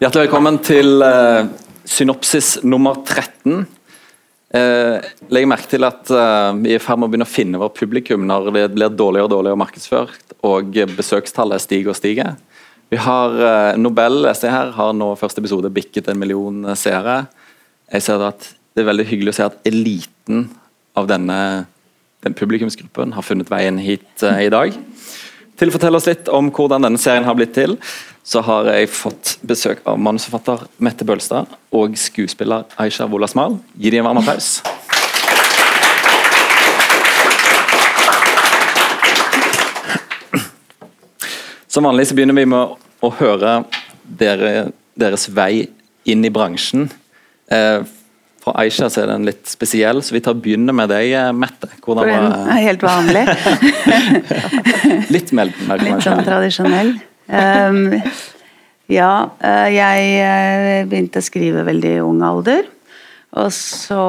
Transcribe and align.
Hjertelig 0.00 0.30
velkommen 0.30 0.56
til 0.64 1.02
uh, 1.04 1.44
synopsis 1.84 2.54
nummer 2.64 3.02
13. 3.04 3.66
Uh, 4.48 4.94
legg 5.28 5.44
merke 5.44 5.68
til 5.68 5.84
at 5.84 6.08
uh, 6.08 6.56
vi 6.56 6.70
er 6.72 6.78
i 6.78 6.80
ferd 6.80 7.02
med 7.02 7.04
å 7.04 7.12
begynne 7.12 7.26
å 7.26 7.28
finne 7.28 7.60
vårt 7.60 7.76
publikum 7.76 8.24
når 8.24 8.48
det 8.48 8.62
blir 8.78 8.94
dårligere 8.96 9.28
og 9.28 9.34
dårligere 9.34 9.60
markedsført 9.60 10.32
og 10.40 10.80
besøkstallet 10.96 11.60
stiger 11.66 11.92
og 11.92 11.98
stiger. 11.98 12.32
Vi 12.88 12.96
har 12.96 13.76
Nobel 13.76 14.24
jeg 14.30 14.48
her, 14.48 14.72
har 14.72 14.96
nå 14.96 15.10
første 15.20 15.44
episode 15.44 15.68
bikket 15.68 16.08
en 16.08 16.22
million 16.22 16.72
seere. 16.80 17.26
Jeg 17.92 18.08
ser 18.08 18.24
at 18.24 18.54
Det 18.72 18.80
er 18.80 18.88
veldig 18.88 19.08
hyggelig 19.12 19.34
å 19.34 19.36
se 19.36 19.50
at 19.50 19.60
eliten 19.68 20.46
av 20.96 21.12
denne 21.12 21.36
den 22.24 22.40
publikumsgruppen 22.40 23.12
har 23.12 23.28
funnet 23.28 23.52
veien 23.52 23.76
hit 23.76 24.24
i 24.24 24.48
dag. 24.48 24.72
Til 25.60 25.68
å 25.68 25.74
fortelle 25.74 25.98
oss 26.00 26.06
litt 26.08 26.28
om 26.32 26.46
hvordan 26.56 26.86
denne 26.86 26.96
serien 26.96 27.26
har 27.28 27.34
blitt 27.36 27.50
til, 27.52 27.74
så 28.24 28.40
har 28.46 28.70
jeg 28.72 28.88
fått 28.96 29.34
besøk 29.44 29.82
av 29.84 29.98
manusforfatter 30.00 30.62
Mette 30.80 31.04
Bølstad 31.04 31.50
og 31.76 31.98
skuespiller 32.00 32.64
Aisha 32.80 33.04
Wolasmal. 33.04 33.58
Gi 33.76 33.92
dem 33.92 34.00
en 34.00 34.08
varm 34.08 34.22
applaus. 34.22 34.62
Som 41.68 41.84
vanlig 41.90 42.08
så 42.08 42.16
begynner 42.16 42.40
vi 42.40 42.48
med 42.48 42.80
å 43.04 43.12
høre 43.20 43.58
dere, 44.00 44.70
deres 44.96 45.28
vei 45.28 45.68
inn 46.08 46.24
i 46.24 46.32
bransjen. 46.32 46.88
Eh, 47.52 47.84
for 48.40 48.56
Aisha 48.60 48.88
så 48.90 49.02
er 49.02 49.12
den 49.12 49.26
litt 49.28 49.44
spesiell, 49.50 50.00
så 50.04 50.16
vi 50.16 50.22
tar 50.24 50.36
begynner 50.40 50.76
med 50.76 50.90
deg, 50.92 51.12
eh, 51.12 51.30
Mette. 51.36 51.68
Hvordan 51.84 52.08
var 52.08 52.50
er 52.56 52.64
helt 52.64 52.84
vanlig. 52.84 53.24
litt 55.14 55.32
mer 55.36 55.52
Litt 55.52 56.04
sånn 56.06 56.24
tradisjonell. 56.24 56.94
Um, 57.30 58.00
ja, 58.90 59.12
eh, 59.44 59.68
jeg 59.76 60.12
eh, 60.24 60.82
begynte 60.88 61.20
å 61.20 61.26
skrive 61.26 61.66
veldig 61.68 61.96
ung 62.06 62.24
alder. 62.26 62.68
Og 63.38 63.52
så 63.54 64.02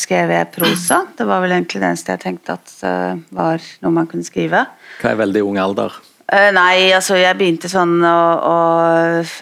skrev 0.00 0.30
jeg 0.32 0.48
prosa. 0.54 1.02
Det 1.18 1.26
var 1.28 1.42
vel 1.42 1.52
egentlig 1.58 1.82
det 1.82 1.90
eneste 1.90 2.14
jeg 2.14 2.22
tenkte 2.22 2.54
at 2.54 2.70
var 3.36 3.60
noe 3.84 3.92
man 3.92 4.08
kunne 4.08 4.24
skrive. 4.24 4.62
Hva 5.02 5.10
er 5.10 5.18
veldig 5.20 5.42
ung 5.44 5.58
alder? 5.60 5.98
Uh, 6.26 6.50
nei, 6.50 6.90
altså 6.90 7.14
jeg 7.20 7.38
begynte 7.38 7.68
sånn 7.70 8.00
å, 8.02 8.18
å 8.42 8.54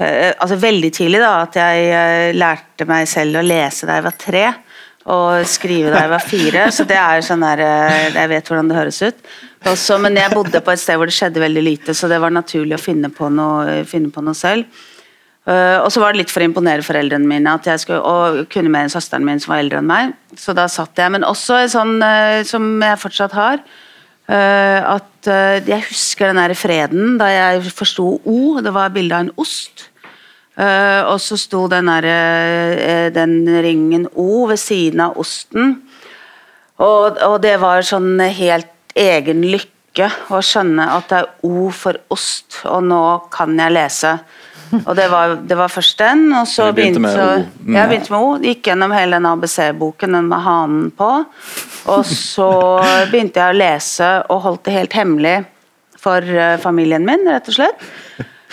Altså 0.05 0.59
veldig 0.61 0.91
tidlig, 0.93 1.21
da. 1.23 1.47
At 1.47 1.57
jeg 1.57 1.87
uh, 1.89 2.37
lærte 2.37 2.85
meg 2.89 3.09
selv 3.09 3.41
å 3.41 3.45
lese 3.45 3.89
da 3.89 3.97
jeg 3.97 4.05
var 4.05 4.19
tre. 4.21 4.45
Og 5.15 5.49
skrive 5.49 5.93
da 5.93 6.03
jeg 6.05 6.13
var 6.13 6.25
fire. 6.25 6.67
Så 6.77 6.85
det 6.89 6.99
er 7.01 7.25
sånn 7.25 7.45
der 7.45 7.61
Jeg 7.65 8.31
vet 8.33 8.49
hvordan 8.49 8.69
det 8.69 8.77
høres 8.77 9.01
ut. 9.05 9.31
Også, 9.69 9.97
men 10.01 10.17
jeg 10.21 10.33
bodde 10.33 10.61
på 10.65 10.73
et 10.73 10.81
sted 10.81 11.01
hvor 11.01 11.09
det 11.09 11.17
skjedde 11.17 11.41
veldig 11.41 11.63
lite, 11.65 11.95
så 11.97 12.09
det 12.09 12.21
var 12.21 12.33
naturlig 12.33 12.77
å 12.77 12.81
finne 12.81 13.09
på 13.13 13.31
noe, 13.33 13.79
finne 13.89 14.11
på 14.13 14.21
noe 14.25 14.37
selv. 14.37 14.69
og 15.49 15.89
så 15.93 16.03
var 16.03 16.13
det 16.13 16.21
litt 16.21 16.33
for 16.33 16.45
å 16.45 16.49
imponere 16.49 16.85
foreldrene 16.85 17.29
mine 17.29 17.53
at 17.57 17.69
jeg 17.69 17.81
skulle, 17.81 18.01
og 18.01 18.45
kunne 18.53 18.73
mer 18.73 18.85
enn 18.85 18.93
søsteren 18.93 19.25
min 19.25 19.41
som 19.41 19.55
var 19.55 19.63
eldre 19.65 19.81
enn 19.81 19.89
meg. 19.89 20.13
Så 20.37 20.53
da 20.57 20.67
satt 20.69 21.01
jeg. 21.01 21.13
Men 21.17 21.25
også 21.25 21.63
sånn 21.73 21.97
som 22.49 22.69
jeg 22.85 23.01
fortsatt 23.01 23.37
har 23.37 23.65
at 24.29 25.29
uh, 25.29 25.69
Jeg 25.69 25.85
husker 25.89 26.31
den 26.31 26.41
der 26.41 26.55
freden 26.57 27.19
da 27.21 27.29
jeg 27.29 27.73
forsto 27.75 28.07
O. 28.25 28.39
Det 28.65 28.73
var 28.73 28.95
bilde 28.95 29.17
av 29.17 29.27
en 29.27 29.35
ost. 29.37 29.91
Uh, 30.55 31.03
og 31.11 31.19
så 31.21 31.37
sto 31.37 31.65
den, 31.69 31.91
der, 31.91 33.11
den 33.11 33.43
ringen 33.65 34.07
O 34.15 34.47
ved 34.49 34.61
siden 34.63 35.03
av 35.05 35.19
osten. 35.21 35.77
Og, 36.79 37.19
og, 37.23 37.37
det 37.43 37.59
var 37.63 37.85
sånn 37.87 38.19
helt 38.19 38.71
egen 38.99 39.45
lykke 39.47 40.09
å 40.35 40.41
skjønne 40.43 40.89
at 40.97 41.11
det 41.11 41.21
er 41.21 41.29
O 41.47 41.69
for 41.75 41.99
ost, 42.15 42.63
og 42.67 42.83
nå 42.89 43.03
kan 43.35 43.55
jeg 43.59 43.75
lese. 43.77 44.17
Og 44.89 44.97
det 44.99 45.07
var, 45.13 45.37
det 45.47 45.57
var 45.59 45.73
først 45.73 45.99
den, 46.01 46.27
og 46.33 46.47
så 46.51 46.71
begynte, 46.73 47.01
begynte, 47.01 47.25
med. 47.25 47.49
Mm. 47.65 47.79
Jeg 47.79 47.91
begynte 47.91 48.15
med 48.15 48.27
O, 48.27 48.35
gikk 48.43 48.69
gjennom 48.71 48.95
hele 48.97 49.19
den 49.19 49.31
ABC-boken, 49.31 50.19
den 50.19 50.31
med 50.31 50.45
hanen 50.45 50.85
på. 50.97 51.11
Og 51.95 52.05
så 52.09 52.51
begynte 53.13 53.43
jeg 53.43 53.55
å 53.55 53.59
lese 53.59 54.13
og 54.33 54.45
holdt 54.47 54.65
det 54.69 54.79
helt 54.79 54.97
hemmelig 54.99 55.37
for 56.05 56.25
uh, 56.37 56.57
familien 56.61 57.05
min, 57.07 57.25
rett 57.29 57.49
og 57.49 57.57
slett. 57.57 57.85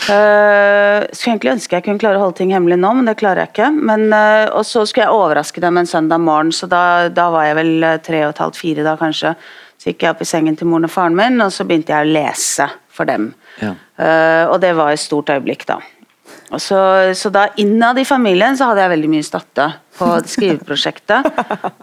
Uh, 0.01 1.03
skulle 1.13 1.33
egentlig 1.33 1.51
ønske 1.57 1.77
jeg 1.77 1.85
kunne 1.85 2.01
klare 2.01 2.17
å 2.17 2.23
holde 2.23 2.39
ting 2.39 2.53
hemmelig 2.55 2.79
nå, 2.79 2.93
men 2.97 3.09
det 3.09 3.17
klarer 3.19 3.43
jeg 3.43 3.53
ikke. 3.53 3.71
Men, 3.91 4.07
uh, 4.13 4.47
og 4.55 4.63
så 4.67 4.85
skulle 4.87 5.07
jeg 5.07 5.17
overraske 5.17 5.63
dem 5.63 5.81
en 5.81 5.89
søndag 5.89 6.23
morgen, 6.23 6.53
så 6.55 6.69
da, 6.71 6.83
da 7.11 7.27
var 7.33 7.49
jeg 7.49 7.59
vel 7.59 7.89
tre 8.05 8.23
og 8.27 8.35
et 8.35 8.45
halvt, 8.45 8.61
fire 8.61 8.87
da 8.87 8.95
kanskje. 8.99 9.35
Så 9.81 9.89
gikk 9.89 10.05
jeg 10.05 10.13
opp 10.13 10.21
i 10.21 10.29
sengen 10.29 10.57
til 10.57 10.69
moren 10.69 10.85
og 10.85 10.93
faren 10.93 11.15
min, 11.17 11.41
og 11.41 11.49
så 11.55 11.65
begynte 11.65 11.95
jeg 11.95 12.05
å 12.05 12.13
lese 12.13 12.67
for 12.93 13.09
dem. 13.09 13.31
Ja. 13.61 13.73
Uh, 13.97 14.45
og 14.51 14.59
det 14.61 14.75
var 14.77 14.93
et 14.93 15.01
stort 15.01 15.31
øyeblikk, 15.33 15.65
da. 15.69 15.79
Så, 16.59 17.13
så, 17.15 17.29
da 17.31 17.47
innad 17.55 17.99
i 17.99 18.05
familien 18.05 18.57
så 18.57 18.67
hadde 18.67 18.83
jeg 18.83 18.91
veldig 18.91 19.09
mye 19.13 19.23
støtte 19.23 19.67
på 19.95 20.07
skriveprosjektet. 20.33 21.27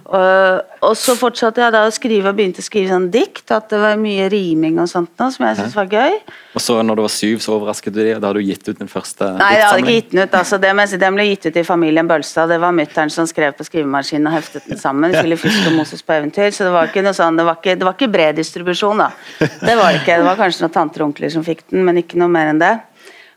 og, 0.04 0.74
og, 0.82 0.92
så 0.98 1.14
fortsatte 1.16 1.62
jeg 1.62 1.72
da 1.72 1.84
å 1.86 1.92
skrive 1.94 2.28
og 2.28 2.36
begynte 2.36 2.60
å 2.60 2.66
skrive 2.66 2.90
sånn 2.92 3.06
dikt. 3.12 3.46
At 3.54 3.70
det 3.72 3.80
var 3.80 3.96
mye 4.00 4.26
riming 4.32 4.76
og 4.82 4.90
sånt 4.90 5.14
noe, 5.16 5.32
som 5.32 5.46
jeg 5.46 5.56
syntes 5.60 5.76
var 5.78 5.88
gøy. 5.88 6.18
Og 6.58 6.64
så 6.64 6.76
når 6.84 6.98
du 6.98 7.04
var 7.06 7.14
syv, 7.14 7.38
så 7.44 7.54
overrasket 7.56 7.94
du 7.96 8.00
dem? 8.02 8.20
Da 8.20 8.28
hadde 8.28 8.42
du 8.42 8.50
gitt 8.50 8.68
ut 8.68 8.82
den 8.82 8.90
første 8.92 9.30
Nei, 9.38 9.52
jeg 9.56 9.64
hadde 9.64 9.84
ikke 9.84 9.96
gitt 9.96 10.10
den 10.12 10.22
ut. 10.24 10.36
altså 10.42 10.60
det, 10.60 10.74
Den 11.00 11.16
ble 11.16 11.28
gitt 11.30 11.48
ut 11.48 11.60
i 11.62 11.64
familien 11.66 12.10
Bølstad. 12.10 12.52
Det 12.52 12.60
var 12.60 12.76
mutter'n 12.76 13.14
som 13.14 13.28
skrev 13.30 13.56
på 13.56 13.64
skrivemaskinen 13.68 14.28
og 14.28 14.36
heftet 14.36 14.68
den 14.68 14.80
sammen. 14.80 15.16
Skulle 15.16 15.40
fiske 15.40 15.72
Moses 15.76 16.04
på 16.04 16.18
eventyr. 16.18 16.52
Så 16.52 16.68
det 16.68 16.74
var 16.76 16.92
ikke 16.92 17.06
noe 17.06 17.16
sånn, 17.16 17.40
det 17.40 17.48
var 17.48 17.60
ikke, 17.62 17.78
det 17.78 17.88
var 17.88 17.96
ikke 17.96 18.12
bred 18.12 18.36
distribusjon, 18.42 19.00
da. 19.00 19.10
Det 19.40 19.78
var 19.78 19.94
det 19.94 20.02
ikke. 20.02 20.20
Det 20.20 20.28
var 20.28 20.40
kanskje 20.44 20.66
noen 20.66 20.76
tanter 20.76 21.04
og 21.04 21.12
onkler 21.12 21.32
som 21.32 21.46
fikk 21.46 21.64
den, 21.70 21.88
men 21.88 22.02
ikke 22.04 22.20
noe 22.20 22.32
mer 22.32 22.52
enn 22.52 22.60
det. 22.60 22.74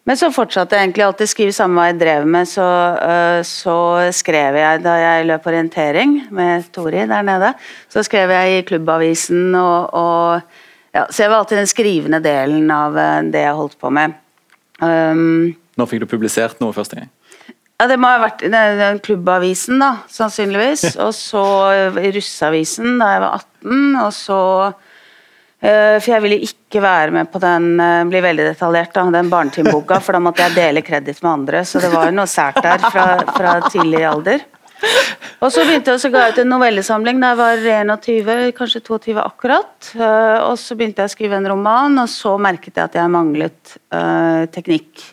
Men 0.09 0.17
så 0.17 0.31
fortsatte 0.34 0.75
jeg 0.75 0.88
egentlig 0.88 1.03
alltid 1.06 1.28
å 1.28 1.31
skrive 1.31 1.53
samme 1.53 1.78
hva 1.78 1.91
jeg 1.91 2.00
drev 2.01 2.25
med. 2.34 2.50
Så, 2.50 2.66
uh, 2.66 3.39
så, 3.45 3.75
skrev 4.17 4.57
jeg 4.57 4.81
da 4.81 4.95
jeg 4.97 5.29
løp 5.29 5.45
orientering 5.51 6.17
med 6.34 6.67
Tori 6.73 7.06
der 7.09 7.25
nede. 7.28 7.53
Så 7.91 8.03
skrev 8.07 8.34
jeg 8.34 8.57
i 8.57 8.66
Klubbavisen 8.67 9.53
og, 9.53 9.94
og 9.94 10.59
ja, 10.91 11.06
Så 11.07 11.23
jeg 11.23 11.31
var 11.31 11.38
alltid 11.40 11.61
den 11.61 11.69
skrivende 11.72 12.19
delen 12.23 12.72
av 12.73 12.97
uh, 12.97 13.22
det 13.31 13.45
jeg 13.45 13.57
holdt 13.61 13.78
på 13.79 13.94
med. 13.94 14.17
Um, 14.81 15.53
Når 15.78 15.91
fikk 15.91 16.03
du 16.03 16.09
publisert 16.09 16.57
noe 16.63 16.73
første 16.75 16.97
gang? 16.97 17.11
Ja, 17.78 17.88
Det 17.90 17.97
må 18.01 18.09
ha 18.09 18.19
vært 18.22 18.41
den, 18.41 18.81
den 18.81 19.00
Klubbavisen, 19.06 19.79
da, 19.81 19.95
sannsynligvis. 20.09 20.95
Og 21.06 21.13
så 21.17 21.45
Russeavisen 21.94 22.97
da 23.01 23.13
jeg 23.13 23.23
var 23.28 23.38
18. 23.38 24.01
Og 24.01 24.11
så 24.17 24.41
for 26.01 26.09
jeg 26.09 26.23
ville 26.23 26.39
ikke 26.41 26.81
være 26.81 27.13
med 27.13 27.29
på 27.29 27.41
den 27.41 27.75
eh, 27.77 27.99
bli 28.09 28.22
veldig 28.23 28.47
detaljert 28.49 28.95
da, 28.95 29.03
den 29.13 29.29
barnetimeboka, 29.29 29.99
for 30.01 30.17
da 30.17 30.23
måtte 30.23 30.47
jeg 30.47 30.57
dele 30.57 30.81
kreditt 30.85 31.22
med 31.22 31.31
andre. 31.31 31.61
Så 31.69 31.83
det 31.83 31.91
var 31.94 32.09
noe 32.16 32.29
sært 32.29 32.57
der 32.66 32.81
fra, 32.88 33.05
fra 33.35 33.59
tidlig 33.67 34.01
alder. 34.09 34.47
Og 35.41 35.51
så 35.53 35.61
begynte 35.66 35.94
jeg, 35.94 36.01
å 36.09 36.11
ga 36.13 36.23
ut 36.31 36.39
en 36.41 36.49
novellesamling 36.49 37.22
da 37.22 37.31
jeg 37.31 37.39
var 37.39 37.63
21, 38.01 38.51
kanskje 38.57 38.81
22 38.88 39.16
akkurat. 39.22 39.91
Eh, 39.94 40.38
og 40.47 40.57
så 40.57 40.77
begynte 40.77 41.05
jeg 41.05 41.11
å 41.11 41.13
skrive 41.13 41.38
en 41.38 41.49
roman, 41.53 42.01
og 42.03 42.09
så 42.09 42.35
merket 42.41 42.78
jeg 42.78 42.89
at 42.89 42.97
jeg 42.97 43.13
manglet 43.13 43.78
uh, 43.93 44.49
teknikk. 44.53 45.05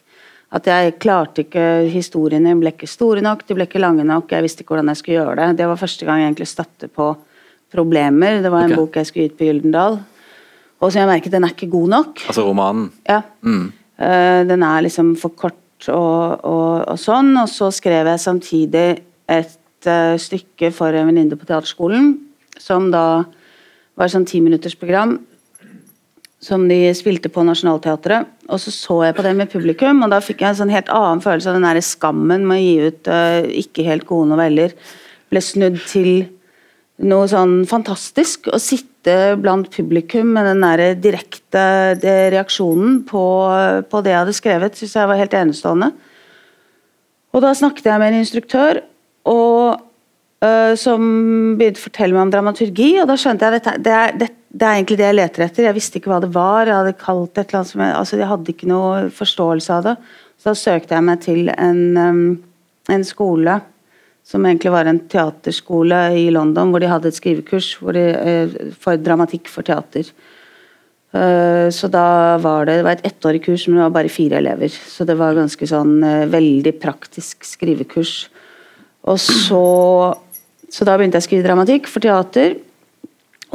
At 0.57 0.65
jeg 0.65 0.95
klarte 0.97 1.45
ikke 1.45 1.65
Historiene 1.93 2.55
ble 2.57 2.73
ikke 2.73 2.89
store 2.89 3.21
nok, 3.25 3.45
de 3.45 3.57
ble 3.57 3.67
ikke 3.69 3.83
lange 3.85 4.07
nok. 4.09 4.33
Jeg 4.33 4.47
visste 4.47 4.65
ikke 4.65 4.73
hvordan 4.73 4.89
jeg 4.95 5.03
skulle 5.03 5.19
gjøre 5.19 5.41
det. 5.43 5.49
Det 5.61 5.69
var 5.69 5.81
første 5.81 6.09
gang 6.09 6.23
jeg 6.23 6.31
egentlig 6.31 6.49
støtte 6.49 6.89
på 6.89 7.11
problemer. 7.73 8.41
Det 8.41 8.53
var 8.53 8.65
en 8.65 8.73
okay. 8.73 8.81
bok 8.81 8.97
jeg 8.97 9.11
skulle 9.11 9.29
ut 9.29 9.37
på 9.37 9.51
Gyldendal. 9.51 10.01
Og 10.79 10.93
som 10.93 11.03
jeg 11.03 11.11
merket 11.11 11.35
den 11.35 11.47
er 11.47 11.55
ikke 11.55 11.71
god 11.73 11.89
nok. 11.95 12.25
Altså 12.31 12.45
romanen? 12.47 12.91
Ja. 13.09 13.23
Mm. 13.43 13.71
Uh, 13.99 14.43
den 14.47 14.63
er 14.63 14.85
liksom 14.87 15.15
for 15.19 15.35
kort 15.35 15.89
og, 15.91 16.45
og, 16.47 16.85
og, 16.85 16.99
sånn. 17.01 17.33
Og 17.41 17.49
så 17.51 17.73
skrev 17.75 18.11
jeg 18.13 18.23
samtidig 18.23 18.87
et 19.29 19.89
uh, 19.91 20.15
stykke 20.21 20.71
for 20.75 20.95
en 20.95 21.11
venninne 21.11 21.39
på 21.39 21.49
teaterskolen, 21.49 22.15
som 22.63 22.93
da 22.95 23.25
var 23.99 24.13
sånn 24.13 24.29
timinuttersprogram 24.29 25.19
som 26.39 26.69
de 26.71 26.79
spilte 26.95 27.31
på 27.33 27.43
Nationaltheatret. 27.47 28.29
Og 28.49 28.61
så 28.63 28.73
så 28.73 29.01
jeg 29.09 29.17
på 29.17 29.25
det 29.27 29.35
med 29.37 29.51
publikum, 29.51 30.05
og 30.05 30.13
da 30.13 30.23
fikk 30.23 30.45
jeg 30.45 30.55
en 30.55 30.61
sånn 30.63 30.73
helt 30.73 30.91
annen 30.95 31.23
følelse 31.25 31.51
av 31.51 31.59
den 31.59 31.67
der 31.67 31.83
skammen 31.85 32.47
med 32.47 32.61
å 32.61 32.63
gi 32.63 32.89
ut 32.89 33.11
uh, 33.11 33.43
ikke 33.63 33.87
helt 33.89 34.07
gode 34.09 34.31
noveller. 34.31 34.75
Ble 35.33 35.43
snudd 35.45 35.81
til 35.91 36.29
noe 36.99 37.27
sånn 37.31 37.61
fantastisk. 37.69 38.49
Å 38.55 38.61
sitte 38.63 38.87
sitte 39.09 39.41
blant 39.41 39.71
publikum 39.73 40.35
med 40.35 40.47
den 40.47 40.61
der 40.63 40.95
direkte 41.01 41.97
reaksjonen 42.33 43.05
på, 43.09 43.25
på, 43.89 44.01
det 44.03 44.13
jeg 44.13 44.21
hadde 44.21 44.37
skrevet, 44.37 44.77
syns 44.77 44.97
jeg 44.97 45.09
var 45.09 45.19
helt 45.19 45.35
enestående. 45.35 45.93
Og 47.33 47.43
da 47.43 47.53
snakket 47.55 47.87
jeg 47.87 48.01
med 48.01 48.13
en 48.13 48.23
instruktør 48.23 48.83
og, 49.29 49.81
uh, 50.45 50.75
som 50.77 51.57
begynte 51.59 51.81
å 51.81 51.87
fortelle 51.87 52.17
meg 52.17 52.27
om 52.27 52.33
dramaturgi, 52.33 52.99
og 53.01 53.09
da 53.09 53.17
skjønte 53.21 53.49
jeg 53.49 53.63
at 53.63 53.81
det, 53.85 53.95
er, 53.95 54.15
det, 54.17 54.31
det, 54.51 54.65
er 54.65 54.77
egentlig 54.77 54.99
det 55.01 55.09
jeg 55.09 55.19
leter 55.19 55.47
etter. 55.47 55.69
Jeg 55.69 55.79
visste 55.79 56.01
ikke 56.01 56.13
hva 56.13 56.21
det 56.25 56.33
var. 56.35 56.69
Jeg 56.69 56.81
hadde 56.81 57.01
kalt 57.01 57.35
det 57.35 57.45
et 57.45 57.51
eller 57.51 57.63
annet 57.63 57.73
som 57.73 57.85
jeg, 57.85 57.97
altså 58.03 58.21
jeg 58.21 58.31
hadde 58.33 58.55
ikke 58.55 58.71
noe 58.73 59.09
forståelse 59.15 59.79
av 59.79 59.89
det. 59.89 59.97
Så 60.39 60.53
da 60.53 60.61
søkte 60.61 60.97
jeg 60.97 61.09
meg 61.09 61.25
til 61.25 61.53
en, 61.57 61.83
um, 61.97 62.25
en 62.93 63.05
skole 63.07 63.61
som 64.29 64.45
egentlig 64.45 64.73
var 64.75 64.89
en 64.89 65.01
teaterskole 65.09 65.99
i 66.21 66.27
London, 66.35 66.73
hvor 66.73 66.83
de 66.83 66.91
hadde 66.91 67.09
et 67.09 67.17
skrivekurs 67.17 67.71
de, 67.97 68.05
eh, 68.13 68.59
for 68.77 69.01
dramatikk 69.01 69.49
for 69.49 69.65
teater. 69.65 70.11
Eh, 71.17 71.69
så 71.73 71.89
da 71.89 72.37
var 72.43 72.69
det, 72.69 72.77
det 72.77 72.85
var 72.85 72.99
et 72.99 73.07
ettårig 73.09 73.41
kurs, 73.47 73.65
men 73.69 73.79
det 73.79 73.87
var 73.87 73.97
bare 73.97 74.13
fire 74.13 74.43
elever. 74.43 74.69
Så 74.69 75.07
det 75.09 75.17
var 75.17 75.39
ganske 75.39 75.71
sånn 75.71 76.03
eh, 76.05 76.27
veldig 76.29 76.75
praktisk 76.83 77.49
skrivekurs. 77.49 78.29
Og 79.09 79.17
så, 79.23 79.65
så 80.69 80.85
da 80.85 80.99
begynte 80.99 81.17
jeg 81.17 81.25
å 81.25 81.29
skrive 81.31 81.49
dramatikk 81.49 81.89
for 81.89 82.05
teater. 82.05 82.59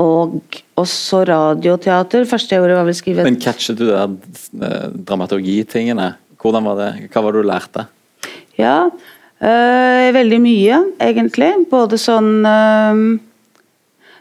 Og 0.01 0.39
også 0.81 1.21
radioteater. 1.29 2.25
Første 2.25 2.55
jeg 2.55 2.63
gjorde, 2.63 2.79
var 2.79 2.87
vel 2.87 2.95
å 2.95 3.03
skrive 3.03 3.25
Men 3.27 3.37
catchet 3.37 3.77
du 3.77 3.91
der 3.91 4.87
dramaturgitingene? 5.05 6.15
Hvordan 6.41 6.65
var 6.65 6.79
det? 6.81 6.93
Hva 7.13 7.21
var 7.21 7.35
det 7.35 7.43
du 7.43 7.51
lærte? 7.51 7.85
Ja, 8.57 8.89
veldig 9.41 10.39
mye, 10.43 10.79
egentlig. 11.03 11.51
Både 11.71 11.97
sånn 11.99 12.45
øh, 12.47 12.99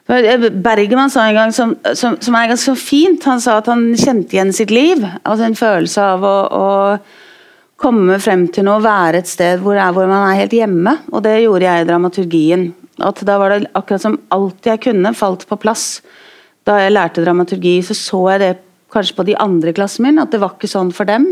Bergemann 0.06 1.10
sa 1.10 1.28
en 1.28 1.36
gang 1.36 1.52
som, 1.54 1.76
som, 1.94 2.16
som, 2.20 2.34
er 2.34 2.50
ganske 2.50 2.74
fint. 2.76 3.22
Han 3.24 3.40
sa 3.40 3.60
at 3.60 3.70
han 3.70 3.92
kjente 3.96 4.36
igjen 4.36 4.52
sitt 4.52 4.72
liv. 4.74 5.04
Altså 5.22 5.46
En 5.46 5.58
følelse 5.58 6.06
av 6.16 6.26
å, 6.26 6.36
å 6.50 6.66
komme 7.82 8.18
frem 8.22 8.46
til 8.52 8.66
noe, 8.66 8.82
være 8.82 9.22
et 9.22 9.30
sted 9.30 9.62
hvor, 9.62 9.78
er, 9.78 9.92
hvor, 9.94 10.10
man 10.10 10.28
er 10.30 10.42
helt 10.42 10.56
hjemme. 10.56 10.96
Og 11.12 11.22
det 11.24 11.38
gjorde 11.44 11.68
jeg 11.68 11.84
i 11.84 11.88
dramaturgien. 11.88 12.66
At 13.02 13.22
Da 13.26 13.38
var 13.40 13.54
det 13.54 13.70
akkurat 13.78 14.04
som 14.04 14.18
alt 14.34 14.66
jeg 14.68 14.82
kunne, 14.88 15.14
falt 15.16 15.46
på 15.48 15.60
plass. 15.62 16.02
Da 16.66 16.78
jeg 16.82 16.94
lærte 16.94 17.24
dramaturgi, 17.24 17.78
så 17.86 17.96
så 17.98 18.20
jeg 18.34 18.42
det 18.42 18.52
kanskje 18.92 19.16
på 19.16 19.24
de 19.26 19.38
andre 19.40 19.72
klassen 19.72 20.04
min, 20.04 20.20
at 20.20 20.30
det 20.34 20.42
var 20.42 20.52
ikke 20.54 20.70
sånn 20.70 20.92
for 20.94 21.08
dem. 21.08 21.30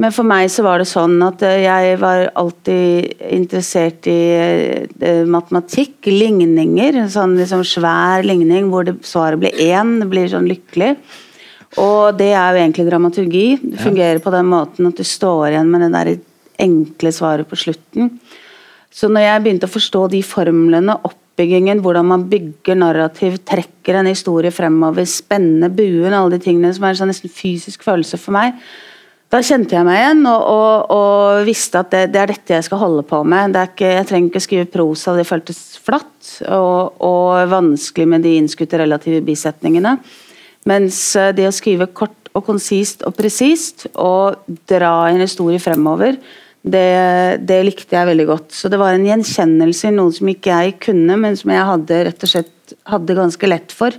Men 0.00 0.14
for 0.16 0.24
meg 0.24 0.48
så 0.48 0.64
var 0.64 0.80
det 0.80 0.88
sånn 0.88 1.18
at 1.26 1.42
eh, 1.44 1.66
jeg 1.66 1.98
var 2.00 2.30
alltid 2.40 3.20
interessert 3.36 4.08
i 4.08 4.20
eh, 4.32 5.26
matematikk, 5.28 5.98
ligninger. 6.08 7.02
Sånn 7.12 7.36
liksom 7.36 7.66
svær 7.68 8.24
ligning 8.24 8.70
hvor 8.72 8.88
det, 8.88 8.96
svaret 9.04 9.42
blir 9.42 9.60
én, 9.60 9.98
det 10.00 10.08
blir 10.08 10.30
sånn 10.32 10.48
lykkelig. 10.48 10.94
Og 11.84 12.16
det 12.18 12.32
er 12.32 12.56
jo 12.56 12.62
egentlig 12.64 12.88
dramaturgi. 12.88 13.46
Det 13.62 13.84
fungerer 13.84 14.24
på 14.24 14.32
den 14.34 14.48
måten 14.50 14.88
at 14.88 14.98
du 14.98 15.06
står 15.06 15.52
igjen 15.52 15.68
med 15.70 15.84
det 15.84 15.92
der 15.94 16.14
enkle 16.64 17.12
svaret 17.14 17.48
på 17.48 17.60
slutten. 17.60 18.14
Så 18.90 19.06
når 19.12 19.26
jeg 19.26 19.42
begynte 19.44 19.68
å 19.68 19.76
forstå 19.76 20.06
de 20.16 20.24
formlene, 20.26 20.96
oppbyggingen, 21.06 21.84
hvordan 21.84 22.08
man 22.08 22.24
bygger 22.32 22.80
narrativ, 22.80 23.36
trekker 23.46 24.00
en 24.00 24.08
historie 24.10 24.50
fremover, 24.50 25.06
spenner 25.06 25.70
buen, 25.70 26.16
alle 26.16 26.38
de 26.38 26.44
tingene 26.48 26.72
som 26.74 26.88
er 26.88 26.96
en 26.96 27.04
sånn 27.04 27.12
nesten 27.12 27.32
fysisk 27.32 27.84
følelse 27.86 28.18
for 28.18 28.34
meg, 28.34 28.56
da 29.30 29.38
kjente 29.46 29.76
jeg 29.76 29.86
meg 29.86 30.00
igjen 30.00 30.24
og, 30.26 30.40
og, 30.50 30.90
og 30.90 31.44
visste 31.46 31.84
at 31.84 31.92
det, 31.94 32.00
det, 32.10 32.18
er 32.18 32.32
dette 32.32 32.56
jeg 32.56 32.66
skal 32.66 32.80
holde 32.82 33.04
på 33.06 33.20
med. 33.22 33.54
Ikke, 33.54 33.92
jeg 33.94 34.08
trenger 34.08 34.32
ikke 34.32 34.42
skrive 34.42 34.70
prosa, 34.72 35.14
det 35.14 35.28
føltes 35.28 35.60
flatt 35.78 36.32
og, 36.50 36.98
og 37.06 37.52
vanskelig 37.52 38.08
med 38.10 38.26
de 38.26 38.34
innskutte 38.40 38.80
relative 38.80 39.22
bisetningene. 39.26 39.94
Mens 40.68 40.98
eh, 41.16 41.30
det 41.36 41.46
å 41.46 41.54
skrive 41.54 41.88
kort 41.94 42.16
og 42.34 42.44
konsist 42.46 43.04
og 43.06 43.14
presist 43.18 43.86
og 43.94 44.42
dra 44.70 44.94
en 45.10 45.22
historie 45.22 45.62
fremover, 45.62 46.18
det, 46.60 47.40
det, 47.46 47.62
likte 47.64 47.96
jeg 47.96 48.10
veldig 48.10 48.26
godt. 48.28 48.50
Så 48.52 48.68
det 48.68 48.78
var 48.82 48.94
en 48.94 49.06
gjenkjennelse 49.06 49.88
i 49.88 49.94
noe 49.94 50.12
som 50.12 50.28
ikke 50.28 50.58
jeg 50.58 50.76
kunne, 50.90 51.16
men 51.22 51.38
som 51.38 51.54
jeg 51.54 51.68
hadde 51.70 52.02
rett 52.10 52.26
og 52.26 52.34
slett 52.34 52.74
hadde 52.90 53.16
ganske 53.16 53.50
lett 53.50 53.72
for. 53.74 53.94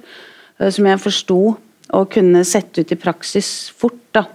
Eh, 0.59 0.69
som 0.75 0.91
jeg 0.91 1.03
forsto 1.07 1.39
og 1.91 2.11
kunne 2.13 2.43
sette 2.47 2.83
ut 2.83 2.93
i 2.93 2.99
praksis 2.99 3.71
fort. 3.79 4.03
da. 4.11 4.27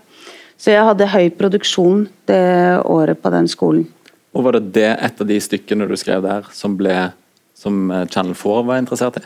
Så 0.56 0.72
jeg 0.72 0.86
hadde 0.86 1.10
høy 1.12 1.28
produksjon 1.36 2.06
det 2.28 2.42
året 2.88 3.20
på 3.20 3.32
den 3.34 3.48
skolen. 3.50 3.86
Og 4.36 4.44
Var 4.44 4.58
det 4.58 4.72
det 4.76 4.90
et 4.92 5.22
av 5.22 5.28
de 5.28 5.38
stykkene 5.40 5.88
du 5.88 5.96
skrev 5.96 6.24
der 6.24 6.48
som, 6.52 6.74
ble, 6.76 6.94
som 7.56 7.90
eh, 7.92 8.04
Channel 8.12 8.36
4 8.36 8.64
var 8.68 8.82
interessert 8.82 9.20
i? 9.20 9.24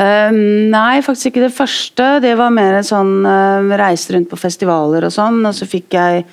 Uh, 0.00 0.32
nei, 0.72 1.00
faktisk 1.04 1.30
ikke 1.30 1.46
det 1.46 1.56
første. 1.56 2.06
Det 2.24 2.34
var 2.36 2.52
mer 2.52 2.78
en 2.78 2.86
sånn 2.86 3.14
uh, 3.24 3.72
reise 3.80 4.14
rundt 4.14 4.30
på 4.30 4.40
festivaler 4.40 5.06
og 5.08 5.14
sånn. 5.14 5.40
Og 5.48 5.56
så 5.56 5.68
fikk 5.68 5.96
jeg 5.96 6.24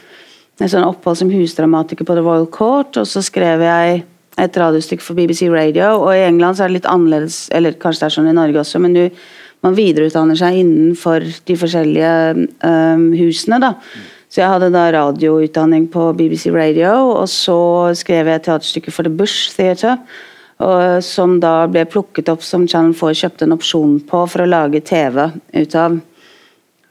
en 0.57 0.71
sånn 0.71 0.87
opphold 0.87 1.19
som 1.19 1.31
husdramatiker 1.31 2.07
på 2.07 2.17
The 2.17 2.23
Royal 2.25 2.47
Court, 2.51 2.97
og 2.99 3.07
så 3.07 3.23
skrev 3.23 3.63
jeg 3.63 4.03
et 4.37 4.59
radiostykke 4.59 5.03
for 5.03 5.17
BBC 5.17 5.47
Radio. 5.51 5.93
Og 6.01 6.11
i 6.15 6.25
England 6.25 6.57
så 6.57 6.65
er 6.65 6.71
det 6.71 6.79
litt 6.79 6.89
annerledes, 6.89 7.45
eller 7.55 7.77
kanskje 7.79 8.03
det 8.03 8.09
er 8.09 8.15
sånn 8.17 8.31
i 8.31 8.35
Norge 8.37 8.61
også, 8.61 8.81
men 8.81 8.95
du, 8.95 9.03
man 9.65 9.77
videreutdanner 9.77 10.37
seg 10.39 10.59
innenfor 10.61 11.25
de 11.47 11.57
forskjellige 11.57 12.13
um, 12.61 13.07
husene. 13.17 13.61
da. 13.63 13.73
Mm. 13.77 14.13
Så 14.27 14.41
jeg 14.41 14.51
hadde 14.51 14.71
da 14.73 14.87
radioutdanning 14.91 15.87
på 15.91 16.09
BBC 16.17 16.49
Radio, 16.51 16.91
og 17.21 17.29
så 17.31 17.57
skrev 17.95 18.27
jeg 18.27 18.43
teaterstykket 18.47 18.95
for 18.95 19.07
The 19.07 19.13
Bush 19.13 19.53
Theatre. 19.55 19.95
Som 21.05 21.37
da 21.39 21.67
ble 21.69 21.85
plukket 21.85 22.31
opp 22.33 22.41
som 22.43 22.65
Channel 22.67 22.95
4 22.97 23.19
kjøpte 23.21 23.45
en 23.45 23.55
opsjon 23.55 23.99
på 24.09 24.23
for 24.25 24.43
å 24.43 24.49
lage 24.49 24.81
TV 24.83 25.27
ut 25.53 25.77
av. 25.77 25.99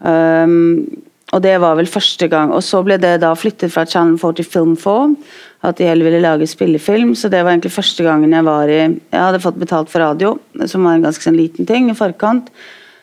Um, 0.07 0.85
og 1.35 1.43
det 1.43 1.57
var 1.59 1.75
vel 1.75 1.91
første 1.91 2.29
gang. 2.31 2.53
Og 2.55 2.63
så 2.63 2.81
ble 2.87 2.97
det 3.03 3.17
da 3.25 3.33
flyttet 3.37 3.75
fra 3.75 3.85
Channel 3.89 4.17
4 4.23 4.39
til 4.39 4.49
Film 4.49 4.77
4. 4.79 5.11
At 5.67 5.81
de 5.81 5.89
heller 5.89 6.07
ville 6.07 6.23
lage 6.23 6.47
spillefilm. 6.47 7.17
Så 7.19 7.29
det 7.33 7.43
var 7.43 7.53
egentlig 7.53 7.75
første 7.75 8.07
gangen 8.07 8.33
jeg 8.33 8.47
var 8.47 8.71
i 8.71 8.79
Jeg 8.79 9.21
hadde 9.21 9.43
fått 9.43 9.59
betalt 9.59 9.91
for 9.91 10.05
radio, 10.05 10.37
som 10.71 10.87
var 10.87 10.95
en 10.95 11.09
ganske 11.09 11.27
sånn 11.27 11.39
liten 11.39 11.67
ting 11.67 11.91
i 11.91 11.99
forkant. 11.99 12.53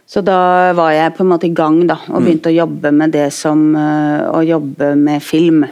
Så 0.06 0.22
da 0.22 0.74
var 0.76 0.92
jeg 0.94 1.14
på 1.16 1.24
en 1.24 1.32
måte 1.32 1.48
i 1.48 1.54
gang 1.56 1.80
da, 1.88 1.98
og 2.10 2.20
mm. 2.20 2.26
begynte 2.26 2.52
mm. 2.52 2.54
å 2.54 2.58
jobbe 2.58 2.92
med 2.94 3.16
det 3.16 3.30
som 3.34 3.64
uh, 3.78 4.30
Å 4.34 4.44
jobbe 4.46 4.94
med 5.00 5.24
film. 5.24 5.64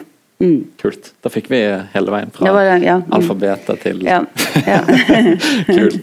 Mm. 0.42 0.64
Kult. 0.82 1.12
Da 1.22 1.30
fikk 1.30 1.52
vi 1.52 1.60
hele 1.94 2.14
veien 2.14 2.32
fra 2.34 2.54
var, 2.56 2.72
ja. 2.82 2.96
mm. 2.98 3.12
alfabetet 3.14 3.84
til 3.84 4.02
ja. 4.08 4.24
ja. 4.66 4.80
Kult. 5.68 6.00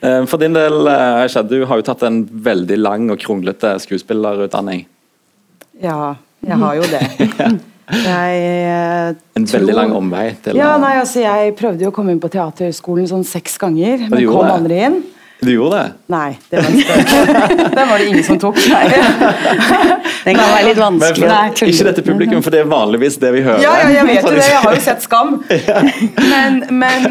Eh, 0.00 0.24
for 0.26 0.42
din 0.42 0.56
del, 0.56 0.80
eh, 0.90 1.20
Aisha, 1.22 1.44
du 1.46 1.60
har 1.70 1.78
jo 1.78 1.86
tatt 1.86 2.02
en 2.08 2.24
veldig 2.26 2.80
lang 2.80 3.06
og 3.14 3.20
kronglete 3.22 3.76
skuespillerutdanning. 3.84 4.82
Ja, 5.84 6.16
jeg 6.42 6.60
har 6.64 6.76
jo 6.80 6.90
det. 6.90 7.04
Jeg, 7.86 9.14
en 9.38 9.44
tror... 9.46 9.60
veldig 9.60 9.74
lang 9.76 9.92
omvei 9.94 10.24
til 10.42 10.56
Ja, 10.58 10.72
nei, 10.82 10.96
altså 10.98 11.20
Jeg 11.22 11.52
prøvde 11.54 11.84
jo 11.84 11.92
å 11.92 11.94
komme 11.94 12.10
inn 12.10 12.18
på 12.18 12.26
Teaterhøgskolen 12.34 13.06
sånn 13.06 13.22
seks 13.22 13.54
ganger, 13.62 14.08
men 14.10 14.26
kom 14.26 14.50
aldri 14.50 14.80
inn. 14.88 14.96
Du 15.40 15.50
gjorde 15.52 15.76
det? 15.76 15.92
Nei, 16.06 16.38
det 16.50 16.62
var 16.62 16.70
en 16.70 16.78
spøk. 16.80 17.10
Den 17.76 17.88
var 17.88 17.98
det 17.98 18.06
ingen 18.08 18.24
som 18.24 18.38
tok. 18.40 18.56
Nei. 18.72 18.86
Den 20.26 20.38
kan 20.38 20.48
være 20.48 20.62
litt 20.70 20.78
vanskelig. 20.80 21.26
Nei, 21.28 21.42
ikke 21.52 21.86
dette 21.90 22.04
publikum, 22.06 22.40
for 22.42 22.54
det 22.54 22.62
er 22.64 22.70
vanligvis 22.70 23.18
det 23.22 23.32
vi 23.34 23.42
hører. 23.44 23.60
Ja, 23.62 23.74
ja 23.82 23.90
jeg 23.98 24.06
vet 24.08 24.24
jo 24.24 24.32
det. 24.32 24.46
Jeg 24.48 24.62
har 24.64 24.78
jo 24.78 24.84
sett 24.86 25.04
Skam. 25.04 25.36
Men, 26.32 26.56
men, 26.70 27.04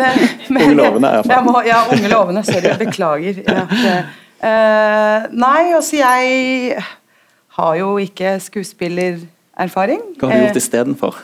men 0.50 0.64
Unge 0.66 0.76
lovende, 0.80 1.12
iallfall. 1.20 1.68
Ja, 1.68 1.84
unge 1.94 2.10
lovende. 2.12 2.44
Sorry, 2.48 2.74
beklager. 2.82 3.40
Ja, 3.46 3.62
uh, 4.46 5.30
nei, 5.32 5.62
altså 5.78 6.02
jeg 6.02 6.82
har 7.60 7.78
jo 7.80 7.94
ikke 8.02 8.36
skuespillererfaring. 8.44 10.02
Hva 10.20 10.32
har 10.32 10.42
du 10.42 10.48
gjort 10.50 10.60
istedenfor? 10.60 11.22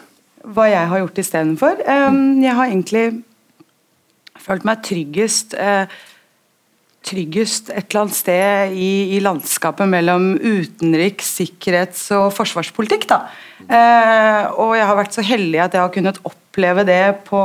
Hva 0.56 0.70
jeg 0.72 0.88
har 0.94 1.04
gjort 1.04 1.20
istedenfor? 1.26 1.84
Um, 1.90 2.40
jeg 2.46 2.56
har 2.56 2.72
egentlig 2.72 3.06
følt 4.42 4.66
meg 4.66 4.86
tryggest 4.86 5.58
uh, 5.60 5.92
tryggest 7.06 7.72
et 7.74 7.88
eller 7.90 8.04
annet 8.04 8.18
sted 8.18 8.76
i, 8.78 8.92
i 9.16 9.22
landskapet 9.24 9.90
mellom 9.90 10.36
utenriks-, 10.38 11.32
sikkerhets- 11.42 12.10
og 12.18 12.30
forsvarspolitikk. 12.36 13.08
Da. 13.10 13.24
Eh, 13.66 14.44
og 14.62 14.76
jeg 14.78 14.88
har 14.90 15.00
vært 15.00 15.18
så 15.18 15.26
heldig 15.26 15.64
at 15.64 15.78
jeg 15.78 15.84
har 15.84 15.96
kunnet 15.96 16.22
oppleve 16.28 16.86
det 16.88 17.04
på, 17.26 17.42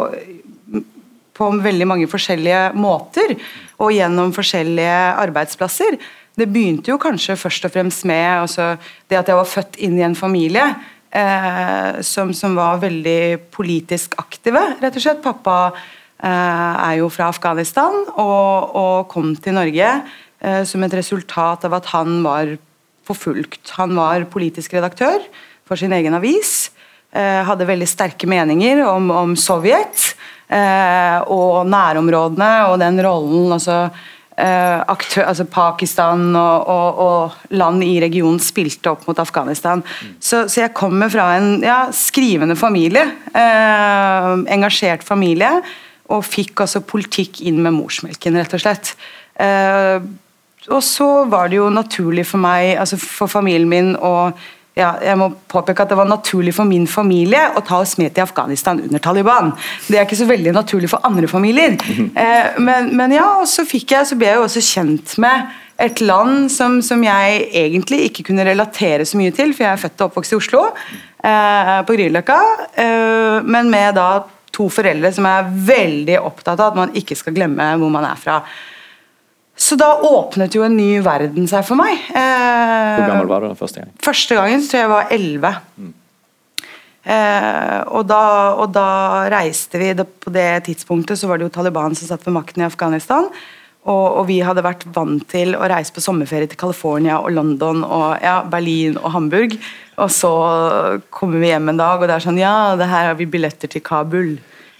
på 1.36 1.50
veldig 1.64 1.88
mange 1.88 2.10
forskjellige 2.10 2.68
måter, 2.76 3.36
og 3.80 3.92
gjennom 3.96 4.32
forskjellige 4.36 5.00
arbeidsplasser. 5.24 5.98
Det 6.36 6.48
begynte 6.52 6.92
jo 6.92 7.00
kanskje 7.00 7.38
først 7.40 7.64
og 7.64 7.72
fremst 7.72 8.04
med 8.08 8.42
altså, 8.42 8.74
det 9.08 9.20
at 9.22 9.32
jeg 9.32 9.38
var 9.38 9.48
født 9.48 9.80
inn 9.84 9.96
i 9.96 10.04
en 10.04 10.16
familie 10.18 10.66
eh, 11.16 12.00
som, 12.04 12.32
som, 12.36 12.56
var 12.58 12.82
veldig 12.82 13.48
politisk 13.56 14.18
aktive, 14.20 14.62
rett 14.82 14.98
og 14.98 15.04
slett. 15.04 15.24
Pappa 15.24 15.56
er 16.24 16.96
jo 17.00 17.10
fra 17.12 17.28
Afghanistan 17.28 18.06
og, 18.16 18.76
og 18.76 19.08
kom 19.12 19.34
til 19.36 19.56
Norge 19.56 19.90
eh, 20.40 20.62
som 20.64 20.84
et 20.84 20.96
resultat 20.96 21.66
av 21.68 21.76
at 21.76 21.90
han 21.92 22.22
var 22.24 22.56
forfulgt. 23.06 23.74
Han 23.76 23.94
var 23.98 24.26
politisk 24.32 24.74
redaktør 24.74 25.20
for 25.66 25.78
sin 25.78 25.92
egen 25.92 26.16
avis. 26.16 26.72
Eh, 27.12 27.44
hadde 27.46 27.68
veldig 27.68 27.88
sterke 27.88 28.28
meninger 28.28 28.82
om, 28.86 29.10
om 29.12 29.36
Sovjet 29.36 30.12
og 30.46 31.66
nærområdene 31.66 32.50
og 32.70 32.76
den 32.78 33.00
rollen 33.02 33.50
altså, 33.56 33.88
aktør, 34.38 35.24
altså 35.24 35.42
Pakistan 35.50 36.20
og, 36.38 36.68
og, 36.70 37.00
og, 37.02 37.40
land 37.50 37.82
i 37.82 37.96
regionen 37.98 38.38
spilte 38.38 38.92
opp 38.92 39.08
mot 39.08 39.18
Afghanistan. 39.18 39.82
Så, 40.20 40.44
så, 40.46 40.60
jeg 40.60 40.74
kommer 40.78 41.10
fra 41.10 41.32
en 41.34 41.64
ja, 41.66 41.80
skrivende 41.90 42.54
familie. 42.54 43.08
engasjert 43.34 45.02
familie 45.02 45.50
og 46.12 46.26
fikk 46.26 46.62
altså 46.64 46.84
politikk 46.86 47.40
inn 47.46 47.62
med 47.64 47.74
morsmelken, 47.76 48.38
rett 48.38 48.54
og 48.54 48.62
slett. 48.62 48.92
Eh, 49.42 49.98
og 50.66 50.82
så 50.82 51.08
var 51.30 51.50
det 51.50 51.60
jo 51.60 51.70
naturlig 51.70 52.26
for 52.26 52.42
meg, 52.42 52.74
altså 52.80 52.98
for 52.98 53.30
familien 53.30 53.68
min 53.70 53.94
og 53.96 54.38
ja, 54.76 54.90
jeg 55.00 55.16
må 55.16 55.30
påpeke 55.48 55.86
at 55.86 55.92
Det 55.92 55.96
var 55.96 56.08
naturlig 56.08 56.52
for 56.52 56.68
min 56.68 56.84
familie 56.86 57.40
å 57.56 57.62
ta 57.64 57.78
oss 57.80 57.94
med 57.96 58.12
til 58.12 58.26
Afghanistan 58.26 58.82
under 58.82 59.00
Taliban. 59.00 59.54
Det 59.88 59.96
er 59.96 60.04
ikke 60.04 60.18
så 60.18 60.28
veldig 60.28 60.52
naturlig 60.52 60.90
for 60.92 61.04
andre 61.06 61.28
familier. 61.28 61.78
Eh, 62.16 62.56
men, 62.62 62.90
men, 62.96 63.12
ja, 63.12 63.24
og 63.40 63.48
så, 63.50 63.64
fikk 63.68 63.92
jeg, 63.92 64.06
så 64.08 64.16
ble 64.16 64.28
jeg 64.28 64.38
jo 64.38 64.44
også 64.46 64.62
kjent 64.64 65.16
med 65.20 65.54
Et 65.76 66.00
land 66.00 66.46
som, 66.48 66.78
som, 66.80 67.02
jeg 67.04 67.42
egentlig 67.52 68.06
ikke 68.06 68.22
kunne 68.30 68.46
relatere 68.46 69.04
så 69.04 69.18
mye 69.20 69.34
til, 69.36 69.52
for 69.52 69.66
jeg 69.66 69.72
er 69.74 69.82
født 69.82 70.00
og 70.00 70.06
oppvokst 70.06 70.32
i 70.32 70.38
Oslo, 70.38 70.62
eh, 71.20 71.72
på 71.84 71.96
Grünerløkka, 71.98 72.38
eh, 72.80 73.44
men 73.44 73.68
med 73.68 73.98
da 73.98 74.06
to 74.56 74.70
foreldre 74.72 75.12
som 75.14 75.28
er 75.28 75.50
veldig 75.68 76.16
opptatt 76.24 76.58
av 76.58 76.72
at 76.72 76.80
man 76.80 76.96
ikke 76.96 77.18
skal 77.18 77.36
glemme 77.36 77.68
hvor 77.80 77.92
man 77.92 78.08
er 78.08 78.18
fra. 78.20 78.40
Så 79.56 79.76
da 79.80 79.88
åpnet 80.04 80.52
jo 80.52 80.64
en 80.66 80.74
ny 80.76 80.98
verden 81.04 81.46
seg 81.48 81.64
for 81.64 81.80
meg. 81.80 81.96
Eh, 82.12 82.96
hvor 82.98 83.08
gammel 83.08 83.30
var 83.30 83.44
du 83.44 83.48
den 83.48 83.58
første 83.58 83.80
gangen? 83.80 83.94
Første 84.04 84.36
gangen 84.36 84.60
så 84.60 84.72
tror 84.72 84.82
jeg 84.82 84.92
var 84.92 85.14
elleve. 85.16 85.52
Mm. 85.80 85.94
Eh, 87.06 87.80
og, 87.86 88.02
da, 88.10 88.22
og, 88.58 88.72
da, 88.74 88.88
reiste 89.30 89.78
vi 89.78 89.92
På 89.94 90.32
det 90.34 90.64
tidspunktet 90.66 91.20
så 91.20 91.28
var 91.30 91.38
det 91.38 91.46
jo 91.46 91.52
Taliban 91.54 91.94
som 91.94 92.08
satt 92.08 92.24
ved 92.26 92.34
makten 92.34 92.64
i 92.64 92.66
Afghanistan. 92.66 93.30
Og, 93.86 94.06
og, 94.18 94.24
vi 94.26 94.40
hadde 94.42 94.64
vært 94.66 94.82
vant 94.90 95.22
til 95.30 95.54
å 95.54 95.66
reise 95.70 95.94
på 95.94 96.02
sommerferie 96.02 96.50
til 96.50 96.58
California 96.58 97.20
og 97.22 97.30
London 97.36 97.84
og 97.86 98.18
ja, 98.18 98.40
Berlin 98.50 98.98
og 98.98 99.12
Hamburg. 99.14 99.54
Og 100.02 100.10
så 100.12 100.32
kommer 101.14 101.40
vi 101.40 101.52
hjem 101.52 101.70
en 101.70 101.78
dag, 101.78 102.02
og 102.02 102.10
det 102.10 102.16
er 102.16 102.24
sånn 102.26 102.40
Ja, 102.42 102.74
det 102.76 102.90
her 102.90 103.12
har 103.12 103.18
vi 103.20 103.28
billetter 103.30 103.70
til 103.70 103.84
Kabul. 103.86 104.34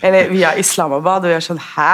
Eller 0.04 0.28
via 0.28 0.50
Islamabad, 0.60 1.24
og 1.24 1.30
vi 1.30 1.36
er 1.38 1.44
sånn 1.44 1.60
Hæ? 1.62 1.92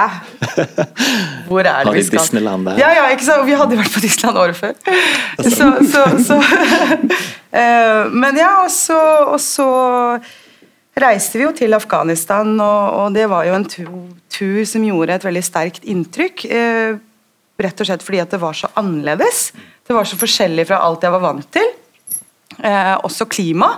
Hvor 1.47 1.63
er 1.63 1.85
det 1.87 1.93
vi 1.95 2.03
skal? 2.03 2.19
Har 2.19 2.25
Disneyland 2.25 2.67
der? 2.67 2.81
Ja, 2.81 2.89
ja, 2.97 3.05
ikke 3.13 3.27
sant? 3.29 3.45
Vi 3.47 3.55
hadde 3.55 3.77
vært 3.79 3.93
på 3.95 4.03
Disneyland 4.03 4.41
året 4.41 4.59
før. 4.59 4.73
Så, 5.43 5.69
så, 5.87 6.03
så 6.25 6.39
uh, 6.41 8.11
Men 8.23 8.37
ja, 8.37 8.51
og 8.65 8.71
så, 8.73 8.99
og 9.29 9.39
så, 9.41 9.67
reiste 10.99 11.39
vi 11.39 11.45
jo 11.47 11.53
til 11.57 11.73
Afghanistan, 11.73 12.53
og, 12.61 12.99
og 12.99 13.15
det 13.15 13.25
var 13.31 13.47
jo 13.47 13.55
en 13.57 13.65
tur, 13.67 14.59
som 14.69 14.85
gjorde 14.85 15.17
et 15.17 15.25
veldig 15.25 15.43
sterkt 15.45 15.87
inntrykk. 15.89 16.45
Eh, 16.45 16.99
rett 17.63 17.81
og 17.81 17.89
slett 17.89 18.03
fordi 18.05 18.21
at 18.23 18.33
det 18.33 18.41
var 18.41 18.57
så 18.57 18.69
annerledes. 18.79 19.47
Det 19.83 19.95
var 19.95 20.07
så 20.09 20.19
forskjellig 20.19 20.67
fra 20.69 20.83
alt 20.85 21.03
jeg 21.05 21.15
var 21.15 21.23
vant 21.23 21.49
til. 21.53 21.73
Eh, 22.59 22.95
også 23.05 23.27
klima. 23.29 23.71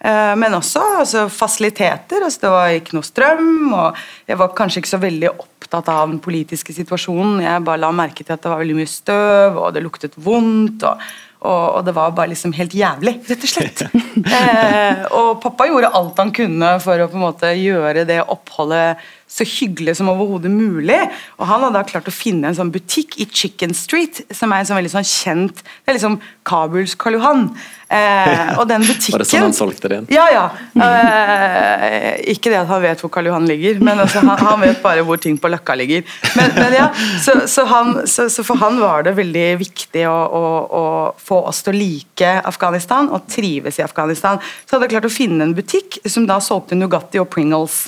Eh, 0.00 0.34
men 0.38 0.56
også 0.56 0.82
altså, 1.00 1.26
fasiliteter. 1.32 2.24
Altså, 2.24 2.42
det 2.44 2.54
var 2.54 2.72
ikke 2.76 2.96
noe 2.98 3.06
strøm. 3.06 3.72
og 3.72 4.00
Jeg 4.28 4.40
var 4.40 4.56
kanskje 4.56 4.82
ikke 4.82 4.94
så 4.94 5.02
veldig 5.02 5.32
opptatt 5.32 5.88
av 5.92 6.10
den 6.10 6.20
politiske 6.22 6.74
situasjonen. 6.76 7.42
Jeg 7.44 7.64
bare 7.66 7.82
la 7.84 7.92
merke 7.94 8.24
til 8.24 8.36
at 8.36 8.42
det 8.42 8.52
var 8.52 8.62
veldig 8.62 8.80
mye 8.80 8.90
støv, 8.90 9.60
og 9.62 9.72
det 9.74 9.84
luktet 9.84 10.16
vondt. 10.16 10.84
og, 10.86 11.00
og, 11.46 11.64
og 11.78 11.84
det 11.86 11.94
var 11.96 12.14
bare 12.16 12.32
liksom 12.32 12.54
helt 12.56 12.74
jævlig, 12.76 13.14
rett 13.28 13.46
og 13.46 13.52
slett. 13.52 13.84
eh, 14.38 15.04
og 15.14 15.38
pappa 15.44 15.68
gjorde 15.70 15.92
alt 15.98 16.18
han 16.22 16.34
kunne 16.34 16.72
for 16.82 17.02
å 17.02 17.08
på 17.12 17.18
en 17.18 17.26
måte 17.28 17.52
gjøre 17.56 18.06
det 18.08 18.20
oppholdet 18.24 19.06
så 19.36 19.44
hyggelig 19.44 19.98
som 19.98 20.08
overhodet 20.08 20.50
mulig. 20.52 20.98
Og 21.36 21.48
han 21.48 21.64
hadde 21.66 21.76
da 21.76 21.84
klart 21.88 22.08
å 22.08 22.14
finne 22.14 22.48
en 22.48 22.56
sånn 22.56 22.72
butikk 22.72 23.18
i 23.20 23.28
Chicken 23.28 23.74
Street, 23.76 24.22
som 24.34 24.52
er 24.52 24.62
en 24.62 24.68
sånn 24.68 24.78
veldig 24.80 24.94
sånn 24.94 25.06
kjent 25.06 25.60
Det 25.60 25.92
er 25.92 25.98
liksom 25.98 26.20
Kabuls 26.46 26.94
Karl 26.98 27.18
Johan. 27.18 27.48
Eh, 27.86 28.56
og 28.58 28.64
den 28.70 28.82
butikken 28.82 29.14
Var 29.18 29.22
det 29.22 29.28
sånn 29.30 29.44
han 29.44 29.56
solgte 29.56 29.90
det 29.90 29.98
inn? 30.00 30.06
Ja, 30.14 30.26
ja. 30.32 30.44
Eh, 30.74 32.32
ikke 32.32 32.50
det 32.50 32.60
at 32.62 32.70
han 32.70 32.82
vet 32.82 33.02
hvor 33.02 33.12
Karl 33.12 33.28
Johan 33.30 33.48
ligger, 33.50 33.80
men 33.84 34.00
altså, 34.02 34.22
han, 34.24 34.40
han, 34.40 34.62
vet 34.64 34.80
bare 34.84 35.04
hvor 35.06 35.20
ting 35.22 35.36
på 35.40 35.50
Løkka 35.52 35.76
ligger. 35.78 36.06
Men, 36.38 36.54
men 36.56 36.76
ja, 36.78 36.86
så, 37.22 37.38
så, 37.50 37.66
han, 37.70 37.94
så, 38.08 38.28
så, 38.32 38.44
for 38.46 38.62
han 38.62 38.80
var 38.82 39.06
det 39.06 39.16
veldig 39.18 39.48
viktig 39.62 40.06
å, 40.10 40.16
å, 40.16 40.44
å, 40.80 40.86
få 41.20 41.42
oss 41.50 41.62
til 41.66 41.74
å 41.74 41.78
like 41.78 42.32
Afghanistan 42.48 43.10
og 43.12 43.28
trives 43.30 43.80
i 43.80 43.84
Afghanistan. 43.86 44.40
Så 44.64 44.76
hadde 44.76 44.88
jeg 44.88 44.96
klart 44.96 45.10
å 45.10 45.12
finne 45.12 45.46
en 45.46 45.54
butikk 45.56 46.00
som 46.08 46.26
da 46.28 46.40
solgte 46.42 46.78
Nugatti 46.78 47.20
og 47.22 47.30
Pringles. 47.32 47.86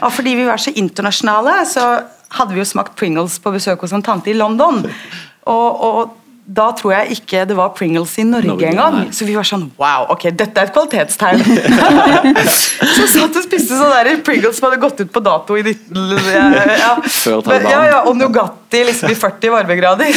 Og 0.00 0.12
fordi 0.14 0.36
vi 0.38 0.46
var 0.48 0.60
så 0.62 0.74
internasjonale, 0.76 1.58
så 1.68 1.88
hadde 2.38 2.54
vi 2.54 2.62
jo 2.62 2.68
smakt 2.68 2.96
Pringles 2.98 3.38
på 3.42 3.52
besøk 3.54 3.84
hos 3.84 3.94
en 3.96 4.04
tante 4.04 4.32
i 4.32 4.36
London. 4.36 4.82
Og, 5.48 5.84
og 5.84 6.16
da 6.48 6.70
tror 6.72 6.94
jeg 6.94 7.18
ikke 7.18 7.42
det 7.44 7.56
var 7.58 7.74
Pringles 7.76 8.14
i 8.22 8.24
Norge, 8.24 8.48
Norge 8.48 8.68
engang. 8.70 9.10
Så 9.12 9.26
vi 9.28 9.34
var 9.36 9.44
sånn 9.44 9.66
Wow, 9.80 10.06
ok, 10.14 10.30
dette 10.32 10.62
er 10.62 10.70
et 10.70 10.72
kvalitetstegn. 10.72 11.42
så 12.96 13.08
satt 13.12 13.36
og 13.36 13.44
spiste 13.44 13.76
sånne 13.76 13.98
der 14.06 14.22
Pringles 14.24 14.56
som 14.56 14.70
hadde 14.70 14.80
gått 14.80 15.02
ut 15.02 15.12
på 15.12 15.22
dato 15.24 15.58
i 15.60 15.64
19... 15.66 16.16
Ja. 16.32 16.94
Ja, 17.68 17.82
ja, 17.90 17.98
og 18.08 18.16
Nugatti 18.16 18.80
liksom 18.88 19.12
i 19.12 19.18
40 19.18 19.52
varmegrader. 19.58 20.16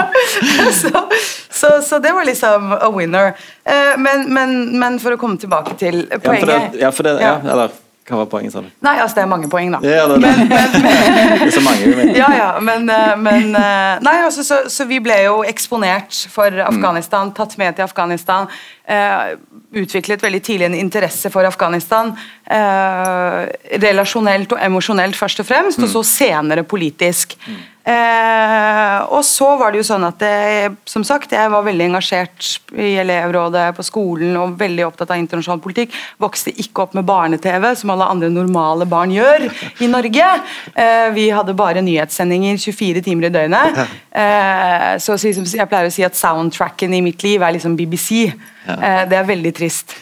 så, 0.80 1.04
så, 1.52 1.74
så, 1.84 2.00
det 2.00 2.14
var 2.16 2.24
liksom 2.28 2.72
a 2.80 2.88
winner. 2.96 3.36
Eh, 3.60 3.94
men, 4.00 4.30
men, 4.32 4.58
men, 4.80 4.98
for 5.02 5.16
å 5.16 5.20
komme 5.20 5.36
tilbake 5.40 5.76
til 5.80 6.06
poenget 6.24 6.24
Ja, 6.24 6.40
for 6.40 6.54
det, 6.56 6.80
ja, 6.80 6.94
for 6.94 7.10
det 7.10 7.18
eller 7.20 7.78
hva 8.10 8.24
var 8.24 8.28
poenget, 8.32 8.54
sa 8.54 8.62
du? 8.64 8.68
Nei, 8.82 8.96
altså 8.98 9.20
Det 9.20 9.22
er 9.22 9.30
mange 9.30 9.48
poeng, 9.50 9.70
da. 9.74 9.80
Ja, 9.86 10.06
det, 10.10 10.18
er 10.18 10.24
men, 10.24 10.40
men, 10.50 10.74
det 11.40 11.46
er 11.46 11.54
så 11.54 11.62
mange. 11.64 11.92
Men. 11.94 12.12
Ja, 12.16 12.30
ja, 12.34 12.48
men, 12.64 12.88
eh, 12.90 13.14
men 13.22 13.54
eh, 13.54 14.02
Nei, 14.04 14.16
altså, 14.26 14.44
så, 14.46 14.62
så, 14.72 14.86
vi 14.90 14.98
ble 15.04 15.20
jo 15.28 15.40
eksponert 15.46 16.24
for 16.32 16.60
Afghanistan, 16.66 17.32
tatt 17.36 17.56
med 17.60 17.78
til 17.78 17.86
Afghanistan. 17.86 18.50
Eh, 18.90 19.34
utviklet 19.80 20.22
veldig 20.24 20.42
tidlig 20.42 20.66
en 20.66 20.78
interesse 20.80 21.30
for 21.30 21.46
Afghanistan. 21.46 22.10
Eh, 22.50 23.40
relasjonelt 23.84 24.56
og 24.56 24.64
emosjonelt, 24.66 25.18
først 25.18 25.44
og 25.44 25.50
fremst, 25.52 25.78
mm. 25.78 25.86
og 25.86 25.92
så 25.94 26.06
senere 26.10 26.66
politisk. 26.66 27.38
Mm. 27.46 27.60
Eh, 27.80 28.98
og 29.08 29.22
så 29.24 29.48
var 29.56 29.72
det 29.72 29.80
jo 29.80 29.86
sånn 29.88 30.04
at 30.04 30.18
det, 30.20 30.72
som 30.88 31.04
sagt, 31.06 31.32
jeg 31.32 31.52
var 31.52 31.64
veldig 31.64 31.86
engasjert 31.88 32.48
i 32.76 32.92
elevrådet 33.00 33.70
på 33.76 33.84
skolen 33.86 34.36
og 34.36 34.58
veldig 34.60 34.84
opptatt 34.86 35.14
av 35.14 35.20
internasjonal 35.22 35.62
politikk. 35.64 35.94
Vokste 36.20 36.52
ikke 36.52 36.84
opp 36.84 36.96
med 36.98 37.08
barne-TV, 37.08 37.70
som 37.80 37.94
alle 37.94 38.08
andre 38.12 38.30
normale 38.32 38.88
barn 38.90 39.14
gjør 39.14 39.48
i 39.80 39.88
Norge. 39.90 40.28
Eh, 40.74 41.08
vi 41.16 41.30
hadde 41.32 41.56
bare 41.56 41.84
nyhetssendinger 41.84 42.60
24 42.60 43.04
timer 43.06 43.30
i 43.30 43.34
døgnet. 43.38 43.80
Eh, 44.10 44.92
så 45.00 45.16
jeg 45.16 45.68
pleier 45.70 45.88
å 45.88 45.94
si 45.94 46.04
at 46.06 46.18
soundtracken 46.18 46.94
i 46.96 47.04
mitt 47.04 47.24
liv 47.24 47.42
er 47.42 47.56
liksom 47.56 47.78
BBC. 47.78 48.28
Eh, 48.68 49.02
det 49.08 49.16
er 49.16 49.28
veldig 49.28 49.54
trist. 49.56 49.96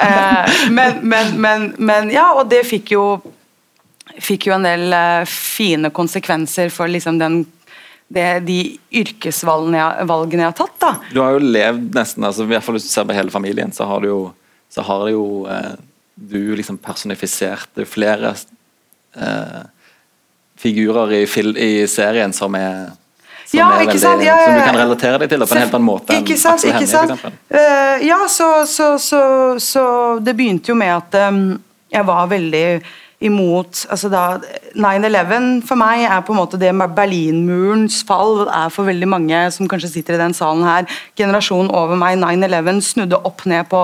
Eh, 0.00 0.70
men, 0.72 1.00
men, 1.02 1.34
men, 1.40 1.64
men 1.76 2.10
ja, 2.14 2.30
og 2.38 2.48
det 2.50 2.62
fikk 2.68 2.94
jo 2.94 3.04
fikk 4.22 4.50
jo 4.50 4.56
en 4.56 4.66
del 4.66 4.92
uh, 4.92 5.24
fine 5.28 5.92
konsekvenser 5.94 6.72
for 6.74 6.90
liksom 6.90 7.18
den 7.20 7.42
det, 8.10 8.40
de 8.42 8.58
yrkesvalgene 9.00 9.78
jeg, 9.78 10.06
valgene 10.10 10.42
jeg 10.42 10.50
har 10.50 10.58
tatt. 10.58 10.78
da. 10.82 10.92
Du 11.14 11.20
har 11.22 11.36
jo 11.36 11.42
levd 11.44 11.94
nesten, 11.94 12.26
altså, 12.26 12.42
i 12.42 12.50
hvert 12.50 12.66
fall 12.66 12.74
hvis 12.74 12.88
du 12.88 12.90
ser 12.90 13.06
på 13.06 13.14
hele 13.14 13.30
familien, 13.30 13.70
så 13.74 13.86
har 13.86 14.02
du 14.02 14.08
jo, 14.10 14.20
så 14.70 14.82
har 14.86 15.04
jo 15.12 15.26
eh, 15.50 15.76
du 16.14 16.56
liksom 16.58 16.80
personifisert 16.82 17.84
flere 17.86 18.34
eh, 19.14 19.60
figurer 20.58 21.14
i, 21.20 21.22
i, 21.54 21.70
serien 21.88 22.34
som 22.34 22.54
er 22.58 22.90
som, 23.46 23.58
ja, 23.58 23.68
er 23.72 23.86
veldig, 23.86 24.00
sant, 24.02 24.22
ja, 24.22 24.36
som 24.44 24.58
du 24.58 24.62
kan 24.62 24.78
relatere 24.78 25.22
deg 25.22 25.30
til 25.32 25.42
på 25.42 25.54
en 25.56 25.62
helt 25.64 25.72
annen 25.78 25.86
måte 25.86 26.14
enn 26.14 26.26
Aksel 26.26 26.74
Hennie, 26.74 26.90
f.eks. 26.90 27.24
Uh, 27.50 28.04
ja, 28.06 28.18
så, 28.30 28.50
så, 28.66 28.92
så, 29.02 29.22
så, 29.58 29.84
det 30.22 30.36
begynte 30.38 30.70
jo 30.70 30.76
med 30.78 30.92
at 30.94 31.16
um, 31.30 31.40
jeg 31.90 32.06
var 32.06 32.28
veldig 32.30 32.66
imot 33.20 33.84
altså 33.92 34.08
da 34.12 34.22
9-11 34.72 35.60
for 35.68 35.80
meg 35.80 36.06
er 36.06 36.22
på 36.24 36.32
en 36.32 36.40
måte 36.40 36.60
det 36.60 36.72
Berlinmurens 36.96 38.00
fall 38.08 38.46
er 38.46 38.70
for 38.72 38.88
veldig 38.88 39.08
mange 39.10 39.42
som 39.54 39.68
kanskje 39.68 39.92
sitter 39.96 40.16
i 40.16 40.22
den 40.22 40.36
salen 40.36 40.64
her. 40.64 40.88
Generasjonen 41.18 41.72
over 41.74 42.00
meg, 42.00 42.16
9-11 42.22 42.80
snudde 42.86 43.20
opp 43.28 43.44
ned 43.50 43.68
på, 43.68 43.82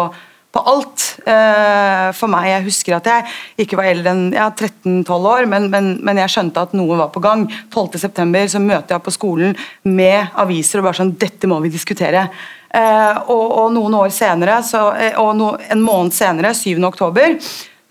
på 0.54 0.64
alt. 0.72 1.04
eh, 1.26 2.08
for 2.16 2.32
meg, 2.32 2.48
Jeg 2.48 2.66
husker 2.70 2.96
at 2.96 3.12
jeg 3.12 3.66
ikke 3.66 3.76
var 3.76 3.90
eldre 3.90 4.14
enn 4.14 4.26
ja, 4.32 4.48
13-12 4.48 5.30
år, 5.34 5.46
men, 5.52 5.68
men, 5.70 5.92
men, 6.00 6.22
jeg 6.22 6.32
skjønte 6.32 6.66
at 6.68 6.76
noe 6.78 6.96
var 6.96 7.12
på 7.12 7.20
gang. 7.20 7.46
12.9 7.74 8.46
så 8.54 8.62
møter 8.62 8.96
jeg 8.96 9.04
på 9.04 9.14
skolen 9.14 9.56
med 9.82 10.32
aviser 10.34 10.80
og 10.80 10.88
bare 10.88 11.02
sånn 11.02 11.16
Dette 11.20 11.50
må 11.50 11.60
vi 11.64 11.74
diskutere. 11.74 12.28
Eh, 12.72 13.16
og, 13.28 13.46
og, 13.46 13.72
noen 13.76 14.00
år 14.00 14.12
senere, 14.14 14.62
så, 14.64 14.90
eh, 14.96 15.16
og 15.20 15.34
no, 15.36 15.54
en 15.60 15.84
måned 15.84 16.16
senere, 16.16 16.54
7. 16.56 16.78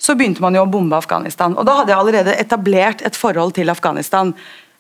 så 0.05 0.13
begynte 0.17 0.43
man 0.43 0.55
jo 0.57 0.65
å 0.65 0.69
bombe 0.69 0.97
Afghanistan. 0.97 1.55
Og 1.57 1.65
Da 1.65 1.79
hadde 1.79 1.93
jeg 1.93 2.01
allerede 2.01 2.37
etablert 2.37 3.01
et 3.05 3.17
forhold 3.17 3.55
til 3.57 3.71
Afghanistan. 3.73 4.33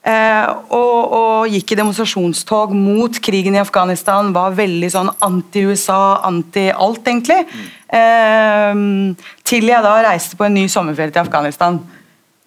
Eh, 0.05 0.49
og, 0.69 1.13
og, 1.17 1.47
gikk 1.49 1.73
i 1.73 1.77
demonstrasjonstog 1.79 2.75
mot 2.77 3.17
krigen 3.25 3.57
i 3.57 3.61
Afghanistan. 3.63 4.29
Var 4.35 4.57
veldig 4.59 4.91
sånn 4.93 5.09
anti-USA, 5.25 6.21
anti-alt, 6.29 7.01
egentlig. 7.09 7.41
Mm. 7.49 7.69
Eh, 7.99 9.29
til 9.49 9.69
jeg 9.71 9.85
da 9.87 9.95
reiste 10.05 10.37
på 10.37 10.45
en 10.45 10.57
ny 10.59 10.67
sommerferie 10.69 11.15
til 11.15 11.25
Afghanistan. 11.25 11.81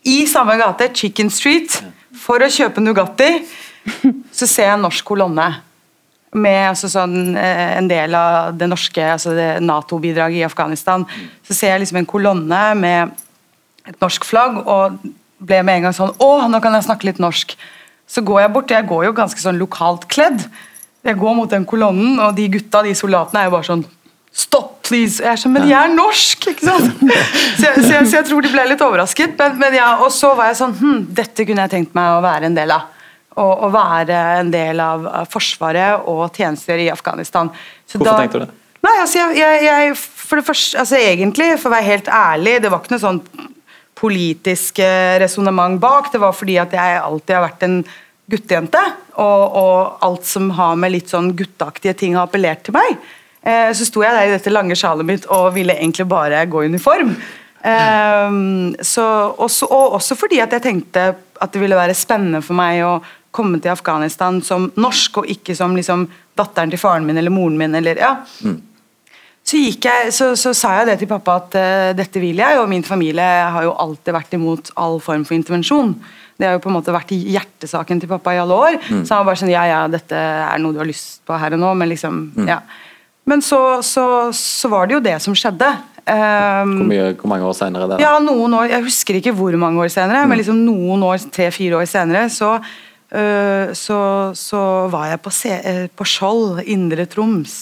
I 0.06 0.20
samme 0.30 0.54
gate, 0.60 0.92
Chicken 0.94 1.32
Street, 1.34 1.80
for 2.14 2.44
å 2.44 2.52
kjøpe 2.52 2.82
Nugatti, 2.84 3.32
så 4.38 4.46
ser 4.46 4.68
jeg 4.68 4.76
en 4.76 4.86
norsk 4.86 5.06
kolonne 5.10 5.50
med 6.36 6.60
altså, 6.70 6.90
sånn, 6.92 7.36
eh, 7.38 7.78
en 7.78 7.88
del 7.88 8.14
av 8.16 8.52
det 8.58 8.68
norske 8.68 9.04
altså 9.14 9.32
Nato-bidraget 9.64 10.42
i 10.42 10.46
Afghanistan, 10.46 11.06
så 11.46 11.56
ser 11.56 11.74
jeg 11.74 11.86
liksom 11.86 12.02
en 12.02 12.08
kolonne 12.08 12.62
med 12.78 13.14
et 13.88 13.96
norsk 14.02 14.26
flagg, 14.28 14.60
og 14.68 14.98
ble 15.38 15.60
med 15.64 15.78
en 15.78 15.88
gang 15.88 15.96
sånn 15.96 16.16
Å, 16.20 16.30
nå 16.50 16.60
kan 16.60 16.74
jeg 16.76 16.88
snakke 16.88 17.08
litt 17.08 17.20
norsk. 17.22 17.54
Så 18.08 18.24
går 18.26 18.42
jeg 18.42 18.52
bort, 18.52 18.72
jeg 18.72 18.88
går 18.88 19.06
jo 19.08 19.14
ganske 19.16 19.40
sånn 19.40 19.60
lokalt 19.60 20.08
kledd. 20.12 20.44
Jeg 21.06 21.16
går 21.20 21.36
mot 21.38 21.50
den 21.50 21.64
kolonnen, 21.68 22.18
og 22.20 22.34
de 22.36 22.48
gutta, 22.52 22.82
de 22.84 22.94
soldatene, 22.96 23.44
er 23.44 23.48
jo 23.48 23.56
bare 23.56 23.68
sånn 23.70 23.86
Stopp, 24.38 24.82
please! 24.86 25.22
Jeg 25.22 25.32
er 25.32 25.38
sånn, 25.40 25.54
Men 25.56 25.64
de 25.66 25.72
er 25.74 25.88
norsk! 25.90 26.44
ikke 26.52 26.66
sant? 26.68 27.00
Så 27.00 27.64
jeg, 27.64 27.72
så 27.80 27.88
jeg, 27.94 28.04
så 28.10 28.18
jeg 28.20 28.26
tror 28.28 28.44
de 28.44 28.50
ble 28.52 28.66
litt 28.70 28.84
overrasket. 28.84 29.32
Men, 29.40 29.56
men 29.58 29.74
ja, 29.78 29.88
og 30.04 30.12
så 30.14 30.34
var 30.38 30.52
jeg 30.52 30.60
sånn 30.60 30.76
hm, 30.78 31.00
Dette 31.16 31.46
kunne 31.48 31.64
jeg 31.64 31.72
tenkt 31.72 31.96
meg 31.96 32.12
å 32.12 32.20
være 32.22 32.50
en 32.50 32.58
del 32.58 32.74
av. 32.76 32.92
å, 33.38 33.46
å 33.66 33.70
være 33.72 34.22
en 34.40 34.50
del 34.52 34.80
av, 34.82 35.06
av 35.22 35.28
Forsvaret 35.32 36.08
og 36.10 36.26
tjenester 36.34 36.80
i 36.82 36.90
Afghanistan. 36.92 37.50
Så 37.86 38.00
Hvorfor 38.00 38.24
tenkte 38.24 38.42
du 38.42 38.46
det? 38.46 38.54
Nei, 38.84 38.94
altså 39.02 39.18
jeg, 39.18 39.38
jeg, 39.40 39.62
jeg 39.66 39.94
For 39.98 40.38
det 40.38 40.46
første, 40.46 40.78
altså 40.82 40.98
egentlig, 41.00 41.48
for 41.58 41.70
å 41.70 41.74
være 41.74 41.88
helt 41.88 42.10
ærlig, 42.14 42.58
det 42.62 42.70
var 42.70 42.82
ikke 42.82 42.94
noe 42.94 43.04
sånn 43.04 43.22
politisk 43.98 44.78
eh, 44.84 45.16
resonnement 45.22 45.80
bak. 45.82 46.12
Det 46.12 46.20
var 46.22 46.36
fordi 46.36 46.58
at 46.62 46.74
jeg 46.76 47.00
alltid 47.00 47.34
har 47.34 47.46
vært 47.48 47.64
en 47.66 47.80
guttejente, 48.28 48.82
og, 49.16 49.56
og 49.58 50.04
alt 50.04 50.28
som 50.28 50.50
har 50.58 50.76
med 50.78 50.92
litt 50.94 51.10
sånn 51.10 51.32
gutteaktige 51.36 51.96
ting 51.98 52.16
har 52.18 52.28
appellert 52.28 52.66
til 52.66 52.76
meg. 52.76 52.98
Eh, 53.42 53.70
så 53.74 53.86
sto 53.88 54.04
jeg 54.04 54.14
der 54.14 54.28
i 54.28 54.34
dette 54.36 54.52
lange 54.52 54.76
sjalet 54.78 55.08
mitt 55.08 55.28
og 55.32 55.52
ville 55.56 55.76
egentlig 55.78 56.06
bare 56.10 56.44
gå 56.50 56.62
i 56.62 56.70
uniform. 56.70 57.14
Eh, 57.58 58.36
så, 58.86 59.06
også, 59.32 59.70
og 59.72 59.96
også 59.98 60.18
fordi 60.18 60.42
at 60.44 60.54
jeg 60.54 60.66
tenkte 60.68 61.08
at 61.38 61.54
det 61.54 61.62
ville 61.62 61.78
være 61.78 61.96
spennende 61.96 62.42
for 62.44 62.58
meg 62.58 62.84
å 62.86 62.98
komme 63.34 63.60
til 63.62 63.72
Afghanistan 63.74 64.40
som 64.44 64.70
norsk, 64.80 65.22
og 65.22 65.30
ikke 65.30 65.56
som 65.56 65.76
liksom, 65.76 66.06
datteren 66.38 66.72
til 66.72 66.80
faren 66.80 67.06
min 67.06 67.20
eller 67.20 67.34
moren 67.34 67.58
min. 67.60 67.74
Eller, 67.78 68.00
ja. 68.00 68.14
Så, 69.48 69.56
gikk 69.56 69.88
jeg, 69.88 70.12
så, 70.12 70.32
så, 70.36 70.52
sa 70.56 70.74
jeg 70.80 70.90
det 70.90 70.98
til 71.02 71.10
pappa 71.10 71.38
at 71.40 71.58
uh, 71.58 71.90
dette 71.96 72.20
vil 72.20 72.40
jeg, 72.40 72.60
og 72.60 72.68
min 72.70 72.84
familie 72.84 73.26
har 73.54 73.64
jo 73.64 73.76
alltid 73.80 74.16
vært 74.16 74.34
imot 74.36 74.72
all 74.76 74.98
form 75.04 75.24
for 75.28 75.38
intervensjon. 75.38 75.94
Det 76.38 76.46
har 76.46 76.54
jo 76.54 76.62
på 76.62 76.70
en 76.70 76.76
måte 76.76 76.94
vært 76.94 77.10
hjertesaken 77.10 78.02
til 78.02 78.10
pappa 78.10 78.36
i 78.36 78.38
alle 78.38 78.54
år. 78.54 78.76
Mm. 78.78 79.02
Så 79.02 79.14
han 79.14 79.24
var 79.24 79.32
bare 79.32 79.40
sånn 79.40 79.50
ja 79.50 79.64
ja, 79.66 79.80
dette 79.90 80.18
er 80.18 80.60
noe 80.62 80.76
du 80.76 80.82
har 80.82 80.88
lyst 80.88 81.24
på 81.26 81.38
her 81.40 81.56
og 81.56 81.62
nå, 81.64 81.72
men 81.80 81.90
liksom 81.90 82.20
mm. 82.36 82.50
ja. 82.50 82.60
Men 83.28 83.42
så, 83.44 83.60
så, 83.84 84.04
så, 84.32 84.68
var 84.72 84.88
det 84.88 84.94
jo 84.96 85.04
det 85.04 85.16
som 85.20 85.34
skjedde. 85.36 85.66
Um, 86.08 86.70
hvor, 86.78 86.86
mye, 86.88 87.08
hvor, 87.18 87.28
mange 87.28 87.48
år 87.50 87.56
senere? 87.58 87.98
Ja, 88.00 88.14
noen 88.24 88.54
år, 88.56 88.70
Jeg 88.70 88.86
husker 88.86 89.18
ikke 89.18 89.34
hvor 89.36 89.56
mange 89.60 89.82
år 89.84 89.90
senere, 89.92 90.22
mm. 90.22 90.30
men 90.32 90.40
liksom 90.40 90.62
noen 90.64 91.04
år, 91.04 91.26
tre-fire 91.34 91.76
år 91.76 91.90
senere, 91.90 92.30
så, 92.32 92.54
uh, 93.14 93.72
så, 93.76 94.62
var 94.92 95.10
jeg 95.12 95.22
på, 95.24 95.32
se, 95.34 95.56
på 95.96 96.06
Skjold, 96.08 96.62
Indre 96.66 97.08
Troms. 97.10 97.56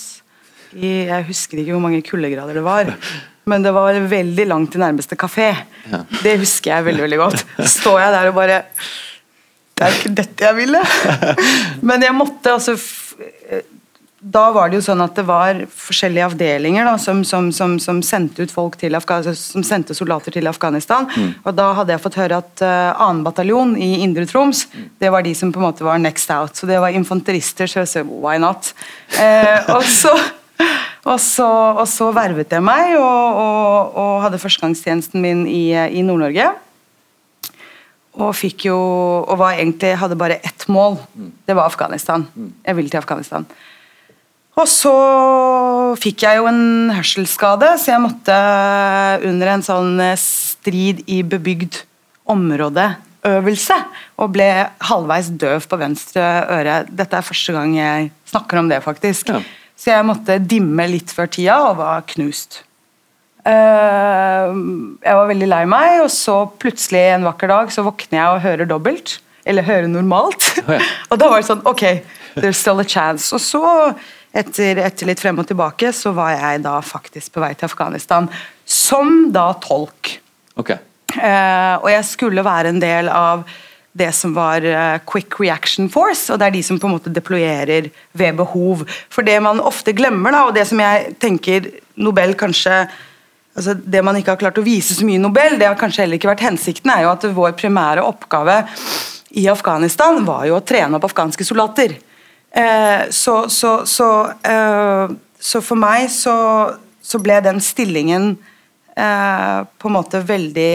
I, 0.76 1.06
jeg 1.08 1.26
husker 1.30 1.62
ikke 1.62 1.76
hvor 1.76 1.84
mange 1.86 2.02
kuldegrader 2.04 2.58
det 2.58 2.66
var. 2.66 2.92
Men 3.50 3.62
det 3.62 3.70
var 3.76 3.94
veldig 4.10 4.46
langt 4.50 4.72
til 4.74 4.82
nærmeste 4.82 5.18
kafé. 5.18 5.52
Ja. 5.86 6.02
Det 6.22 6.38
husker 6.40 6.72
jeg 6.72 6.88
veldig 6.88 7.04
veldig 7.06 7.20
godt. 7.20 7.44
Så 7.60 7.68
står 7.76 8.00
jeg 8.02 8.14
der 8.16 8.30
og 8.32 8.38
bare 8.40 8.56
Det 9.76 9.86
er 9.86 9.94
ikke 9.94 10.14
dette 10.18 10.48
jeg 10.48 10.56
ville! 10.56 10.80
Men 11.88 12.02
jeg 12.02 12.16
måtte 12.16 12.56
altså 12.56 12.74
da 14.18 14.46
var 14.50 14.70
det 14.70 14.78
jo 14.78 14.84
sånn 14.86 15.02
at 15.04 15.18
det 15.18 15.26
var 15.28 15.58
forskjellige 15.76 16.30
avdelinger 16.30 16.86
da, 16.88 16.94
som, 17.00 17.20
som, 17.28 17.50
som, 17.52 17.74
som, 17.82 17.98
sendte 18.00 18.46
ut 18.46 18.52
folk 18.52 18.78
til 18.80 18.96
som 18.96 19.64
sendte 19.66 19.94
soldater 19.94 20.32
til 20.32 20.48
Afghanistan. 20.48 21.04
Mm. 21.12 21.34
Og 21.44 21.52
da 21.58 21.66
hadde 21.76 21.92
jeg 21.92 22.02
fått 22.06 22.18
høre 22.22 22.40
at 22.40 22.64
uh, 22.64 22.96
2. 22.96 23.26
bataljon 23.26 23.76
i 23.76 23.90
Indre 24.06 24.24
Troms 24.30 24.64
mm. 24.72 24.88
det 25.04 25.12
var 25.12 25.26
de 25.26 25.34
som 25.36 25.52
på 25.52 25.60
en 25.60 25.68
måte 25.68 25.84
var 25.84 26.00
next 26.00 26.32
out. 26.32 26.56
Så 26.56 26.68
det 26.68 26.80
var 26.80 26.96
infanterister, 26.96 27.68
så 27.68 27.82
jeg 27.84 27.92
sa 27.92 28.04
why 28.08 28.40
not? 28.40 28.72
Eh, 29.20 29.68
og 29.76 29.84
så 29.84 30.16
og 31.06 31.20
så, 31.22 31.46
og 31.76 31.84
så, 31.86 32.08
vervet 32.16 32.50
jeg 32.50 32.64
meg 32.64 32.96
og, 32.96 33.36
og, 33.38 33.98
og 34.00 34.22
hadde 34.24 34.40
førstegangstjenesten 34.42 35.22
min 35.22 35.44
i, 35.46 35.68
i 35.70 36.02
Nord-Norge. 36.02 36.48
Og 38.16 38.32
fikk 38.32 38.66
jo 38.70 38.76
Og 39.28 39.36
var 39.38 39.60
egentlig, 39.60 39.92
hadde 40.00 40.16
bare 40.18 40.40
ett 40.40 40.64
mål. 40.72 40.96
Det 41.46 41.54
var 41.54 41.68
Afghanistan. 41.68 42.24
Jeg 42.64 42.76
ville 42.76 42.90
til 42.90 43.04
Afghanistan. 43.04 43.46
Og 44.56 44.68
så 44.72 44.92
fikk 46.00 46.24
jeg 46.24 46.38
jo 46.40 46.46
en 46.48 46.92
hørselsskade, 46.96 47.74
så 47.76 47.92
jeg 47.92 48.04
måtte 48.06 48.36
under 49.28 49.50
en 49.52 49.64
sånn 49.64 50.00
strid 50.16 51.02
i 51.12 51.20
bebygd 51.28 51.82
område-øvelse 52.32 53.76
og 54.16 54.32
ble 54.32 54.48
halvveis 54.88 55.28
døv 55.36 55.68
på 55.68 55.78
venstre 55.80 56.24
øre. 56.56 56.78
Dette 56.88 57.20
er 57.20 57.26
første 57.26 57.52
gang 57.52 57.76
jeg 57.76 58.08
snakker 58.32 58.62
om 58.62 58.72
det, 58.72 58.80
faktisk. 58.84 59.34
Ja. 59.34 59.42
Så 59.76 59.92
jeg 59.92 60.08
måtte 60.08 60.38
dimme 60.40 60.88
litt 60.88 61.12
før 61.12 61.28
tida 61.28 61.58
og 61.68 61.76
var 61.82 62.06
knust. 62.14 62.62
Uh, 63.46 64.50
jeg 65.04 65.14
var 65.20 65.28
veldig 65.28 65.48
lei 65.52 65.62
meg, 65.70 66.00
og 66.02 66.10
så 66.10 66.40
plutselig 66.58 67.04
en 67.12 67.28
vakker 67.28 67.52
dag 67.52 67.70
så 67.70 67.84
våkner 67.86 68.18
jeg 68.18 68.32
og 68.32 68.44
hører 68.48 68.70
dobbelt. 68.72 69.18
Eller 69.46 69.62
hører 69.68 69.86
normalt. 69.86 70.42
Oh, 70.64 70.72
ja. 70.74 70.80
og 71.12 71.20
da 71.20 71.28
var 71.30 71.38
det 71.38 71.46
sånn 71.46 71.60
Ok, 71.68 71.84
there's 72.34 72.58
still 72.58 72.82
a 72.82 72.88
chance. 72.88 73.30
Og 73.36 73.44
så, 73.44 73.62
etter, 74.36 74.80
etter, 74.84 75.08
litt 75.08 75.22
frem 75.22 75.38
og 75.40 75.48
tilbake, 75.48 75.92
så 75.96 76.12
var 76.16 76.34
jeg 76.36 76.64
da 76.66 76.76
faktisk 76.84 77.34
på 77.34 77.42
vei 77.44 77.52
til 77.56 77.68
Afghanistan. 77.68 78.28
Som 78.64 79.30
da 79.34 79.48
tolk. 79.62 80.18
Okay. 80.60 80.80
Uh, 81.16 81.76
og 81.80 81.88
jeg 81.92 82.04
skulle 82.08 82.44
være 82.44 82.74
en 82.74 82.82
del 82.82 83.08
av 83.12 83.46
det 83.96 84.10
som 84.12 84.34
var 84.36 84.64
uh, 84.64 84.98
Quick 85.08 85.38
Reaction 85.40 85.88
Force, 85.92 86.28
og 86.32 86.40
det 86.40 86.50
er 86.50 86.56
de 86.58 86.62
som 86.66 86.80
på 86.80 86.88
en 86.88 86.96
måte 86.98 87.12
deployerer 87.14 87.90
ved 88.12 88.38
behov. 88.38 88.84
For 89.12 89.26
det 89.26 89.38
man 89.44 89.62
ofte 89.62 89.94
glemmer, 89.96 90.34
da, 90.34 90.46
og 90.48 90.56
det 90.56 90.66
som 90.68 90.82
jeg 90.82 91.16
tenker 91.22 91.70
Nobel 91.96 92.36
kanskje 92.38 92.84
altså 93.56 93.72
Det 93.72 94.02
man 94.04 94.18
ikke 94.18 94.34
har 94.34 94.40
klart 94.40 94.58
å 94.60 94.64
vise 94.66 94.92
så 94.92 95.04
mye 95.08 95.16
i 95.16 95.22
Nobel, 95.22 95.54
det 95.56 95.64
har 95.64 95.78
kanskje 95.80 96.02
heller 96.02 96.18
ikke 96.18 96.28
vært 96.28 96.44
hensikten, 96.44 96.90
er 96.92 97.06
jo 97.06 97.12
at 97.14 97.22
vår 97.32 97.54
primære 97.56 98.04
oppgave 98.04 98.58
i 99.40 99.46
Afghanistan 99.48 100.20
var 100.26 100.44
jo 100.44 100.58
å 100.58 100.64
trene 100.64 100.98
opp 100.98 101.06
afghanske 101.08 101.44
soldater. 101.48 101.94
Uh, 102.56 103.10
så, 103.10 103.48
så, 103.52 103.86
så, 103.86 104.10
eh, 104.48 105.10
så, 105.38 105.60
for 105.60 105.76
meg 105.76 106.06
så, 106.08 106.36
ble 107.20 107.40
den 107.44 107.60
stillingen 107.60 108.36
på 108.96 109.88
en 109.90 109.92
måte 109.92 110.22
veldig 110.24 110.70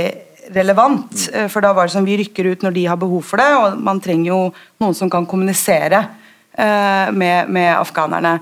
relevant. 0.54 1.24
Mm. 1.34 1.48
For 1.50 1.66
da 1.66 1.72
var 1.74 1.88
det 1.88 1.96
sånn 1.96 2.06
vi 2.06 2.20
rykker 2.20 2.52
ut 2.52 2.62
når 2.62 2.76
de 2.76 2.84
har 2.86 3.00
behov 3.02 3.24
for 3.26 3.42
det, 3.42 3.48
og 3.58 3.80
man 3.82 3.98
trenger 4.04 4.30
jo 4.30 4.42
noen 4.84 4.94
som 4.94 5.10
kan 5.10 5.26
kommunisere 5.26 6.04
uh, 6.06 7.08
med, 7.10 7.50
med, 7.50 7.72
afghanerne. 7.80 8.36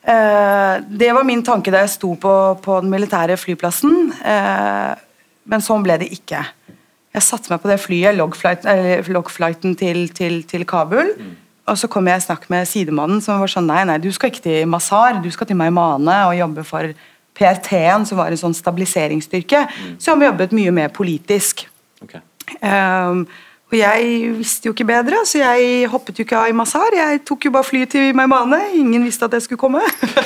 Det 0.00 1.10
var 1.12 1.26
min 1.28 1.42
tanke 1.44 1.68
da 1.68 1.82
jeg 1.84 1.92
sto 1.92 2.14
på, 2.16 2.32
på 2.64 2.78
den 2.80 2.88
militære 2.88 3.36
flyplassen, 3.36 4.14
men 4.16 5.62
sånn 5.62 5.84
ble 5.84 5.98
det 6.00 6.08
ikke. 6.16 6.40
Jeg 7.12 7.26
satte 7.26 7.52
meg 7.52 7.60
på 7.60 7.68
det 7.68 7.76
flyet, 7.84 8.16
logflighten 8.16 9.76
til, 9.76 10.06
til, 10.16 10.40
til 10.48 10.64
Kabul. 10.64 11.12
Mm. 11.20 11.36
Og 11.70 11.78
så 11.78 11.90
kom 11.90 12.08
jeg 12.10 12.18
i 12.18 12.24
snakk 12.24 12.48
med 12.50 12.68
sidemannen 12.68 13.20
som 13.22 13.40
var 13.40 13.50
sånn 13.50 13.68
Nei, 13.70 13.84
nei, 13.86 14.00
du 14.02 14.10
skal 14.14 14.32
ikke 14.32 14.42
til 14.48 14.70
Mazar, 14.70 15.20
du 15.22 15.30
skal 15.30 15.46
til 15.46 15.58
Maimane 15.58 16.16
og 16.28 16.38
jobbe 16.38 16.66
for 16.66 16.94
PRT-en, 17.38 18.06
som 18.08 18.18
var 18.18 18.32
en 18.32 18.40
sånn 18.40 18.56
stabiliseringsstyrke, 18.56 19.62
mm. 19.70 19.92
som 20.02 20.20
jobbet 20.20 20.50
mye 20.56 20.72
mer 20.74 20.90
politisk. 20.92 21.62
Okay. 22.02 22.20
Um, 22.60 23.22
og 23.70 23.76
jeg 23.78 24.30
visste 24.34 24.66
jo 24.66 24.72
ikke 24.74 24.84
bedre, 24.88 25.20
så 25.30 25.38
jeg 25.38 25.86
hoppet 25.92 26.18
jo 26.18 26.24
ikke 26.26 26.40
av 26.40 26.50
i 26.50 26.54
Mazar. 26.58 26.90
Jeg 26.96 27.20
tok 27.22 27.46
jo 27.46 27.52
bare 27.54 27.68
flyet 27.68 27.92
til 27.94 28.08
Maimane. 28.18 28.58
Ingen 28.74 29.04
visste 29.06 29.28
at 29.28 29.36
jeg 29.38 29.44
skulle 29.44 29.62
komme. 29.62 29.84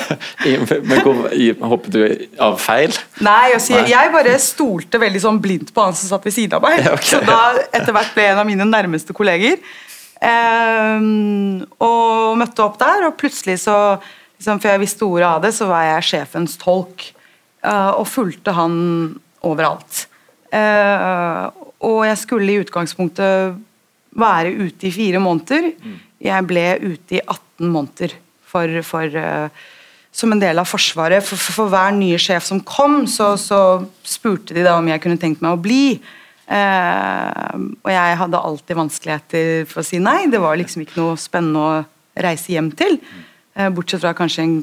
Men 0.89 1.03
hvor, 1.05 1.27
Hoppet 1.69 1.93
du 1.93 2.01
av 2.41 2.57
feil? 2.57 2.89
Nei, 3.21 3.53
altså, 3.53 3.77
Nei. 3.77 3.91
Jeg, 3.93 4.11
bare 4.15 4.33
stolte 4.41 4.97
veldig 5.01 5.21
sånn 5.21 5.37
blindt 5.43 5.69
på 5.75 5.85
han 5.85 5.93
som 5.93 6.09
satt 6.09 6.25
ved 6.25 6.33
siden 6.33 6.57
av 6.57 6.65
meg. 6.65 6.81
Okay. 6.95 7.11
Så 7.11 7.21
da 7.27 7.39
etter 7.75 7.93
hvert 7.93 8.13
ble 8.15 8.25
en 8.31 8.41
av 8.41 8.47
mine 8.47 8.65
nærmeste 8.65 9.13
kolleger. 9.13 9.59
Um, 10.25 11.61
og 11.83 12.39
møtte 12.39 12.63
opp 12.63 12.79
der, 12.81 13.05
og 13.05 13.17
plutselig 13.19 13.59
så 13.61 13.77
liksom, 14.39 14.57
For 14.57 14.71
jeg 14.71 14.81
visste 14.81 15.05
ordet 15.05 15.27
av 15.29 15.43
det, 15.43 15.51
så 15.53 15.67
var 15.69 15.85
jeg 15.85 16.09
sjefens 16.09 16.57
tolk. 16.61 17.11
Uh, 17.65 18.01
og 18.01 18.09
fulgte 18.09 18.53
han 18.53 18.75
overalt. 19.45 20.05
Uh, 20.53 21.49
og 21.85 22.03
jeg 22.07 22.17
skulle 22.21 22.51
i 22.51 22.59
utgangspunktet 22.63 23.55
være 24.15 24.53
ute 24.53 24.87
i 24.87 24.93
fire 24.93 25.21
måneder. 25.21 25.71
Jeg 26.23 26.47
ble 26.49 26.67
ute 26.81 27.17
i 27.17 27.21
18 27.21 27.71
måneder 27.71 28.13
for, 28.49 28.81
for 28.87 29.17
uh, 29.19 29.65
som 30.15 30.31
en 30.31 30.41
del 30.41 30.61
av 30.61 30.69
Forsvaret. 30.69 31.25
For, 31.25 31.39
for, 31.39 31.59
for, 31.59 31.73
hver 31.73 31.95
nye 31.97 32.19
sjef 32.21 32.45
som 32.47 32.61
kom, 32.63 33.03
så, 33.11 33.33
så, 33.39 33.59
spurte 34.05 34.55
de 34.55 34.63
da 34.65 34.77
om 34.79 34.87
jeg 34.89 35.03
kunne 35.03 35.19
tenkt 35.21 35.43
meg 35.43 35.57
å 35.57 35.61
bli. 35.61 35.97
Uh, 36.45 37.73
og 37.81 37.89
jeg 37.89 38.17
hadde 38.19 38.41
alltid 38.49 38.77
vanskeligheter 38.77 39.65
for 39.69 39.81
å 39.81 39.87
si 39.87 39.99
nei. 40.01 40.25
Det 40.31 40.41
var 40.41 40.59
liksom 40.59 40.83
ikke 40.85 40.99
noe 41.01 41.17
spennende 41.19 41.63
å 41.63 41.83
reise 42.25 42.53
hjem 42.53 42.69
til. 42.77 42.99
Eh, 43.55 43.69
bortsett 43.69 44.03
fra 44.03 44.13
kanskje 44.15 44.43
en 44.43 44.55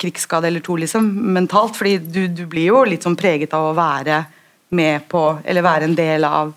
krigsskade 0.00 0.48
eller 0.48 0.60
to, 0.64 0.76
liksom, 0.76 1.06
mentalt. 1.34 1.76
fordi 1.76 1.98
du, 1.98 2.26
du, 2.28 2.46
blir 2.46 2.70
jo 2.72 2.82
litt 2.88 3.04
sånn 3.04 3.16
preget 3.16 3.54
av 3.54 3.70
å 3.70 3.76
være 3.76 4.24
med 4.72 5.06
på, 5.08 5.24
eller 5.44 5.64
være 5.64 5.88
en 5.88 5.96
del 5.96 6.24
av 6.24 6.52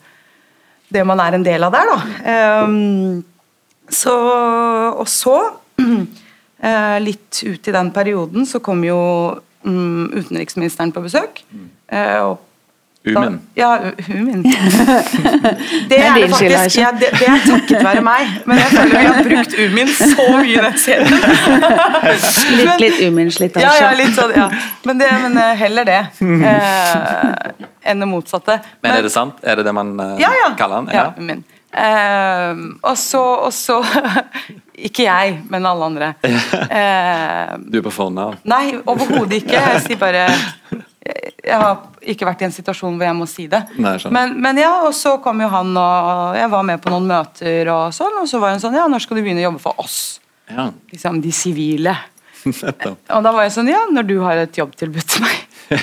det 0.95 1.03
man 1.03 1.19
er 1.19 1.35
en 1.35 1.43
del 1.43 1.65
av 1.65 1.73
der, 1.73 1.91
da. 1.91 2.63
Um, 2.63 3.23
så, 3.89 4.13
og 4.95 5.07
så, 5.11 5.35
litt 7.05 7.41
ut 7.43 7.67
i 7.67 7.75
den 7.75 7.91
perioden, 7.93 8.47
så 8.47 8.61
kom 8.63 8.85
jo 8.85 8.99
um, 9.67 10.07
utenriksministeren 10.13 10.93
på 10.95 11.03
besøk. 11.03 11.43
Uh, 11.91 12.31
og 12.31 12.44
Umin. 13.05 13.39
ja, 13.55 13.69
Umin. 14.09 14.43
Det 15.89 15.99
er 15.99 16.15
det 16.15 16.29
faktisk. 16.31 16.77
Ja, 16.79 16.89
det, 16.99 17.11
det, 17.19 17.27
er 17.29 17.43
takket 17.45 17.83
være 17.85 18.01
meg. 18.05 18.31
Men 18.45 18.57
jeg 18.57 18.71
føler 18.71 18.95
vi 18.95 19.05
har 19.05 19.27
brukt 19.27 19.57
Umin 19.65 19.91
så 19.93 20.25
mye 20.31 20.55
i 20.55 20.57
den 20.65 20.77
serien. 20.81 21.13
litt, 22.57 22.81
litt 22.81 23.01
Umin-slitasje. 23.05 23.65
Ja, 23.67 23.75
ja, 23.83 23.91
litt 23.99 24.15
sånn, 24.17 24.33
ja. 24.35 24.47
Men, 24.89 25.01
det, 25.01 25.11
men 25.21 25.37
eh, 25.41 25.53
heller 25.59 25.87
det 25.87 25.99
eh, 26.21 27.65
enn 27.85 28.01
det 28.01 28.09
motsatte. 28.09 28.59
Men, 28.81 28.89
men, 28.89 28.97
er 28.97 29.05
det 29.05 29.13
sant? 29.13 29.41
Er 29.43 29.59
det 29.59 29.67
det 29.67 29.75
man 29.75 29.93
eh, 29.99 30.15
ja, 30.23 30.31
ja. 30.41 30.49
kaller 30.57 30.85
den? 30.85 30.95
Ja, 30.95 31.11
Umin. 31.17 31.43
Eh, 31.75 32.61
og 32.87 32.97
så, 32.97 33.21
og 33.47 33.51
så 33.53 33.81
Ikke 34.87 35.05
jeg, 35.05 35.39
men 35.51 35.65
alle 35.67 35.89
andre. 35.91 36.13
Eh, 36.75 37.55
Du 37.71 37.79
er 37.79 37.83
på 37.85 37.93
fornavn? 37.93 38.39
nei, 38.47 38.77
overhodet 38.85 39.43
ikke. 39.43 39.59
Jeg 39.59 39.81
sier 39.85 39.99
bare 39.99 40.25
Jeg 41.45 41.59
har 41.61 41.83
ikke 42.11 42.27
vært 42.27 42.43
i 42.43 42.47
en 42.47 42.55
situasjon 42.55 42.97
hvor 42.97 43.07
jeg 43.07 43.17
må 43.17 43.27
si 43.29 43.47
det. 43.51 43.61
Nei, 43.81 43.95
men, 44.13 44.35
men 44.41 44.61
ja, 44.61 44.73
og 44.87 44.93
så 44.97 45.15
kom 45.23 45.41
jo 45.43 45.49
han, 45.51 45.71
og 45.79 46.37
jeg 46.37 46.51
var 46.53 46.67
med 46.67 46.83
på 46.83 46.93
noen 46.93 47.07
møter, 47.09 47.71
og 47.73 47.95
sånn, 47.95 48.19
og 48.21 48.29
så 48.29 48.41
var 48.43 48.55
hun 48.55 48.63
sånn 48.63 48.77
Ja, 48.77 48.87
når 48.91 49.05
skal 49.05 49.19
du 49.19 49.23
begynne 49.25 49.43
å 49.43 49.49
jobbe 49.49 49.63
for 49.63 49.83
oss? 49.83 49.99
Ja, 50.51 50.69
Liksom 50.91 51.21
de 51.23 51.31
sivile. 51.33 51.95
Og 52.45 53.23
da 53.25 53.31
var 53.33 53.47
jeg 53.47 53.55
sånn 53.55 53.71
Ja, 53.71 53.79
når 53.89 54.05
du 54.05 54.19
har 54.21 54.37
et 54.37 54.57
jobbtilbud 54.59 55.07
til 55.09 55.23
meg. 55.25 55.39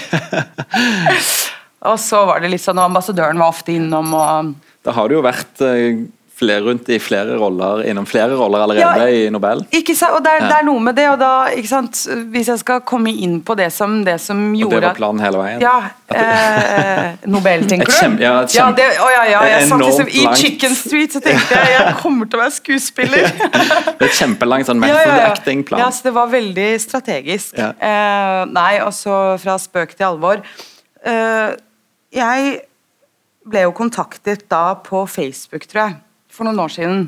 og 1.91 1.97
så 1.99 2.21
var 2.29 2.43
det 2.43 2.53
litt 2.53 2.63
sånn, 2.63 2.79
og 2.79 2.93
ambassadøren 2.93 3.41
var 3.43 3.51
ofte 3.51 3.75
innom, 3.75 4.15
og 4.15 4.53
Da 4.87 4.95
har 4.95 5.11
det 5.11 5.19
jo 5.19 5.25
vært 5.27 5.65
eh, 5.67 6.05
flere 6.43 6.65
rundt 6.67 6.89
i 6.93 6.99
flere 7.01 7.39
roller 7.41 7.85
innom 7.89 8.05
flere 8.11 8.35
roller 8.37 8.67
allerede 8.67 8.83
Ja. 8.83 9.07
i 9.09 9.31
Nobel. 9.31 9.63
Ikke 9.73 9.95
sant? 9.97 10.17
Og 10.19 10.25
det 10.27 10.33
er, 10.35 10.41
Ja. 10.43 10.49
det 10.51 10.57
er 10.59 10.67
noe 10.67 10.81
med 10.83 10.97
det, 10.99 11.09
og 11.15 11.19
da, 11.23 11.31
ikke 11.55 11.69
sant 11.71 12.03
Hvis 12.33 12.49
jeg 12.51 12.59
skal 12.59 12.81
komme 12.83 13.11
inn 13.15 13.39
på 13.47 13.55
det 13.57 13.71
som, 13.73 14.01
det 14.05 14.19
som 14.21 14.41
Og 14.53 14.59
gjorde 14.61 14.81
det 14.81 14.89
var 14.91 14.99
planen 14.99 15.21
hele 15.23 15.39
veien. 15.39 15.61
Ja. 15.63 15.77
Eh, 16.13 17.13
Nobel, 17.33 17.65
tenker 17.71 17.87
du? 17.87 17.93
Kjem, 17.97 18.19
ja, 18.21 18.35
kjem, 18.45 18.53
kjempe- 18.57 18.77
det, 18.83 18.89
å, 19.01 19.09
ja, 19.15 19.23
ja, 19.31 19.43
jeg 19.55 19.69
satt 19.71 19.85
liksom 19.87 20.09
I. 20.13 20.27
Chicken 20.43 20.75
Street 20.77 21.13
så 21.17 21.23
tenkte 21.25 21.57
jeg 21.57 21.73
jeg 21.79 21.95
kommer 22.03 22.29
til 22.29 22.39
å 22.39 22.43
være 22.43 22.57
skuespiller. 22.59 23.31
Det 24.03 24.09
er 24.09 24.11
et 24.11 24.19
kjempelang 24.19 24.65
sånn 24.67 24.83
Ja, 24.83 24.89
method 24.93 25.13
ja, 25.15 25.17
ja. 25.23 25.31
acting-plan. 25.33 25.81
Ja, 25.85 25.89
så 25.95 26.03
det 26.09 26.15
var 26.17 26.27
veldig 26.33 26.69
strategisk. 26.83 27.57
Ja. 27.59 27.71
Eh, 27.79 28.45
nei, 28.53 28.81
og 28.85 28.93
så 28.97 29.39
fra 29.43 29.57
spøk 29.63 29.95
til 29.97 30.07
alvor. 30.11 30.43
Eh, 31.07 31.55
jeg 32.13 32.61
ble 33.49 33.65
jo 33.65 33.73
kontaktet 33.75 34.45
da 34.53 34.75
på 34.87 35.05
Facebook, 35.11 35.65
tror 35.71 35.81
jeg, 35.89 35.97
for 36.33 36.49
noen 36.49 36.61
år 36.65 36.73
siden, 36.73 37.07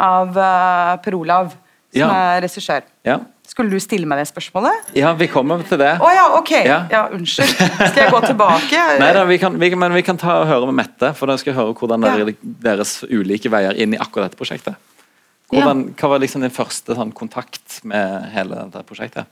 av 0.00 0.34
uh, 0.36 0.96
Per 1.04 1.16
Olav, 1.18 1.54
som 1.92 2.02
Ja. 2.02 2.08
er 2.36 2.42
regissør. 2.44 2.84
Ja. 3.06 3.20
Skulle 3.46 3.70
du 3.70 3.78
stille 3.80 4.08
meg 4.10 4.18
det 4.18 4.26
spørsmålet? 4.28 4.88
ja, 4.98 5.12
vi 5.14 5.28
kommer 5.30 5.62
til 5.64 5.78
det. 5.78 5.92
Å 6.02 6.08
ja, 6.12 6.24
ok. 6.36 6.50
Ja. 6.66 6.80
Ja. 6.90 7.04
unnskyld. 7.14 7.52
Skal 7.54 8.00
jeg 8.02 8.10
gå 8.12 8.20
tilbake? 8.26 8.80
Nei 9.02 9.12
da, 9.14 9.22
vi 9.28 9.38
kan, 9.38 9.54
vi, 9.60 9.70
men 9.78 9.94
vi 9.94 10.02
kan 10.04 10.18
ta 10.18 10.40
og 10.42 10.48
høre 10.50 10.66
med 10.66 10.80
Mette, 10.82 11.12
for 11.14 11.30
da 11.30 11.36
skal 11.38 11.52
jeg 11.52 11.60
høre 11.60 11.76
hvordan 11.78 12.04
Ja. 12.08 12.26
deres 12.66 12.98
ulike 13.06 13.52
veier 13.52 13.78
inn 13.78 13.94
i 13.94 14.00
akkurat 14.02 14.28
dette 14.32 14.40
prosjektet. 14.40 14.74
Hvordan, 15.52 15.84
Hva 15.94 16.08
var 16.10 16.18
liksom 16.18 16.42
din 16.42 16.50
første 16.50 16.96
sånn, 16.98 17.12
kontakt 17.14 17.78
med 17.86 18.26
hele 18.34 18.64
dette 18.66 18.82
prosjektet? 18.88 19.30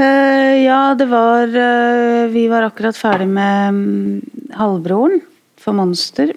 Uh, 0.00 0.56
ja, 0.64 0.94
det 0.96 1.06
var 1.10 1.50
uh, 1.50 2.26
Vi 2.32 2.44
var 2.50 2.64
akkurat 2.68 2.96
ferdig 2.96 3.26
med 3.28 3.74
um, 3.74 4.20
Halvbroren 4.56 5.20
for 5.60 5.76
Monster. 5.76 6.32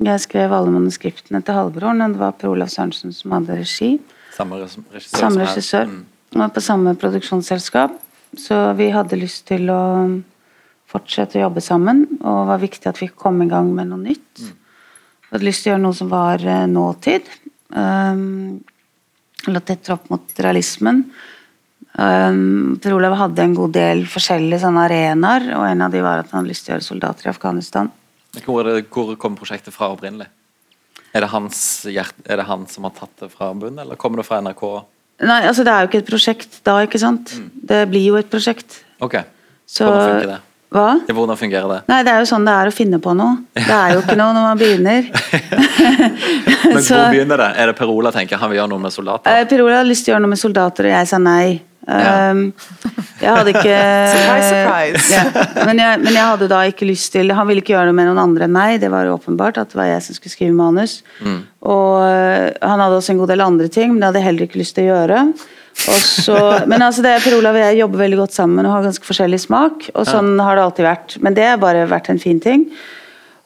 Jeg 0.00 0.22
skrev 0.24 0.54
alle 0.56 0.72
manuskriptene 0.72 1.42
til 1.44 1.58
Halvbroren, 1.58 2.00
og 2.00 2.14
det 2.14 2.22
var 2.22 2.36
Per 2.38 2.48
Olav 2.48 2.70
Sørensen 2.72 3.12
som 3.12 3.34
hadde 3.36 3.58
regi. 3.58 3.90
Samme 4.32 4.62
regissør? 4.62 5.18
Samme 5.18 5.44
regissør. 5.44 5.90
Mm. 5.90 6.40
Og 6.40 6.54
på 6.54 6.64
samme 6.64 6.94
produksjonsselskap. 6.96 7.98
Så 8.40 8.56
vi 8.78 8.88
hadde 8.94 9.20
lyst 9.20 9.44
til 9.50 9.68
å 9.68 9.82
fortsette 10.88 11.36
å 11.38 11.46
jobbe 11.46 11.60
sammen, 11.64 12.04
og 12.20 12.42
det 12.42 12.48
var 12.52 12.62
viktig 12.62 12.88
at 12.88 13.00
vi 13.00 13.10
kom 13.12 13.40
i 13.44 13.48
gang 13.50 13.68
med 13.76 13.90
noe 13.90 14.00
nytt. 14.00 14.40
Vi 14.40 15.36
hadde 15.36 15.48
lyst 15.48 15.64
til 15.64 15.72
å 15.72 15.74
gjøre 15.74 15.84
noe 15.84 15.96
som 15.96 16.10
var 16.12 16.44
eh, 16.44 16.64
nåtid. 16.68 17.28
Um, 17.72 18.60
eller 19.48 19.64
tettere 19.64 19.96
opp 19.96 20.10
mot 20.12 20.42
realismen. 20.44 21.04
Um, 21.92 22.78
per 22.80 22.94
Olav 22.96 23.18
hadde 23.20 23.44
en 23.44 23.56
god 23.56 23.74
del 23.76 24.04
forskjellige 24.08 24.62
sånne 24.64 24.84
arenaer, 24.86 25.48
og 25.58 25.66
en 25.68 25.84
av 25.84 25.92
de 25.92 26.04
var 26.04 26.22
at 26.22 26.32
han 26.32 26.42
hadde 26.42 26.52
lyst 26.52 26.66
til 26.66 26.72
å 26.72 26.76
gjøre 26.76 26.88
soldater 26.88 27.28
i 27.28 27.32
Afghanistan. 27.32 27.90
Hvor, 28.40 28.64
det, 28.64 28.86
hvor 28.88 29.12
kom 29.20 29.34
prosjektet 29.36 29.74
fra 29.74 29.90
opprinnelig? 29.92 30.28
Er 31.12 31.20
det, 31.20 31.28
hans 31.34 31.58
hjert, 31.92 32.16
er 32.24 32.40
det 32.40 32.46
han 32.48 32.64
som 32.70 32.86
har 32.88 32.94
tatt 32.96 33.12
det 33.20 33.28
fra 33.34 33.50
bunnen, 33.52 33.82
eller 33.84 33.98
kommer 34.00 34.22
det 34.22 34.24
fra 34.24 34.40
NRK? 34.40 34.62
Nei, 35.22 35.42
altså 35.44 35.64
det 35.66 35.74
er 35.74 35.84
jo 35.84 35.90
ikke 35.90 36.00
et 36.00 36.08
prosjekt 36.08 36.56
da, 36.64 36.78
ikke 36.86 37.00
sant? 37.02 37.34
Det 37.52 37.82
blir 37.90 38.06
jo 38.08 38.16
et 38.18 38.30
prosjekt. 38.32 38.80
Ok, 39.04 39.20
Så 39.68 39.84
Hvordan 39.84 40.08
funker 40.08 40.30
det? 40.32 40.38
Hva? 40.72 40.86
Hvordan 41.04 41.36
fungerer 41.36 41.68
det? 41.68 41.78
Nei, 41.90 41.98
det 42.06 42.14
er 42.14 42.22
jo 42.22 42.28
sånn 42.30 42.46
det 42.48 42.52
er 42.56 42.70
å 42.70 42.72
finne 42.72 42.96
på 43.02 43.12
noe. 43.16 43.42
Det 43.58 43.74
er 43.76 43.92
jo 43.92 44.00
ikke 44.00 44.16
noe 44.16 44.32
når 44.32 44.46
man 44.46 44.60
begynner. 44.62 45.10
Men 46.72 46.80
Hvor 46.80 47.02
begynner 47.12 47.42
det? 47.44 47.50
Er 47.60 47.68
det 47.68 47.74
Per 47.76 47.92
Ola 47.92 48.12
tenker 48.14 48.40
han 48.40 48.48
vil 48.48 48.62
gjøre 48.62 48.72
noe 48.72 48.80
med 48.86 48.94
soldater? 48.94 49.28
Perola 49.28 49.50
Per 49.50 49.64
Ola 49.66 49.76
hadde 49.82 49.90
lyst 49.92 50.06
til 50.06 50.12
å 50.12 50.16
gjøre 50.16 50.24
noe 50.24 50.32
med 50.32 50.40
soldater, 50.40 50.88
og 50.88 50.94
jeg 50.96 51.10
sa 51.12 51.20
nei. 51.20 51.60
Um, 51.82 52.52
jeg 53.18 53.26
hadde 53.26 53.50
ikke 53.56 53.78
Surprise, 54.14 54.50
surprise. 54.52 55.08
Ja, 55.10 55.64
men, 55.66 55.80
jeg, 55.82 55.98
men 56.04 56.14
jeg 56.14 56.26
hadde 56.28 56.46
da 56.52 56.60
ikke 56.70 56.86
lyst 56.86 57.10
til 57.10 57.32
Han 57.34 57.48
ville 57.48 57.58
ikke 57.58 57.72
gjøre 57.74 57.88
det 57.90 57.96
med 57.98 58.06
noen 58.06 58.20
andre 58.22 58.46
enn 58.46 58.54
meg, 58.54 58.76
det 58.84 58.92
var 58.92 59.10
åpenbart 59.10 59.58
at 59.58 59.72
det 59.72 59.80
var 59.80 59.90
jeg 59.90 60.04
som 60.06 60.18
skulle 60.18 60.34
skrive 60.36 60.54
manus. 60.54 61.00
Og 61.66 62.04
øh, 62.06 62.52
han 62.62 62.84
hadde 62.84 63.00
også 63.00 63.16
en 63.16 63.24
god 63.24 63.34
del 63.34 63.42
andre 63.44 63.68
ting, 63.72 63.90
men 63.90 64.00
det 64.00 64.10
hadde 64.10 64.22
jeg 64.22 64.28
heller 64.30 64.46
ikke 64.46 64.62
lyst 64.62 64.78
til 64.78 64.86
å 64.86 64.94
gjøre. 64.94 65.24
Så, 65.74 66.38
men 66.70 66.82
altså 66.84 67.02
det, 67.02 67.18
Per 67.24 67.38
Olav 67.38 67.58
og 67.58 67.64
jeg 67.64 67.80
jobber 67.82 68.04
veldig 68.04 68.22
godt 68.22 68.38
sammen 68.38 68.66
og 68.66 68.76
har 68.76 68.86
ganske 68.86 69.06
forskjellig 69.08 69.42
smak, 69.42 69.90
og 69.94 70.06
sånn 70.08 70.34
har 70.42 70.58
det 70.58 70.66
alltid 70.68 70.86
vært. 70.86 71.16
Men 71.24 71.38
det 71.38 71.48
har 71.50 71.62
bare 71.62 71.86
vært 71.90 72.12
en 72.12 72.22
fin 72.22 72.42
ting. 72.42 72.68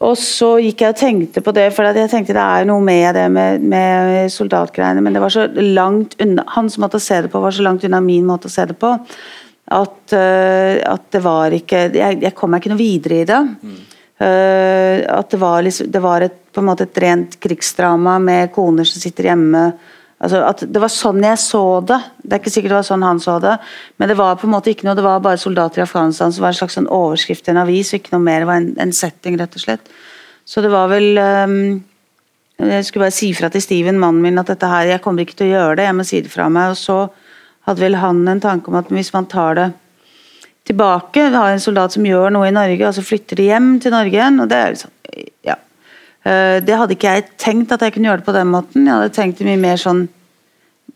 Og 0.05 0.13
så 0.21 0.51
gikk 0.61 0.83
jeg 0.85 0.93
og 0.93 0.99
tenkte 1.01 1.41
på 1.41 1.55
det, 1.57 1.71
for 1.73 1.89
jeg 1.89 2.11
tenkte 2.13 2.37
det 2.37 2.43
er 2.45 2.67
noe 2.69 2.85
med 2.85 3.17
det 3.17 3.25
med, 3.33 3.65
med 3.65 4.29
soldatgreiene, 4.33 5.01
men 5.01 5.17
det 5.17 5.23
var 5.23 5.33
så 5.33 5.47
langt 5.57 6.19
unna 6.21 6.45
Hans 6.53 6.77
måte 6.83 7.01
å 7.01 7.03
se 7.03 7.23
det 7.25 7.33
på 7.33 7.41
var 7.41 7.57
så 7.57 7.65
langt 7.65 7.87
unna 7.89 8.03
min 8.05 8.27
måte 8.29 8.51
å 8.51 8.53
se 8.53 8.67
det 8.69 8.77
på. 8.77 8.93
At, 9.73 9.99
uh, 10.13 10.77
at 10.87 11.07
det 11.11 11.21
var 11.25 11.51
ikke 11.51 11.89
Jeg, 11.91 12.21
jeg 12.23 12.35
kom 12.39 12.53
meg 12.53 12.61
ikke 12.63 12.71
noe 12.71 12.79
videre 12.79 13.23
i 13.23 13.27
det. 13.27 13.41
Øh, 14.17 15.03
at 15.13 15.31
det 15.31 15.41
var, 15.41 15.61
liksom, 15.63 15.91
det 15.93 16.01
var 16.01 16.25
et, 16.25 16.37
på 16.53 16.63
en 16.63 16.69
måte 16.71 16.87
et 16.87 17.01
rent 17.05 17.35
krigsdrama 17.41 18.17
med 18.23 18.53
koner 18.55 18.89
som 18.89 19.03
sitter 19.03 19.29
hjemme. 19.29 19.65
Altså 20.25 20.41
at 20.49 20.63
Det 20.65 20.81
var 20.81 20.93
sånn 20.93 21.25
jeg 21.25 21.39
så 21.41 21.63
det. 21.85 21.99
Det 22.23 22.33
er 22.33 22.41
ikke 22.41 22.53
sikkert 22.55 22.73
det 22.73 22.79
var 22.79 22.89
sånn 22.89 23.05
han 23.05 23.19
så 23.21 23.37
det. 23.43 23.57
Men 24.01 24.09
det 24.11 24.17
var 24.17 24.39
på 24.41 24.49
en 24.49 24.55
måte 24.55 24.73
ikke 24.73 24.89
noe, 24.89 24.97
det 24.97 25.05
var 25.05 25.25
bare 25.25 25.41
soldater 25.41 25.83
i 25.83 25.85
Afghanistan 25.85 26.33
som 26.33 26.47
var 26.47 26.55
en 26.55 26.61
slags 26.61 26.79
sånn 26.79 26.89
overskrift 26.93 27.49
i 27.49 27.53
en 27.53 27.61
avis, 27.61 27.93
ikke 27.97 28.15
noe 28.15 28.25
mer. 28.25 28.45
Det 28.45 28.49
var 28.49 28.63
en, 28.63 28.71
en 28.87 28.95
setting, 28.97 29.37
rett 29.41 29.59
og 29.59 29.65
slett. 29.67 29.93
Så 30.47 30.63
det 30.65 30.71
var 30.73 30.89
vel 30.93 31.19
um, 31.19 31.59
Jeg 32.63 32.87
skulle 32.87 33.09
bare 33.09 33.17
si 33.17 33.33
fra 33.37 33.51
til 33.53 33.61
Steven, 33.61 33.99
mannen 34.01 34.23
min, 34.25 34.41
at 34.41 34.49
dette 34.49 34.71
her, 34.71 34.89
jeg 34.95 35.03
kommer 35.05 35.27
ikke 35.27 35.37
til 35.37 35.51
å 35.51 35.57
gjøre 35.59 35.81
det, 35.81 35.89
jeg 35.91 35.99
må 35.99 36.07
si 36.09 36.23
det 36.25 36.33
fra 36.33 36.49
meg. 36.49 36.73
Og 36.73 36.81
så 36.81 37.01
hadde 37.69 37.83
vel 37.83 37.99
han 38.01 38.23
en 38.31 38.41
tanke 38.41 38.73
om 38.73 38.79
at 38.81 38.89
hvis 38.95 39.13
man 39.13 39.29
tar 39.29 39.59
det 39.59 39.67
tilbake, 40.67 41.29
har 41.35 41.53
en 41.53 41.63
soldat 41.63 41.93
som 41.95 42.07
gjør 42.07 42.33
noe 42.35 42.49
i 42.49 42.55
Norge, 42.55 42.89
og 42.89 42.97
så 42.97 43.05
flytter 43.05 43.39
de 43.39 43.51
hjem 43.51 43.77
til 43.83 43.93
Norge 43.95 44.17
igjen, 44.17 44.41
og 44.41 44.49
det 44.51 44.63
er 44.63 44.75
liksom 44.75 44.95
Ja. 45.47 45.61
Eh, 46.27 46.59
Det 46.65 46.77
hadde 46.77 46.97
ikke 46.97 47.15
jeg 47.15 47.29
tenkt 47.39 47.73
at 47.75 47.85
jeg 47.85 47.95
kunne 47.95 48.11
gjøre 48.11 48.23
det 48.23 48.29
på 48.29 48.37
den 48.37 48.53
måten. 48.53 48.87
Jeg 48.87 48.95
hadde 48.95 49.15
tenkt 49.15 49.43
mye 49.47 49.61
mer 49.61 49.81
sånn 49.81 50.07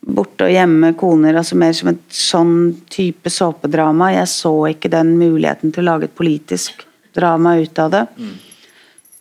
borte 0.00 0.46
og 0.46 0.54
hjemme 0.54 0.94
koner, 0.98 1.36
altså 1.36 1.58
mer 1.60 1.74
som 1.76 1.90
et 1.92 2.14
sånn 2.14 2.54
type 2.90 3.30
såpedrama. 3.30 4.14
Jeg 4.14 4.30
så 4.32 4.54
ikke 4.72 4.90
den 4.90 5.16
muligheten 5.20 5.74
til 5.74 5.84
å 5.84 5.92
lage 5.92 6.08
et 6.08 6.16
politisk 6.16 6.86
drama 7.14 7.58
ut 7.60 7.78
av 7.78 7.90
det. 7.92 8.06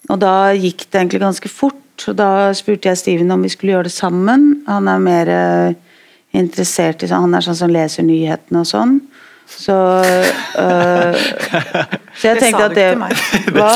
Og 0.10 0.19
da 0.22 0.54
gikk 0.56 0.88
det 0.89 1.02
egentlig 1.02 1.22
ganske 1.22 1.50
fort. 1.52 2.06
og 2.08 2.15
Da 2.15 2.54
spurte 2.54 2.89
jeg 2.89 2.98
Steven 2.98 3.32
om 3.32 3.41
vi 3.43 3.50
skulle 3.50 3.76
gjøre 3.76 3.89
det 3.89 3.93
sammen. 3.93 4.63
Han 4.67 4.88
er 4.88 5.00
mer 5.04 5.28
eh, 5.28 5.74
interessert 6.34 7.04
i 7.04 7.10
sånn, 7.10 7.28
han 7.28 7.36
er 7.36 7.45
sånn 7.45 7.60
som 7.60 7.74
leser 7.74 8.04
nyhetene 8.08 8.63
og 8.63 8.69
sånn. 8.69 9.02
Så, 9.49 9.75
øh, 10.59 11.15
så 12.15 12.27
jeg 12.29 12.35
Det 12.35 12.43
tenkte 12.43 12.59
sa 12.59 12.65
at 12.65 12.71
du 12.71 12.75
det 12.75 12.85
ikke 12.85 12.93
til 12.93 12.99
meg. 13.01 13.13
Hva? 13.57 13.71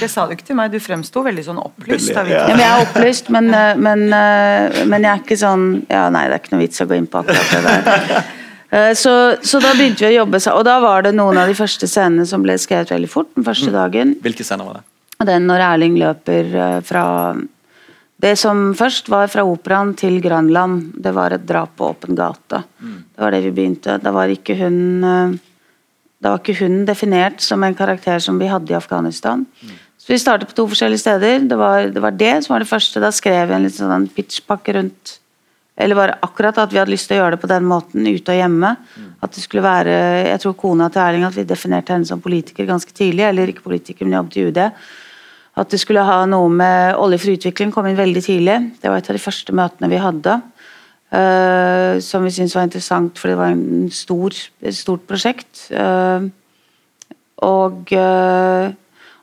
Det 0.00 0.08
sa 0.12 0.26
du 0.26 0.34
ikke 0.36 0.46
til 0.46 0.58
meg. 0.58 0.70
Du 0.74 0.78
fremsto 0.82 1.22
veldig 1.24 1.44
sånn 1.48 1.60
opplyst. 1.62 2.10
Ja, 2.14 2.24
men 2.46 2.60
jeg 2.62 2.68
er 2.68 2.82
opplyst, 2.84 3.30
men, 3.34 3.48
eh, 3.54 3.72
men, 3.80 4.04
eh, 4.12 4.82
men 4.86 5.06
jeg 5.06 5.12
er 5.12 5.22
ikke 5.24 5.38
sånn 5.40 5.64
Ja, 5.90 6.04
nei, 6.12 6.26
det 6.28 6.36
er 6.36 6.42
ikke 6.44 6.54
noe 6.54 6.62
vits 6.66 6.84
å 6.84 6.88
gå 6.90 6.98
inn 7.00 7.08
på 7.10 7.22
akkurat 7.24 7.54
det 7.54 7.62
der. 7.66 8.12
Eh, 8.76 8.92
Så, 8.98 9.12
så 9.46 9.60
da 9.62 9.72
begynte 9.78 10.02
vi 10.02 10.08
å 10.10 10.16
jobbe 10.24 10.40
sammen, 10.42 10.58
og 10.58 10.64
da 10.66 10.78
var 10.82 11.04
det 11.06 11.12
noen 11.14 11.38
av 11.38 11.46
de 11.48 11.54
første 11.54 11.86
scenene 11.86 12.26
som 12.26 12.42
ble 12.42 12.56
skrevet 12.58 12.90
veldig 12.90 13.10
fort 13.10 13.28
den 13.38 13.46
første 13.46 13.70
dagen. 13.74 14.16
Hvilke 14.24 14.44
scener 14.44 14.66
var 14.66 14.80
det? 14.80 14.86
Den 15.26 15.46
når 15.48 15.62
Erling 15.72 15.94
løper 16.00 16.82
fra 16.84 17.04
Det 18.16 18.32
som 18.40 18.70
først 18.76 19.10
var 19.12 19.28
fra 19.28 19.44
operaen 19.44 19.92
til 19.98 20.20
Grønland, 20.24 20.94
det 21.04 21.12
var 21.16 21.34
et 21.36 21.44
drap 21.44 21.74
på 21.76 21.90
åpen 21.92 22.16
gate. 22.16 22.62
Det 22.80 23.20
var 23.20 23.34
det 23.34 23.42
vi 23.44 23.52
begynte. 23.58 23.98
Da 24.00 24.12
var 24.14 24.32
ikke 24.32 24.56
hun 24.62 24.78
eh, 25.04 25.36
Da 26.16 26.32
var 26.32 26.40
ikke 26.40 26.56
hun 26.62 26.86
definert 26.88 27.42
som 27.44 27.62
en 27.62 27.74
karakter 27.76 28.22
som 28.24 28.38
vi 28.40 28.48
hadde 28.48 28.72
i 28.72 28.76
Afghanistan. 28.76 29.44
Så 30.00 30.08
vi 30.08 30.18
startet 30.18 30.48
på 30.48 30.56
to 30.56 30.64
forskjellige 30.70 31.02
steder. 31.02 31.44
Det 31.44 31.58
var 31.60 31.90
det, 31.92 32.00
var 32.02 32.10
det 32.16 32.32
som 32.42 32.54
var 32.54 32.64
det 32.64 32.70
første. 32.70 33.02
Da 33.04 33.12
skrev 33.12 33.50
vi 33.50 33.54
en 33.54 33.66
litt 33.66 33.76
sånn 33.76 34.08
pitchpakke 34.16 34.78
rundt 34.78 35.18
eller 35.76 35.96
bare 35.98 36.14
akkurat 36.24 36.56
at 36.58 36.72
vi 36.72 36.78
hadde 36.80 36.92
lyst 36.94 37.10
til 37.10 37.18
å 37.18 37.20
gjøre 37.20 37.36
det 37.36 37.42
på 37.42 37.50
den 37.50 37.66
måten, 37.68 38.06
ute 38.08 38.32
og 38.32 38.38
hjemme. 38.38 38.70
At 39.20 39.34
det 39.36 39.42
skulle 39.44 39.64
være 39.64 39.96
Jeg 40.30 40.40
tror 40.40 40.54
kona 40.56 40.88
til 40.88 41.02
Erling 41.02 41.26
at 41.28 41.36
vi 41.36 41.44
definerte 41.44 41.92
henne 41.92 42.08
som 42.08 42.22
politiker 42.24 42.68
ganske 42.68 42.92
tidlig. 42.96 43.26
Eller 43.28 43.52
ikke 43.52 43.66
politiker, 43.66 44.06
men 44.06 44.16
jobbet 44.16 44.38
i 44.40 44.46
UD. 44.48 44.60
At 45.56 45.72
det 45.72 45.80
skulle 45.80 46.04
ha 46.04 46.18
noe 46.28 46.50
med 46.52 46.98
Olje 47.00 47.18
for 47.22 47.32
utvikling 47.32 47.70
kom 47.72 47.86
inn 47.88 47.96
veldig 47.96 48.22
tidlig. 48.26 48.56
Det 48.82 48.90
var 48.92 49.00
et 49.00 49.08
av 49.08 49.16
de 49.16 49.22
første 49.22 49.54
møtene 49.56 49.88
vi 49.92 50.00
hadde. 50.02 50.40
Uh, 51.06 51.96
som 52.02 52.24
vi 52.26 52.32
syntes 52.34 52.56
var 52.58 52.66
interessant, 52.66 53.16
for 53.16 53.30
det 53.30 53.38
var 53.38 53.54
en 53.54 53.86
stor, 53.94 54.34
et 54.60 54.76
stort 54.76 55.06
prosjekt. 55.08 55.68
Uh, 55.70 56.28
og, 57.46 57.94
uh, 57.94 58.74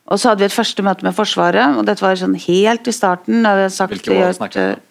Og 0.03 0.19
så 0.19 0.29
hadde 0.29 0.43
vi 0.43 0.49
et 0.49 0.55
første 0.55 0.83
møte 0.83 1.05
med 1.05 1.15
Forsvaret, 1.15 1.77
og 1.77 1.85
dette 1.87 2.03
var 2.03 2.17
sånn 2.19 2.35
helt 2.35 2.87
i 2.87 2.93
starten. 2.93 3.39
Da 3.45 3.53
vi 3.55 3.63
hadde 3.63 3.75
sagt 3.75 3.93
Hvilke 3.93 4.17
år 4.19 4.33
snakket 4.35 4.59
vi 4.59 4.65
om? 4.73 4.81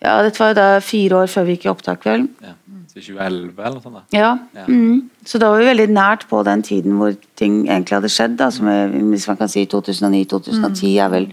Ja, 0.00 0.14
dette 0.24 0.40
var 0.40 0.50
jo 0.50 0.56
da 0.58 0.68
fire 0.80 1.20
år 1.20 1.30
før 1.30 1.46
vi 1.46 1.54
gikk 1.54 1.68
i 1.68 1.70
opptak, 1.70 2.06
vel. 2.08 2.24
Ja. 2.42 2.54
Så 2.90 2.98
2011 2.98 3.60
eller 3.62 3.76
noe 3.76 3.84
sånt? 3.84 3.98
da? 4.00 4.18
Ja. 4.18 4.30
Ja. 4.56 4.64
Mm. 4.66 5.10
Så 5.22 5.38
da 5.38 5.52
var 5.52 5.62
vi 5.62 5.68
veldig 5.70 5.88
nært 5.94 6.26
på 6.30 6.40
den 6.46 6.64
tiden 6.66 6.96
hvor 6.98 7.14
ting 7.38 7.62
egentlig 7.68 8.00
hadde 8.00 8.10
skjedd. 8.10 8.34
Da, 8.40 8.48
som 8.54 8.66
er, 8.72 8.90
hvis 9.12 9.28
man 9.30 9.38
kan 9.38 9.52
si 9.52 9.62
2009-2010 9.70 10.96
er 11.04 11.12
vel 11.12 11.28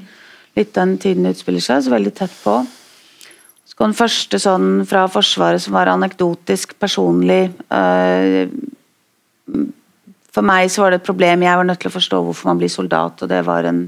litt 0.58 0.74
den 0.78 0.98
tiden 1.02 1.26
det 1.26 1.36
utspiller 1.36 1.64
seg, 1.64 1.82
så 1.86 1.94
veldig 1.96 2.14
tett 2.18 2.36
på. 2.44 2.60
Så 3.68 3.78
kom 3.78 3.92
den 3.92 3.98
første 3.98 4.40
sånn 4.42 4.84
fra 4.90 5.08
Forsvaret 5.12 5.64
som 5.64 5.74
var 5.78 5.90
anekdotisk, 5.92 6.78
personlig. 6.82 7.48
eh, 7.74 8.46
for 10.38 10.46
meg 10.46 10.70
så 10.70 10.84
var 10.84 10.94
det 10.94 11.02
et 11.02 11.08
problem, 11.08 11.42
jeg 11.42 11.58
var 11.58 11.66
nødt 11.66 11.82
til 11.82 11.90
å 11.90 11.96
forstå 11.98 12.22
hvorfor 12.22 12.52
man 12.52 12.60
blir 12.62 12.70
soldat, 12.70 13.24
og 13.26 13.30
det 13.32 13.42
var 13.48 13.66
en 13.66 13.88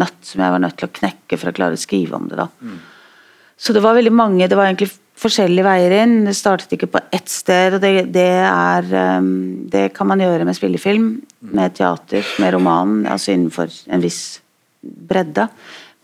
nøtt 0.00 0.24
som 0.24 0.40
jeg 0.40 0.54
var 0.54 0.62
nødt 0.62 0.78
til 0.80 0.88
å 0.88 0.96
knekke 0.96 1.36
for 1.36 1.50
å 1.50 1.56
klare 1.58 1.76
å 1.76 1.80
skrive 1.80 2.16
om 2.16 2.30
det. 2.30 2.38
da. 2.40 2.48
Så 3.60 3.74
det 3.76 3.82
var 3.84 3.98
veldig 3.98 4.14
mange, 4.16 4.48
det 4.48 4.56
var 4.56 4.70
egentlig 4.70 4.88
forskjellige 5.22 5.66
veier 5.66 5.94
inn. 6.02 6.16
Det 6.26 6.34
startet 6.36 6.74
ikke 6.76 6.90
på 6.92 7.02
ett 7.14 7.30
sted, 7.30 7.76
og 7.76 7.82
det, 7.84 8.08
det 8.14 8.28
er 8.42 8.88
um, 9.18 9.64
Det 9.70 9.88
kan 9.96 10.10
man 10.10 10.22
gjøre 10.22 10.46
med 10.48 10.58
spillefilm, 10.58 11.14
med 11.54 11.76
teater, 11.78 12.26
med 12.42 12.54
roman, 12.56 13.02
altså 13.06 13.34
innenfor 13.34 13.72
en 13.92 14.04
viss 14.04 14.40
bredde. 14.82 15.48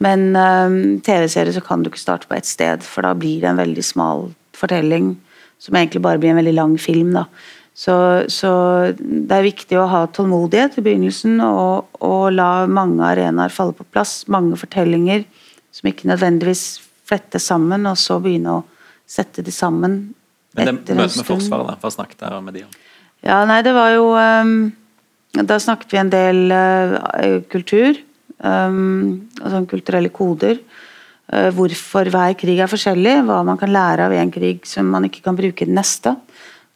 Men 0.04 0.30
um, 0.36 0.98
TV-serie 1.04 1.54
så 1.54 1.62
kan 1.64 1.82
du 1.82 1.90
ikke 1.90 2.02
starte 2.02 2.30
på 2.30 2.38
ett 2.38 2.46
sted, 2.46 2.86
for 2.86 3.06
da 3.06 3.14
blir 3.18 3.42
det 3.42 3.52
en 3.52 3.62
veldig 3.62 3.84
smal 3.84 4.28
fortelling 4.56 5.16
som 5.58 5.74
egentlig 5.74 6.02
bare 6.04 6.20
blir 6.22 6.32
en 6.32 6.38
veldig 6.38 6.54
lang 6.54 6.76
film. 6.78 7.12
da. 7.18 7.26
Så, 7.78 7.94
så 8.26 8.50
det 8.98 9.34
er 9.34 9.46
viktig 9.46 9.78
å 9.78 9.86
ha 9.90 10.00
tålmodighet 10.10 10.80
i 10.80 10.82
begynnelsen 10.86 11.38
og, 11.44 11.92
og 12.02 12.32
la 12.34 12.66
mange 12.66 13.04
arenaer 13.06 13.54
falle 13.54 13.74
på 13.76 13.86
plass. 13.92 14.24
Mange 14.30 14.58
fortellinger 14.58 15.22
som 15.74 15.90
ikke 15.90 16.10
nødvendigvis 16.10 16.80
flettes 17.08 17.46
sammen, 17.50 17.86
og 17.86 17.98
så 18.00 18.18
begynne 18.22 18.56
å 18.58 18.64
sette 19.08 19.44
de 19.44 19.54
sammen. 19.54 19.98
Men 20.56 20.68
det 20.68 20.74
etter 20.74 20.96
en 20.96 21.02
møtet 21.02 21.20
med. 21.20 21.28
Forsvaret, 21.28 21.70
da, 21.70 21.78
hva 21.80 21.92
snakket 21.92 22.20
dere 22.24 22.42
med 22.44 22.58
de 22.58 22.66
om? 22.66 22.76
Ja, 23.26 23.40
nei, 23.48 23.62
det 23.66 23.72
var 23.74 23.90
jo 23.96 24.12
um, 24.14 24.52
Da 25.34 25.56
snakket 25.60 25.94
vi 25.94 26.00
en 26.00 26.12
del 26.12 26.44
uh, 26.52 27.40
kultur. 27.50 27.98
Um, 28.38 29.28
altså 29.42 29.64
kulturelle 29.70 30.12
koder. 30.14 30.60
Uh, 31.28 31.48
hvorfor 31.56 32.10
hver 32.12 32.36
krig 32.38 32.62
er 32.62 32.70
forskjellig. 32.70 33.18
Hva 33.28 33.42
man 33.46 33.60
kan 33.60 33.72
lære 33.74 34.06
av 34.06 34.14
en 34.16 34.32
krig 34.34 34.66
som 34.68 34.88
man 34.94 35.08
ikke 35.08 35.24
kan 35.26 35.38
bruke 35.38 35.64
i 35.64 35.68
den 35.68 35.78
neste. 35.78 36.14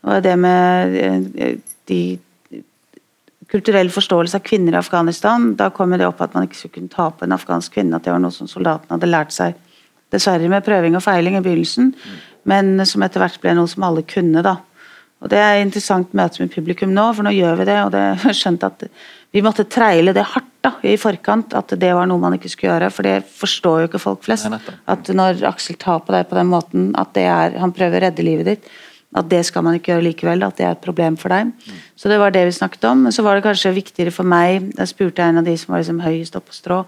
Og 0.03 0.23
det 0.25 0.37
med 0.41 0.99
uh, 0.99 1.57
de 1.91 2.03
kulturell 3.53 3.91
forståelse 3.93 4.39
av 4.39 4.47
kvinner 4.47 4.77
i 4.77 4.81
Afghanistan. 4.81 5.53
Da 5.59 5.69
kom 5.75 5.93
det 5.93 6.09
opp 6.09 6.23
at 6.25 6.35
man 6.37 6.49
ikke 6.49 6.59
skulle 6.59 6.79
kunne 6.79 6.93
ta 6.93 7.11
på 7.13 7.27
en 7.27 7.37
afghansk 7.37 7.77
kvinne. 7.77 7.99
At 7.99 8.07
det 8.07 8.15
var 8.15 8.23
noe 8.23 8.35
som 8.35 8.49
soldatene 8.51 8.97
hadde 8.97 9.11
lært 9.11 9.35
seg. 9.35 9.59
Dessverre 10.13 10.51
med 10.53 10.65
prøving 10.67 10.99
og 10.99 11.05
feiling 11.05 11.39
i 11.39 11.45
begynnelsen, 11.45 11.95
men 12.49 12.75
som 12.89 13.05
etter 13.05 13.23
hvert 13.23 13.41
ble 13.41 13.55
noe 13.57 13.71
som 13.71 13.87
alle 13.87 14.05
kunne. 14.05 14.43
da. 14.45 14.59
Og 15.23 15.31
Det 15.31 15.39
er 15.39 15.61
interessant 15.63 16.15
møte 16.19 16.43
med 16.43 16.51
publikum 16.53 16.93
nå, 16.95 17.05
for 17.15 17.27
nå 17.27 17.33
gjør 17.35 17.61
vi 17.61 17.67
det. 17.69 17.79
og 17.87 17.93
det 17.95 18.05
har 18.25 18.37
skjønt 18.37 18.65
at 18.67 18.87
Vi 19.33 19.41
måtte 19.41 19.65
treile 19.65 20.13
det 20.13 20.27
hardt 20.29 20.51
da, 20.61 20.75
i 20.85 20.99
forkant, 21.01 21.55
at 21.57 21.73
det 21.81 21.93
var 21.97 22.07
noe 22.07 22.21
man 22.21 22.35
ikke 22.37 22.51
skulle 22.53 22.75
gjøre. 22.75 22.91
For 22.93 23.07
det 23.07 23.23
forstår 23.25 23.79
jo 23.81 23.89
ikke 23.89 24.03
folk 24.03 24.25
flest. 24.27 24.51
At 24.85 25.09
når 25.09 25.41
Aksel 25.49 25.79
tar 25.81 26.03
på 26.05 26.13
deg 26.13 26.29
på 26.29 26.37
den 26.37 26.51
måten, 26.51 26.91
at 27.01 27.15
det 27.17 27.25
er, 27.31 27.57
han 27.63 27.73
prøver 27.73 28.03
å 28.03 28.05
redde 28.05 28.27
livet 28.27 28.51
ditt, 28.51 28.69
at 29.17 29.29
det 29.29 29.43
skal 29.45 29.65
man 29.65 29.77
ikke 29.77 29.93
gjøre 29.93 30.05
likevel. 30.11 30.45
At 30.45 30.61
det 30.61 30.67
er 30.67 30.77
et 30.77 30.85
problem 30.85 31.17
for 31.21 31.33
deg. 31.33 31.55
Så 31.97 32.13
det 32.13 32.21
var 32.21 32.35
det 32.35 32.45
vi 32.49 32.59
snakket 32.59 32.85
om. 32.91 33.07
Men 33.07 33.15
så 33.17 33.25
var 33.25 33.39
det 33.39 33.47
kanskje 33.47 33.73
viktigere 33.79 34.13
for 34.13 34.29
meg, 34.29 34.73
da 34.77 34.85
spurte 34.91 35.23
jeg 35.23 35.33
en 35.33 35.41
av 35.41 35.49
de 35.49 35.57
som 35.61 35.73
var 35.73 35.81
liksom 35.81 36.05
høyest 36.05 36.37
oppe 36.37 36.53
på 36.53 36.59
strå, 36.59 36.83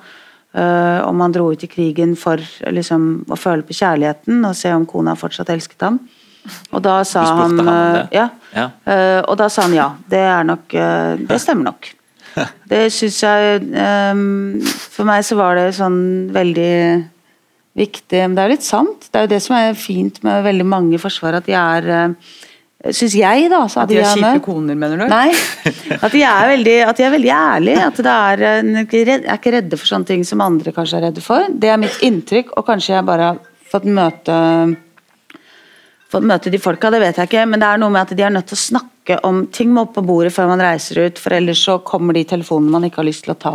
øh, 0.54 1.00
om 1.08 1.22
han 1.24 1.34
dro 1.34 1.48
ut 1.52 1.64
i 1.66 1.70
krigen 1.70 2.14
for 2.18 2.42
liksom, 2.70 3.24
å 3.28 3.38
føle 3.38 3.66
på 3.66 3.76
kjærligheten 3.76 4.44
og 4.46 4.56
se 4.58 4.72
om 4.74 4.86
kona 4.88 5.16
fortsatt 5.18 5.52
elsket 5.54 5.86
ham. 5.86 5.98
Og 6.74 6.82
da 6.84 6.98
sa 7.08 7.24
han, 7.40 7.58
han 7.58 7.72
øh. 7.72 8.00
Ja. 8.12 8.28
Ja. 8.54 8.68
Øh, 8.84 9.20
og 9.28 9.38
da 9.40 9.48
sa 9.48 9.64
han 9.64 9.76
ja. 9.76 9.88
Det 10.10 10.20
er 10.20 10.42
nok 10.44 10.74
Det 11.24 11.40
stemmer 11.40 11.70
nok. 11.70 11.88
Det 12.70 12.82
syns 12.92 13.22
jeg 13.22 13.62
For 14.92 15.08
meg 15.08 15.24
så 15.24 15.38
var 15.38 15.56
det 15.56 15.70
sånn 15.78 16.28
veldig 16.34 16.74
viktig 17.78 18.20
Men 18.26 18.34
det 18.36 18.42
er 18.42 18.50
jo 18.50 18.56
litt 18.58 18.66
sant. 18.66 19.08
Det 19.08 19.18
er 19.18 19.24
jo 19.24 19.32
det 19.32 19.40
som 19.42 19.56
er 19.56 19.78
fint 19.78 20.20
med 20.26 20.44
veldig 20.44 20.66
mange 20.68 20.98
i 20.98 21.00
Forsvaret, 21.00 21.40
at 21.40 21.48
de 21.48 21.56
er 21.56 22.12
Syns 22.92 23.14
jeg, 23.16 23.48
da. 23.48 23.62
At 23.64 23.88
de 23.88 23.96
er 24.02 24.10
kjipe 24.12 24.42
koner, 24.44 24.76
mener 24.76 25.00
du? 25.00 25.06
Nei. 25.08 25.30
At 26.04 26.12
de 26.12 26.20
er 26.26 26.50
veldig, 26.50 26.74
at 26.84 26.98
de 26.98 27.04
er 27.06 27.12
veldig 27.14 27.30
ærlige. 27.32 27.84
At 27.86 28.00
de 28.04 28.12
er, 28.12 28.42
er 29.16 29.36
ikke 29.38 29.54
redde 29.54 29.78
for 29.80 29.88
sånne 29.88 30.08
ting 30.08 30.24
som 30.28 30.42
andre 30.44 30.72
kanskje 30.74 30.98
er 30.98 31.06
redde 31.08 31.22
for. 31.24 31.46
Det 31.48 31.70
er 31.72 31.80
mitt 31.80 32.02
inntrykk, 32.04 32.52
og 32.58 32.66
kanskje 32.68 32.96
jeg 32.96 33.06
bare 33.08 33.30
har 33.30 33.38
fått 33.72 33.86
møte 33.88 34.36
fått 36.14 36.26
møte 36.28 36.52
de 36.52 36.60
folka, 36.62 36.92
det 36.94 37.02
vet 37.02 37.18
jeg 37.18 37.30
ikke, 37.30 37.46
men 37.50 37.62
det 37.62 37.68
er 37.68 37.80
noe 37.82 37.92
med 37.94 38.04
at 38.04 38.14
de 38.16 38.24
er 38.24 38.32
nødt 38.34 38.46
til 38.50 38.58
å 38.58 38.62
snakke 38.62 39.18
om 39.26 39.44
ting 39.52 39.72
må 39.74 39.84
opp 39.84 39.96
på 39.96 40.04
bordet 40.06 40.32
før 40.34 40.50
man 40.52 40.62
reiser 40.62 41.02
ut, 41.04 41.20
for 41.20 41.34
ellers 41.36 41.62
så 41.66 41.78
kommer 41.86 42.16
de 42.16 42.24
telefonene 42.28 42.72
man 42.72 42.86
ikke 42.88 43.02
har 43.02 43.08
lyst 43.08 43.26
til 43.26 43.34
å 43.34 43.40
ta. 43.40 43.54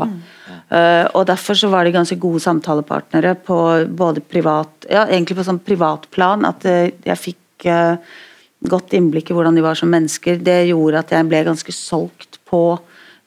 Eh, 0.50 1.06
og 1.18 1.26
Derfor 1.30 1.58
så 1.58 1.70
var 1.72 1.88
de 1.88 1.96
ganske 1.96 2.18
gode 2.22 2.42
samtalepartnere 2.44 3.36
på 3.42 3.60
både 3.98 4.22
privat 4.22 4.86
Ja, 4.89 5.08
egentlig 5.08 5.39
på 5.39 5.46
sånn 5.48 5.62
privatplan, 5.65 6.46
at 6.50 6.68
eh, 6.70 6.92
jeg 7.06 7.24
fikk 7.24 7.70
eh, 7.70 8.18
godt 8.67 8.93
innblikk 8.98 9.32
i 9.32 9.36
hvordan 9.38 9.56
de 9.56 9.63
var 9.63 9.78
som 9.80 9.91
mennesker. 9.91 10.39
Det 10.43 10.65
gjorde 10.69 11.04
at 11.04 11.13
jeg 11.15 11.28
ble 11.30 11.43
ganske 11.48 11.76
solgt 11.76 12.39
på 12.50 12.63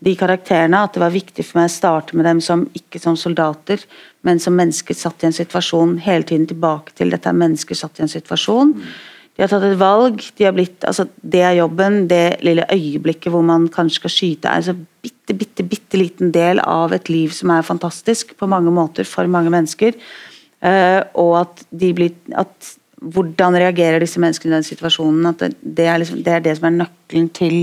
de 0.03 0.15
karakterene. 0.19 0.83
At 0.85 0.97
det 0.97 1.03
var 1.05 1.15
viktig 1.15 1.45
for 1.47 1.61
meg 1.61 1.71
å 1.71 1.77
starte 1.77 2.19
med 2.19 2.29
dem 2.29 2.43
som 2.45 2.67
ikke 2.77 3.01
som 3.03 3.17
soldater, 3.19 3.85
men 4.27 4.43
som 4.43 4.57
mennesker 4.59 4.99
satt 4.99 5.23
i 5.23 5.31
en 5.31 5.37
situasjon. 5.37 5.97
Hele 6.05 6.27
tiden 6.29 6.49
tilbake 6.51 6.95
til 6.99 7.15
dette 7.15 7.31
er 7.31 7.39
mennesker 7.39 7.79
satt 7.79 8.01
i 8.01 8.07
en 8.07 8.13
situasjon. 8.13 8.77
De 9.33 9.41
har 9.41 9.49
tatt 9.49 9.65
et 9.65 9.79
valg. 9.81 10.21
de 10.37 10.45
har 10.45 10.53
blitt, 10.53 10.85
altså 10.85 11.09
Det 11.23 11.41
er 11.41 11.57
jobben. 11.63 12.07
Det 12.09 12.43
lille 12.45 12.67
øyeblikket 12.69 13.33
hvor 13.33 13.43
man 13.43 13.69
kanskje 13.69 14.03
skal 14.03 14.11
skyte, 14.11 14.49
er 14.49 14.57
en 14.57 14.69
så 14.69 14.77
bitte, 14.77 15.35
bitte, 15.35 15.65
bitte 15.65 15.97
liten 15.97 16.33
del 16.33 16.61
av 16.61 16.93
et 16.93 17.09
liv 17.09 17.31
som 17.33 17.51
er 17.51 17.63
fantastisk 17.63 18.37
på 18.37 18.47
mange 18.47 18.71
måter 18.71 19.05
for 19.09 19.27
mange 19.27 19.51
mennesker. 19.51 19.97
Eh, 20.63 21.01
og 21.15 21.41
at 21.41 21.65
de 21.73 21.93
blir 21.97 22.13
at 22.37 22.77
Hvordan 23.03 23.57
reagerer 23.59 24.03
disse 24.03 24.21
menneskene 24.23 24.53
i 24.53 24.59
den 24.61 24.67
situasjonen? 24.67 25.31
at 25.33 25.41
Det, 25.43 25.53
det, 25.63 25.87
er, 25.87 25.99
liksom, 26.03 26.23
det 26.23 26.33
er 26.37 26.45
det 26.45 26.57
som 26.59 26.69
er 26.69 26.79
nøkkelen 26.81 27.31
til 27.35 27.57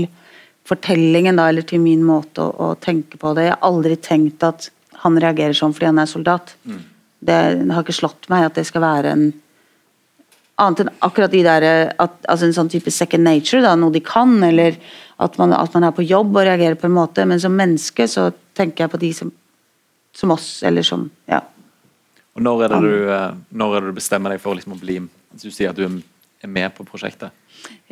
fortellingen, 0.68 1.38
da, 1.40 1.48
eller 1.48 1.64
til 1.66 1.82
min 1.82 2.02
måte 2.06 2.44
å, 2.44 2.70
å 2.70 2.74
tenke 2.80 3.18
på 3.18 3.32
det. 3.34 3.48
Jeg 3.48 3.56
har 3.56 3.68
aldri 3.70 3.96
tenkt 3.96 4.44
at 4.46 4.70
han 5.02 5.16
reagerer 5.20 5.56
sånn 5.56 5.72
fordi 5.74 5.88
han 5.88 6.02
er 6.02 6.10
soldat. 6.10 6.54
Det, 6.64 7.36
det 7.60 7.72
har 7.72 7.84
ikke 7.84 7.96
slått 7.96 8.28
meg 8.32 8.46
at 8.46 8.58
det 8.58 8.66
skal 8.68 8.84
være 8.86 9.14
en 9.16 9.30
Annet 10.60 10.82
enn 10.82 10.90
akkurat 11.00 11.32
de 11.32 11.38
der 11.40 11.64
at, 11.96 12.18
altså 12.28 12.44
En 12.44 12.52
sånn 12.52 12.68
type 12.68 12.92
second 12.92 13.24
nature, 13.24 13.62
da, 13.64 13.70
noe 13.80 13.94
de 13.94 14.02
kan, 14.04 14.34
eller 14.44 14.74
at 15.20 15.38
man, 15.40 15.54
at 15.56 15.72
man 15.72 15.86
er 15.88 15.94
på 15.96 16.04
jobb 16.04 16.34
og 16.34 16.44
reagerer 16.44 16.76
på 16.76 16.84
en 16.88 16.96
måte. 16.98 17.24
Men 17.24 17.40
som 17.40 17.56
menneske 17.56 18.04
så 18.04 18.26
tenker 18.56 18.84
jeg 18.84 18.92
på 18.92 19.00
de 19.00 19.10
som, 19.16 19.30
som 20.16 20.34
oss, 20.36 20.50
eller 20.68 20.84
som 20.84 21.08
Ja. 21.30 21.40
Når 22.40 22.64
er 22.64 22.72
det 22.72 22.80
du, 22.84 22.94
eh, 23.12 23.34
når 23.60 23.76
er 23.76 23.84
det 23.84 23.92
du 23.92 23.98
bestemmer 24.00 24.32
deg 24.34 24.40
for 24.42 24.56
liksom 24.56 24.74
å 24.76 24.80
bli 24.80 24.96
Du 25.40 25.50
sier 25.50 25.70
at 25.70 25.78
du 25.78 25.84
er 25.86 26.48
med 26.48 26.72
på 26.74 26.86
prosjektet. 26.88 27.30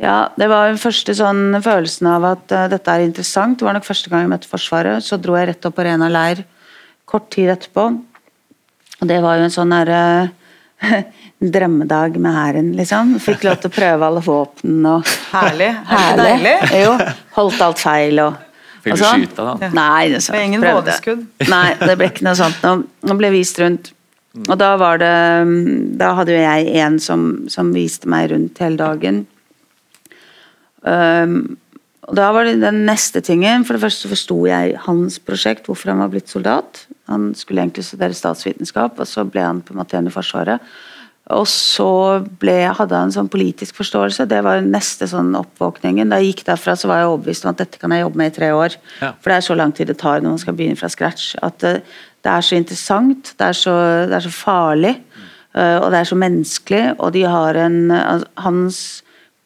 Ja, 0.00 0.30
det 0.40 0.48
var 0.48 0.70
den 0.70 0.80
første 0.80 1.12
sånn 1.14 1.58
følelsen 1.62 2.08
av 2.08 2.24
at 2.24 2.54
uh, 2.54 2.64
dette 2.72 2.90
er 2.90 3.04
interessant. 3.04 3.58
Det 3.60 3.66
var 3.66 3.76
nok 3.76 3.86
første 3.86 4.10
gang 4.10 4.24
jeg 4.24 4.30
møtte 4.32 4.48
Forsvaret. 4.50 5.04
Så 5.04 5.18
dro 5.20 5.36
jeg 5.36 5.50
rett 5.50 5.68
opp 5.68 5.76
på 5.76 5.84
Rena 5.84 6.08
leir 6.10 6.40
kort 7.08 7.28
tid 7.34 7.52
etterpå. 7.52 7.84
Og 8.98 9.06
det 9.10 9.18
var 9.22 9.38
jo 9.38 9.46
en 9.46 9.54
sånn 9.54 9.74
derre 9.74 10.00
drømmedag 11.54 12.16
med 12.22 12.34
hæren, 12.34 12.72
liksom. 12.78 13.16
Fikk 13.22 13.44
lov 13.46 13.60
til 13.62 13.70
å 13.70 13.76
prøve 13.76 14.08
alle 14.08 14.24
våpnene 14.24 14.96
og 14.96 15.12
Herlig. 15.34 15.70
Er 15.76 15.92
Herlig. 15.92 16.26
deilig? 16.32 16.56
Jo. 16.86 16.96
Holdt 17.36 17.64
alt 17.68 17.82
feil 17.82 18.24
og 18.24 18.40
Fikk 18.82 18.94
du 18.94 19.02
sånn. 19.04 19.26
skyte, 19.26 19.44
da? 19.44 19.70
Nei, 19.74 20.08
det, 20.14 20.24
Det 20.24 20.34
ble 20.34 20.42
ingen 20.48 20.64
vådeskudd. 20.64 21.22
Nei, 21.50 21.68
det 21.82 21.94
ble 21.98 22.10
ikke 22.14 22.26
noe 22.26 22.38
sånt. 22.38 22.66
Nå 23.10 23.18
ble 23.18 23.32
vist 23.34 23.58
rundt. 23.62 23.92
Og 24.36 24.58
da 24.60 24.74
var 24.76 25.00
det 25.00 25.14
Da 25.98 26.12
hadde 26.18 26.34
jo 26.34 26.42
jeg 26.42 26.74
en 26.82 26.98
som, 27.02 27.22
som 27.50 27.72
viste 27.74 28.10
meg 28.10 28.30
rundt 28.32 28.60
hele 28.62 28.78
dagen. 28.78 29.24
Um, 30.82 31.56
og 32.08 32.16
da 32.16 32.28
var 32.32 32.46
det 32.48 32.60
den 32.62 32.84
neste 32.88 33.20
tingen. 33.24 33.64
For 33.68 33.76
det 33.76 33.84
første 33.84 34.08
forsto 34.08 34.38
jeg 34.48 34.78
hans 34.86 35.18
prosjekt, 35.20 35.66
hvorfor 35.68 35.92
han 35.92 36.00
var 36.00 36.12
blitt 36.12 36.30
soldat. 36.32 36.86
Han 37.10 37.32
skulle 37.36 37.64
egentlig 37.64 37.84
studere 37.84 38.16
statsvitenskap, 38.16 38.96
og 38.96 39.08
så 39.08 39.26
ble 39.28 39.44
han 39.44 39.60
på 39.64 39.74
en 39.74 39.82
måte 39.82 39.96
igjen 39.96 40.08
i 40.08 40.14
Forsvaret. 40.14 40.64
Og 41.36 41.44
så 41.44 42.24
ble, 42.40 42.56
hadde 42.72 42.96
han 42.96 43.10
en 43.10 43.12
sånn 43.12 43.28
politisk 43.28 43.76
forståelse. 43.76 44.24
Det 44.30 44.38
var 44.46 44.62
neste 44.64 45.04
sånn 45.10 45.34
oppvåkningen. 45.36 46.08
Da 46.08 46.22
jeg 46.22 46.32
gikk 46.32 46.46
derfra, 46.46 46.72
så 46.78 46.88
var 46.88 47.02
jeg 47.02 47.10
overbevist 47.10 47.44
om 47.44 47.52
at 47.52 47.60
dette 47.60 47.80
kan 47.82 47.92
jeg 47.92 48.06
jobbe 48.06 48.20
med 48.22 48.32
i 48.32 48.36
tre 48.38 48.48
år. 48.56 48.78
Ja. 49.02 49.10
For 49.20 49.28
det 49.28 49.36
er 49.36 49.44
så 49.50 49.58
lang 49.58 49.74
tid 49.76 49.92
det 49.92 49.98
tar 50.00 50.24
når 50.24 50.38
man 50.38 50.40
skal 50.40 50.56
begynne 50.56 50.80
fra 50.80 50.88
scratch. 50.92 51.34
At 51.44 51.66
det, 52.24 52.30
er 52.32 52.44
så 52.44 52.56
interessant, 52.58 53.34
det 53.38 53.50
er 53.50 53.56
så, 53.56 53.74
det 54.08 54.16
er 54.18 54.24
så 54.24 54.32
farlig, 54.34 54.94
øh, 55.56 55.76
og 55.82 55.90
det 55.92 56.00
er 56.00 56.08
så 56.10 56.18
menneskelig. 56.18 56.82
Og 56.98 57.12
de 57.14 57.26
har 57.28 57.60
en 57.66 57.78
Hans 58.38 58.80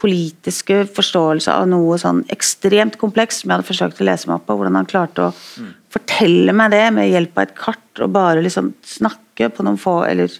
politiske 0.03 0.81
forståelse 0.91 1.53
av 1.55 1.69
noe 1.71 1.97
sånn 2.01 2.25
ekstremt 2.35 2.97
komplekst, 2.99 3.43
som 3.43 3.51
jeg 3.51 3.61
hadde 3.61 3.69
forsøkt 3.69 4.01
å 4.03 4.07
lese 4.09 4.29
meg 4.29 4.41
opp 4.41 4.49
på. 4.49 4.57
Hvordan 4.59 4.79
han 4.81 4.89
klarte 4.91 5.29
å 5.29 5.35
mm. 5.35 5.69
fortelle 5.95 6.55
meg 6.59 6.73
det 6.75 6.87
med 6.97 7.11
hjelp 7.11 7.39
av 7.39 7.45
et 7.45 7.55
kart, 7.59 7.91
og 8.03 8.15
bare 8.17 8.43
liksom 8.43 8.73
snakke 8.87 9.53
på 9.55 9.67
noen 9.67 9.79
få 9.81 10.03
Eller 10.09 10.35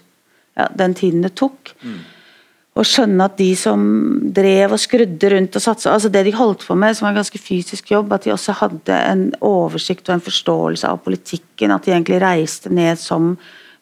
ja, 0.57 0.67
den 0.75 0.93
tiden 0.97 1.23
det 1.23 1.33
tok. 1.39 1.71
Mm. 1.81 2.01
Og 2.73 2.87
skjønne 2.89 3.27
at 3.29 3.35
de 3.37 3.51
som 3.57 3.81
drev 4.33 4.71
og 4.73 4.81
skrudde 4.81 5.29
rundt 5.29 5.57
og 5.59 5.61
satsa 5.61 5.91
altså 5.93 6.09
Det 6.09 6.23
de 6.25 6.33
holdt 6.33 6.65
på 6.65 6.77
med, 6.77 6.95
som 6.97 7.05
var 7.05 7.13
en 7.13 7.19
ganske 7.21 7.41
fysisk 7.41 7.91
jobb, 7.93 8.15
at 8.15 8.25
de 8.25 8.33
også 8.33 8.55
hadde 8.63 8.97
en 9.11 9.27
oversikt 9.45 10.09
og 10.09 10.15
en 10.15 10.25
forståelse 10.25 10.89
av 10.89 11.03
politikken. 11.05 11.73
At 11.75 11.85
de 11.85 11.93
egentlig 11.93 12.21
reiste 12.23 12.73
ned 12.73 12.97
som 13.01 13.35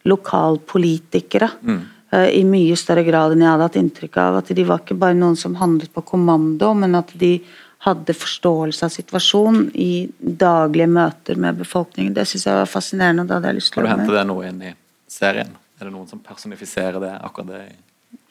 lokalpolitikere. 0.04 1.48
Mm. 1.62 1.82
uh, 2.12 2.28
i 2.28 2.42
mye 2.44 2.76
større 2.76 3.04
grad 3.06 3.32
enn 3.32 3.44
jeg 3.44 3.48
hadde 3.48 3.68
hatt 3.70 3.78
inntrykk 3.80 4.18
av. 4.20 4.40
At 4.42 4.52
de 4.52 4.66
var 4.68 4.82
ikke 4.82 4.98
bare 5.00 5.16
noen 5.16 5.38
som 5.40 5.56
handlet 5.56 5.94
på 5.94 6.04
kommando, 6.12 6.74
men 6.76 6.98
at 6.98 7.14
de 7.16 7.38
hadde 7.86 8.14
forståelse 8.14 8.86
av 8.86 8.92
situasjonen 8.94 9.70
i 9.74 10.04
daglige 10.18 10.90
møter 10.92 11.40
med 11.40 11.56
befolkningen. 11.58 12.12
Det 12.14 12.26
syns 12.30 12.44
jeg 12.46 12.58
var 12.60 12.68
fascinerende. 12.70 13.24
og 13.24 13.30
det 13.30 13.38
hadde 13.38 13.54
jeg 13.54 13.58
lyst 13.58 13.72
til 13.72 13.80
å 13.80 13.86
Har 13.86 13.96
du 13.96 14.02
hentet 14.02 14.18
det 14.18 14.26
nå 14.28 14.36
inn 14.50 14.60
i 14.68 14.74
serien? 15.10 15.56
Er 15.80 15.88
det 15.88 15.94
noen 15.96 16.06
som 16.12 16.20
personifiserer 16.22 17.00
det, 17.02 17.14
akkurat 17.24 17.48
det 17.56 17.62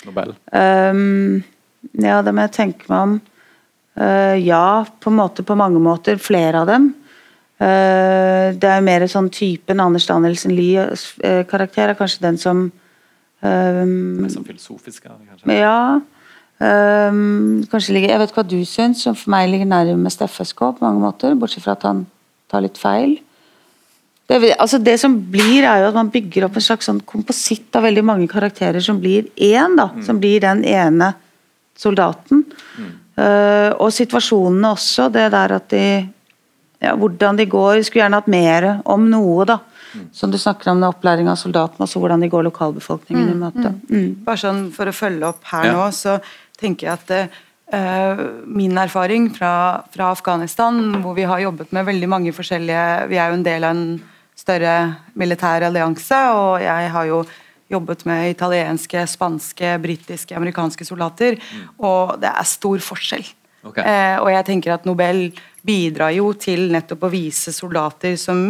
Nobel? 0.07 0.33
Um, 0.51 1.41
ja, 1.97 2.21
det 2.25 2.33
må 2.35 2.45
jeg 2.47 2.55
tenke 2.57 2.89
meg 2.91 3.05
om. 3.07 3.15
Uh, 3.99 4.37
ja, 4.39 4.83
på 5.03 5.13
måte 5.13 5.45
på 5.45 5.57
mange 5.59 5.81
måter. 5.83 6.19
Flere 6.21 6.63
av 6.63 6.69
dem. 6.71 6.91
Uh, 7.61 8.51
det 8.57 8.69
er 8.69 8.85
mer 8.85 9.05
sånn 9.11 9.29
typen 9.33 9.83
Anders 9.83 10.07
Danielsen 10.09 10.53
Lie-karakter 10.57 11.91
er 11.91 11.99
kanskje 11.99 12.25
den 12.25 12.39
som 12.41 12.69
Um, 13.41 14.21
Mer 14.21 14.29
sånn 14.29 14.45
filosofiske, 14.45 15.09
kanskje? 15.09 15.55
Ja. 15.57 15.97
Um, 16.61 17.63
kanskje 17.71 17.95
ligger, 17.95 18.13
Jeg 18.13 18.21
vet 18.21 18.33
hva 18.35 18.43
du 18.45 18.59
syns, 18.69 19.01
som 19.01 19.17
for 19.17 19.33
meg 19.33 19.49
ligger 19.49 19.65
nærmest 19.65 20.21
FSK 20.21 20.59
på 20.77 20.85
mange 20.85 21.01
måter, 21.01 21.33
bortsett 21.33 21.65
fra 21.65 21.73
at 21.73 21.87
han 21.87 22.05
tar 22.53 22.61
litt 22.61 22.77
feil. 22.77 23.17
Det, 24.31 24.53
altså 24.55 24.79
det 24.79 24.95
som 25.01 25.17
blir, 25.33 25.65
er 25.67 25.81
jo 25.81 25.89
at 25.89 25.97
man 25.97 26.11
bygger 26.13 26.45
opp 26.47 26.55
en 26.55 26.63
slags 26.63 26.87
sånn 26.87 27.01
kompositt 27.07 27.75
av 27.75 27.83
veldig 27.83 28.03
mange 28.07 28.29
karakterer 28.31 28.83
som 28.83 29.01
blir 29.01 29.27
én, 29.35 29.75
da. 29.75 29.89
Mm. 29.91 30.05
Som 30.07 30.21
blir 30.23 30.39
den 30.43 30.63
ene 30.67 31.11
soldaten. 31.79 32.45
Mm. 32.77 32.91
Uh, 33.19 33.69
og 33.75 33.91
situasjonene 33.91 34.71
også. 34.71 35.09
Det 35.11 35.27
der 35.33 35.57
at 35.57 35.69
de 35.73 35.85
ja, 36.81 36.95
Hvordan 36.97 37.37
de 37.37 37.45
går. 37.45 37.83
Skulle 37.85 38.05
gjerne 38.05 38.21
hatt 38.21 38.31
mer 38.31 38.69
om 38.89 39.03
noe, 39.11 39.45
da. 39.45 39.59
Som 40.15 40.31
du 40.31 40.39
snakker 40.39 40.71
om 40.71 40.81
opplæring 40.87 41.27
av 41.27 41.35
soldatene, 41.39 41.83
altså 41.83 41.99
hvordan 41.99 42.23
de 42.23 42.29
går 42.31 42.45
lokalbefolkningen 42.47 43.27
mm, 43.27 43.31
i 43.33 43.39
møte. 43.41 43.71
Mm. 43.75 43.97
mm. 43.97 44.11
Bare 44.25 44.39
sånn 44.39 44.61
For 44.73 44.87
å 44.87 44.95
følge 44.95 45.27
opp 45.27 45.43
her 45.51 45.67
ja. 45.67 45.73
nå, 45.75 45.89
så 45.93 46.15
tenker 46.57 46.87
jeg 46.87 46.95
at 46.95 47.11
uh, 47.75 48.23
min 48.47 48.79
erfaring 48.79 49.27
fra, 49.35 49.51
fra, 49.91 50.13
Afghanistan, 50.15 50.79
hvor 51.03 51.17
vi 51.17 51.27
har 51.27 51.43
jobbet 51.43 51.75
med 51.75 51.89
veldig 51.89 52.09
mange 52.09 52.33
forskjellige 52.35 52.87
Vi 53.11 53.19
er 53.19 53.33
jo 53.33 53.39
en 53.41 53.45
del 53.45 53.67
av 53.67 53.75
en 53.75 53.85
større 54.41 54.75
militær 55.19 55.67
allianse, 55.67 56.19
og 56.33 56.61
jeg 56.63 56.91
har 56.95 57.09
jo 57.09 57.21
jobbet 57.71 58.03
med 58.09 58.33
italienske, 58.33 59.05
spanske, 59.07 59.75
britiske, 59.79 60.35
amerikanske 60.35 60.85
soldater, 60.87 61.37
mm. 61.37 61.69
og 61.87 62.17
det 62.19 62.33
er 62.33 62.49
stor 62.49 62.81
forskjell. 62.83 63.23
Okay. 63.61 63.85
Eh, 63.85 64.17
og 64.17 64.31
jeg 64.33 64.47
tenker 64.47 64.73
at 64.73 64.87
Nobel 64.89 65.27
bidrar 65.61 66.11
jo 66.15 66.31
til 66.33 66.71
nettopp 66.73 67.05
å 67.05 67.11
vise 67.13 67.53
soldater 67.53 68.17
som 68.17 68.41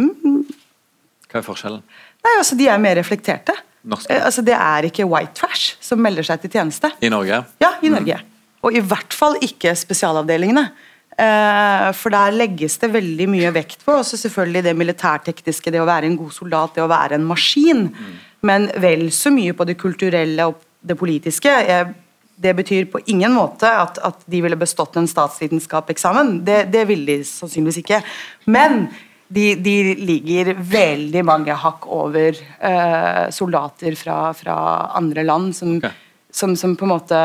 hva 1.32 1.40
er 1.40 1.46
forskjellen? 1.46 1.82
Nei, 2.22 2.34
altså 2.36 2.56
De 2.58 2.68
er 2.68 2.80
mer 2.80 2.98
reflekterte. 3.00 3.54
Norske. 3.88 4.12
Eh, 4.12 4.24
altså 4.24 4.44
Det 4.44 4.54
er 4.54 4.88
ikke 4.90 5.08
white 5.08 5.34
trash 5.40 5.78
som 5.82 6.02
melder 6.02 6.26
seg 6.26 6.44
til 6.44 6.52
tjeneste. 6.52 6.92
I 7.00 7.10
Norge? 7.12 7.42
Ja, 7.62 7.74
i 7.82 7.90
Norge. 7.92 8.20
Mm. 8.20 8.28
Og 8.62 8.76
i 8.78 8.82
hvert 8.84 9.16
fall 9.16 9.38
ikke 9.42 9.72
spesialavdelingene. 9.78 10.68
Eh, 11.18 11.88
for 11.92 12.14
der 12.14 12.32
legges 12.32 12.78
det 12.80 12.92
veldig 12.94 13.26
mye 13.28 13.50
vekt 13.52 13.84
på 13.84 13.98
også 13.98 14.16
selvfølgelig 14.20 14.64
det 14.64 14.76
militærtekniske, 14.80 15.72
det 15.74 15.82
å 15.82 15.88
være 15.88 16.08
en 16.08 16.16
god 16.16 16.32
soldat, 16.32 16.76
det 16.76 16.84
å 16.84 16.92
være 16.92 17.18
en 17.18 17.26
maskin. 17.28 17.88
Men 18.48 18.70
vel 18.80 19.10
så 19.14 19.32
mye 19.34 19.54
på 19.56 19.66
det 19.68 19.76
kulturelle 19.80 20.48
og 20.48 20.62
det 20.80 20.96
politiske. 20.98 21.52
Det 22.42 22.56
betyr 22.58 22.88
på 22.90 23.02
ingen 23.12 23.34
måte 23.36 23.68
at, 23.68 24.00
at 24.02 24.24
de 24.26 24.40
ville 24.42 24.58
bestått 24.58 24.96
en 24.98 25.06
statsvitenskap-eksamen. 25.10 26.40
Det, 26.46 26.64
det 26.72 26.86
ville 26.88 27.20
de 27.20 27.28
sannsynligvis 27.28 27.82
ikke. 27.84 28.00
Men 28.50 28.88
de, 29.32 29.52
de, 29.62 29.76
ligger 30.00 30.52
veldig 30.56 31.22
mange 31.24 31.54
hakk 31.56 31.86
over 31.92 32.36
eh, 32.36 33.24
soldater 33.32 33.94
fra, 33.96 34.18
fra, 34.36 34.56
andre 34.98 35.24
land, 35.24 35.54
som, 35.56 35.76
okay. 35.78 35.94
som, 36.32 36.56
som, 36.58 36.74
på 36.76 36.88
en 36.88 36.94
måte 36.96 37.22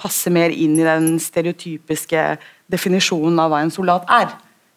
passer 0.00 0.34
mer 0.34 0.50
inn 0.50 0.74
i 0.80 0.86
den 0.86 1.14
stereotypiske 1.22 2.24
definisjonen 2.70 3.38
av 3.40 3.52
hva 3.52 3.62
en 3.64 3.72
soldat 3.74 4.08
er. 4.12 4.32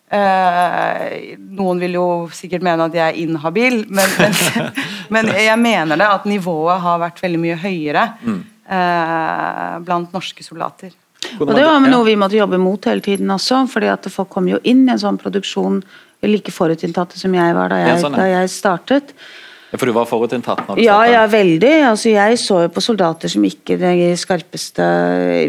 Eh, 0.08 1.36
noen 1.58 1.82
vil 1.84 1.97
jo 1.97 2.06
sikkert 2.32 2.63
mene 2.63 2.86
at 2.88 2.93
jeg 2.95 3.04
er 3.04 3.17
inhabil, 3.26 3.82
men, 3.91 4.13
men, 4.21 4.38
men, 5.13 5.32
jeg 5.36 5.60
mener 5.60 6.00
det 6.00 6.08
at 6.08 6.30
nivået 6.30 6.80
har 6.84 7.02
vært 7.02 7.19
veldig 7.26 7.41
mye 7.43 7.58
høyere 7.60 8.06
mm. 8.21 8.38
uh, 8.71 9.73
blant 9.84 10.15
norske 10.15 10.45
soldater. 10.45 10.95
Og 11.41 11.50
Det 11.52 11.65
var 11.65 11.84
noe 11.84 12.06
vi 12.08 12.15
måtte 12.19 12.38
jobbe 12.38 12.60
mot 12.62 12.88
hele 12.88 13.04
tiden 13.04 13.34
også, 13.34 13.65
fordi 13.71 13.89
at 13.91 14.08
folk 14.13 14.32
kom 14.32 14.47
jo 14.47 14.62
inn 14.63 14.86
i 14.86 14.93
en 14.93 15.02
sånn 15.02 15.19
produksjon 15.19 15.82
like 16.26 16.54
forutinntatte 16.54 17.19
som 17.19 17.36
jeg 17.36 17.58
var 17.58 17.73
da 17.73 17.82
jeg, 17.84 18.00
sånn, 18.02 18.15
ja. 18.15 18.23
da 18.23 18.30
jeg 18.32 18.54
startet. 18.54 19.13
Ja, 19.67 19.76
For 19.76 19.89
du 19.89 19.93
var 19.97 20.08
forutinntatt? 20.08 20.63
Ja, 20.80 21.02
ja, 21.10 21.26
veldig. 21.28 21.73
Altså, 21.89 22.13
jeg 22.13 22.39
så 22.39 22.62
jo 22.63 22.71
på 22.71 22.84
soldater 22.84 23.32
som 23.32 23.43
ikke 23.43 23.76
de 23.82 24.13
skarpeste 24.15 24.86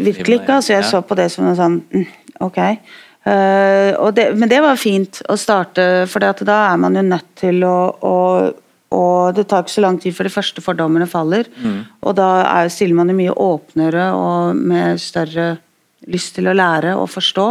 Virkelig 0.03 0.41
ikke. 0.41 0.57
Altså, 0.59 0.73
jeg 0.75 0.87
så 0.89 0.99
på 0.99 1.15
det 1.15 1.29
som 1.31 1.47
en 1.47 1.55
sånn 1.57 1.77
mm, 1.87 2.09
Ok. 2.45 2.59
Uh, 3.27 4.09
det, 4.15 4.29
men 4.39 4.49
det 4.49 4.61
var 4.63 4.79
fint 4.79 5.21
å 5.29 5.35
starte, 5.37 6.07
for 6.09 6.23
da 6.23 6.57
er 6.71 6.81
man 6.81 6.97
jo 6.97 7.05
nødt 7.05 7.31
til 7.39 7.63
å, 7.67 7.77
å 7.99 8.17
og 8.89 9.35
det 9.37 9.45
tar 9.49 9.61
ikke 9.61 9.75
så 9.75 9.83
lang 9.85 9.99
tid 10.01 10.15
før 10.17 10.25
de 10.25 10.33
første 10.33 10.63
fordommene 10.65 11.05
faller. 11.09 11.45
Mm. 11.61 11.81
Og 12.09 12.15
da 12.17 12.29
er, 12.41 12.71
stiller 12.73 12.97
man 12.97 13.11
jo 13.11 13.17
mye 13.19 13.35
åpnere 13.37 14.07
og 14.17 14.57
med 14.57 15.01
større 15.01 15.51
lyst 16.09 16.33
til 16.37 16.49
å 16.49 16.55
lære 16.57 16.95
og 16.97 17.09
forstå 17.11 17.47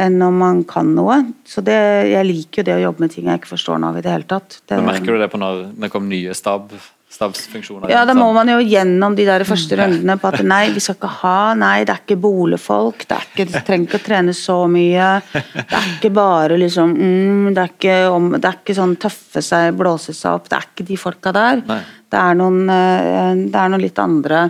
enn 0.00 0.22
om 0.22 0.38
man 0.38 0.62
kan 0.68 0.92
noe. 0.94 1.16
Så 1.48 1.64
det, 1.66 1.76
Jeg 2.12 2.28
liker 2.28 2.62
jo 2.62 2.68
det 2.68 2.76
å 2.76 2.84
jobbe 2.84 3.04
med 3.04 3.14
ting 3.14 3.26
jeg 3.26 3.40
ikke 3.40 3.54
forstår 3.56 3.80
nå 3.82 3.90
i 3.98 4.04
det 4.04 4.14
hele 4.14 4.28
tatt. 4.30 4.60
Det, 4.62 4.78
merker 4.86 5.16
du 5.16 5.22
det 5.24 5.30
på 5.32 5.40
når 5.40 5.64
det 5.82 5.90
kom 5.90 6.06
nye 6.10 6.36
stab, 6.38 6.70
stabsfunksjoner? 7.10 7.90
Ja, 7.90 8.04
da 8.06 8.14
må 8.14 8.28
man 8.36 8.48
jo 8.52 8.58
gjennom 8.62 9.16
de 9.18 9.26
der 9.26 9.42
første 9.48 9.76
rundene 9.78 10.16
på 10.20 10.30
at 10.30 10.44
nei, 10.52 10.62
vi 10.74 10.82
skal 10.82 10.96
ikke 10.98 11.12
ha, 11.20 11.36
nei, 11.58 11.82
det 11.86 11.94
er 11.94 12.02
ikke 12.04 12.18
boligfolk, 12.22 13.04
det 13.08 13.16
er 13.16 13.28
ikke, 13.28 13.46
du 13.50 13.58
trenger 13.58 13.88
ikke 13.88 14.00
å 14.00 14.06
trene 14.06 14.34
så 14.36 14.58
mye. 14.70 15.10
Det 15.32 15.66
er 15.66 15.90
ikke 15.96 16.12
bare 16.16 16.58
liksom 16.60 16.94
mm, 16.94 17.50
det, 17.50 17.64
er 17.64 17.74
ikke 17.74 17.98
om, 18.14 18.32
det 18.36 18.46
er 18.46 18.60
ikke 18.62 18.78
sånn 18.78 18.96
tøffe 19.02 19.44
seg, 19.44 19.74
blåse 19.78 20.14
seg 20.16 20.38
opp, 20.38 20.48
det 20.50 20.60
er 20.60 20.68
ikke 20.70 20.88
de 20.92 20.98
folka 21.00 21.34
der. 21.36 21.62
Det 22.10 22.18
er, 22.18 22.38
noen, 22.38 22.64
eh, 22.74 23.46
det 23.46 23.58
er 23.58 23.70
noen 23.70 23.84
litt 23.84 23.98
andre 24.02 24.40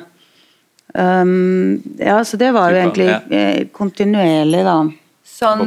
um, 0.94 1.74
Ja, 2.00 2.22
så 2.24 2.38
det 2.40 2.54
var 2.56 2.72
jo 2.72 2.80
egentlig 2.80 3.10
eh, 3.36 3.66
kontinuerlig, 3.76 4.62
da. 4.64 4.78
Sånn, 5.40 5.64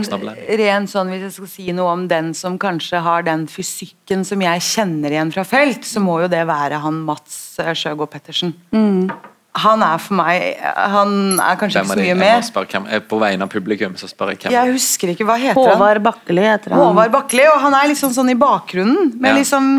ren 0.59 0.87
sånn, 0.89 1.09
Hvis 1.09 1.23
jeg 1.25 1.35
skal 1.37 1.49
si 1.49 1.67
noe 1.73 1.93
om 1.95 2.07
den 2.07 2.33
som 2.37 2.59
kanskje 2.61 3.01
har 3.01 3.25
den 3.25 3.47
fysikken 3.49 4.21
som 4.27 4.41
jeg 4.45 4.65
kjenner 4.69 5.15
igjen 5.15 5.33
fra 5.33 5.45
felt, 5.47 5.87
så 5.89 6.03
må 6.03 6.19
jo 6.21 6.31
det 6.31 6.43
være 6.49 6.81
han 6.83 7.01
Mats 7.07 7.57
eh, 7.63 7.73
Sjøgaard 7.73 8.13
Pettersen. 8.13 8.53
Mm 8.75 9.09
han 9.53 9.83
er 9.85 9.99
for 10.01 10.17
meg 10.17 10.61
Han 10.89 11.11
er 11.37 11.57
kanskje 11.61 11.83
ikke 11.83 11.93
så 11.93 11.97
mye 11.99 12.15
med. 12.17 12.47
Hvem, 12.73 12.87
på 13.09 13.19
vegne 13.21 13.45
av 13.45 13.51
publikum 13.53 13.97
så 13.99 14.09
spør 14.09 14.33
jeg 14.33 14.41
hvem. 14.43 14.55
Jeg 14.55 14.73
husker 14.73 15.13
ikke 15.13 15.27
hva 15.29 15.37
heter 15.37 15.59
Håvard 15.59 15.75
han. 15.75 15.81
Håvard 15.81 16.05
Bakkeli 16.07 16.45
heter 16.47 16.73
han. 16.73 16.81
Håvard 16.81 17.13
Bakkeli, 17.13 17.45
og 17.51 17.59
Han 17.61 17.77
er 17.77 17.91
liksom 17.91 18.15
sånn 18.15 18.33
i 18.33 18.37
bakgrunnen. 18.39 19.11
Men 19.13 19.35
ja. 19.35 19.43
liksom, 19.43 19.69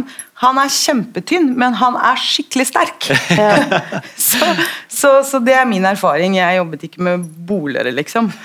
Han 0.44 0.59
er 0.61 0.72
kjempetynn, 0.72 1.52
men 1.59 1.76
han 1.80 1.96
er 1.96 2.20
skikkelig 2.20 2.66
sterk. 2.68 3.09
så, 4.28 4.50
så, 4.88 5.12
så, 5.26 5.40
det 5.44 5.57
er 5.57 5.68
min 5.68 5.87
erfaring. 5.88 6.37
Jeg 6.38 6.59
jobbet 6.59 6.87
ikke 6.88 7.04
med 7.09 7.26
bolere, 7.48 7.94
liksom. 7.94 8.30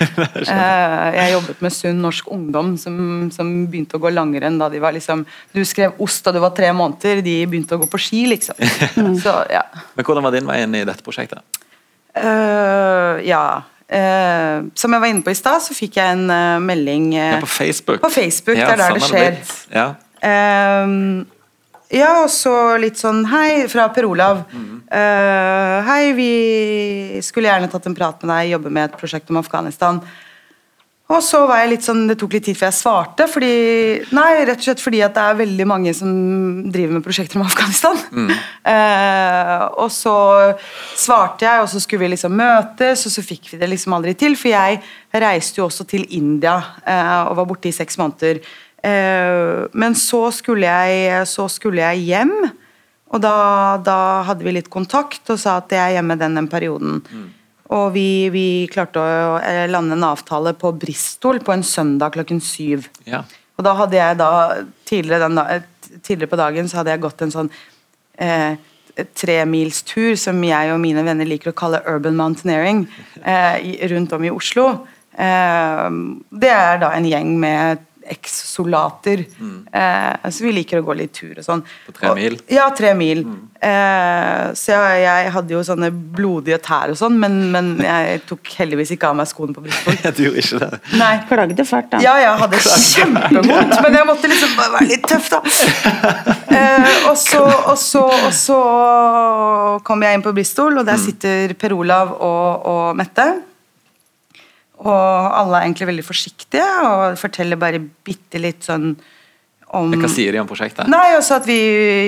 Eh, 0.50 1.08
jeg 1.14 1.32
jobbet 1.34 1.60
med 1.62 1.72
sunn 1.74 1.98
norsk 2.02 2.28
ungdom 2.32 2.72
som, 2.80 2.94
som, 3.32 3.48
begynte 3.70 3.98
å 3.98 4.00
gå 4.02 4.10
langrenn 4.12 4.56
da 4.58 4.68
de 4.72 4.80
var 4.82 4.94
liksom 4.94 5.22
Du 5.52 5.60
skrev 5.68 5.98
ost 6.02 6.24
da 6.26 6.32
du 6.34 6.40
var 6.42 6.52
tre 6.56 6.70
måneder, 6.74 7.20
de 7.24 7.34
begynte 7.50 7.76
å 7.76 7.80
gå 7.82 7.88
på 7.90 8.00
ski, 8.00 8.22
liksom. 8.32 8.56
Så, 9.20 9.34
ja. 9.52 9.62
Men 9.94 10.06
hvordan 10.06 10.26
var 10.26 10.34
din 10.34 10.48
vei 10.48 10.60
inn 10.64 10.74
i 10.80 10.84
dette 10.88 11.04
prosjektet? 11.06 11.44
Uh, 12.16 13.20
ja. 13.26 13.62
Uh, 13.90 14.70
som 14.78 14.94
jeg 14.94 15.02
var 15.02 15.12
inne 15.12 15.24
på 15.26 15.34
i 15.34 15.38
stad, 15.38 15.62
så 15.64 15.76
fikk 15.76 16.00
jeg 16.00 16.16
en 16.16 16.26
uh, 16.30 16.62
melding 16.62 17.12
ja, 17.16 17.40
På 17.42 17.50
Facebook? 17.50 18.00
På 18.02 18.10
Facebook, 18.12 18.58
ja, 18.58 18.70
Det 18.70 18.74
er 18.74 18.82
der 18.82 18.98
det 18.98 19.06
skjer. 19.06 19.38
Ja. 19.74 19.86
Ja, 21.90 22.10
og 22.22 22.30
så 22.30 22.54
litt 22.80 23.00
sånn 23.00 23.24
Hei, 23.30 23.66
fra 23.70 23.88
Per 23.94 24.06
Olav. 24.08 24.44
Mm. 24.50 24.76
hei, 25.86 26.12
vi 26.16 26.32
skulle 27.22 27.50
gjerne 27.50 27.70
tatt 27.70 27.86
en 27.86 27.94
prat 27.94 28.22
med 28.22 28.32
deg, 28.34 28.50
jobbe 28.56 28.72
med 28.74 28.88
et 28.88 28.98
prosjekt 28.98 29.30
om 29.30 29.38
Afghanistan. 29.42 30.00
Og 31.10 31.18
så 31.26 31.40
var 31.48 31.64
jeg 31.64 31.72
litt 31.72 31.86
sånn, 31.86 32.04
Det 32.06 32.16
tok 32.20 32.36
litt 32.36 32.46
tid 32.46 32.58
før 32.58 32.70
jeg 32.70 32.78
svarte. 32.78 33.26
fordi, 33.26 33.54
Nei, 34.14 34.44
rett 34.46 34.60
og 34.62 34.66
slett 34.68 34.82
fordi 34.82 35.02
at 35.02 35.14
det 35.14 35.22
er 35.22 35.40
veldig 35.42 35.66
mange 35.66 35.94
som 35.94 36.10
driver 36.70 36.94
med 36.94 37.04
prosjekter 37.04 37.40
om 37.40 37.46
Afghanistan. 37.46 37.98
Eh, 38.70 39.62
og 39.80 39.88
så 39.90 40.12
svarte 40.94 41.46
jeg, 41.46 41.62
og 41.62 41.68
så 41.72 41.80
skulle 41.80 42.04
vi 42.04 42.10
liksom 42.12 42.34
møtes, 42.36 43.06
og 43.08 43.12
så 43.14 43.22
fikk 43.24 43.48
vi 43.50 43.58
det 43.58 43.70
liksom 43.72 43.94
aldri 43.96 44.12
til. 44.14 44.36
For 44.38 44.52
jeg 44.52 44.78
reiste 45.10 45.58
jo 45.58 45.66
også 45.66 45.86
til 45.88 46.04
India 46.14 46.58
eh, 46.84 47.22
og 47.24 47.38
var 47.40 47.48
borte 47.48 47.70
i 47.70 47.74
seks 47.74 47.98
måneder. 47.98 48.38
Eh, 48.82 49.66
men 49.72 49.96
så 49.98 50.26
skulle, 50.32 50.68
jeg, 50.68 51.26
så 51.28 51.48
skulle 51.52 51.84
jeg 51.84 52.06
hjem, 52.08 52.34
og 53.10 53.22
da, 53.24 53.34
da 53.82 53.98
hadde 54.28 54.46
vi 54.46 54.54
litt 54.54 54.70
kontakt 54.70 55.32
og 55.32 55.40
sa 55.42 55.58
at 55.58 55.72
jeg 55.74 55.82
er 55.82 55.96
hjemme 55.98 56.16
den, 56.20 56.38
den 56.38 56.48
perioden. 56.50 57.02
Og 57.70 57.92
vi, 57.94 58.30
vi 58.34 58.46
klarte 58.70 59.02
å 59.02 59.36
eh, 59.42 59.66
lande 59.70 59.98
en 59.98 60.06
avtale 60.06 60.54
på 60.58 60.72
Bristol 60.78 61.42
på 61.42 61.54
en 61.54 61.66
søndag 61.66 62.16
klokken 62.16 62.40
syv. 62.42 62.88
Ja. 63.06 63.24
Og 63.58 63.66
da 63.66 63.74
hadde 63.78 63.98
jeg 63.98 64.18
da, 64.18 64.30
tidligere, 64.88 65.28
den, 65.28 65.42
eh, 65.42 65.98
tidligere 66.00 66.32
på 66.32 66.40
dagen 66.40 66.70
så 66.70 66.80
hadde 66.80 66.94
jeg 66.94 67.04
gått 67.04 67.26
en 67.26 67.34
sånn 67.34 67.52
eh, 68.18 68.56
tremilstur 69.18 70.16
som 70.18 70.40
jeg 70.44 70.72
og 70.72 70.80
mine 70.82 71.04
venner 71.06 71.28
liker 71.28 71.52
å 71.52 71.58
kalle 71.58 71.82
urban 71.88 72.18
mountaineering, 72.18 72.86
eh, 73.22 73.86
rundt 73.92 74.14
om 74.16 74.26
i 74.26 74.32
Oslo. 74.34 74.66
Eh, 75.14 75.86
det 76.42 76.52
er 76.54 76.82
da 76.82 76.94
en 76.96 77.06
gjeng 77.06 77.36
med 77.42 77.86
eks-soldater. 78.10 79.22
Eh, 79.72 80.30
så 80.30 80.44
vi 80.46 80.52
liker 80.56 80.80
å 80.80 80.86
gå 80.86 80.96
litt 80.98 81.12
tur 81.16 81.38
og 81.38 81.44
sånn. 81.46 81.62
På 81.86 81.94
tre 81.96 82.10
Og- 82.10 82.18
mil? 82.18 82.38
Ja, 82.50 82.68
tre 82.76 82.92
mil. 82.98 83.22
Eh, 83.60 84.44
så 84.56 84.72
jeg, 84.72 85.02
jeg 85.04 85.32
hadde 85.34 85.52
jo 85.54 85.60
sånne 85.66 85.90
blodige 85.92 86.58
tær 86.64 86.90
og 86.94 86.96
sånn, 86.98 87.18
men, 87.20 87.34
men 87.52 87.72
jeg 87.84 88.22
tok 88.28 88.52
heldigvis 88.58 88.94
ikke 88.96 89.10
av 89.10 89.18
meg 89.20 89.28
skoene 89.30 89.54
på 89.56 89.64
Bristol. 89.66 89.98
Du 90.16 90.22
gjorde 90.26 90.42
ikke 90.42 90.60
det? 90.64 90.80
Nei. 91.00 91.12
Klagde 91.30 91.64
fælt, 91.68 91.90
da. 91.92 92.00
Ja, 92.04 92.14
jeg 92.20 92.38
hadde 92.40 92.60
kjempevondt, 92.64 93.76
men 93.84 93.98
jeg 94.00 94.08
måtte 94.08 94.30
liksom 94.32 94.56
bare 94.58 94.72
være 94.78 94.88
litt 94.90 95.06
tøff, 95.10 95.30
da. 95.32 95.40
Eh, 96.50 96.86
og, 97.08 97.14
så, 97.16 97.38
og, 97.70 97.76
så, 97.78 98.00
og 98.10 98.32
så 98.34 98.56
kom 99.86 100.02
jeg 100.02 100.18
inn 100.18 100.24
på 100.24 100.32
Bristol, 100.34 100.80
og 100.80 100.88
der 100.88 100.98
sitter 101.00 101.54
Per 101.60 101.74
Olav 101.76 102.10
og, 102.18 102.66
og 102.66 102.98
Mette. 102.98 103.28
Og 104.80 105.36
alle 105.36 105.58
er 105.58 105.66
egentlig 105.66 105.90
veldig 105.90 106.04
forsiktige 106.06 106.66
og 106.86 107.18
forteller 107.20 107.58
bare 107.60 107.80
bitte 107.80 108.40
litt 108.40 108.64
sånn 108.64 108.94
om 109.76 109.92
Hva 109.94 110.08
sier 110.10 110.34
de 110.34 110.40
om 110.40 110.48
prosjektet? 110.50 110.88
Nei, 110.90 111.12
også 111.14 111.36
at 111.38 111.46
vi 111.46 111.60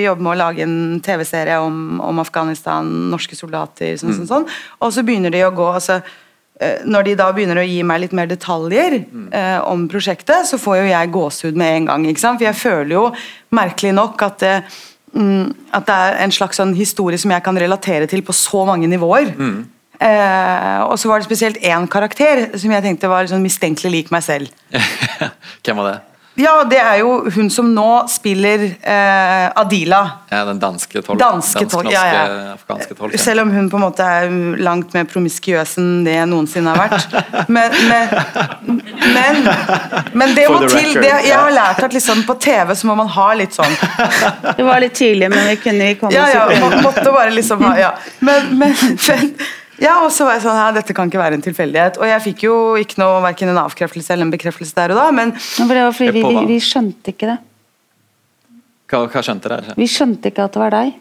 jobber 0.03 0.25
med 0.25 0.33
å 0.33 0.39
lage 0.41 0.65
en 0.65 0.99
TV-serie 1.03 1.61
om, 1.63 2.01
om 2.03 2.19
Afghanistan, 2.19 2.89
norske 3.11 3.37
soldater, 3.39 3.95
sånn, 3.99 4.17
sånn, 4.17 4.27
sånn. 4.27 4.47
Og 4.83 4.91
så 4.91 5.03
begynner 5.07 5.31
de 5.31 5.45
å 5.47 5.53
gå 5.55 5.69
altså, 5.71 6.01
eh, 6.59 6.81
Når 6.83 7.07
de 7.07 7.13
da 7.21 7.29
begynner 7.35 7.61
å 7.61 7.67
gi 7.67 7.79
meg 7.87 8.03
litt 8.03 8.15
mer 8.19 8.27
detaljer 8.27 8.97
eh, 8.99 9.59
om 9.69 9.85
prosjektet, 9.91 10.49
så 10.49 10.59
får 10.59 10.81
jo 10.81 10.89
jeg 10.89 11.13
gåsehud 11.15 11.61
med 11.61 11.77
en 11.77 11.87
gang. 11.91 12.09
ikke 12.11 12.25
sant? 12.25 12.41
For 12.41 12.49
jeg 12.49 12.59
føler 12.59 12.97
jo 12.97 13.05
merkelig 13.55 13.95
nok 13.95 14.25
at 14.27 14.43
det, 14.43 14.57
mm, 15.15 15.45
at 15.79 15.87
det 15.87 16.01
er 16.09 16.19
en 16.25 16.35
slags 16.35 16.59
sånn 16.59 16.75
historie 16.75 17.21
som 17.21 17.31
jeg 17.31 17.47
kan 17.47 17.63
relatere 17.63 18.11
til 18.11 18.25
på 18.27 18.35
så 18.35 18.65
mange 18.67 18.91
nivåer. 18.91 19.31
Eh, 20.03 20.79
og 20.83 20.97
så 20.99 21.11
var 21.11 21.21
det 21.21 21.29
spesielt 21.29 21.61
én 21.63 21.87
karakter 21.87 22.49
som 22.57 22.71
jeg 22.75 22.83
tenkte 22.83 23.11
var 23.11 23.29
sånn 23.31 23.45
mistenkelig 23.45 23.93
lik 23.93 24.15
meg 24.15 24.25
selv. 24.25 24.51
Hvem 25.63 25.79
var 25.79 25.93
det? 25.93 25.99
Ja, 26.33 26.63
det 26.65 26.79
er 26.81 26.95
jo 27.03 27.09
hun 27.29 27.49
som 27.53 27.67
nå 27.75 28.07
spiller 28.09 28.63
eh, 28.65 29.59
Adila. 29.61 29.99
Ja, 30.31 30.39
den 30.47 30.57
danske 30.57 31.03
tolken. 31.05 31.19
Danske 31.21 31.67
tolk, 31.69 31.91
ja, 31.93 32.01
ja. 32.09 32.23
afghanske 32.55 32.97
tolken. 32.97 33.21
Selv 33.21 33.43
om 33.43 33.51
hun 33.53 33.69
på 33.69 33.77
en 33.77 33.83
måte 33.85 34.07
er 34.07 34.33
langt 34.65 34.95
mer 34.97 35.05
promiskuøs 35.11 35.75
enn 35.77 36.01
det 36.07 36.17
jeg 36.17 36.31
noensinne 36.31 36.73
har 36.73 36.89
vært. 36.89 37.47
Men, 37.53 37.77
men, 37.85 38.81
men, 39.13 39.41
men 40.17 40.33
det 40.33 40.49
må 40.49 40.63
til. 40.65 40.97
Det, 40.97 41.11
jeg 41.27 41.37
har 41.37 41.53
lært 41.53 41.85
at 41.85 41.93
liksom 41.93 42.25
på 42.25 42.39
TV 42.41 42.73
så 42.81 42.89
må 42.89 42.97
man 42.97 43.13
ha 43.13 43.29
litt 43.37 43.53
sånn 43.53 43.73
Det 44.57 44.65
var 44.65 44.81
litt 44.81 44.95
tidlig, 44.97 45.29
men 45.29 45.51
vi 45.51 45.57
kunne 45.61 45.91
vi 45.91 45.97
komme 46.01 46.15
Ja, 46.15 46.25
oss 46.25 46.33
ja, 46.33 46.45
opp 46.47 46.55
igjen. 46.57 46.79
måtte 46.87 47.11
bare 47.13 47.33
liksom 47.35 47.61
ha 47.67 47.75
ja. 47.77 47.91
Men, 48.25 48.55
men, 48.57 48.73
men 48.79 49.35
ja, 49.81 49.95
og 50.05 50.11
så 50.11 50.25
var 50.25 50.33
jeg 50.37 50.43
sånn, 50.45 50.55
ja, 50.59 50.71
dette 50.75 50.93
kan 50.93 51.09
ikke 51.09 51.19
være 51.21 51.33
en 51.39 51.41
tilfeldighet. 51.45 51.97
Og 51.97 52.05
jeg 52.07 52.21
fikk 52.21 52.43
jo 52.45 52.55
ikke 52.79 52.99
noe, 53.01 53.21
hverken 53.25 53.49
en 53.49 53.57
avkreftelse 53.63 54.13
eller 54.13 54.27
en 54.27 54.31
bekreftelse 54.35 54.75
der 54.75 54.91
og 54.91 54.97
da, 54.99 55.11
men 55.11 55.31
Men 55.33 55.67
for 55.67 55.73
det 55.73 55.83
var 55.83 55.91
fordi 55.97 56.11
vi, 56.19 56.23
vi, 56.23 56.45
vi 56.53 56.59
skjønte 56.59 57.13
ikke 57.15 57.31
det. 57.31 57.37
Hva, 58.93 59.07
hva 59.09 59.23
skjønte 59.25 59.49
dere? 59.49 59.73
Vi 59.79 59.87
skjønte 59.89 60.29
ikke 60.29 60.45
at 60.45 60.53
det 60.53 60.61
var 60.61 60.75
deg. 60.75 60.93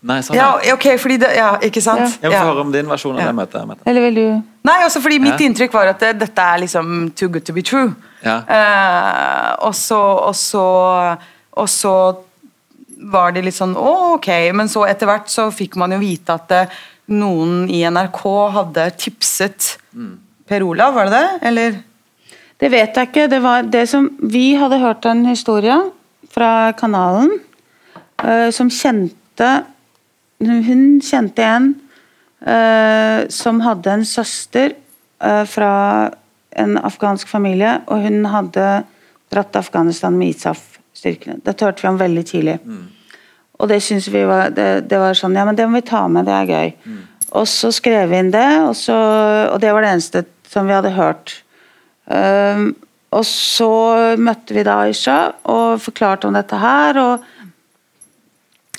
Nei, 0.00 0.20
sånn, 0.24 0.36
ja, 0.38 0.46
ja. 0.64 0.74
ok, 0.78 0.86
fordi 0.96 1.16
det, 1.20 1.28
ja, 1.36 1.48
ikke 1.66 1.82
sant? 1.84 2.14
Jeg 2.22 2.30
vil 2.30 2.32
Ja. 2.32 2.40
få 2.46 2.52
høre 2.54 2.62
om 2.64 2.70
din 2.72 2.86
versjon 2.88 3.16
av 3.16 3.20
Ja. 3.20 3.26
det 3.26 3.36
møtet. 3.36 3.66
Mette. 3.68 3.82
Eller 3.86 4.00
vil 4.06 4.14
du 4.14 4.42
Nei, 4.64 4.76
også 4.86 5.00
fordi 5.02 5.18
mitt 5.20 5.40
Ja. 5.40 5.46
inntrykk 5.48 5.72
var 5.72 5.86
at 5.88 5.98
det, 6.00 6.18
dette 6.20 6.38
er 6.40 6.58
liksom 6.60 7.10
too 7.16 7.28
good 7.28 7.44
to 7.44 7.52
be 7.52 7.62
true. 7.62 7.94
Ja. 8.24 8.38
Eh, 8.48 9.56
og 9.66 9.74
så 9.74 10.00
og 10.28 10.34
så 10.34 11.18
og 11.56 11.66
så 11.68 12.16
var 13.02 13.32
det 13.32 13.44
litt 13.44 13.54
sånn 13.54 13.74
å, 13.74 14.14
ok, 14.16 14.52
men 14.54 14.68
så 14.68 14.86
etter 14.88 15.06
hvert 15.06 15.26
så 15.28 15.50
fikk 15.52 15.76
man 15.76 15.90
jo 15.90 15.98
vite 15.98 16.28
at 16.32 16.50
eh, 16.52 16.66
noen 17.10 17.68
i 17.70 17.82
NRK 17.90 18.20
hadde 18.54 18.86
tipset 19.00 19.76
Per 20.50 20.64
Olav, 20.66 20.94
var 20.94 21.10
det 21.10 21.18
det? 21.18 21.38
Eller? 21.50 21.78
Det 22.60 22.68
vet 22.72 22.96
jeg 22.96 23.08
ikke. 23.10 23.26
Det 23.30 23.40
var 23.42 23.68
det 23.70 23.84
som 23.90 24.08
Vi 24.32 24.52
hadde 24.58 24.80
hørt 24.82 25.06
en 25.08 25.24
historie 25.28 25.76
fra 26.30 26.72
kanalen 26.78 27.32
uh, 28.24 28.50
som 28.54 28.70
kjente 28.70 29.50
Hun 30.40 31.00
kjente 31.04 31.44
en 31.44 31.72
uh, 32.44 33.28
som 33.30 33.60
hadde 33.64 33.94
en 33.94 34.06
søster 34.08 34.74
uh, 35.22 35.44
fra 35.46 35.72
en 36.58 36.78
afghansk 36.80 37.28
familie, 37.30 37.76
og 37.86 38.02
hun 38.02 38.24
hadde 38.26 38.64
dratt 39.30 39.52
til 39.52 39.60
Afghanistan 39.60 40.16
med 40.18 40.32
ISAF-styrkene. 40.32 41.38
Dette 41.46 41.64
hørte 41.64 41.84
vi 41.84 41.90
om 41.92 42.00
veldig 42.00 42.24
tidlig. 42.26 42.56
Og 43.60 43.68
det 43.68 43.82
synes 43.84 44.08
vi 44.12 44.24
var 44.28 44.50
det, 44.56 44.68
det 44.90 44.98
var 45.00 45.16
sånn 45.18 45.36
Ja, 45.36 45.44
men 45.44 45.56
det 45.58 45.66
må 45.68 45.78
vi 45.80 45.86
ta 45.90 46.06
med, 46.08 46.24
det 46.28 46.32
er 46.36 46.50
gøy. 46.50 46.70
Og 47.38 47.46
så 47.46 47.70
skrev 47.74 48.08
vi 48.10 48.18
inn 48.18 48.32
det, 48.34 48.46
og, 48.64 48.72
så, 48.74 48.96
og 49.52 49.60
det 49.62 49.70
var 49.74 49.84
det 49.84 49.92
eneste 49.94 50.24
som 50.50 50.66
vi 50.66 50.74
hadde 50.74 50.90
hørt. 50.96 51.36
Um, 52.10 52.72
og 53.14 53.22
så 53.26 53.68
møtte 54.18 54.54
vi 54.56 54.64
da 54.66 54.80
Aisha 54.86 55.18
og 55.50 55.78
forklarte 55.82 56.26
om 56.30 56.34
dette 56.34 56.58
her, 56.58 56.98
og 56.98 57.28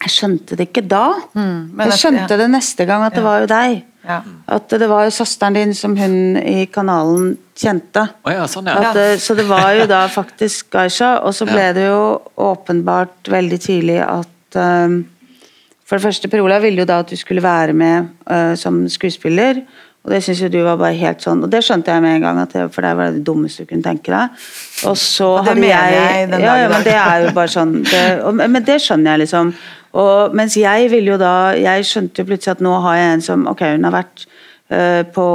jeg 0.02 0.12
skjønte 0.16 0.58
det 0.58 0.70
ikke 0.72 0.84
da. 0.90 1.06
men 1.36 1.86
jeg 1.92 2.00
skjønte 2.02 2.34
ja. 2.34 2.40
det 2.42 2.50
neste 2.52 2.88
gang 2.90 3.04
at 3.06 3.14
det 3.16 3.22
Ja. 3.22 3.28
var 3.28 3.44
jo 3.44 3.50
deg. 3.52 3.84
Ja. 4.02 4.18
At 4.50 4.74
det 4.82 4.88
var 4.90 5.06
jo 5.06 5.12
søsteren 5.14 5.54
din 5.54 5.74
som 5.78 5.94
hun 5.96 6.36
i 6.42 6.66
kanalen 6.74 7.36
kjente. 7.56 8.08
Oh 8.26 8.34
ja, 8.34 8.48
sånn, 8.50 8.66
ja. 8.72 8.80
At, 8.90 9.22
Så 9.22 9.36
det 9.38 9.46
var 9.46 9.70
jo 9.78 9.86
da 9.86 10.08
faktisk 10.10 10.74
Aisha, 10.82 11.20
og 11.22 11.36
så 11.38 11.46
ble 11.46 11.68
Ja. 11.70 11.74
det 11.78 11.86
jo 11.86 12.20
åpenbart 12.36 13.30
veldig 13.30 13.60
tidlig 13.62 14.00
at 14.02 14.31
um, 14.56 15.06
For 15.86 16.00
det 16.00 16.06
første, 16.06 16.30
Per 16.32 16.42
Olav 16.42 16.64
ville 16.64 16.84
jo 16.84 16.88
da 16.88 17.02
at 17.04 17.10
du 17.12 17.18
skulle 17.20 17.44
være 17.44 17.74
med 17.74 18.12
uh, 18.32 18.56
som 18.56 18.84
skuespiller, 18.90 19.64
og 20.02 20.14
det 20.14 20.24
syns 20.26 20.40
jo 20.42 20.50
du 20.50 20.62
var 20.66 20.80
bare 20.82 20.98
helt 20.98 21.22
sånn 21.22 21.44
Og 21.46 21.52
det 21.54 21.60
skjønte 21.62 21.94
jeg 21.94 22.02
med 22.02 22.16
en 22.18 22.24
gang, 22.24 22.40
at 22.42 22.54
det, 22.56 22.64
for 22.74 22.86
det 22.86 22.94
var 22.98 23.12
det 23.14 23.22
dummeste 23.26 23.66
du 23.66 23.70
kunne 23.70 23.86
tenke 23.86 24.10
deg. 24.10 24.40
Og 24.90 24.96
så 24.98 25.28
Og 25.36 25.46
det 25.46 25.54
hadde 25.54 25.68
jeg, 25.68 25.98
jeg 25.98 26.32
den 26.32 26.46
ja, 26.46 26.56
ja, 26.58 26.72
men 26.72 26.86
det 26.88 26.96
er 26.98 27.26
jo 27.28 27.34
bare 27.38 27.54
sånn 27.54 27.76
det, 27.86 28.06
og, 28.26 28.40
Men 28.42 28.66
det 28.66 28.80
skjønner 28.82 29.14
jeg, 29.14 29.24
liksom. 29.28 29.52
Og, 29.92 30.34
mens 30.40 30.56
jeg 30.58 30.88
ville 30.92 31.14
jo 31.14 31.20
da 31.22 31.52
Jeg 31.60 31.86
skjønte 31.86 32.24
jo 32.24 32.30
plutselig 32.32 32.56
at 32.56 32.64
nå 32.66 32.74
har 32.88 32.98
jeg 32.98 33.14
en 33.14 33.26
som 33.28 33.46
Ok, 33.52 33.62
hun 33.76 33.86
har 33.90 33.98
vært 34.00 34.26
uh, 34.74 35.04
på 35.14 35.28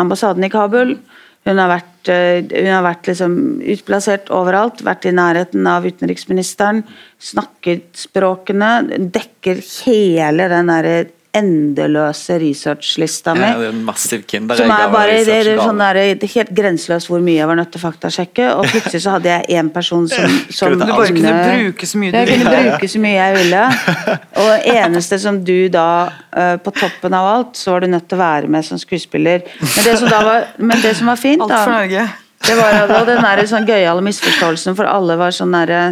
ambassaden 0.00 0.46
i 0.46 0.52
Kabul. 0.52 0.96
Hun 1.44 1.60
har 1.60 1.68
vært, 1.68 2.08
eh, 2.08 2.40
hun 2.40 2.72
har 2.72 2.84
vært 2.86 3.10
liksom 3.10 3.34
utplassert 3.74 4.30
overalt, 4.32 4.80
vært 4.84 5.04
i 5.10 5.12
nærheten 5.12 5.66
av 5.68 5.84
utenriksministeren. 5.84 6.84
Snakket 7.20 7.92
språkene, 8.00 9.10
dekker 9.12 9.60
hele 9.84 10.48
den 10.48 10.72
derre 10.72 10.96
endeløse 11.34 12.36
researchlista 12.38 13.34
mi. 13.34 13.42
Ja, 13.42 13.58
det 13.58 13.68
er 13.68 13.74
en 13.74 13.82
massiv 13.86 14.22
kinderegg 14.30 14.62
Som 14.62 14.72
er 14.74 14.92
bare 14.92 15.16
det, 15.18 15.24
det, 15.26 15.38
er 15.54 15.60
sånn 15.60 15.82
der, 15.82 15.98
det 16.20 16.28
er 16.28 16.32
helt 16.36 16.52
grenseløst 16.56 17.10
hvor 17.10 17.24
mye 17.24 17.36
jeg 17.40 17.48
var 17.50 17.58
nødt 17.58 17.72
til 17.74 17.80
å 17.80 17.84
faktasjekke. 17.84 18.48
Og 18.58 18.68
plutselig 18.70 19.02
så 19.04 19.16
hadde 19.16 19.32
jeg 19.32 19.58
én 19.58 19.70
person 19.74 20.06
som, 20.10 20.38
som 20.58 20.74
Du 20.74 20.84
bare 20.84 21.08
kunne 21.10 21.34
bruke 21.42 21.90
så 21.90 22.00
mye 22.00 22.14
du 22.14 22.20
Jeg 22.20 22.30
kunne 22.32 22.54
bruke 22.54 22.90
så 22.94 23.02
mye 23.02 23.14
jeg 23.16 23.38
ville. 23.40 23.64
Og 24.44 24.70
eneste 24.76 25.20
som 25.26 25.42
du 25.50 25.56
da, 25.74 25.88
eh, 26.36 26.56
på 26.62 26.74
toppen 26.78 27.18
av 27.18 27.30
alt, 27.34 27.58
så 27.58 27.74
var 27.74 27.84
du 27.84 27.90
nødt 27.92 28.08
til 28.08 28.20
å 28.20 28.22
være 28.22 28.50
med 28.54 28.66
som 28.66 28.80
skuespiller. 28.80 29.44
Men 29.60 29.88
det 29.88 29.98
som, 29.98 30.10
da 30.10 30.22
var, 30.26 30.50
men 30.58 30.82
det 30.84 30.96
som 30.98 31.10
var 31.10 31.20
fint, 31.20 31.42
Alt 31.42 31.56
for 31.58 31.74
da, 31.74 31.78
Norge. 31.82 32.08
det 32.44 32.58
var 32.60 32.98
og 33.00 33.06
den 33.10 33.22
der 33.24 33.46
sånn 33.50 33.68
gøyale 33.68 34.04
misforståelsen, 34.06 34.76
for 34.78 34.88
alle 34.90 35.18
var 35.18 35.34
sånn 35.34 35.54
derre 35.54 35.84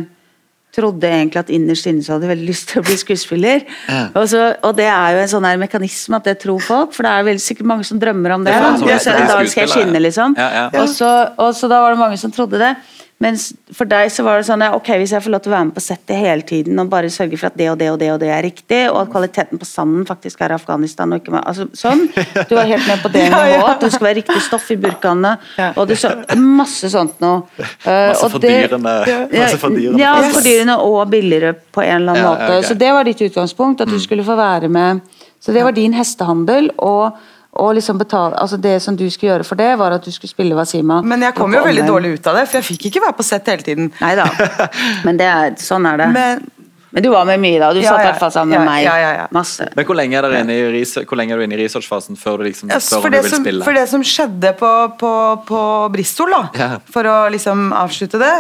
trodde 0.73 1.09
egentlig 1.09 1.41
at 1.43 1.51
innerst 1.53 1.87
inne 1.91 2.05
så 2.05 2.17
hadde 2.17 2.31
veldig 2.31 2.49
lyst 2.49 2.71
til 2.71 2.81
å 2.81 2.87
bli 2.87 2.97
skuespiller. 2.97 3.67
Ja. 3.89 4.07
Og, 4.17 4.25
så, 4.33 4.45
og 4.65 4.77
det 4.79 4.89
er 4.89 5.17
jo 5.17 5.23
en 5.25 5.33
sånn 5.35 5.47
her 5.47 5.61
mekanisme 5.61 6.17
at 6.17 6.31
det 6.31 6.39
tror 6.43 6.63
folk, 6.65 6.95
for 6.97 7.07
det 7.07 7.13
er 7.13 7.29
vel 7.29 7.43
sikkert 7.45 7.69
mange 7.69 7.87
som 7.89 8.01
drømmer 8.03 8.39
om 8.39 8.47
det. 8.47 8.57
det, 8.57 8.73
sånn 8.81 8.89
det, 8.89 8.97
det, 8.97 9.05
det, 9.05 9.13
det, 9.13 9.29
det, 9.29 9.37
det, 9.45 9.53
skal 9.53 9.67
jeg 9.67 9.73
skuespiller, 9.73 9.85
skinne, 9.85 10.03
liksom. 10.07 10.37
ja, 10.41 10.49
ja. 10.57 10.67
Og, 10.81 10.89
så, 10.89 11.13
og 11.37 11.53
så 11.59 11.71
da 11.73 11.83
var 11.85 11.97
det 11.97 12.03
mange 12.03 12.21
som 12.21 12.33
trodde 12.35 12.61
det. 12.63 12.75
Mens 13.23 13.53
for 13.77 13.87
deg 13.87 14.09
så 14.11 14.25
var 14.27 14.41
det 14.41 14.47
sånn 14.49 14.65
ja, 14.65 14.73
ok, 14.75 14.89
hvis 14.99 15.13
jeg 15.15 15.23
får 15.23 15.31
lov 15.31 15.43
til 15.45 15.53
å 15.53 15.55
være 15.55 15.67
med 15.69 15.75
på 15.77 15.83
settet 15.85 16.19
hele 16.19 16.43
tiden 16.49 16.81
og 16.83 16.89
bare 16.91 17.11
sørge 17.13 17.39
for 17.39 17.47
at 17.53 17.59
det 17.61 17.69
og 17.71 17.77
det 17.79 17.91
og 17.93 17.99
det 18.01 18.09
og 18.11 18.19
det 18.19 18.31
er 18.35 18.43
riktig, 18.43 18.81
og 18.91 18.97
at 19.05 19.13
kvaliteten 19.13 19.61
på 19.63 19.69
sanden 19.69 20.03
faktisk 20.09 20.43
er 20.43 20.55
Afghanistan 20.57 21.13
og 21.15 21.21
ikke 21.23 21.35
med, 21.37 21.45
altså 21.47 21.69
sånn. 21.79 22.03
Du 22.51 22.57
var 22.59 22.67
helt 22.67 22.87
med 22.91 23.05
på 23.05 23.13
det 23.15 23.23
Ja, 23.29 23.43
ja. 23.53 23.61
at 23.71 23.85
det 23.85 23.93
skal 23.95 24.09
være 24.09 24.19
riktig 24.19 24.41
stoff 24.43 24.67
i 24.75 24.79
burkaene. 24.83 25.37
Og 25.79 25.87
det 25.93 26.01
så, 26.03 26.11
masse 26.43 26.91
sånt 26.93 27.21
noe. 27.23 27.45
Uh, 27.87 28.11
Masse 28.11 28.27
det- 28.27 28.33
fordyrende, 28.35 28.97
masse 29.31 29.61
fordyrende. 29.63 30.03
Ja, 30.03 30.15
fordyrende 30.35 30.79
og 30.83 31.03
billigere 31.15 31.55
på 31.55 31.85
en 31.87 32.01
eller 32.01 32.17
annen 32.17 32.25
Ja, 32.25 32.33
måte. 32.33 32.49
ja, 32.49 32.59
ok. 32.59 32.67
Så 32.73 32.79
det 32.83 32.91
var 32.99 33.07
ditt 33.07 33.23
utgangspunkt, 33.29 33.87
at 33.87 33.93
du 33.93 34.01
skulle 34.03 34.27
få 34.27 34.35
være 34.37 34.69
med. 34.73 35.01
Så 35.43 35.55
det 35.55 35.63
var 35.67 35.73
din 35.79 35.95
hestehandel. 35.95 36.73
og 36.79 37.13
og 37.53 37.75
liksom 37.77 37.99
betale, 38.01 38.37
altså 38.41 38.57
Det 38.57 38.79
som 38.83 38.97
du 38.97 39.05
skulle 39.13 39.35
gjøre 39.35 39.45
for 39.45 39.61
det, 39.61 39.75
var 39.79 39.93
at 39.93 40.05
du 40.05 40.11
skulle 40.15 40.31
spille 40.31 40.55
Wasima. 40.57 41.03
Men 41.05 41.21
jeg 41.27 41.35
kom 41.37 41.53
jo 41.53 41.61
veldig 41.67 41.85
dårlig 41.87 42.15
ut 42.17 42.27
av 42.33 42.39
det, 42.41 42.47
for 42.49 42.61
jeg 42.63 42.65
fikk 42.71 42.87
ikke 42.89 43.03
være 43.05 43.19
på 43.19 43.27
sett 43.29 43.47
hele 43.53 43.63
tiden. 43.67 43.91
Nei 44.01 44.15
da. 44.17 44.25
Men 45.07 45.21
det 45.21 45.27
er, 45.29 45.55
sånn 45.61 45.85
er 45.91 46.01
det. 46.01 46.07
Men, 46.15 46.47
Men 46.93 47.05
du 47.05 47.09
var 47.13 47.25
med 47.29 47.41
mye 47.41 47.61
da. 47.61 47.69
Du 47.77 47.81
Ja, 47.81 47.91
satt 47.93 48.01
i 48.01 48.05
ja. 48.05 48.09
hvert 48.11 48.21
fall 48.21 48.33
sammen 48.33 48.53
Ja, 48.57 48.59
med 48.65 48.69
meg. 48.69 48.83
ja, 48.85 48.95
ja, 49.01 49.11
ja. 49.21 49.27
Masse. 49.33 49.69
Men 49.77 49.85
hvor 49.89 49.97
lenge 49.97 50.17
er 50.19 50.27
dere 50.27 50.41
inne 50.47 50.57
i, 50.81 50.83
hvor 51.09 51.17
lenge 51.21 51.33
er 51.37 51.41
du 51.41 51.45
inne 51.47 51.57
i 51.57 51.61
researchfasen 51.63 52.17
før 52.21 52.41
du 52.41 52.45
liksom 52.49 52.69
spør 52.73 52.99
om 52.99 53.07
du 53.13 53.17
det 53.17 53.23
vil 53.25 53.31
som, 53.37 53.45
spille? 53.45 53.65
for 53.69 53.77
det 53.81 53.85
som 53.93 54.05
skjedde 54.05 54.53
på, 54.61 54.73
på, 55.01 55.13
på 55.49 55.61
Bristol, 55.95 56.33
da, 56.37 56.43
Ja. 56.61 56.71
for 56.93 57.09
å 57.09 57.17
liksom 57.33 57.69
avslutte 57.77 58.21
det, 58.21 58.33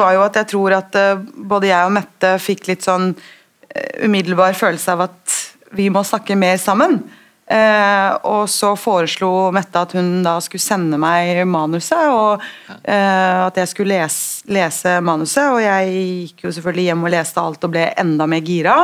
var 0.00 0.12
jo 0.16 0.24
at 0.28 0.36
jeg 0.40 0.48
tror 0.52 0.76
at 0.78 0.96
eh, 0.96 1.20
både 1.52 1.68
jeg 1.72 1.84
og 1.88 1.92
Mette 1.98 2.34
fikk 2.40 2.68
litt 2.72 2.84
sånn 2.88 3.10
eh, 3.14 4.04
umiddelbar 4.08 4.56
følelse 4.56 4.92
av 4.96 5.06
at 5.08 5.38
vi 5.76 5.88
må 5.92 6.00
snakke 6.04 6.36
mer 6.36 6.56
sammen. 6.60 7.02
Eh, 7.48 8.10
og 8.28 8.42
så 8.52 8.74
foreslo 8.76 9.48
Mette 9.56 9.80
at 9.80 9.94
hun 9.96 10.18
da 10.24 10.34
skulle 10.44 10.60
sende 10.60 10.98
meg 11.00 11.40
manuset, 11.48 12.10
og 12.12 12.42
eh, 12.82 13.46
at 13.46 13.56
jeg 13.56 13.70
skulle 13.70 13.96
lese, 13.96 14.44
lese 14.52 14.98
manuset. 15.04 15.46
Og 15.54 15.62
jeg 15.64 15.94
gikk 15.94 16.44
jo 16.44 16.52
selvfølgelig 16.52 16.90
hjem 16.90 17.06
og 17.08 17.14
leste 17.14 17.44
alt 17.44 17.64
og 17.64 17.72
ble 17.72 17.86
enda 17.96 18.26
mer 18.28 18.44
gira. 18.44 18.76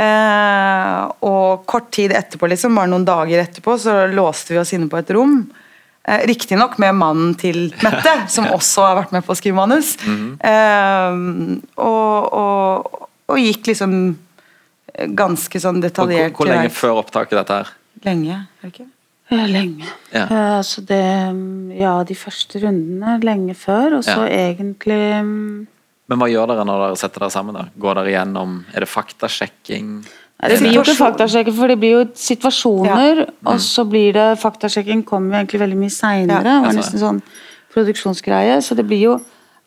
Eh, 0.00 1.00
og 1.28 1.66
kort 1.68 1.90
tid 1.92 2.14
etterpå, 2.16 2.48
liksom, 2.48 2.78
bare 2.78 2.88
noen 2.88 3.04
dager 3.04 3.42
etterpå, 3.42 3.76
så 3.82 4.06
låste 4.08 4.54
vi 4.54 4.62
oss 4.62 4.72
inne 4.76 4.88
på 4.88 5.00
et 5.00 5.12
rom. 5.12 5.42
Eh, 6.08 6.24
Riktignok 6.30 6.78
med 6.80 6.96
mannen 6.96 7.34
til 7.40 7.66
Mette, 7.84 8.14
som 8.34 8.48
også 8.48 8.86
har 8.86 8.96
vært 9.02 9.12
med 9.12 9.26
på 9.26 9.34
å 9.34 9.38
skrive 9.42 9.58
manus. 9.60 9.92
eh, 10.00 11.20
og, 11.76 12.32
og, 12.40 13.04
og 13.28 13.42
gikk 13.44 13.74
liksom 13.74 14.00
ganske 15.16 15.60
sånn 15.62 15.82
detaljert. 15.84 16.32
hvor, 16.32 16.46
hvor 16.46 16.50
lenge 16.54 16.72
før 16.74 17.02
opptaket 17.04 17.36
dette 17.42 17.60
her? 17.60 17.76
Lenge, 18.04 18.46
er 18.62 18.62
det 18.66 18.72
ikke? 18.74 18.86
Ja, 19.30 19.44
lenge. 19.46 19.86
Ja. 20.12 20.24
Eh, 20.24 20.56
altså 20.58 20.80
det 20.86 21.76
Ja, 21.78 22.02
de 22.02 22.14
første 22.18 22.58
rundene 22.64 23.20
lenge 23.22 23.54
før, 23.54 23.98
og 23.98 24.02
så 24.04 24.24
Ja. 24.26 24.50
egentlig 24.54 25.22
mm, 25.24 25.66
Men 26.10 26.18
hva 26.18 26.26
gjør 26.26 26.48
dere 26.48 26.64
når 26.66 26.80
dere 26.88 26.96
setter 26.96 27.20
dere 27.20 27.30
sammen? 27.30 27.54
da? 27.54 27.66
Går 27.78 27.94
dere 28.00 28.10
igjennom 28.10 28.64
Er 28.74 28.80
det 28.80 28.88
faktasjekking? 28.88 30.04
Det 30.40 30.58
blir 30.58 30.72
jo 30.72 30.80
ikke 30.82 30.96
faktasjekking, 30.96 31.54
for 31.54 31.68
det 31.68 31.78
blir 31.78 31.90
jo 31.98 32.04
situasjoner, 32.16 33.26
og 33.44 33.58
så 33.60 33.84
blir 33.86 34.12
det 34.16 34.38
Faktasjekking 34.40 35.04
kommer 35.04 35.36
jo 35.36 35.44
egentlig 35.44 35.60
veldig 35.60 35.76
mye 35.76 35.92
seinere. 35.92 36.54
Ja, 36.64 36.72
nesten 36.72 36.98
sånn 36.98 37.22
produksjonsgreie. 37.74 38.56
Så 38.64 38.74
det 38.74 38.86
blir 38.88 39.00
jo 39.04 39.20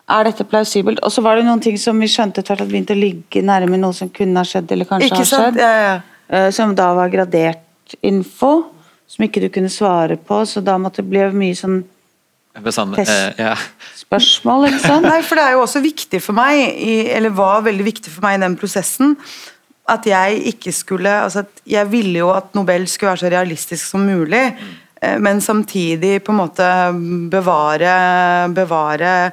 Er 0.06 0.24
dette 0.24 0.44
plausibelt? 0.44 0.98
Og 1.02 1.08
så 1.14 1.22
var 1.24 1.36
det 1.36 1.46
noen 1.46 1.62
ting 1.64 1.78
som 1.80 1.96
vi 1.98 2.04
skjønte 2.12 2.42
etter 2.42 2.60
at 2.60 2.68
begynte 2.68 2.92
å 2.92 3.00
ligge 3.00 3.40
nærme 3.42 3.78
noe 3.80 3.94
som 3.96 4.10
kunne 4.12 4.36
ha 4.36 4.44
skjedd, 4.44 4.70
eller 4.74 4.84
kanskje 4.84 5.06
Ikke 5.08 5.16
har 5.22 5.24
sant? 5.24 5.54
skjedd. 5.56 5.62
Ja, 5.62 5.70
ja. 5.80 6.00
eh, 6.28 6.50
Som 6.50 6.74
da 6.74 6.90
var 6.94 7.08
gradert 7.08 7.63
info, 8.02 8.52
som 9.06 9.26
ikke 9.26 9.42
du 9.44 9.50
kunne 9.52 9.72
svare 9.72 10.16
på, 10.16 10.40
så 10.48 10.62
da 10.64 10.76
måtte 10.80 11.02
det 11.02 11.10
bli 11.12 11.26
mye 11.34 11.58
sånn 11.58 11.82
Sånn, 12.54 12.92
eh, 13.02 13.32
ja. 13.34 13.56
spørsmål, 13.98 14.68
ikke 14.68 14.84
sant? 14.84 15.08
Nei, 15.08 15.24
for 15.26 15.34
det 15.34 15.42
er 15.42 15.56
jo 15.56 15.64
også 15.64 15.80
viktig 15.82 16.20
for 16.22 16.38
meg, 16.38 16.60
eller 17.10 17.34
var 17.34 17.64
veldig 17.66 17.86
viktig 17.88 18.12
for 18.14 18.22
meg 18.22 18.36
i 18.36 18.44
den 18.44 18.54
prosessen, 18.60 19.16
at 19.90 20.06
jeg 20.06 20.38
ikke 20.54 20.72
skulle 20.72 21.10
altså 21.26 21.42
at 21.42 21.58
Jeg 21.68 21.90
ville 21.90 22.22
jo 22.22 22.30
at 22.32 22.54
Nobel 22.56 22.86
skulle 22.88 23.10
være 23.10 23.24
så 23.24 23.32
realistisk 23.34 23.84
som 23.84 24.06
mulig, 24.06 24.44
eh, 25.02 25.18
men 25.18 25.42
samtidig 25.42 26.22
på 26.22 26.32
en 26.32 26.38
måte 26.38 26.68
bevare 27.32 27.96
Bevare 28.54 29.32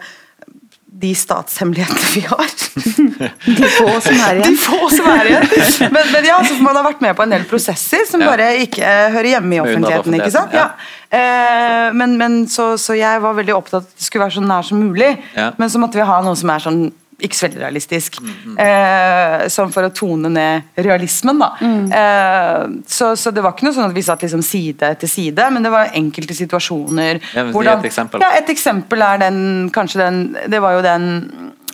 de 0.91 1.13
statshemmelighetene 1.15 2.09
vi 2.15 2.21
har. 2.27 2.49
De 3.45 3.67
få 3.77 3.87
som 4.03 4.17
er 4.25 4.39
igjen. 4.41 4.55
De 4.55 4.59
få 4.59 4.89
som 4.91 5.07
er 5.13 5.29
igjen. 5.29 5.45
Men, 5.95 6.09
men 6.11 6.25
ja, 6.27 6.37
så 6.43 6.57
man 6.63 6.75
har 6.75 6.85
vært 6.85 7.03
med 7.03 7.15
på 7.15 7.23
en 7.23 7.33
del 7.33 7.45
prosesser 7.49 8.03
som 8.09 8.21
Ja. 8.21 8.31
bare 8.33 8.49
ikke 8.65 8.83
uh, 8.83 9.13
hører 9.15 9.29
hjemme 9.35 9.55
i 9.55 9.61
offentligheten. 9.63 10.17
ikke 10.19 10.31
sant? 10.33 10.55
Ja. 10.55 10.71
Uh, 11.11 11.89
men, 11.95 12.17
men 12.19 12.35
så, 12.51 12.73
så 12.79 12.95
jeg 12.95 13.23
var 13.23 13.35
veldig 13.39 13.55
opptatt 13.55 13.81
av 13.81 13.87
at 13.87 13.95
det 13.95 14.05
skulle 14.07 14.25
være 14.27 14.35
så 14.37 14.43
nær 14.45 14.67
som 14.67 14.83
mulig. 14.83 15.11
Men 15.35 15.71
så 15.71 15.81
måtte 15.81 15.99
vi 15.99 16.07
ha 16.07 16.19
noe 16.25 16.37
som 16.39 16.51
er 16.53 16.65
sånn 16.67 16.81
ikke 17.21 17.37
så 17.37 17.47
veldig 17.47 17.61
realistisk. 17.61 18.19
Mm, 18.21 18.57
Eh, 18.61 19.47
sånn 19.49 19.71
for 19.73 19.87
å 19.87 19.91
tone 19.95 20.29
ned 20.29 20.81
realismen, 20.85 21.39
da. 21.41 21.49
Eh, 21.61 22.67
så, 22.87 23.13
så 23.15 23.31
det 23.33 23.43
var 23.43 23.55
ikke 23.55 23.67
noe 23.69 23.75
sånn 23.77 23.89
at 23.89 23.95
vi 23.95 24.03
satt 24.05 24.25
liksom 24.25 24.43
side 24.45 24.91
etter 24.95 25.09
side, 25.09 25.47
men 25.53 25.63
det 25.65 25.71
var 25.73 25.95
enkelte 25.97 26.35
situasjoner. 26.37 27.21
Ja, 27.35 27.45
men 27.47 27.53
si 27.55 27.71
et 27.71 27.89
eksempel. 27.91 28.21
Ja, 28.23 28.31
et 28.37 28.51
eksempel 28.53 29.01
er 29.07 29.23
den, 29.23 29.41
kanskje 29.73 30.03
den 30.03 30.21
Det 30.51 30.61
var 30.61 30.77
jo 30.77 30.85
den 30.85 31.09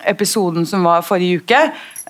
episoden 0.07 0.65
som 0.65 0.83
var 0.87 1.01
forrige 1.05 1.41
uke. 1.41 1.61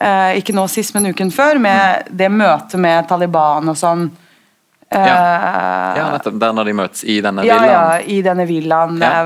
Eh, 0.02 0.38
ikke 0.42 0.54
nå 0.54 0.68
sist, 0.70 0.94
men 0.96 1.10
uken 1.10 1.32
før. 1.34 1.60
Med 1.62 2.10
det 2.12 2.30
møtet 2.32 2.80
med 2.80 3.08
Taliban 3.10 3.70
og 3.72 3.78
sånn. 3.80 4.10
Eh, 4.90 5.08
ja, 5.08 6.10
nettopp. 6.14 6.38
Der 6.40 6.54
når 6.56 6.70
de 6.70 6.76
møtes 6.78 7.04
i 7.04 7.20
denne 7.24 7.44
ja, 7.48 7.58
ja, 7.68 7.88
i 8.00 8.22
denne 8.26 8.46
villaen. 8.48 9.02
Ja. 9.04 9.26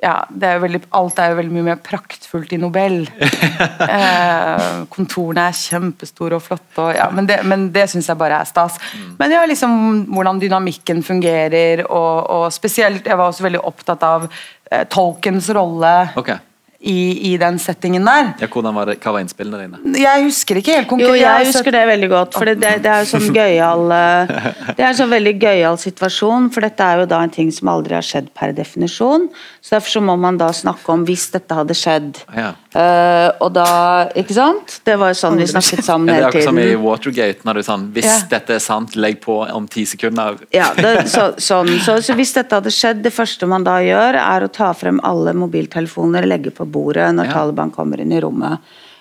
Ja. 0.00 0.16
Er 0.40 0.60
veldig, 0.62 0.82
alt 0.96 1.18
er 1.20 1.32
jo 1.32 1.38
veldig 1.40 1.54
mye 1.54 1.66
mer 1.70 1.80
praktfullt 1.84 2.52
i 2.56 2.60
Nobel. 2.60 3.02
eh, 3.96 4.66
kontorene 4.92 5.48
er 5.50 5.56
kjempestore 5.56 6.38
og 6.38 6.44
flotte, 6.44 6.76
og, 6.80 6.92
ja, 6.96 7.10
men 7.14 7.28
det, 7.28 7.40
men 7.48 7.68
det 7.74 7.86
syns 7.92 8.08
jeg 8.10 8.20
bare 8.20 8.40
er 8.40 8.48
stas. 8.48 8.78
Mm. 8.96 9.10
Men 9.20 9.36
ja, 9.36 9.44
liksom 9.48 9.74
hvordan 10.10 10.40
dynamikken 10.42 11.04
fungerer, 11.06 11.84
og, 11.88 12.30
og 12.30 12.46
spesielt 12.54 13.06
Jeg 13.06 13.18
var 13.18 13.30
også 13.30 13.44
veldig 13.46 13.60
opptatt 13.66 14.02
av 14.06 14.26
eh, 14.26 14.86
Tolkens 14.90 15.50
rolle 15.54 15.92
Ok. 16.18 16.32
I, 16.80 17.32
i 17.32 17.36
den 17.36 17.58
settingen 17.60 18.06
der. 18.08 18.30
Ja, 18.40 18.46
hvordan 18.48 18.72
var 18.72 18.88
det, 18.88 18.94
Hva 19.04 19.12
var 19.12 19.20
innspillene 19.20 19.58
dine? 19.60 19.98
Jeg 20.00 20.22
husker 20.24 20.56
ikke 20.56 20.78
helt 20.78 20.94
Jo, 21.02 21.10
jeg 21.18 21.48
husker 21.50 21.74
det 21.74 21.82
veldig 21.90 22.08
godt. 22.08 22.38
For 22.38 22.48
det, 22.48 22.54
det, 22.62 22.70
det 22.86 22.88
er 22.88 23.02
jo 23.04 23.10
sånn 23.10 23.26
gøyal 23.36 23.92
eh, 23.92 24.32
Det 24.70 24.78
er 24.78 24.86
en 24.88 24.96
sånn 24.96 25.12
veldig 25.12 25.34
gøyal 25.42 25.76
situasjon, 25.82 26.48
for 26.54 26.64
dette 26.64 26.86
er 26.86 27.02
jo 27.02 27.10
da 27.10 27.18
en 27.26 27.34
ting 27.34 27.50
som 27.52 27.68
aldri 27.68 27.98
har 27.98 28.06
skjedd 28.06 28.30
per 28.32 28.54
definisjon. 28.56 29.28
Så 29.60 29.76
derfor 29.76 29.92
så 29.98 30.02
må 30.08 30.16
man 30.16 30.40
da 30.40 30.48
snakke 30.56 30.94
om 30.94 31.04
hvis 31.04 31.26
dette 31.34 31.58
hadde 31.58 31.76
skjedd. 31.76 32.22
Ja. 32.32 32.54
Uh, 32.70 33.28
og 33.42 33.50
da 33.56 33.66
Ikke 34.14 34.34
sant? 34.36 34.76
Det 34.86 34.94
var 35.00 35.10
jo 35.10 35.16
sånn 35.18 35.40
vi 35.40 35.48
snakket 35.50 35.82
sammen 35.82 36.12
Er 36.12 36.20
det 36.20 36.22
er 36.22 36.28
akkurat 36.28 36.46
som 36.46 36.60
i. 36.62 36.66
Watergate, 36.78 37.42
når 37.48 37.58
du 37.58 37.62
sånn 37.66 37.86
Hvis 37.96 38.06
Ja. 38.06 38.18
dette 38.30 38.54
er 38.54 38.62
sant, 38.62 38.94
legg 38.94 39.18
på 39.24 39.40
om 39.42 39.66
ti 39.66 39.82
sekunder. 39.90 40.38
Ja, 40.54 40.70
det, 40.78 41.08
så, 41.10 41.32
sånn. 41.42 41.72
så, 41.82 41.98
så 41.98 42.14
hvis 42.14 42.32
dette 42.36 42.60
hadde 42.60 42.70
skjedd, 42.72 43.02
det 43.02 43.12
første 43.12 43.48
man 43.50 43.66
da 43.66 43.80
gjør, 43.82 44.16
er 44.22 44.46
å 44.46 44.52
ta 44.54 44.70
frem 44.78 45.02
alle 45.06 45.34
mobiltelefoner 45.36 46.28
legge 46.30 46.54
på 46.54 46.69
bordet 46.72 47.08
når 47.16 47.30
Ja. 47.30 47.38
Taliban 47.38 47.72
kommer 47.74 48.00
inn 48.00 48.12
i 48.12 48.20
rommet. 48.22 48.58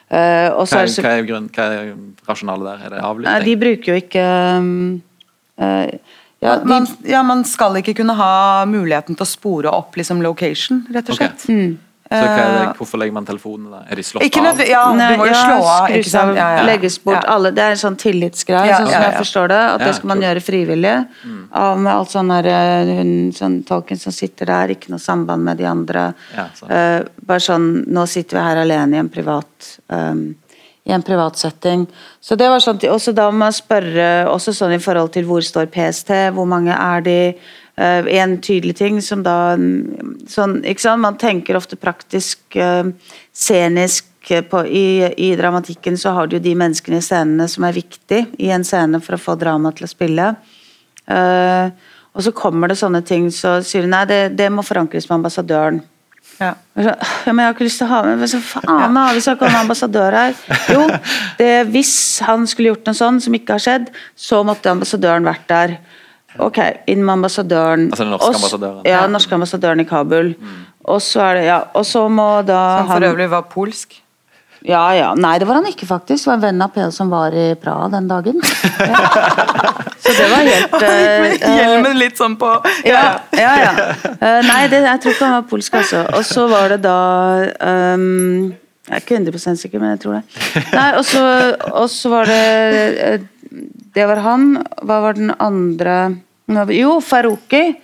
Uh, 0.10 0.50
og 0.58 0.64
så 0.66 0.80
Hva 0.80 0.82
er 0.82 0.90
så 0.90 1.04
hva 1.06 1.12
er, 1.20 1.26
grunn, 1.28 1.50
hva 1.54 1.66
er 1.70 1.92
rasjonalet 2.26 2.66
der? 2.66 2.86
Er 2.86 2.96
det 2.96 3.04
avlytting? 3.06 3.44
de 3.46 3.54
bruker 3.62 3.92
jo 3.92 3.98
ikke 4.02 4.24
um, 4.58 5.02
eh, 5.62 5.92
ja, 6.42 6.56
de, 6.58 6.66
man, 6.66 6.88
ja, 7.06 7.22
man 7.22 7.44
skal 7.46 7.78
ikke 7.78 7.94
kunne 8.00 8.16
ha 8.18 8.66
muligheten 8.66 9.18
til 9.20 9.26
å 9.26 9.30
spore 9.30 9.70
opp 9.76 10.00
liksom, 10.00 10.24
location, 10.26 10.82
rett 10.96 11.12
og 11.12 11.20
slett. 11.20 11.44
slett. 11.44 11.54
Mm. 11.54 11.78
Så 12.10 12.20
hva 12.26 12.36
det, 12.36 12.62
Eh, 12.70 12.74
hvorfor 12.74 12.98
legger 12.98 13.14
man 13.14 13.26
telefonene 13.26 13.70
der? 13.70 13.92
Er 13.92 13.96
de 14.00 14.02
slått 14.04 14.24
Ikke 14.26 14.42
av? 14.42 14.60
ja, 14.66 14.84
Nei, 14.98 15.10
du 15.14 15.18
må 15.22 15.26
jo 15.28 15.34
ja, 15.34 15.42
slå 15.46 15.58
av. 15.70 15.90
ikke 15.94 16.10
sant? 16.10 16.36
Ja, 16.36 16.48
ja. 16.58 16.64
Legges 16.66 16.98
bort 17.04 17.20
Ja. 17.24 17.36
alle. 17.36 17.52
Det 17.52 17.62
er 17.62 17.70
en 17.76 17.78
sånn 17.78 17.98
tillitsgreie, 18.02 18.66
Ja, 18.66 18.78
sånn 18.80 18.88
som 18.90 19.02
ja, 19.04 19.12
jeg 19.12 19.20
forstår 19.20 19.48
det. 19.50 19.60
At 19.60 19.80
Ja, 19.80 19.86
det 19.86 19.96
skal 19.96 20.08
man 20.08 20.22
gjøre 20.22 20.42
frivillig. 20.42 21.08
Av 21.54 21.78
med 21.78 21.94
alt 21.94 22.10
sånn 22.10 22.28
der 22.34 22.50
eh, 22.50 22.96
hun 22.98 23.32
sånn 23.32 23.64
tolken 23.64 24.00
som 24.00 24.12
sitter 24.12 24.46
der, 24.48 24.68
ikke 24.74 24.90
noe 24.90 24.98
samband 25.00 25.44
med 25.44 25.58
de 25.58 25.66
andre. 25.66 26.14
Ja, 26.36 26.48
sånn. 26.56 26.72
Eh, 26.72 27.04
bare 27.24 27.40
sånn 27.40 27.86
Nå 27.88 28.08
sitter 28.08 28.38
vi 28.40 28.44
her 28.44 28.58
alene 28.66 28.96
i 28.96 29.00
en 29.00 29.10
privat 29.10 29.80
um, 29.90 30.36
i 30.88 30.92
en 30.92 31.04
privat 31.04 31.38
setting. 31.38 31.88
Så 32.20 32.36
det 32.36 32.50
var 32.50 32.58
sånn, 32.60 32.80
også 32.90 33.14
Da 33.14 33.30
må 33.30 33.38
man 33.38 33.52
spørre 33.52 34.26
også 34.26 34.50
sånn 34.56 34.74
i 34.74 34.80
forhold 34.80 35.12
til 35.14 35.26
hvor 35.26 35.42
står 35.46 35.68
PST, 35.70 36.10
hvor 36.34 36.48
mange 36.48 36.74
er 36.74 37.02
de? 37.02 37.36
Eh, 37.80 38.08
en 38.20 38.42
tydelig 38.42 38.76
ting 38.76 38.98
som 39.02 39.22
da 39.24 39.56
sånn, 40.28 40.58
ikke 40.68 40.84
sant? 40.84 41.04
Man 41.04 41.20
tenker 41.20 41.56
ofte 41.56 41.78
praktisk, 41.80 42.42
eh, 42.60 42.90
scenisk 43.32 44.32
eh, 44.34 44.44
på, 44.44 44.66
i, 44.68 45.06
I 45.16 45.30
dramatikken 45.40 45.96
så 45.98 46.12
har 46.18 46.28
du 46.28 46.36
jo 46.36 46.44
de 46.44 46.58
menneskene 46.60 47.00
i 47.00 47.06
scenene 47.06 47.48
som 47.48 47.64
er 47.64 47.78
viktig 47.78 48.26
i 48.36 48.50
en 48.52 48.68
scene 48.68 49.00
for 49.06 49.16
å 49.16 49.22
få 49.22 49.38
drama 49.40 49.72
til 49.76 49.88
å 49.88 49.92
spille. 49.94 50.34
Og 51.10 52.22
så 52.26 52.34
kommer 52.36 52.70
det 52.70 52.76
sånne 52.78 53.00
ting, 53.06 53.32
så 53.34 53.56
sier 53.66 53.88
hun 53.88 53.96
nei, 53.96 54.04
det, 54.10 54.20
det 54.38 54.50
må 54.54 54.62
forankres 54.66 55.08
med 55.08 55.22
ambassadøren. 55.22 55.80
Ja. 56.40 56.52
Jeg 56.76 56.86
Ja, 56.86 57.32
men 57.32 57.42
jeg 57.42 57.48
har 57.48 57.56
ikke 57.56 57.66
lyst 57.66 57.82
til 57.82 57.88
å 57.88 57.92
ha 57.92 58.02
med 58.06 58.22
Men 58.22 58.30
så 58.32 58.40
faen 58.44 58.94
da, 58.96 59.06
vi 59.16 59.24
skal 59.24 59.36
ikke 59.36 59.50
ha 59.50 59.56
en 59.56 59.64
ambassadør 59.66 60.16
her. 60.16 60.36
Jo, 60.72 60.84
det, 61.40 61.50
hvis 61.74 61.96
han 62.28 62.46
skulle 62.48 62.74
gjort 62.74 62.92
noe 62.92 63.00
sånn 63.00 63.18
som 63.24 63.36
ikke 63.36 63.58
har 63.58 63.64
skjedd, 63.64 63.90
så 64.16 64.44
måtte 64.48 64.72
ambassadøren 64.72 65.28
vært 65.28 65.48
der. 65.50 65.80
Ok, 66.38 66.60
inn 66.88 67.02
med 67.04 67.14
ambassadøren. 67.18 67.88
Altså 67.90 68.06
den 68.06 68.14
norske 68.14 68.36
ambassadøren. 68.36 68.84
Ja, 68.86 69.02
den 69.04 69.18
norske 69.18 69.34
ambassadøren 69.34 69.80
i 69.80 69.88
Kabul. 69.90 70.36
Og 70.90 71.02
så 71.02 71.22
er 71.22 71.40
det, 71.40 71.48
ja, 71.50 71.58
og 71.74 71.86
så 71.86 72.06
må 72.08 72.42
da 72.48 72.62
Som 72.80 72.94
for 72.94 73.10
øvrig 73.10 73.30
var 73.32 73.50
polsk. 73.50 74.02
Ja, 74.66 74.90
ja. 74.92 75.14
Nei, 75.16 75.38
det 75.40 75.48
var 75.48 75.62
han 75.62 75.68
ikke, 75.70 75.88
faktisk. 75.88 76.26
Det 76.26 76.28
var 76.28 76.40
en 76.40 76.44
venn 76.44 76.64
av 76.66 76.72
Per 76.76 76.90
som 76.92 77.12
var 77.12 77.36
i 77.36 77.54
Praha 77.60 77.88
den 77.94 78.10
dagen. 78.10 78.42
Ja. 78.80 79.76
Så 80.00 80.14
det 80.16 80.28
var 80.32 80.48
helt 80.48 80.74
uh, 80.74 81.56
Hjelmen 81.60 81.98
litt 82.00 82.18
sånn 82.18 82.38
på 82.40 82.48
ja, 82.88 83.02
ja, 83.36 83.50
ja. 83.60 83.74
Uh, 84.08 84.40
nei, 84.48 84.62
det, 84.72 84.80
jeg 84.86 85.02
tror 85.04 85.14
ikke 85.14 85.28
han 85.28 85.36
var 85.36 85.48
polsk, 85.52 85.76
altså. 85.82 86.06
Og 86.16 86.24
så 86.26 86.46
var 86.50 86.74
det 86.74 86.80
da 86.86 87.00
um, 87.94 88.48
Jeg 88.88 88.96
er 88.96 89.04
ikke 89.04 89.20
100 89.20 89.60
sikker, 89.60 89.84
men 89.84 89.94
jeg 89.94 90.02
tror 90.06 90.18
det. 90.18 90.64
Nei, 90.72 90.88
og 90.98 91.06
så, 91.92 92.10
var 92.10 92.32
det 92.32 92.40
eh, 93.06 93.28
Det 93.96 94.06
var 94.10 94.22
han. 94.26 94.50
Hva 94.86 95.00
var 95.08 95.14
den 95.18 95.32
andre 95.40 95.96
Jo, 96.74 96.96
Faruqi. 97.02 97.76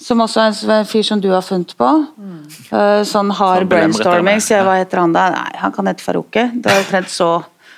Som 0.00 0.20
også 0.20 0.40
er 0.48 0.74
en 0.80 0.88
fyr 0.88 1.02
som 1.06 1.20
du 1.20 1.30
har 1.32 1.42
funnet 1.44 1.72
på. 1.76 1.88
Mm. 2.18 2.42
sånn 3.08 3.30
hard 3.32 3.68
brainstorming. 3.70 4.40
Så 4.44 4.54
jeg, 4.58 4.64
hva 4.66 4.74
heter 4.80 5.00
han 5.04 5.12
da? 5.16 5.30
Nei, 5.36 5.54
han 5.62 5.72
kan 5.72 5.88
hete 5.88 6.04
Faruqi. 6.04 6.50
Det 6.60 6.70
er 6.72 6.84
tredd 6.90 7.08
så 7.08 7.30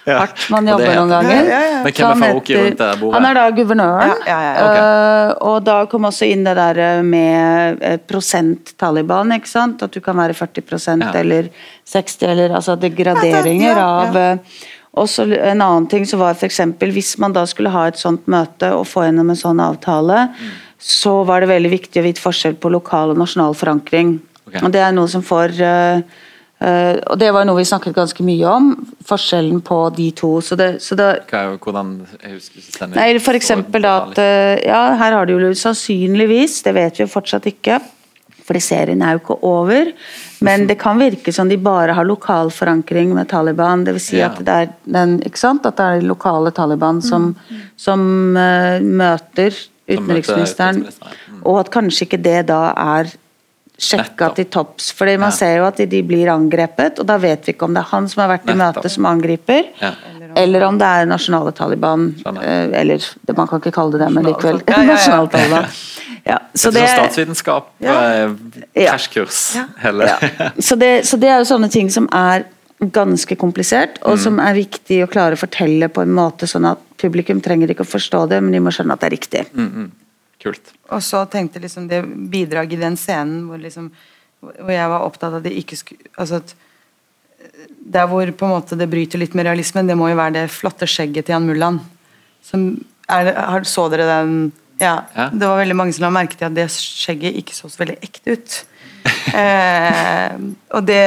hardt 0.06 0.48
man 0.50 0.66
jobber 0.66 0.96
noen 0.98 1.12
ganger. 1.14 1.44
Ja, 1.46 1.46
ja, 1.46 1.60
ja. 1.76 1.82
Men 1.84 1.94
hvem 1.94 2.10
er 2.10 2.32
Faruqi 2.32 2.56
rundt 2.58 2.80
det 2.82 2.88
bordet? 2.98 3.14
Han 3.14 3.28
er 3.28 3.38
da 3.38 3.44
guvernøren. 3.54 4.14
Ja, 4.26 4.38
ja, 4.42 4.52
ja, 4.56 4.72
Eh, 4.72 5.30
og 5.46 5.62
da 5.64 5.76
kom 5.86 6.08
også 6.08 6.26
inn 6.26 6.42
det 6.46 6.56
der 6.58 6.78
eh, 6.82 7.02
med 7.06 7.78
eh, 7.86 7.98
prosent 8.10 8.74
Taliban, 8.82 9.30
ikke 9.38 9.50
sant? 9.50 9.82
At 9.86 9.94
du 9.94 10.00
kan 10.02 10.18
være 10.18 10.34
40 10.34 10.98
Ja. 11.06 11.12
eller 11.20 11.48
60 11.86 12.26
eller 12.32 12.56
altså 12.58 12.74
det 12.82 12.90
graderinger 12.98 13.70
Ja, 13.70 13.76
ja. 13.78 13.86
av 14.08 14.16
eh, 14.16 14.38
og 14.92 15.08
så 15.08 15.24
En 15.24 15.62
annen 15.62 15.86
ting 15.88 16.04
så 16.08 16.18
var 16.20 16.36
f.eks. 16.36 16.60
hvis 16.80 17.14
man 17.22 17.32
da 17.32 17.46
skulle 17.48 17.72
ha 17.72 17.86
et 17.88 18.00
sånt 18.00 18.26
møte 18.30 18.74
og 18.76 18.84
få 18.88 19.06
gjennom 19.06 19.30
en 19.32 19.38
sånn 19.38 19.62
avtale, 19.64 20.26
så 20.76 21.22
var 21.24 21.40
det 21.40 21.52
veldig 21.52 21.70
viktig 21.72 22.02
å 22.02 22.04
vite 22.04 22.20
forskjell 22.20 22.58
på 22.60 22.72
lokal 22.74 23.14
og 23.14 23.22
nasjonal 23.22 23.56
forankring. 23.56 24.18
Okay. 24.48 24.60
Og 24.60 24.74
Det 24.74 24.82
er 24.82 24.92
noe 24.92 25.08
som 25.08 25.24
får 25.24 25.54
uh, 25.62 26.02
uh, 26.60 26.94
og 26.98 27.16
Det 27.22 27.30
var 27.32 27.46
noe 27.48 27.60
vi 27.60 27.68
snakket 27.70 27.96
ganske 27.96 28.26
mye 28.26 28.52
om, 28.52 28.68
forskjellen 29.08 29.62
på 29.64 29.78
de 29.96 30.10
to. 30.18 30.34
Så 30.44 30.58
det, 30.60 30.68
så 30.84 30.98
det, 30.98 31.08
hvordan 31.30 31.94
jeg 32.18 32.36
husker 32.36 32.60
ikke 32.60 32.76
stemmen. 32.76 32.98
Nei, 32.98 33.08
for 33.22 33.38
eksempel 33.38 33.88
da 33.88 33.96
at 34.02 34.20
uh, 34.20 34.54
Ja, 34.66 34.82
her 35.00 35.16
har 35.16 35.30
du 35.30 35.38
jo 35.38 35.54
sannsynligvis, 35.56 36.60
det 36.66 36.76
vet 36.76 37.00
vi 37.00 37.06
jo 37.06 37.14
fortsatt 37.14 37.48
ikke, 37.48 37.80
fordi 38.42 38.60
serien 38.60 39.02
er 39.02 39.12
jo 39.16 39.20
ikke 39.22 39.36
over, 39.46 39.92
men 40.42 40.66
det 40.66 40.78
kan 40.80 40.98
virke 40.98 41.32
som 41.32 41.48
de 41.48 41.56
bare 41.56 41.94
har 41.94 42.04
lokal 42.04 42.50
forankring 42.50 43.14
med 43.14 43.28
Taliban. 43.30 43.84
Dvs. 43.86 44.02
Si 44.10 44.18
Ja. 44.18 44.26
at 44.30 44.38
det 44.44 44.48
er 44.48 44.68
den, 44.84 45.20
ikke 45.22 45.38
sant? 45.38 45.66
At 45.66 45.76
det 45.76 45.84
er 45.84 46.06
lokale 46.06 46.50
Taliban 46.50 47.00
som, 47.02 47.36
som 47.76 48.00
uh, 48.36 48.80
møter 48.82 49.54
utenriksministeren, 49.88 50.82
mm. 50.86 51.42
og 51.44 51.60
at 51.60 51.70
kanskje 51.74 52.06
ikke 52.06 52.22
det 52.22 52.46
da 52.50 52.72
er 52.76 53.10
sjekka 53.82 54.28
Nettopp. 54.28 54.36
til 54.36 54.44
topps. 54.46 54.90
Fordi 54.94 55.16
man 55.18 55.30
Ja. 55.32 55.36
ser 55.36 55.56
jo 55.58 55.64
at 55.66 55.76
de 55.90 56.02
blir 56.02 56.28
angrepet, 56.30 56.98
og 57.00 57.06
da 57.06 57.16
vet 57.18 57.46
vi 57.46 57.52
ikke 57.52 57.64
om 57.66 57.74
det 57.74 57.80
er 57.82 57.90
han 57.90 58.08
som 58.08 58.20
har 58.22 58.38
vært 58.38 58.50
i 58.50 58.54
møte 58.58 58.88
som 58.90 59.06
angriper, 59.06 59.64
Ja. 59.80 59.92
Eller 60.36 60.62
om 60.68 60.78
det 60.78 60.86
er 60.86 61.06
nasjonale 61.10 61.52
Taliban. 61.52 62.14
Skjønner. 62.20 62.42
eh, 62.42 62.80
Eller 62.80 62.98
man 63.36 63.48
kan 63.48 63.60
ikke 63.60 63.72
kalle 63.74 63.92
det 63.92 64.00
det, 64.06 64.10
men 64.14 64.24
likevel. 64.24 64.62
Ja, 64.68 64.76
ja, 64.76 64.82
ja. 64.82 64.92
Nasjonale 64.94 65.28
Taliban. 65.28 65.66
Ja, 66.24 66.38
så 66.54 66.70
det, 66.70 66.86
statsvitenskap, 66.88 67.70
Ja. 67.82 67.94
eh, 68.12 68.30
Ja. 68.74 68.96
så, 70.58 70.76
det, 70.76 71.04
så 71.06 71.16
det 71.18 71.28
er 71.28 71.38
jo 71.42 71.48
sånne 71.50 71.70
ting 71.70 71.90
som 71.90 72.08
er 72.12 72.44
ganske 72.82 73.36
komplisert, 73.38 73.98
og 74.02 74.18
som 74.18 74.38
er 74.42 74.54
viktig 74.54 75.04
å 75.04 75.10
klare 75.10 75.34
å 75.36 75.38
fortelle 75.38 75.88
på 75.88 76.02
en 76.02 76.10
måte 76.14 76.46
sånn 76.50 76.64
at 76.66 76.78
publikum 76.98 77.40
trenger 77.42 77.70
ikke 77.70 77.84
å 77.86 77.90
forstå 77.90 78.24
det, 78.30 78.40
men 78.42 78.52
de 78.52 78.60
må 78.62 78.70
skjønne 78.74 78.92
at 78.96 79.00
det 79.02 79.06
er 79.10 79.14
riktig. 79.16 79.44
Mm, 79.54 79.90
Kult. 80.42 80.72
Og 80.90 81.02
så 81.06 81.20
tenkte 81.30 81.60
liksom 81.62 81.84
det 81.88 82.00
bidraget 82.30 82.72
i 82.72 82.80
den 82.82 82.96
scenen 82.98 83.44
hvor 83.46 83.58
liksom 83.62 83.90
hvor 84.42 84.72
jeg 84.74 84.88
var 84.90 85.04
opptatt 85.06 85.28
av 85.30 85.36
at 85.38 85.44
det 85.46 85.52
ikke 85.54 85.76
skulle 85.78 86.00
Altså 86.18 86.40
at 86.40 86.54
der 87.82 88.08
hvor 88.10 88.30
på 88.30 88.46
en 88.46 88.54
måte 88.54 88.78
det 88.78 88.88
bryter 88.90 89.20
litt 89.20 89.34
med 89.38 89.48
realismen, 89.48 89.88
det 89.90 89.96
må 89.98 90.10
jo 90.10 90.18
være 90.18 90.36
det 90.36 90.48
flotte 90.54 90.88
skjegget 90.88 91.26
til 91.26 91.36
Jan 91.36 91.48
har, 93.36 93.66
så 93.68 93.88
dere 93.92 94.08
den 94.08 94.34
ja, 94.80 95.04
Ja. 95.14 95.28
Det 95.30 95.46
var 95.46 95.60
veldig 95.60 95.76
mange 95.78 95.94
som 95.94 96.06
la 96.06 96.10
merke 96.14 96.38
til 96.38 96.48
at 96.48 96.56
det 96.56 96.66
skjegget 96.74 97.36
ikke 97.38 97.54
så 97.54 97.70
så 97.70 97.82
veldig 97.84 97.98
ekte 98.02 98.34
ut. 98.34 98.56
eh, 99.42 100.34
og 100.74 100.86
det, 100.88 101.04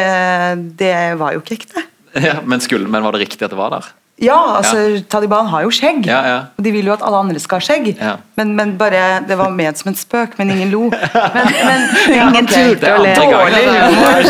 det 0.80 0.96
var 1.20 1.36
jo 1.36 1.44
ikke 1.44 1.58
ekte. 1.60 1.84
Ja, 2.16 2.40
men, 2.48 2.64
skulle, 2.64 2.88
men 2.88 3.04
var 3.04 3.16
det 3.16 3.26
riktig 3.26 3.44
at 3.44 3.52
det 3.52 3.60
var 3.60 3.74
der? 3.74 3.90
Ja, 4.24 4.36
altså 4.62 5.02
Taliban 5.12 5.48
har 5.52 5.66
jo 5.66 5.72
skjegg. 5.76 6.06
Ja, 6.08 6.22
ja. 6.24 6.36
Og 6.56 6.64
de 6.64 6.72
vil 6.72 6.88
jo 6.88 6.94
at 6.94 7.02
alle 7.04 7.18
andre 7.26 7.40
skal 7.44 7.60
ha 7.60 7.66
skjegg. 7.66 7.90
Ja. 8.00 8.14
Men, 8.40 8.54
men 8.56 8.78
bare, 8.80 9.02
Det 9.28 9.36
var 9.38 9.50
ment 9.52 9.78
som 9.82 9.90
en 9.92 9.98
spøk, 10.00 10.38
men 10.40 10.54
ingen 10.56 10.72
lo. 10.72 10.86
Men, 10.88 11.50
men, 11.52 11.84
ja, 12.16 12.30
Ingen 12.30 12.48
turte 12.48 12.94
å 12.96 13.02
le. 13.04 13.12
Det. 13.12 13.28
Dårlig 13.28 13.66
humor. 13.68 14.24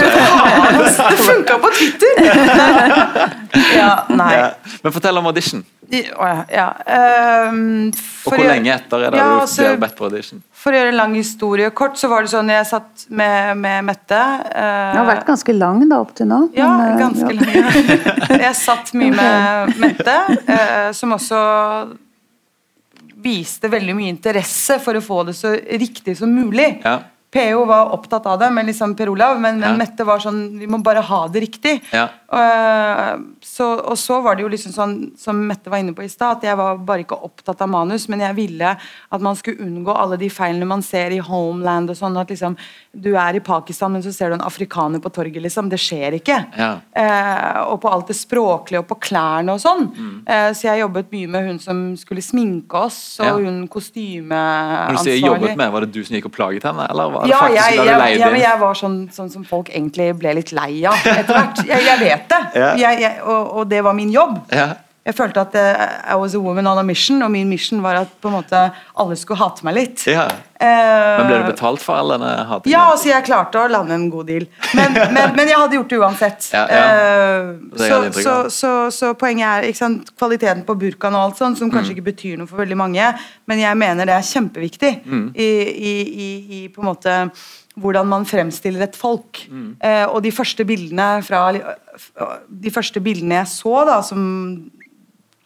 Det 1.11 1.19
funka 1.21 1.59
på 1.61 1.73
Twitter! 1.77 2.13
Ja, 3.75 3.91
nei. 4.11 4.33
Ja. 4.36 4.47
Men 4.83 4.91
fortell 4.91 5.17
om 5.21 5.27
audition. 5.29 5.61
I- 5.93 6.07
å 6.11 6.27
ja, 6.51 6.65
um, 6.75 6.91
Ehm, 6.95 7.93
Og 8.25 8.33
hvor 8.33 8.41
lenge 8.49 8.73
etter 8.73 9.05
er 9.05 9.13
det 9.13 9.19
Ja, 9.21 9.27
du 9.29 9.41
altså, 9.45 9.67
ble 9.69 9.77
bedt 9.86 9.95
på 9.99 10.07
audition? 10.09 10.41
For 10.66 10.74
å 10.74 10.80
gjøre 10.80 10.95
en 10.95 10.97
lang 10.97 11.11
historie 11.13 11.70
kort, 11.78 11.93
så 12.01 12.07
var 12.09 12.26
det 12.26 12.32
sånn 12.32 12.47
jeg 12.49 12.66
satt 12.66 13.03
med, 13.13 13.51
med 13.61 13.86
Mette 13.86 14.18
eh, 14.18 14.88
Den 14.95 14.97
har 14.97 15.09
vært 15.11 15.28
ganske 15.28 15.53
lang 15.53 15.84
da 15.86 15.99
opp 16.01 16.16
til 16.18 16.26
nå. 16.32 16.39
Ja, 16.57 16.72
men, 16.74 16.95
eh, 16.95 17.03
ganske 17.03 17.30
ja. 17.30 17.36
lenge. 17.38 18.39
Jeg 18.47 18.57
satt 18.57 18.89
mye 18.97 19.11
med 19.20 19.76
Mette, 19.84 20.16
eh, 20.41 20.88
som 20.97 21.13
også 21.13 21.41
viste 23.28 23.70
veldig 23.70 23.93
mye 23.93 24.09
interesse 24.09 24.80
for 24.82 24.97
å 24.97 25.03
få 25.05 25.20
det 25.30 25.38
så 25.38 25.53
riktig 25.53 26.18
som 26.18 26.34
mulig. 26.34 26.72
Ja. 26.82 26.97
PO 27.36 27.61
var 27.70 27.93
opptatt 27.93 28.26
av 28.32 28.41
det, 28.41 28.49
men 28.57 28.66
liksom 28.66 28.97
Per 28.97 29.13
Olav, 29.13 29.38
men, 29.38 29.59
men 29.61 29.70
Ja. 29.70 29.78
Mette 29.78 30.05
var 30.07 30.24
sånn 30.24 30.57
Vi 30.57 30.70
må 30.72 30.80
bare 30.82 31.05
ha 31.05 31.22
det 31.28 31.45
riktig. 31.45 31.78
Eh, 32.36 33.11
så, 33.45 33.67
og 33.79 33.97
så 33.97 34.17
var 34.25 34.36
det 34.36 34.43
jo 34.45 34.49
liksom 34.51 34.73
sånn, 34.75 34.95
som 35.17 35.38
Mette 35.47 35.69
var 35.71 35.79
inne 35.83 35.93
på 35.95 36.03
i 36.03 36.09
stad, 36.11 36.38
at 36.39 36.43
jeg 36.49 36.57
var 36.59 36.77
bare 36.83 37.03
ikke 37.05 37.17
opptatt 37.23 37.61
av 37.63 37.69
manus, 37.71 38.07
men 38.11 38.19
jeg 38.25 38.36
ville 38.36 38.71
at 38.75 39.21
man 39.23 39.36
skulle 39.39 39.63
unngå 39.63 39.93
alle 39.95 40.17
de 40.19 40.29
feilene 40.33 40.65
man 40.67 40.81
ser 40.86 41.13
i 41.15 41.19
Homeland 41.23 41.89
og 41.93 41.97
sånn. 41.99 42.17
At 42.19 42.29
liksom 42.33 42.57
du 42.95 43.11
er 43.19 43.36
i 43.38 43.43
Pakistan, 43.43 43.91
men 43.95 44.03
så 44.03 44.13
ser 44.15 44.29
du 44.31 44.38
en 44.39 44.45
afrikaner 44.47 44.99
på 45.03 45.11
torget, 45.15 45.41
liksom. 45.43 45.69
Det 45.71 45.79
skjer 45.79 46.17
ikke. 46.19 46.38
Ja. 46.57 46.71
Eh, 46.95 47.61
og 47.69 47.79
på 47.83 47.91
alt 47.91 48.07
det 48.11 48.17
språklige 48.19 48.79
og 48.83 48.88
på 48.91 48.99
klærne 49.09 49.55
og 49.55 49.61
sånn. 49.63 49.88
Mm. 49.95 50.13
Eh, 50.27 50.49
så 50.55 50.69
jeg 50.69 50.81
jobbet 50.83 51.11
mye 51.15 51.27
med 51.36 51.49
hun 51.49 51.59
som 51.63 51.81
skulle 51.99 52.23
sminke 52.25 52.73
oss, 52.88 53.19
og 53.19 53.25
Ja. 53.25 53.33
hun 53.36 53.43
Når 53.65 53.67
du 53.67 53.67
kostymeansvarlig. 53.75 55.03
sier 55.03 55.19
jobbet 55.27 55.57
med, 55.57 55.71
var 55.71 55.81
det 55.86 55.91
du 55.93 56.03
som 56.03 56.15
gikk 56.15 56.25
og 56.29 56.33
plaget 56.36 56.63
henne? 56.63 56.88
Eller 56.89 57.11
var 57.11 57.23
det 57.23 57.29
Ja, 57.31 57.39
faktisk 57.39 57.69
jeg, 57.69 57.77
du 57.77 57.83
jeg, 57.86 57.99
leide 57.99 58.19
ja, 58.19 58.29
men 58.31 58.41
jeg 58.41 58.59
var 58.59 58.73
sånn, 58.73 58.97
sånn 59.11 59.29
som 59.31 59.43
folk 59.43 59.69
egentlig 59.69 60.07
ble 60.19 60.33
litt 60.39 60.51
lei 60.55 60.86
av 60.86 60.95
etter 61.05 61.33
hvert. 61.33 61.61
Jeg, 61.67 61.83
jeg 61.86 61.99
vet 61.99 62.24
det. 62.30 62.41
Ja. 62.55 62.71
Jeg, 62.76 63.01
jeg, 63.01 63.21
og, 63.23 63.53
og 63.61 63.69
det 63.69 63.84
var 63.84 63.93
min 63.93 64.09
jobb. 64.13 64.41
Ja. 64.51 64.73
Jeg 65.05 65.13
følte 65.13 65.38
at 65.43 65.53
uh, 65.53 66.13
I 66.13 66.15
was 66.17 66.34
a 66.34 66.39
woman 66.41 66.65
on 66.65 66.80
a 66.82 66.84
mission, 66.84 67.21
og 67.21 67.30
min 67.30 67.45
mission 67.47 67.78
var 67.84 67.93
at 67.99 68.13
på 68.23 68.26
en 68.32 68.39
måte 68.39 68.57
alle 68.97 69.13
skulle 69.21 69.38
hate 69.38 69.61
meg 69.67 69.76
litt. 69.78 70.07
ja. 70.09 70.23
Uh, 70.55 71.19
Men 71.19 71.28
ble 71.28 71.38
du 71.43 71.49
betalt 71.51 71.82
for 71.84 71.93
all 71.99 72.09
denne 72.15 72.30
hatingen? 72.49 72.71
Ja, 72.73 72.86
altså 72.93 73.09
jeg 73.11 73.26
klarte 73.28 73.59
å 73.59 73.67
lande 73.69 73.93
en 73.93 74.07
god 74.09 74.26
deal. 74.32 74.47
Men, 74.73 74.95
men, 75.13 75.36
men 75.36 75.51
jeg 75.51 75.59
hadde 75.59 75.78
gjort 75.78 75.91
det 75.93 75.99
uansett. 75.99 76.47
Ja. 76.55 76.63
Eh, 76.73 77.51
Det 77.76 77.89
så, 77.91 77.99
så, 78.15 78.36
så, 78.55 78.71
så 78.95 79.11
poenget 79.19 79.67
er 79.67 79.76
sant, 79.78 80.09
kvaliteten 80.17 80.63
på 80.65 80.73
burkaen 80.80 81.13
og 81.19 81.28
alt 81.28 81.38
sånt, 81.43 81.59
som 81.59 81.69
Mm. 81.69 81.76
kanskje 81.76 81.93
ikke 81.97 82.07
betyr 82.09 82.39
noe 82.41 82.47
for 82.49 82.63
veldig 82.63 82.78
mange, 82.80 83.11
men 83.45 83.61
jeg 83.61 83.78
mener 83.78 84.09
det 84.09 84.15
er 84.17 84.26
kjempeviktig 84.32 84.93
Mm. 85.05 85.28
i, 85.36 85.49
i, 85.91 85.93
i, 86.26 86.30
i 86.63 86.67
på 86.73 86.82
en 86.82 86.89
måte 86.89 87.17
hvordan 87.82 88.07
man 88.07 88.26
fremstiller 88.28 88.86
et 88.86 88.95
folk. 88.97 89.43
Mm. 89.51 89.67
Eh, 89.84 90.05
og 90.07 90.21
de 90.23 90.32
første 90.36 90.65
bildene 90.67 91.09
fra 91.26 91.47
De 92.47 92.71
første 92.73 93.01
bildene 93.03 93.41
jeg 93.41 93.51
så, 93.51 93.76
da, 93.88 93.99
som 94.03 94.21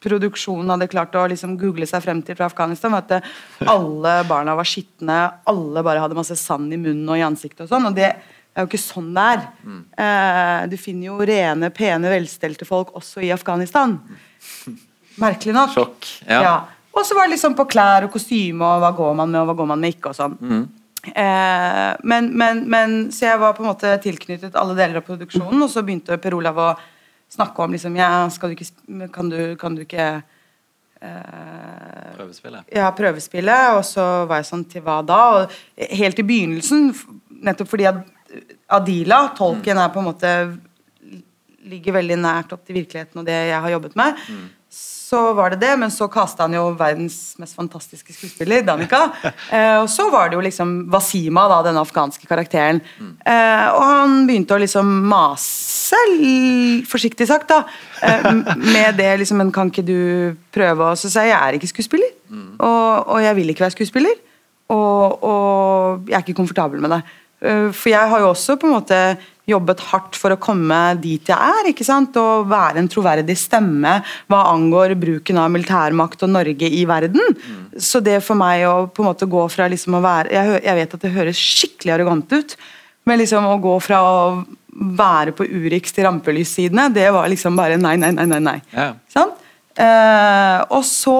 produksjonen 0.04 0.72
hadde 0.72 0.88
klart 0.92 1.16
å 1.20 1.26
liksom 1.30 1.58
google 1.60 1.88
seg 1.90 2.04
frem 2.06 2.22
til 2.24 2.38
fra 2.40 2.48
Afghanistan, 2.48 2.94
var 2.96 3.06
at 3.06 3.68
alle 3.68 4.14
barna 4.30 4.56
var 4.56 4.68
skitne, 4.68 5.20
alle 5.50 5.84
bare 5.86 6.04
hadde 6.04 6.18
masse 6.18 6.38
sand 6.40 6.72
i 6.74 6.80
munnen 6.80 7.10
og 7.10 7.20
i 7.20 7.26
ansiktet 7.26 7.66
og 7.66 7.74
sånn. 7.74 7.90
Og 7.90 7.98
det 7.98 8.08
er 8.14 8.64
jo 8.64 8.70
ikke 8.70 8.82
sånn 8.82 9.12
det 9.16 9.28
er. 9.34 9.46
Eh, 10.06 10.68
du 10.72 10.78
finner 10.80 11.12
jo 11.12 11.20
rene, 11.30 11.72
pene, 11.76 12.14
velstelte 12.14 12.68
folk 12.68 12.96
også 13.00 13.26
i 13.28 13.34
Afghanistan. 13.36 13.98
Merkelig 15.20 15.56
nok. 15.56 15.76
Sjokk. 15.76 16.12
Ja. 16.30 16.60
Og 16.96 17.06
så 17.06 17.16
var 17.16 17.28
det 17.28 17.36
liksom 17.36 17.56
på 17.58 17.68
klær 17.70 18.08
og 18.08 18.14
kostyme 18.14 18.66
og 18.66 18.84
hva 18.84 18.92
går 18.96 19.18
man 19.20 19.32
med 19.32 19.44
og 19.44 19.52
hva 19.52 19.58
går 19.60 19.70
man 19.74 19.84
med 19.84 19.96
ikke 19.96 20.12
og 20.12 20.18
sånn. 20.18 20.36
Mm. 20.40 20.64
Eh, 21.08 21.96
men, 22.04 22.38
men, 22.38 22.64
men, 22.70 22.98
så 23.16 23.30
jeg 23.30 23.40
var 23.40 23.56
på 23.56 23.64
en 23.64 23.70
måte 23.72 23.94
tilknyttet 24.04 24.58
alle 24.60 24.76
deler 24.78 25.00
av 25.00 25.08
produksjonen, 25.08 25.62
og 25.64 25.72
så 25.72 25.84
begynte 25.86 26.20
Per 26.20 26.36
Olav 26.36 26.60
å 26.60 26.70
snakke 27.32 27.64
om 27.64 27.76
liksom, 27.76 27.96
ja, 28.00 28.12
skal 28.34 28.52
du 28.52 28.58
ikke, 28.58 29.08
kan, 29.14 29.32
du, 29.32 29.40
kan 29.60 29.78
du 29.78 29.86
ikke 29.86 30.08
eh, 31.00 32.14
Prøvespille? 32.18 32.64
ja, 32.76 32.90
prøvespille, 32.96 33.58
og 33.78 33.84
så 33.88 34.08
var 34.30 34.42
jeg 34.42 34.50
sånn 34.50 34.66
til 34.72 34.84
hva 34.86 35.00
da? 35.06 35.20
Og 35.38 35.92
helt 36.02 36.20
i 36.20 36.28
begynnelsen, 36.28 36.90
nettopp 37.48 37.72
fordi 37.72 37.88
Adila, 38.70 39.24
tolken, 39.38 39.80
er 39.82 39.94
på 39.94 40.02
en 40.02 40.10
måte 40.12 40.34
ligger 41.70 41.96
veldig 42.00 42.18
nært 42.20 42.54
opp 42.56 42.62
til 42.66 42.78
virkeligheten 42.80 43.22
og 43.22 43.28
det 43.28 43.36
jeg 43.36 43.62
har 43.62 43.74
jobbet 43.74 43.96
med, 44.00 44.20
så 45.10 45.20
var 45.34 45.54
det 45.54 45.60
det, 45.64 45.72
men 45.82 45.90
så 45.94 46.06
kasta 46.12 46.46
han 46.46 46.54
jo 46.54 46.68
verdens 46.78 47.34
mest 47.42 47.58
fantastiske 47.58 48.14
skuespiller, 48.14 48.62
Danica. 48.68 49.08
Eh, 49.50 49.80
og 49.82 49.88
så 49.90 50.06
var 50.14 50.30
det 50.30 50.38
jo 50.38 50.44
liksom 50.46 50.72
Wasima, 50.94 51.48
da, 51.50 51.62
den 51.66 51.78
afghanske 51.80 52.28
karakteren. 52.30 52.82
Eh, 53.02 53.68
og 53.74 53.82
han 53.82 54.18
begynte 54.28 54.54
å 54.54 54.62
liksom 54.62 54.92
mase, 55.10 55.98
forsiktig 56.90 57.26
sagt, 57.30 57.50
da, 57.50 57.64
eh, 58.06 58.28
med 58.60 59.00
det 59.00 59.10
liksom 59.24 59.40
Men 59.42 59.52
kan 59.56 59.72
ikke 59.72 59.86
du 59.88 60.36
prøve 60.54 60.92
å 60.92 60.98
Så 61.00 61.10
sa 61.10 61.24
jeg 61.26 61.34
jeg 61.34 61.40
er 61.40 61.58
ikke 61.58 61.72
skuespiller, 61.72 62.12
og, 62.60 63.08
og 63.16 63.24
jeg 63.24 63.38
vil 63.40 63.50
ikke 63.54 63.66
være 63.66 63.78
skuespiller. 63.78 64.22
Og, 64.70 65.24
og 65.26 66.10
jeg 66.10 66.20
er 66.20 66.26
ikke 66.28 66.38
komfortabel 66.38 66.84
med 66.84 66.94
det. 66.94 67.02
Eh, 67.42 67.70
For 67.74 67.90
jeg 67.90 68.14
har 68.14 68.22
jo 68.22 68.30
også 68.30 68.60
på 68.60 68.70
en 68.70 68.76
måte 68.78 69.00
jobbet 69.50 69.84
hardt 69.90 70.18
for 70.20 70.34
å 70.34 70.40
komme 70.42 70.78
dit 71.02 71.32
jeg 71.32 71.38
er. 71.38 71.70
ikke 71.72 71.88
sant? 71.88 72.18
Og 72.20 72.48
være 72.50 72.82
en 72.82 72.90
troverdig 72.92 73.36
stemme 73.40 74.00
hva 74.30 74.44
angår 74.54 74.96
bruken 75.00 75.40
av 75.42 75.52
militærmakt 75.54 76.24
og 76.26 76.34
Norge 76.34 76.70
i 76.70 76.86
verden. 76.90 77.36
Så 77.78 78.04
det 78.06 78.20
for 78.26 78.40
meg 78.40 78.66
å 78.70 78.88
på 78.88 79.04
en 79.04 79.12
måte 79.12 79.30
gå 79.30 79.46
fra 79.52 79.70
liksom 79.72 79.98
å 79.98 80.04
være 80.04 80.34
Jeg, 80.36 80.62
jeg 80.66 80.78
vet 80.78 80.96
at 80.96 81.04
det 81.06 81.16
høres 81.16 81.44
skikkelig 81.60 81.96
arrogant 81.96 82.34
ut, 82.34 82.56
men 83.10 83.22
liksom 83.22 83.46
å 83.50 83.60
gå 83.62 83.76
fra 83.84 84.02
å 84.06 84.24
være 84.80 85.34
på 85.36 85.48
Urix 85.48 85.94
til 85.96 86.06
rampelyssidene, 86.08 86.88
det 86.94 87.10
var 87.12 87.28
liksom 87.32 87.58
bare 87.58 87.80
nei, 87.82 87.96
nei, 88.00 88.12
nei. 88.16 88.28
nei, 88.30 88.40
nei. 88.46 88.58
Ja. 88.72 88.92
Sant? 89.12 89.42
Eh, 89.80 90.60
og 90.76 90.84
så 90.88 91.18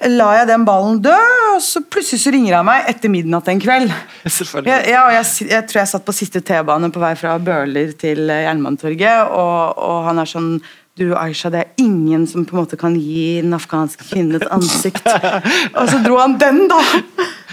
la 0.00 0.28
jeg 0.38 0.48
den 0.48 0.64
ballen 0.64 1.00
dø, 1.04 1.14
og 1.52 1.60
så 1.62 1.82
plutselig 1.84 2.22
så 2.22 2.32
ringer 2.32 2.56
han 2.56 2.66
meg 2.66 2.86
etter 2.90 3.12
midnatt 3.12 3.48
en 3.52 3.60
kveld. 3.60 3.92
Selvfølgelig. 4.38 4.70
Jeg, 4.72 4.92
ja, 4.94 5.02
og 5.06 5.16
jeg, 5.18 5.50
jeg 5.52 5.66
tror 5.68 5.82
jeg 5.82 5.90
satt 5.92 6.06
på 6.06 6.14
siste 6.16 6.40
T-bane 6.40 6.92
på 6.92 7.02
vei 7.02 7.12
fra 7.20 7.36
Bøhler 7.42 7.92
til 8.00 8.24
eh, 8.32 8.46
Jernbanetorget, 8.46 9.34
og, 9.36 9.82
og 9.82 10.06
han 10.08 10.22
er 10.22 10.32
sånn 10.32 10.54
du 11.00 11.14
Aisha, 11.16 11.48
det 11.48 11.60
er 11.62 11.68
ingen 11.80 12.26
som 12.28 12.44
på 12.44 12.52
en 12.52 12.66
måte 12.66 12.76
kan 12.76 12.92
gi 13.00 13.38
den 13.40 13.54
afghanske 13.56 14.04
kvinnen 14.10 14.36
et 14.36 14.50
ansikt. 14.52 15.06
og 15.78 15.86
så 15.88 16.00
dro 16.04 16.18
han 16.20 16.34
den, 16.40 16.66
da! 16.68 16.82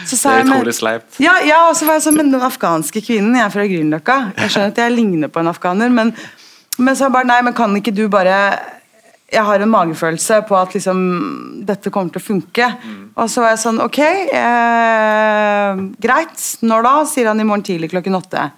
Så 0.03 0.17
sa 0.19 0.33
Det 0.35 0.41
er 0.41 0.49
utrolig 0.49 0.73
sleipt. 0.75 1.21
Ja, 1.23 1.37
ja, 1.47 1.61
og 1.69 1.77
så 1.79 1.87
var 1.87 1.97
jeg 1.97 2.07
sånn, 2.09 2.17
men 2.19 2.33
den 2.33 2.43
afghanske 2.43 3.03
kvinnen, 3.03 3.37
jeg 3.39 3.45
er 3.45 3.53
fra 3.53 3.67
Grünerløkka. 3.69 4.17
Jeg 4.41 4.51
skjønner 4.51 4.73
at 4.73 4.83
jeg 4.83 4.95
ligner 4.95 5.31
på 5.31 5.39
en 5.39 5.51
afghaner, 5.53 5.95
men, 5.95 6.11
men 6.83 6.99
så 6.99 7.07
bare 7.13 7.29
nei, 7.31 7.39
men 7.47 7.55
kan 7.55 7.79
ikke 7.79 7.95
du 7.95 8.09
bare 8.11 8.35
Jeg 9.29 9.45
har 9.45 9.61
en 9.61 9.69
magefølelse 9.69 10.39
på 10.49 10.55
at 10.57 10.73
liksom 10.73 10.99
dette 11.67 11.91
kommer 11.93 12.13
til 12.13 12.21
å 12.21 12.25
funke. 12.25 12.69
Og 13.13 13.29
så 13.29 13.43
var 13.43 13.53
jeg 13.53 13.61
sånn 13.61 13.81
Ok, 13.83 13.99
eh, 14.01 15.81
greit. 16.01 16.45
Når 16.65 16.87
da? 16.87 16.93
Sier 17.09 17.29
han 17.29 17.39
i 17.39 17.45
morgen 17.45 17.65
tidlig 17.67 17.91
klokken 17.93 18.17
åtte. 18.17 18.49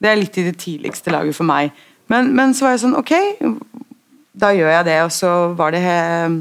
Det 0.00 0.08
er 0.10 0.18
litt 0.18 0.38
i 0.40 0.46
det 0.48 0.56
tidligste 0.58 1.12
laget 1.14 1.36
for 1.36 1.46
meg. 1.46 1.70
Men, 2.10 2.32
men 2.34 2.54
så 2.56 2.66
var 2.66 2.74
jeg 2.74 2.82
sånn 2.86 2.98
Ok, 2.98 3.12
da 4.34 4.50
gjør 4.56 4.72
jeg 4.74 4.88
det. 4.88 4.98
Og 5.06 5.12
så 5.14 5.34
var 5.58 5.76
det 5.76 5.84
eh, 5.86 6.38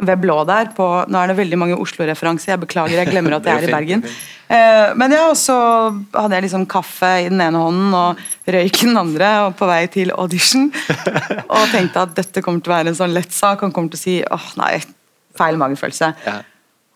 ved 0.00 0.20
Blå 0.22 0.40
der 0.48 0.72
på 0.76 0.86
Nå 1.08 1.20
er 1.20 1.30
det 1.30 1.38
veldig 1.38 1.58
mange 1.60 1.78
Oslo-referanser, 1.78 2.52
jeg 2.52 2.62
beklager, 2.64 2.98
jeg 3.00 3.10
glemmer 3.10 3.38
at 3.38 3.46
jeg 3.48 3.54
er 3.54 3.66
i 3.66 3.70
er 3.70 3.76
Bergen. 3.76 4.04
Eh, 4.48 4.94
men 4.96 5.12
ja, 5.12 5.26
og 5.28 5.36
så 5.36 5.56
hadde 6.14 6.38
jeg 6.38 6.46
liksom 6.46 6.66
kaffe 6.70 7.10
i 7.24 7.28
den 7.28 7.40
ene 7.44 7.60
hånden 7.60 7.96
og 7.96 8.20
røyk 8.48 8.82
i 8.82 8.88
den 8.88 9.00
andre, 9.00 9.32
og 9.46 9.56
på 9.58 9.68
vei 9.68 9.82
til 9.92 10.12
audition. 10.16 10.70
Og 11.58 11.72
tenkte 11.72 12.04
at 12.04 12.14
dette 12.16 12.42
kommer 12.44 12.60
til 12.60 12.72
å 12.72 12.76
være 12.76 12.92
en 12.92 12.96
sånn 12.98 13.14
lett 13.14 13.32
sak. 13.32 13.62
Han 13.64 13.72
kommer 13.74 13.92
til 13.92 13.98
å 13.98 14.02
si 14.02 14.14
åh 14.24 14.46
nei, 14.60 14.78
feil 15.36 15.60
magefølelse. 15.60 16.10
Ja. 16.26 16.38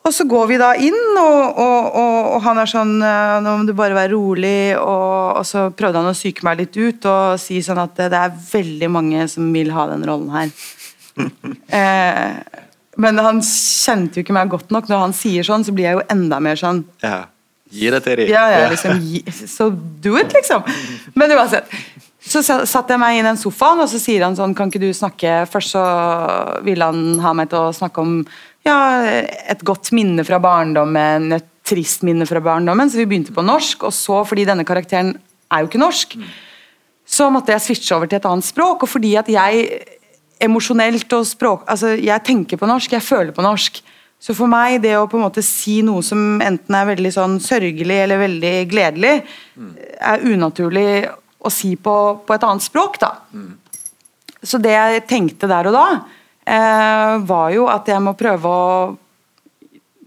Og 0.03 0.11
så 0.15 0.27
går 0.27 0.49
vi 0.51 0.59
da 0.59 0.73
inn, 0.83 0.99
og, 1.15 1.61
og, 1.63 1.87
og, 1.95 2.17
og 2.35 2.41
han 2.43 2.59
er 2.59 2.71
sånn 2.71 2.97
Nå 2.99 3.53
må 3.55 3.69
du 3.69 3.73
bare 3.79 3.95
være 3.95 4.13
rolig. 4.17 4.75
Og, 4.81 5.39
og 5.39 5.47
så 5.47 5.69
prøvde 5.77 6.03
han 6.03 6.11
å 6.11 6.17
psyke 6.17 6.45
meg 6.49 6.59
litt 6.65 6.79
ut 6.79 7.07
og 7.11 7.39
si 7.41 7.61
sånn 7.65 7.81
at 7.85 7.95
det, 8.01 8.11
det 8.13 8.23
er 8.27 8.41
veldig 8.49 8.91
mange 8.93 9.29
som 9.31 9.47
vil 9.55 9.71
ha 9.77 9.87
den 9.93 10.05
rollen 10.09 10.33
her. 10.35 10.53
eh, 11.79 12.63
men 12.97 13.19
han 13.19 13.41
kjente 13.41 14.19
jo 14.21 14.25
ikke 14.27 14.35
meg 14.37 14.51
godt 14.53 14.71
nok. 14.75 14.89
Når 14.91 14.99
han 15.07 15.13
sier 15.17 15.43
sånn, 15.47 15.65
så 15.65 15.73
blir 15.73 15.85
jeg 15.89 15.97
jo 16.01 16.03
enda 16.13 16.41
mer 16.41 16.57
sånn 16.61 16.85
Ja. 17.03 17.25
Gi 17.73 17.89
det 17.89 18.03
til 18.05 18.17
dem. 18.21 18.29
ja, 18.29 18.43
ja, 18.53 18.69
liksom, 18.69 18.99
gi- 19.01 19.25
så 19.49 19.71
do 19.73 20.17
it, 20.21 20.33
liksom. 20.37 20.63
Men 21.17 21.31
uansett. 21.33 21.65
Så 22.23 22.43
satte 22.45 22.93
jeg 22.93 23.01
meg 23.01 23.19
i 23.19 23.23
den 23.25 23.37
sofaen, 23.41 23.81
og 23.81 23.89
så 23.89 23.99
sier 23.99 24.23
han 24.23 24.37
sånn 24.37 24.53
Kan 24.55 24.69
ikke 24.71 24.79
du 24.79 24.93
snakke 24.95 25.41
Først 25.51 25.73
så 25.75 25.81
ville 26.63 26.85
han 26.87 27.19
ha 27.19 27.33
meg 27.35 27.49
til 27.51 27.59
å 27.59 27.73
snakke 27.75 27.99
om 28.05 28.13
ja, 28.63 28.77
et 29.51 29.65
godt 29.67 29.89
minne 29.91 30.23
fra 30.23 30.39
barndommen, 30.39 31.33
et 31.35 31.49
trist 31.67 32.05
minne 32.07 32.29
fra 32.29 32.39
barndommen, 32.45 32.87
så 32.93 33.01
vi 33.01 33.07
begynte 33.11 33.35
på 33.35 33.43
norsk. 33.43 33.89
Og 33.89 33.91
så, 33.97 34.21
fordi 34.29 34.45
denne 34.47 34.63
karakteren 34.69 35.17
er 35.51 35.65
jo 35.65 35.67
ikke 35.73 35.81
norsk, 35.83 36.15
så 37.09 37.27
måtte 37.35 37.51
jeg 37.57 37.65
switche 37.65 37.97
over 37.97 38.07
til 38.07 38.21
et 38.21 38.29
annet 38.31 38.47
språk. 38.47 38.85
Og 38.87 38.89
fordi 38.93 39.17
at 39.19 39.27
jeg 39.33 39.67
emosjonelt 40.43 41.17
og 41.17 41.27
språk 41.29 41.67
Altså, 41.71 41.95
jeg 41.97 42.25
tenker 42.27 42.61
på 42.61 42.69
norsk, 42.69 42.93
jeg 42.97 43.05
føler 43.07 43.35
på 43.37 43.45
norsk. 43.45 43.83
Så 44.23 44.37
for 44.39 44.51
meg, 44.51 44.79
det 44.85 44.95
å 44.95 45.09
på 45.11 45.19
en 45.19 45.25
måte 45.25 45.43
si 45.43 45.81
noe 45.83 46.03
som 46.07 46.39
enten 46.45 46.77
er 46.79 46.87
veldig 46.93 47.11
sånn 47.11 47.41
sørgelig 47.43 47.97
eller 48.05 48.21
veldig 48.21 48.55
gledelig, 48.71 49.17
er 49.99 50.27
unaturlig 50.29 50.87
å 51.43 51.51
si 51.51 51.75
på, 51.75 51.95
på 52.23 52.35
et 52.37 52.47
annet 52.47 52.63
språk, 52.63 53.01
da. 53.03 53.17
Så 54.43 54.61
det 54.63 54.75
jeg 54.75 55.07
tenkte 55.11 55.51
der 55.51 55.67
og 55.71 55.75
da, 55.75 55.87
eh, 56.47 57.17
var 57.27 57.51
jo 57.55 57.67
at 57.71 57.91
jeg 57.91 58.03
må 58.03 58.15
prøve 58.19 58.53
å 58.53 58.77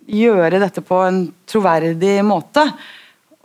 gjøre 0.06 0.62
dette 0.64 0.84
på 0.86 1.02
en 1.04 1.26
troverdig 1.50 2.20
måte. 2.24 2.64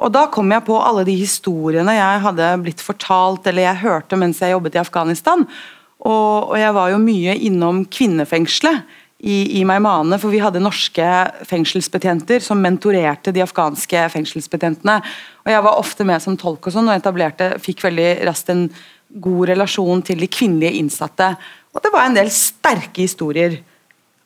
Og 0.00 0.12
da 0.12 0.26
kom 0.32 0.50
jeg 0.54 0.64
på 0.64 0.78
alle 0.80 1.04
de 1.08 1.14
historiene 1.18 1.98
jeg 1.98 2.24
hadde 2.24 2.48
blitt 2.62 2.82
fortalt 2.84 3.46
eller 3.50 3.66
jeg 3.68 3.82
hørte 3.82 4.18
mens 4.20 4.40
jeg 4.40 4.54
jobbet 4.54 4.78
i 4.78 4.82
Afghanistan. 4.82 5.44
Og, 6.00 6.50
og 6.52 6.56
jeg 6.58 6.72
var 6.76 6.90
jo 6.92 7.02
mye 7.02 7.36
innom 7.48 7.84
kvinnefengselet 7.92 8.98
i, 9.20 9.60
i 9.60 9.64
Meymaneh, 9.68 10.16
for 10.20 10.32
vi 10.32 10.40
hadde 10.40 10.62
norske 10.64 11.06
fengselsbetjenter 11.48 12.40
som 12.44 12.60
mentorerte 12.62 13.34
de 13.36 13.42
afghanske 13.44 14.06
fengselsbetjentene. 14.14 14.96
Og 15.44 15.52
jeg 15.52 15.64
var 15.66 15.80
ofte 15.80 16.06
med 16.08 16.24
som 16.24 16.38
tolk 16.40 16.70
og 16.70 16.76
sånn, 16.76 16.88
og 16.88 16.96
etablerte, 16.96 17.52
fikk 17.60 17.84
veldig 17.84 18.10
raskt 18.28 18.52
en 18.54 18.68
god 19.20 19.50
relasjon 19.52 20.04
til 20.06 20.22
de 20.22 20.30
kvinnelige 20.30 20.80
innsatte. 20.80 21.34
Og 21.74 21.84
det 21.84 21.92
var 21.92 22.08
en 22.08 22.16
del 22.16 22.32
sterke 22.32 23.04
historier. 23.04 23.58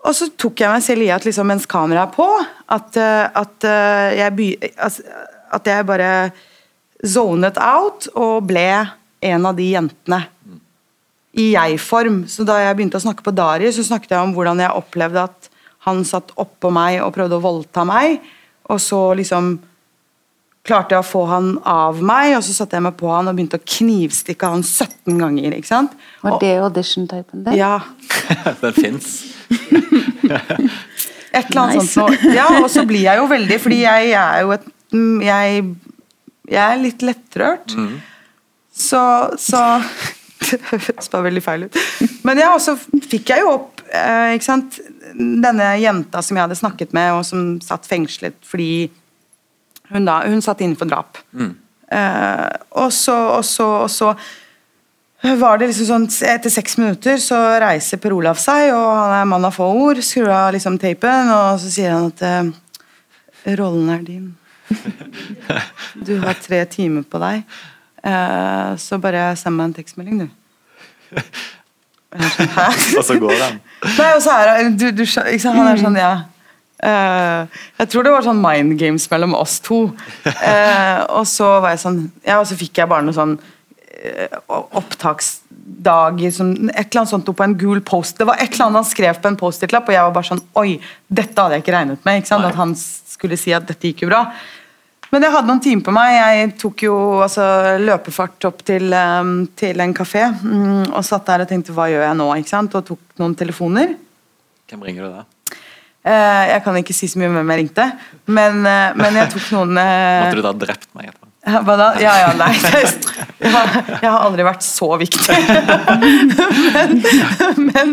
Og 0.05 0.14
så 0.14 0.29
tok 0.37 0.61
jeg 0.61 0.70
meg 0.70 0.85
selv 0.85 1.07
i 1.07 1.12
at 1.14 1.27
liksom, 1.27 1.49
mens 1.49 1.66
kameraet 1.66 2.12
er 2.12 2.14
på, 2.14 2.29
at, 2.77 2.99
eh, 3.01 3.25
at, 3.41 3.66
eh, 3.66 4.18
jeg 4.20 4.72
altså, 4.77 5.03
at 5.55 5.70
jeg 5.70 5.89
bare 5.89 6.11
zonet 7.05 7.59
out 7.61 8.09
og 8.14 8.45
ble 8.49 8.68
en 9.25 9.47
av 9.49 9.57
de 9.57 9.70
jentene. 9.72 10.20
I 11.35 11.51
jeg-form. 11.57 12.22
Så 12.30 12.45
da 12.47 12.61
jeg 12.62 12.76
begynte 12.78 13.01
å 13.01 13.05
snakke 13.05 13.24
på 13.26 13.35
Dari, 13.35 13.70
så 13.74 13.82
snakket 13.87 14.14
jeg 14.14 14.22
om 14.22 14.35
hvordan 14.37 14.61
jeg 14.62 14.70
opplevde 14.78 15.24
at 15.26 15.51
han 15.85 16.05
satt 16.09 16.30
oppå 16.41 16.70
meg 16.72 17.01
og 17.05 17.12
prøvde 17.16 17.37
å 17.37 17.43
voldta 17.45 17.82
meg, 17.85 18.20
og 18.72 18.78
så 18.80 19.01
liksom 19.18 19.59
klarte 20.64 20.95
jeg 20.97 21.03
å 21.03 21.05
få 21.05 21.26
han 21.28 21.49
av 21.68 21.99
meg, 22.01 22.39
og 22.39 22.45
så 22.47 22.55
satte 22.57 22.78
jeg 22.78 22.85
meg 22.87 22.95
på 22.97 23.11
han 23.12 23.28
og 23.28 23.37
begynte 23.37 23.59
å 23.61 23.64
knivstikke 23.68 24.49
han 24.55 24.62
17 24.64 25.18
ganger. 25.20 25.59
ikke 25.59 25.68
sant? 25.68 25.93
Var 26.22 26.39
det 26.41 26.55
audition-typen 26.64 27.45
din? 27.45 27.59
Ja, 27.61 27.74
Den 28.62 28.72
fins. 28.78 29.11
Et 31.35 31.51
eller 31.51 31.61
annet 31.64 31.82
Nice. 31.82 31.93
sånt 31.93 32.22
noe. 32.22 32.32
Ja, 32.32 32.47
og 32.62 32.68
så 32.70 32.85
blir 32.87 33.03
jeg 33.09 33.18
jo 33.18 33.24
veldig 33.26 33.57
Fordi 33.61 33.80
jeg 33.82 34.12
er 34.14 34.43
jo 34.45 34.53
et 34.55 34.66
mm, 34.95 35.16
Jeg, 35.26 35.64
jeg 36.47 36.62
er 36.62 36.78
litt 36.78 37.03
lettrørt. 37.03 37.74
Så, 38.74 39.01
så 39.43 39.62
Det 39.82 40.14
høres 40.71 41.11
bare 41.13 41.27
veldig 41.29 41.45
feil 41.45 41.67
ut. 41.67 41.79
Men 42.27 42.41
ja, 42.43 42.53
så 42.63 42.77
fikk 42.77 43.33
jeg 43.35 43.45
jo 43.45 43.55
opp 43.57 43.83
eh, 43.91 44.35
ikke 44.37 44.49
sant? 44.49 44.81
denne 45.15 45.67
jenta 45.79 46.23
som 46.25 46.37
jeg 46.37 46.43
hadde 46.47 46.59
snakket 46.59 46.95
med, 46.97 47.13
og 47.15 47.27
som 47.29 47.55
satt 47.63 47.87
fengslet 47.87 48.35
fordi 48.49 48.89
hun, 49.93 50.07
da, 50.09 50.23
hun 50.27 50.43
satt 50.43 50.63
inne 50.65 50.79
for 50.79 50.91
drap. 50.91 51.21
Eh, 51.95 52.49
og 52.81 52.91
så, 52.93 53.15
og 53.37 53.45
så, 53.47 53.69
og 53.85 53.91
så 53.93 54.15
var 55.39 55.61
det 55.61 55.71
liksom 55.71 55.89
sånn, 55.89 56.07
Etter 56.29 56.53
seks 56.53 56.77
minutter 56.81 57.21
så 57.23 57.39
reiser 57.63 58.01
Per 58.03 58.13
Olav 58.17 58.41
seg, 58.41 58.73
og 58.75 58.89
han 58.91 59.15
er 59.21 59.29
mann 59.29 59.47
av 59.47 59.55
få 59.57 59.69
ord. 59.73 60.01
Skrur 60.05 60.33
av 60.33 60.51
liksom 60.57 60.77
teipen, 60.81 61.31
og 61.33 61.61
så 61.63 61.71
sier 61.73 61.95
han 61.95 62.11
at 62.11 62.25
eh, 62.29 63.55
rollen 63.61 63.93
er 63.95 64.03
din. 64.05 64.33
Du 66.07 66.17
har 66.25 66.37
tre 66.41 66.65
timer 66.69 67.05
på 67.09 67.21
deg, 67.23 67.45
så 68.05 68.99
bare 69.01 69.31
send 69.41 69.57
meg 69.57 69.71
en 69.71 69.77
tekstmelding, 69.79 70.25
du. 70.25 71.21
Sånn, 72.35 72.51
Hæ? 72.55 72.67
Og 73.01 73.07
så 73.07 73.17
går 73.19 73.41
han. 73.41 73.57
Nei, 73.97 74.11
og 74.15 74.21
så 74.23 74.35
er 74.39 74.51
han 74.53 74.77
du, 74.79 74.85
du, 74.95 75.03
sant? 75.09 75.33
Han 75.51 75.67
er 75.67 75.81
sånn, 75.81 75.97
ja. 75.99 76.13
Uh, 76.85 77.49
jeg 77.81 77.91
tror 77.91 78.05
det 78.05 78.13
var 78.13 78.27
sånn 78.27 78.43
mind 78.43 78.77
games 78.79 79.07
mellom 79.11 79.35
oss 79.39 79.57
to. 79.65 79.87
Uh, 80.27 81.01
og 81.17 81.25
så 81.31 81.49
var 81.65 81.73
jeg 81.73 81.81
sånn 81.81 81.99
Ja, 82.27 82.39
og 82.43 82.49
så 82.51 82.59
fikk 82.61 82.83
jeg 82.83 82.91
bare 82.91 83.07
noe 83.07 83.17
sånn 83.17 83.39
opptaksdag 84.75 85.45
opptaksdager 85.65 86.31
som 86.31 86.51
Et 86.71 86.77
eller 86.77 87.01
annet 87.01 87.11
sånt 87.11 87.29
opp 87.29 87.37
på 87.39 87.45
en 87.45 87.57
gul 87.59 87.81
post. 87.81 88.19
Det 88.19 88.27
var 88.27 88.37
et 88.37 88.53
eller 88.53 88.67
annet 88.67 88.83
han 88.83 88.89
skrev 88.89 89.21
på 89.21 89.29
en 89.29 89.37
Post-It-lapp, 89.37 89.89
og 89.89 89.95
jeg 89.95 90.03
var 90.03 90.13
bare 90.13 90.29
sånn 90.29 90.43
Oi, 90.61 90.81
dette 91.09 91.41
hadde 91.41 91.59
jeg 91.59 91.65
ikke 91.65 91.77
regnet 91.77 92.05
med. 92.05 92.23
ikke? 92.23 92.37
At 92.37 92.55
han 92.55 92.75
skulle 92.77 93.39
si 93.41 93.53
at 93.53 93.67
dette 93.69 93.89
gikk 93.89 94.05
jo 94.05 94.11
bra. 94.11 94.27
Men 95.15 95.23
jeg 95.23 95.31
hadde 95.31 95.47
noen 95.47 95.61
timer 95.62 95.85
på 95.87 95.93
meg. 95.95 96.12
Jeg 96.19 96.55
tok 96.59 96.83
jo 96.89 96.95
altså, 97.23 97.45
løpefart 97.79 98.49
opp 98.49 98.65
til, 98.67 98.89
um, 98.91 99.45
til 99.55 99.79
en 99.85 99.95
kafé 99.95 100.25
mm, 100.27 100.91
og 100.91 101.05
satt 101.07 101.29
der 101.29 101.45
og 101.45 101.53
tenkte 101.53 101.77
hva 101.77 101.87
gjør 101.93 102.03
jeg 102.03 102.19
nå? 102.19 102.27
ikke 102.41 102.51
sant? 102.51 102.75
Og 102.75 102.89
tok 102.89 103.21
noen 103.23 103.37
telefoner. 103.39 103.95
Hvem 104.73 104.83
ringer 104.83 105.07
du 105.07 105.21
da? 105.21 105.23
Eh, 106.05 106.43
jeg 106.51 106.65
kan 106.67 106.77
ikke 106.77 106.97
si 106.97 107.07
så 107.09 107.21
mye 107.21 107.31
om 107.31 107.39
hvem 107.39 107.51
jeg 107.53 107.61
ringte, 107.62 107.85
men, 108.27 108.59
eh, 108.69 108.97
men 108.99 109.15
jeg 109.23 109.31
tok 109.33 109.47
noen 109.55 109.79
eh, 109.81 110.19
Måtte 110.27 110.37
du 110.37 110.43
da 110.45 110.51
ha 110.51 110.59
drept 110.61 110.91
meg 110.99 111.09
etterpå? 111.09 111.31
Hva 111.65 111.77
da? 111.77 111.87
Ja, 112.01 112.12
ja, 112.25 112.29
nei. 112.41 112.51
Jeg 113.45 113.51
har, 113.53 113.73
jeg 114.01 114.09
har 114.09 114.19
aldri 114.25 114.45
vært 114.47 114.65
så 114.65 114.87
viktig. 114.97 115.35
Men, 116.75 116.95
men 117.61 117.91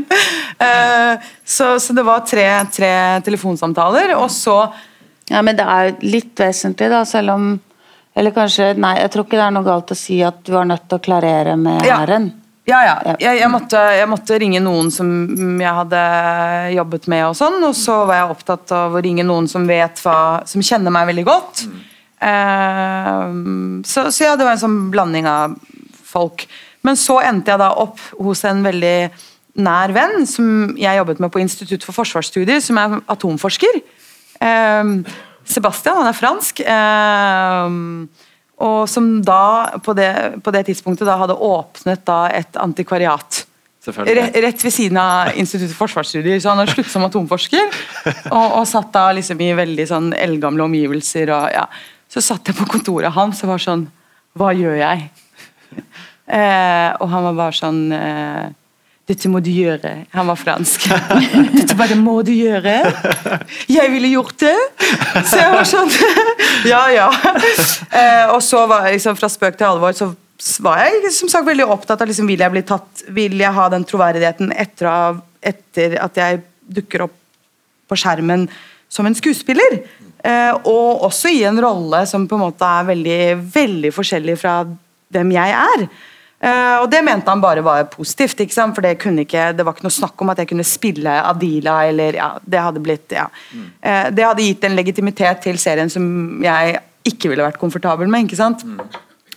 så, 1.43 1.73
så 1.83 1.95
det 1.97 2.05
var 2.07 2.23
tre, 2.23 2.45
tre 2.71 2.91
telefonsamtaler, 3.25 4.13
og 4.15 4.29
så 4.31 4.55
Ja, 5.31 5.41
men 5.45 5.55
det 5.57 5.63
er 5.65 5.93
litt 6.03 6.35
vesentlig, 6.41 6.89
da, 6.91 7.03
selv 7.07 7.33
om 7.37 7.51
Eller 8.17 8.33
kanskje 8.35 8.73
Nei, 8.75 8.97
jeg 8.99 9.11
tror 9.13 9.23
ikke 9.23 9.37
det 9.39 9.45
er 9.45 9.53
noe 9.55 9.63
galt 9.63 9.93
å 9.93 9.95
si 9.95 10.17
at 10.27 10.41
du 10.43 10.57
er 10.59 10.65
nødt 10.67 10.89
til 10.91 10.99
å 10.99 11.03
klarere 11.05 11.53
med 11.57 11.85
Ja. 11.87 12.01
hæren. 12.03 12.31
Ja, 12.67 12.81
ja. 12.85 12.95
Jeg, 13.19 13.39
jeg, 13.39 13.49
måtte, 13.49 13.79
jeg 13.97 14.07
måtte 14.11 14.37
ringe 14.39 14.59
noen 14.61 14.91
som 14.93 15.07
jeg 15.59 15.71
hadde 15.79 16.01
jobbet 16.75 17.07
med, 17.09 17.23
og 17.31 17.37
sånn, 17.39 17.57
og 17.65 17.73
så 17.75 17.95
var 18.05 18.19
jeg 18.19 18.35
opptatt 18.35 18.73
av 18.77 18.93
å 18.95 19.01
ringe 19.01 19.25
noen 19.25 19.47
som 19.49 19.65
vet 19.67 19.97
hva, 20.05 20.43
som 20.47 20.61
kjenner 20.63 20.93
meg 20.93 21.07
veldig 21.09 21.25
godt. 21.25 21.63
Eh, 22.21 23.25
så, 23.87 24.05
så 24.13 24.27
ja, 24.27 24.35
det 24.37 24.45
var 24.45 24.55
en 24.55 24.61
sånn 24.61 24.77
blanding 24.93 25.27
av 25.29 25.55
folk. 26.05 26.45
Men 26.85 26.97
så 26.99 27.19
endte 27.25 27.53
jeg 27.53 27.61
da 27.61 27.71
opp 27.81 27.99
hos 28.19 28.43
en 28.49 28.63
veldig 28.65 28.95
nær 29.61 29.91
venn 29.95 30.23
som 30.29 30.75
jeg 30.79 30.99
jobbet 31.01 31.19
med 31.23 31.33
på 31.33 31.41
Institutt 31.43 31.83
for 31.85 31.97
forsvarsstudier, 31.97 32.61
som 32.63 32.79
er 32.81 32.99
atomforsker. 33.11 33.81
Eh, 34.41 34.91
Sebastian, 35.51 36.01
han 36.01 36.09
er 36.11 36.17
fransk. 36.17 36.61
Eh, 36.65 37.77
og 38.61 38.81
som 38.89 39.13
da, 39.25 39.79
på 39.81 39.95
det, 39.97 40.11
på 40.45 40.53
det 40.53 40.65
tidspunktet, 40.69 41.07
da 41.09 41.17
hadde 41.21 41.37
åpnet 41.37 42.03
da 42.05 42.25
et 42.29 42.59
antikvariat. 42.61 43.45
Rett 43.81 44.61
ved 44.61 44.73
siden 44.73 44.97
av 45.01 45.31
Instituttet 45.33 45.73
for 45.73 45.87
forsvarsstudier. 45.87 46.37
Så 46.39 46.51
han 46.51 46.61
har 46.61 46.69
sluttet 46.69 46.93
som 46.93 47.05
atomforsker. 47.07 47.73
Og, 48.29 48.59
og 48.59 48.67
satt 48.69 48.91
da 48.93 49.07
liksom 49.17 49.41
i 49.41 49.49
veldig 49.57 49.87
sånn 49.89 50.11
eldgamle 50.13 50.67
omgivelser. 50.67 51.33
Og, 51.33 51.49
ja. 51.55 51.65
Så 52.11 52.21
satt 52.21 52.51
jeg 52.51 52.59
på 52.59 52.69
kontoret 52.69 53.13
hans 53.15 53.41
og 53.41 53.55
var 53.55 53.63
sånn 53.63 53.87
Hva 54.37 54.53
gjør 54.57 54.79
jeg? 54.83 55.11
Eh, 56.31 56.89
og 57.03 57.09
han 57.11 57.25
var 57.25 57.33
bare 57.35 57.55
sånn 57.57 57.79
eh, 57.91 58.51
Dette 59.11 59.27
må 59.27 59.41
du 59.43 59.49
gjøre. 59.51 59.91
Han 60.15 60.29
var 60.31 60.39
fransk. 60.39 60.85
Dette 61.57 61.75
bare 61.75 61.97
må 61.99 62.21
du 62.23 62.31
gjøre. 62.31 62.77
Jeg 63.67 63.91
ville 63.91 64.13
gjort 64.13 64.37
det. 64.39 64.55
Så 65.27 65.35
jeg 65.35 65.51
var 65.51 65.67
sånn 65.67 65.91
Ja, 66.71 66.85
ja. 66.93 67.09
Eh, 67.91 68.31
og 68.31 68.39
så 68.45 68.63
var 68.71 68.87
jeg 68.87 68.99
liksom, 68.99 69.17
fra 69.19 69.27
spøk 69.31 69.57
til 69.59 69.67
alvor 69.67 69.95
så 69.97 70.13
var 70.63 70.79
jeg 70.85 71.11
som 71.13 71.29
sagt 71.29 71.45
veldig 71.45 71.67
opptatt 71.69 72.01
av 72.01 72.09
liksom, 72.09 72.29
vil 72.29 72.41
jeg 72.41 72.53
bli 72.53 72.63
tatt, 72.65 73.03
vil 73.13 73.35
jeg 73.41 73.53
ha 73.53 73.65
den 73.73 73.83
troverdigheten 73.87 74.53
etter, 74.55 74.87
av, 74.89 75.19
etter 75.37 75.97
at 76.01 76.17
jeg 76.17 76.39
dukker 76.79 77.05
opp 77.05 77.17
på 77.91 77.97
skjermen 77.99 78.47
som 78.91 79.07
en 79.07 79.17
skuespiller. 79.17 79.81
Eh, 80.23 80.53
og 80.69 81.03
også 81.07 81.33
i 81.33 81.43
en 81.49 81.59
rolle 81.61 82.05
som 82.09 82.27
på 82.29 82.37
en 82.37 82.45
måte 82.45 82.71
er 82.79 82.87
veldig, 82.93 83.21
veldig 83.53 83.91
forskjellig 83.95 84.37
fra 84.39 84.61
hvem 85.11 85.35
jeg 85.35 85.57
er. 85.57 85.85
Eh, 86.41 86.75
og 86.81 86.87
det 86.89 87.03
mente 87.05 87.29
han 87.29 87.41
bare 87.41 87.61
var 87.61 87.83
positivt, 87.93 88.39
ikke 88.41 88.55
sant? 88.55 88.73
for 88.73 88.85
det, 88.85 88.95
kunne 89.01 89.27
ikke, 89.27 89.51
det 89.53 89.65
var 89.65 89.75
ikke 89.75 89.85
noe 89.85 89.93
snakk 89.93 90.23
om 90.23 90.31
at 90.33 90.41
jeg 90.41 90.49
kunne 90.49 90.65
spille 90.65 91.13
Adila. 91.21 91.75
eller 91.91 92.17
ja, 92.17 92.31
Det 92.41 92.63
hadde 92.65 92.81
blitt, 92.81 93.13
ja. 93.13 93.27
Eh, 93.53 94.07
det 94.09 94.25
hadde 94.25 94.47
gitt 94.47 94.65
en 94.65 94.77
legitimitet 94.77 95.43
til 95.45 95.61
serien 95.61 95.91
som 95.93 96.41
jeg 96.41 96.79
ikke 97.05 97.29
ville 97.29 97.45
vært 97.45 97.61
komfortabel 97.61 98.09
med. 98.09 98.25
ikke 98.25 98.41
sant? 98.41 98.65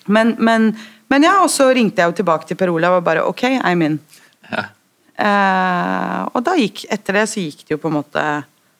Men, 0.07 0.33
men, 0.39 0.73
men 1.13 1.29
ja, 1.29 1.37
og 1.45 1.53
så 1.53 1.69
ringte 1.77 2.01
jeg 2.01 2.13
jo 2.13 2.19
tilbake 2.23 2.49
til 2.49 2.61
Per 2.61 2.73
Olav 2.73 2.99
og 2.99 3.05
bare 3.05 3.27
OK, 3.29 3.45
I'm 3.61 3.85
in. 3.85 4.01
Ja. 4.49 4.65
Uh, 5.15 6.25
og 6.35 6.41
da 6.43 6.57
gikk, 6.59 6.89
etter 6.91 7.21
det 7.21 7.29
så 7.31 7.43
gikk 7.45 7.61
det 7.63 7.77
jo 7.77 7.79
på 7.79 7.87
en 7.87 8.01
måte 8.01 8.23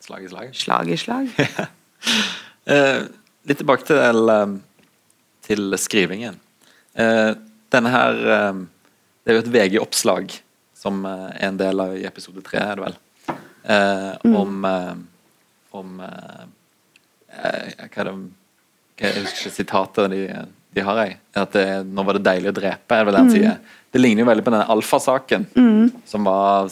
Slag 0.05 0.25
i 0.27 0.29
slag. 0.29 0.49
slag 0.59 0.89
i 0.91 0.97
slag. 1.01 1.29
Litt 3.49 3.61
tilbake 3.61 3.87
til, 3.89 4.33
til 5.47 5.77
skrivingen. 5.81 6.37
Eh, 6.97 7.33
denne 7.75 7.91
her 7.93 8.21
eh, 8.39 8.63
Det 9.25 9.33
er 9.33 9.39
jo 9.39 9.45
et 9.45 9.53
VG-oppslag 9.55 10.35
som 10.79 11.05
eh, 11.09 11.29
er 11.41 11.49
en 11.51 11.61
del 11.61 11.81
av 11.81 11.95
i 11.97 12.05
episode 12.09 12.43
tre, 12.47 12.61
er 12.61 12.77
det 12.81 12.85
vel. 12.89 12.97
Eh, 13.65 14.11
om 14.29 14.65
eh, 14.69 14.95
om 15.75 16.01
eh, 16.05 16.43
eh, 17.35 17.87
Hva 17.89 18.03
er 18.03 18.11
det 18.11 18.17
Jeg 19.01 19.15
husker 19.25 19.41
ikke 19.49 19.55
sitatet 19.57 20.11
de, 20.13 20.21
de 20.77 20.83
har, 20.87 21.01
jeg. 21.03 21.17
At 21.35 21.55
det, 21.57 21.65
'Nå 21.89 22.05
var 22.07 22.19
det 22.19 22.27
deilig 22.29 22.53
å 22.53 22.57
drepe', 22.61 22.95
er 22.99 23.07
vel 23.09 23.17
det 23.17 23.23
han 23.25 23.33
sier. 23.33 23.57
Det 23.91 24.01
ligner 24.03 24.23
jo 24.23 24.29
veldig 24.29 24.45
på 24.47 24.53
den 24.55 24.71
alfasaken, 24.75 25.47
som 26.07 26.25
var 26.29 26.69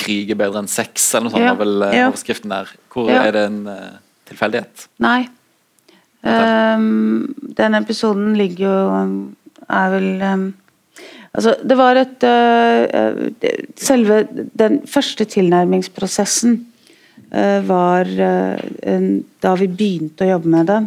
'Krig 0.00 0.30
er 0.30 0.38
bedre 0.38 0.62
enn 0.62 0.70
sex', 0.70 1.08
eller 1.14 1.26
noe 1.26 1.34
sånt, 1.34 1.42
Ja, 1.42 1.54
var 1.54 1.64
vel 1.64 1.82
ja. 1.96 2.06
overskriften 2.08 2.54
der. 2.54 2.70
Hvor 2.92 3.10
Ja. 3.10 3.24
er 3.26 3.32
det 3.34 3.42
en 3.48 3.66
uh, 3.66 3.98
tilfeldighet? 4.30 4.86
Nei. 5.02 5.28
Um, 6.22 7.34
den 7.56 7.74
episoden 7.74 8.34
ligger 8.38 8.66
jo 8.68 8.80
Er 9.70 9.94
vel 9.96 10.10
ehm, 10.26 10.50
Altså, 11.30 11.52
det 11.62 11.76
var 11.78 11.94
et 11.94 12.24
øh, 12.26 12.84
øh, 12.90 13.58
Selve 13.78 14.24
den 14.58 14.80
første 14.82 15.24
tilnærmingsprosessen 15.30 16.56
øh, 17.30 17.68
var 17.68 18.10
da 18.10 19.52
vi 19.60 19.68
begynte 19.70 20.26
å 20.26 20.32
jobbe 20.32 20.50
med 20.50 20.66
det. 20.66 20.80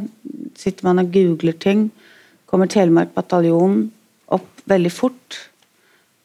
Sitter 0.60 0.90
man 0.90 1.00
og 1.00 1.14
googler 1.16 1.56
ting. 1.56 1.86
Kommer 2.46 2.68
Telemark 2.68 3.16
bataljon 3.16 3.86
opp 4.36 4.66
veldig 4.68 4.92
fort 4.92 5.40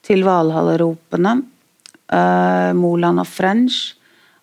til 0.02 0.26
Valhall-ropene. 0.26 1.36
Uh, 2.08 2.72
Moland 2.76 3.20
og 3.20 3.28
French. 3.28 3.94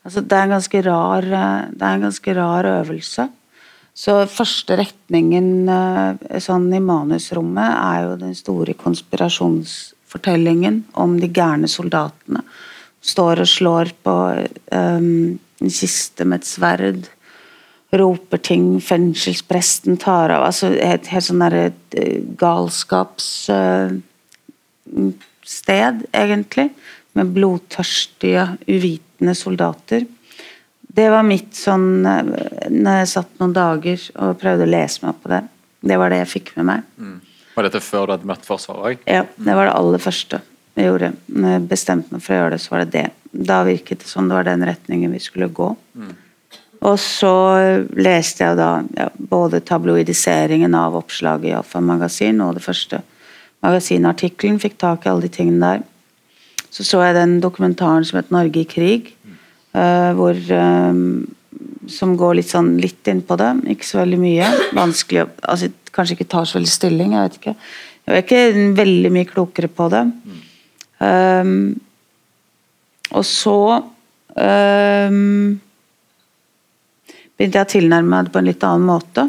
Altså, 0.06 0.22
det, 0.22 0.38
er 0.38 0.86
rar, 0.86 1.26
eh, 1.26 1.70
det 1.74 1.82
er 1.82 1.96
en 1.96 2.04
ganske 2.06 2.34
rar 2.38 2.68
øvelse. 2.70 3.24
Så 3.96 4.18
første 4.28 4.76
retningen 4.76 5.70
eh, 5.72 6.40
sånn 6.44 6.68
i 6.76 6.82
manusrommet 6.84 7.78
er 7.80 8.02
jo 8.04 8.18
den 8.20 8.36
store 8.36 8.74
konspirasjonsfortellingen 8.76 10.82
om 11.00 11.16
de 11.22 11.30
gærne 11.32 11.68
soldatene. 11.72 12.44
Står 13.06 13.40
og 13.44 13.48
slår 13.48 13.94
på 14.04 14.16
um, 14.74 15.40
en 15.62 15.72
kiste 15.72 16.26
med 16.28 16.42
et 16.42 16.50
sverd. 16.50 17.08
Roper 17.96 18.40
ting, 18.44 18.82
fengselspresten 18.84 19.96
tar 20.02 20.34
av 20.34 20.44
altså 20.50 20.74
Et 20.74 21.08
helt 21.14 21.28
sånn 21.28 21.44
derre 21.46 21.70
galskapssted, 22.42 24.02
galskapssted, 25.46 26.04
egentlig. 26.12 26.70
Med 27.16 27.32
blodtørstige, 27.38 28.58
uvitende 28.68 29.36
soldater. 29.38 30.04
Det 30.96 31.06
var 31.12 31.26
mitt 31.28 31.56
sånn 31.58 32.06
eh, 32.08 32.30
Når 32.72 33.00
jeg 33.02 33.12
satt 33.12 33.40
noen 33.42 33.54
dager 33.56 34.10
og 34.24 34.38
prøvde 34.42 34.68
å 34.68 34.72
lese 34.72 35.04
meg 35.04 35.14
opp 35.14 35.24
på 35.26 35.32
det. 35.34 35.42
Det 35.86 36.02
var 36.02 36.14
det 36.14 36.22
jeg 36.24 36.32
fikk 36.32 36.52
med 36.58 36.70
meg. 36.72 36.84
Var 37.56 37.68
dette 37.68 37.82
før 37.84 38.08
du 38.08 38.16
hadde 38.16 38.28
møtt 38.28 38.46
Forsvaret 38.48 38.86
òg? 38.90 39.08
Ja, 39.08 39.24
Det 39.24 39.56
var 39.56 39.70
det 39.70 39.76
aller 39.78 40.02
første 40.02 40.42
jeg 40.76 40.90
gjorde. 40.90 41.14
Når 41.32 41.54
jeg 41.54 41.66
bestemte 41.72 42.12
meg 42.12 42.24
for 42.24 42.36
å 42.36 42.40
gjøre 42.40 42.54
det, 42.56 42.62
så 42.64 42.74
var 42.74 42.84
det 42.84 42.92
det. 42.96 43.06
Da 43.52 43.62
virket 43.68 44.02
det 44.04 44.10
som 44.10 44.28
det 44.28 44.36
var 44.36 44.48
den 44.48 44.66
retningen 44.68 45.14
vi 45.16 45.22
skulle 45.24 45.48
gå. 45.56 45.70
Og 46.86 46.98
så 47.02 47.34
leste 47.96 48.44
jeg 48.44 48.58
da 48.60 48.70
ja, 48.98 49.08
både 49.16 49.64
tabloidiseringen 49.66 50.76
av 50.78 50.98
oppslaget 51.00 51.50
i 51.50 51.56
Alfa 51.58 51.82
Magasin 51.82 52.44
og 52.44 52.58
det 52.58 52.66
første 52.66 53.00
magasinartikkelen. 53.66 54.60
Fikk 54.62 54.78
tak 54.82 55.06
i 55.06 55.12
alle 55.14 55.26
de 55.26 55.32
tingene 55.34 55.72
der. 55.72 55.86
Så 56.70 56.84
så 56.84 57.02
jeg 57.06 57.16
den 57.16 57.40
dokumentaren 57.40 58.06
som 58.06 58.18
het 58.18 58.32
'Norge 58.32 58.60
i 58.60 58.68
krig', 58.68 59.14
hvor 59.76 60.38
eh, 60.56 61.00
som 61.92 62.16
går 62.18 62.40
litt 62.40 62.52
sånn 62.52 62.76
litt 62.82 63.08
inn 63.12 63.22
på 63.26 63.38
det, 63.40 63.52
ikke 63.76 63.88
så 63.88 64.02
veldig 64.02 64.20
mye. 64.22 64.52
Vanskelig 64.78 65.26
å 65.26 65.28
altså, 65.52 65.72
Kanskje 65.96 66.18
ikke 66.18 66.28
tar 66.28 66.44
så 66.44 66.58
veldig 66.58 66.72
stilling, 66.74 67.14
jeg 67.16 67.24
vet 67.24 67.36
ikke. 67.40 67.52
Jeg 68.06 68.16
er 68.18 68.24
ikke 68.26 68.64
veldig 68.76 69.12
mye 69.16 69.28
klokere 69.30 69.70
på 69.72 69.86
det. 69.94 70.02
Um, 71.00 71.54
og 73.16 73.24
så 73.24 73.60
um, 74.36 75.54
begynte 77.32 77.62
jeg 77.62 77.64
å 77.64 77.72
tilnærme 77.78 78.12
meg 78.12 78.28
det 78.28 78.34
på 78.36 78.42
en 78.42 78.50
litt 78.50 78.68
annen 78.68 78.90
måte. 78.90 79.26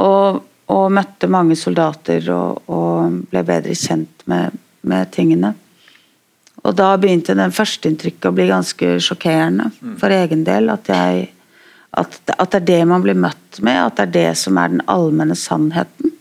Og, 0.00 0.40
og 0.72 0.86
møtte 0.96 1.28
mange 1.36 1.60
soldater 1.60 2.32
og, 2.32 2.64
og 2.72 3.20
ble 3.28 3.44
bedre 3.44 3.76
kjent 3.76 4.24
med, 4.32 4.56
med 4.88 5.12
tingene. 5.12 5.52
Og 6.64 6.72
da 6.78 6.94
begynte 7.00 7.36
den 7.36 7.52
førsteinntrykket 7.52 8.30
å 8.30 8.34
bli 8.34 8.48
ganske 8.48 8.96
sjokkerende 9.04 9.68
for 10.00 10.14
egen 10.14 10.46
del. 10.46 10.70
At, 10.72 10.88
jeg, 10.88 11.28
at, 11.92 12.16
at 12.32 12.54
det 12.54 12.60
er 12.62 12.68
det 12.70 12.82
man 12.88 13.04
blir 13.04 13.18
møtt 13.20 13.60
med, 13.60 13.80
at 13.82 13.98
det 13.98 14.06
er 14.06 14.14
det 14.14 14.38
som 14.40 14.60
er 14.60 14.72
den 14.72 14.84
allmenne 14.90 15.36
sannheten. 15.36 16.14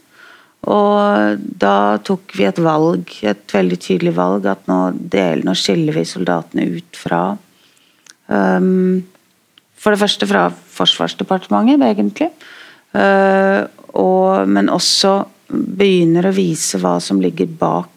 Og 0.64 1.40
da 1.60 2.00
tok 2.08 2.36
vi 2.38 2.48
et 2.48 2.60
valg, 2.64 3.10
et 3.28 3.56
veldig 3.56 3.80
tydelig 3.84 4.14
valg, 4.16 4.48
at 4.48 4.68
nå, 4.72 4.80
del, 5.12 5.44
nå 5.44 5.56
skiller 5.60 5.96
vi 5.96 6.06
soldatene 6.08 6.68
ut 6.78 7.00
fra 7.00 7.24
um, 8.28 9.02
For 9.76 9.92
det 9.92 10.00
første 10.00 10.28
fra 10.30 10.46
Forsvarsdepartementet, 10.52 11.84
egentlig. 11.84 12.30
Uh, 12.96 13.68
og, 14.00 14.48
men 14.48 14.72
også 14.72 15.18
begynner 15.54 16.30
å 16.30 16.36
vise 16.36 16.80
hva 16.82 16.96
som 17.04 17.20
ligger 17.22 17.52
bak 17.60 17.93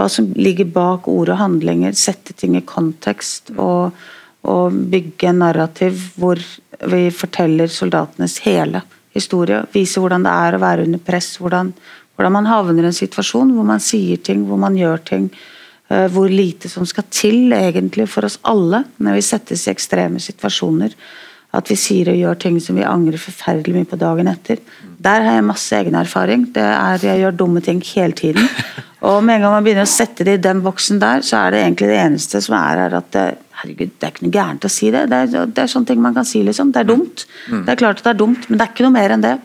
hva 0.00 0.08
som 0.08 0.30
ligger 0.32 0.70
bak 0.72 1.08
ord 1.12 1.34
og 1.34 1.40
handlinger, 1.42 1.92
sette 1.92 2.32
ting 2.32 2.56
i 2.56 2.64
kontekst 2.64 3.52
og, 3.58 3.92
og 4.48 4.78
bygge 4.92 5.28
en 5.28 5.42
narrativ 5.44 5.98
hvor 6.16 6.40
vi 6.88 7.02
forteller 7.12 7.68
soldatenes 7.68 8.38
hele 8.46 8.80
historie. 9.12 9.60
Vise 9.74 10.00
hvordan 10.00 10.24
det 10.24 10.32
er 10.32 10.56
å 10.56 10.62
være 10.62 10.86
under 10.88 11.02
press, 11.04 11.34
hvordan, 11.42 11.74
hvordan 12.16 12.36
man 12.38 12.48
havner 12.48 12.86
i 12.86 12.92
en 12.92 12.96
situasjon 12.96 13.52
hvor 13.52 13.66
man 13.68 13.82
sier 13.84 14.22
ting, 14.24 14.46
hvor 14.48 14.60
man 14.62 14.78
gjør 14.78 15.04
ting. 15.12 15.30
Uh, 15.90 16.06
hvor 16.14 16.30
lite 16.30 16.70
som 16.70 16.86
skal 16.86 17.08
til 17.10 17.50
egentlig 17.52 18.06
for 18.08 18.22
oss 18.28 18.38
alle 18.46 18.84
når 19.02 19.16
vi 19.18 19.26
settes 19.26 19.66
i 19.66 19.72
ekstreme 19.74 20.22
situasjoner. 20.22 20.94
At 21.56 21.70
vi 21.70 21.76
sier 21.78 22.12
og 22.12 22.18
gjør 22.18 22.38
ting 22.38 22.60
som 22.62 22.76
vi 22.78 22.86
angrer 22.86 23.18
forferdelig 23.18 23.74
mye 23.74 23.88
på 23.90 23.98
dagen 23.98 24.30
etter. 24.30 24.60
Der 25.02 25.24
har 25.26 25.38
jeg 25.38 25.46
masse 25.48 25.74
egen 25.74 25.96
erfaring. 25.98 26.44
Det 26.54 26.62
er, 26.62 27.02
jeg 27.02 27.24
gjør 27.24 27.36
dumme 27.40 27.62
ting 27.64 27.82
hele 27.94 28.14
tiden. 28.14 28.46
Og 29.08 29.22
med 29.24 29.38
en 29.38 29.46
gang 29.46 29.54
man 29.56 29.64
begynner 29.64 29.86
å 29.88 29.90
sette 29.90 30.26
det 30.28 30.34
i 30.36 30.42
den 30.44 30.60
boksen 30.60 30.98
der, 31.00 31.22
så 31.24 31.38
er 31.40 31.54
det 31.54 31.62
egentlig 31.64 31.88
det 31.88 32.00
eneste 32.02 32.42
som 32.44 32.56
er 32.58 32.82
her 32.82 32.96
at 32.98 33.06
det, 33.16 33.22
herregud, 33.62 33.94
det 33.96 34.06
er 34.06 34.12
ikke 34.12 34.26
noe 34.26 34.34
gærent 34.34 34.66
å 34.68 34.72
si 34.72 34.90
det. 34.92 35.06
Det 35.08 35.20
er, 35.24 35.46
det 35.48 35.62
er 35.62 35.70
sånne 35.72 35.88
ting 35.88 36.02
man 36.04 36.16
kan 36.16 36.28
si, 36.28 36.42
liksom. 36.44 36.74
Det 36.74 36.82
er 36.82 36.90
dumt. 36.90 37.24
Mm. 37.48 37.62
Det 37.64 37.72
er 37.72 37.80
klart 37.80 38.02
at 38.02 38.10
det 38.10 38.12
er 38.12 38.20
dumt, 38.20 38.44
men 38.48 38.60
det 38.60 38.66
er 38.66 38.74
ikke 38.74 38.86
noe 38.86 38.96
mer 38.98 39.16
enn 39.16 39.24
det. 39.24 39.38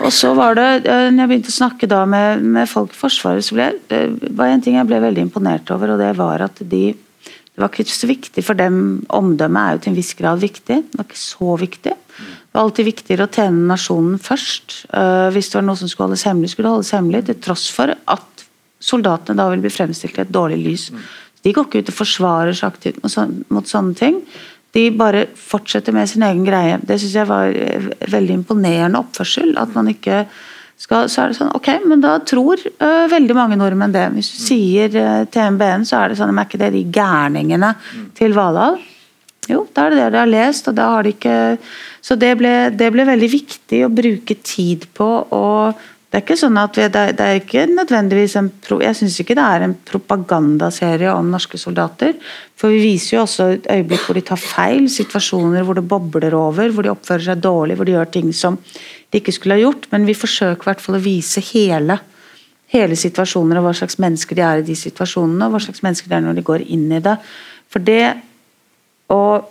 Og 0.00 0.08
så 0.16 0.32
var 0.34 0.56
det, 0.56 0.66
eh, 0.88 1.10
når 1.12 1.22
jeg 1.22 1.30
begynte 1.30 1.52
å 1.52 1.58
snakke 1.58 1.88
da 1.90 2.00
med, 2.08 2.42
med 2.56 2.68
folk 2.70 2.94
i 2.94 3.00
Forsvaret, 3.02 3.44
så 3.44 3.58
ble, 3.58 3.68
det 3.92 4.32
var 4.38 4.50
en 4.50 4.64
ting 4.64 4.78
jeg 4.78 4.88
ble 4.88 5.02
veldig 5.04 5.26
imponert 5.28 5.70
over, 5.74 5.94
og 5.94 6.00
det 6.00 6.10
var 6.18 6.46
at 6.48 6.62
de 6.72 6.84
det 7.60 7.66
var 7.66 7.74
ikke 7.76 7.92
så 7.92 8.08
viktig 8.08 8.42
for 8.46 8.56
dem. 8.56 8.76
Omdømmet 9.12 9.60
er 9.60 9.74
jo 9.76 9.80
til 9.84 9.92
en 9.92 9.98
viss 9.98 10.14
grad 10.16 10.40
viktig. 10.40 10.78
Det 10.80 10.96
var 10.96 11.04
ikke 11.04 11.20
så 11.20 11.56
viktig. 11.60 11.92
Det 11.92 12.56
var 12.56 12.64
alltid 12.64 12.88
viktigere 12.88 13.26
å 13.28 13.32
tjene 13.36 13.66
nasjonen 13.68 14.16
først. 14.22 14.78
Uh, 14.88 15.28
hvis 15.34 15.52
det 15.52 15.58
var 15.60 15.66
noe 15.68 15.78
som 15.78 15.90
skulle 15.90 16.08
holdes 16.08 16.24
hemmelig, 16.26 16.54
skulle 16.54 16.70
det 16.70 16.78
holdes 16.78 16.94
hemmelig, 16.96 17.24
til 17.28 17.40
tross 17.44 17.66
for 17.74 17.92
at 17.92 18.46
soldatene 18.80 19.36
da 19.36 19.50
ville 19.52 19.66
bli 19.66 19.74
fremstilt 19.74 20.16
i 20.16 20.24
et 20.24 20.32
dårlig 20.32 20.56
lys. 20.64 20.86
De 21.44 21.52
går 21.52 21.68
ikke 21.68 21.84
ut 21.84 21.92
og 21.92 21.98
forsvarer 22.00 22.56
seg 22.56 22.72
aktivt 22.72 23.04
mot 23.04 23.68
sånne 23.68 23.96
ting. 24.00 24.22
De 24.72 24.86
bare 24.94 25.26
fortsetter 25.36 25.94
med 25.94 26.08
sin 26.08 26.24
egen 26.24 26.46
greie. 26.46 26.80
Det 26.80 26.96
syns 27.02 27.16
jeg 27.18 27.28
var 27.28 27.52
veldig 28.12 28.40
imponerende 28.40 29.04
oppførsel. 29.04 29.52
At 29.60 29.76
man 29.76 29.92
ikke 29.92 30.24
skal, 30.80 31.10
så 31.12 31.22
er 31.22 31.32
det 31.32 31.36
sånn, 31.36 31.52
ok, 31.56 31.68
men 31.90 32.00
da 32.00 32.14
tror 32.24 32.60
uh, 32.80 33.04
veldig 33.12 33.36
mange 33.36 33.58
nordmenn 33.60 33.92
det. 33.92 34.06
Hvis 34.14 34.30
du 34.32 34.38
mm. 34.38 34.46
sier 34.46 34.96
uh, 34.96 35.26
til 35.28 35.52
MBN, 35.56 35.84
så 35.88 35.98
er 36.00 36.12
det 36.12 36.20
sånn, 36.20 36.32
er 36.32 36.48
ikke 36.48 36.62
det 36.62 36.72
de 36.72 36.86
gærningene 36.94 37.74
mm. 37.76 38.08
til 38.16 38.36
Valhall? 38.36 38.80
Jo, 39.50 39.64
da 39.74 39.86
er 39.86 39.92
det 39.92 40.00
det 40.00 40.08
de 40.14 40.20
har 40.22 40.30
lest, 40.30 40.68
og 40.70 40.76
da 40.78 40.88
har 40.94 41.04
de 41.04 41.14
ikke 41.16 41.36
Så 42.04 42.16
det 42.16 42.30
ble, 42.40 42.52
det 42.72 42.88
ble 42.94 43.04
veldig 43.08 43.28
viktig 43.32 43.82
å 43.84 43.92
bruke 43.92 44.36
tid 44.46 44.86
på 44.96 45.08
å 45.36 45.46
det 46.10 46.18
er 46.18 46.24
ikke 46.24 46.40
sånn 46.40 46.58
at 46.58 46.74
vi, 46.74 46.84
det, 46.90 47.22
er 47.22 47.36
ikke 47.38 47.68
nødvendigvis 47.70 48.32
en 48.40 48.48
Jeg 48.82 48.96
syns 48.98 49.20
ikke 49.22 49.36
det 49.38 49.44
er 49.46 49.62
en 49.62 49.76
propagandaserie 49.86 51.12
om 51.14 51.28
norske 51.30 51.58
soldater. 51.58 52.16
For 52.58 52.74
vi 52.74 52.80
viser 52.82 53.14
jo 53.14 53.20
også 53.22 53.46
et 53.54 53.68
øyeblikk 53.70 54.08
hvor 54.08 54.18
de 54.18 54.24
tar 54.26 54.40
feil, 54.42 54.88
situasjoner 54.90 55.62
hvor 55.62 55.78
det 55.78 55.86
bobler 55.86 56.34
over, 56.34 56.74
hvor 56.74 56.82
de 56.82 56.90
oppfører 56.90 57.28
seg 57.28 57.44
dårlig, 57.44 57.76
hvor 57.78 57.86
de 57.86 57.94
gjør 57.94 58.10
ting 58.10 58.32
som 58.34 58.58
de 58.58 59.20
ikke 59.20 59.36
skulle 59.36 59.54
ha 59.54 59.62
gjort. 59.62 59.86
Men 59.94 60.08
vi 60.08 60.18
forsøker 60.18 60.66
i 60.66 60.70
hvert 60.72 60.82
fall 60.82 60.98
å 60.98 61.04
vise 61.04 61.44
hele, 61.52 62.00
hele 62.74 62.98
situasjoner 62.98 63.60
og 63.60 63.68
hva 63.68 63.76
slags 63.78 64.02
mennesker 64.02 64.40
de 64.40 64.46
er 64.48 64.64
i 64.64 64.66
de 64.66 64.78
situasjonene, 64.82 65.46
og 65.46 65.54
hva 65.54 65.62
slags 65.62 65.86
mennesker 65.86 66.10
de 66.10 66.18
er 66.18 66.26
når 66.26 66.40
de 66.40 66.46
går 66.50 66.66
inn 66.74 66.90
i 66.90 67.02
det. 67.06 67.14
For 67.70 67.86
det 67.86 68.02
og 69.14 69.46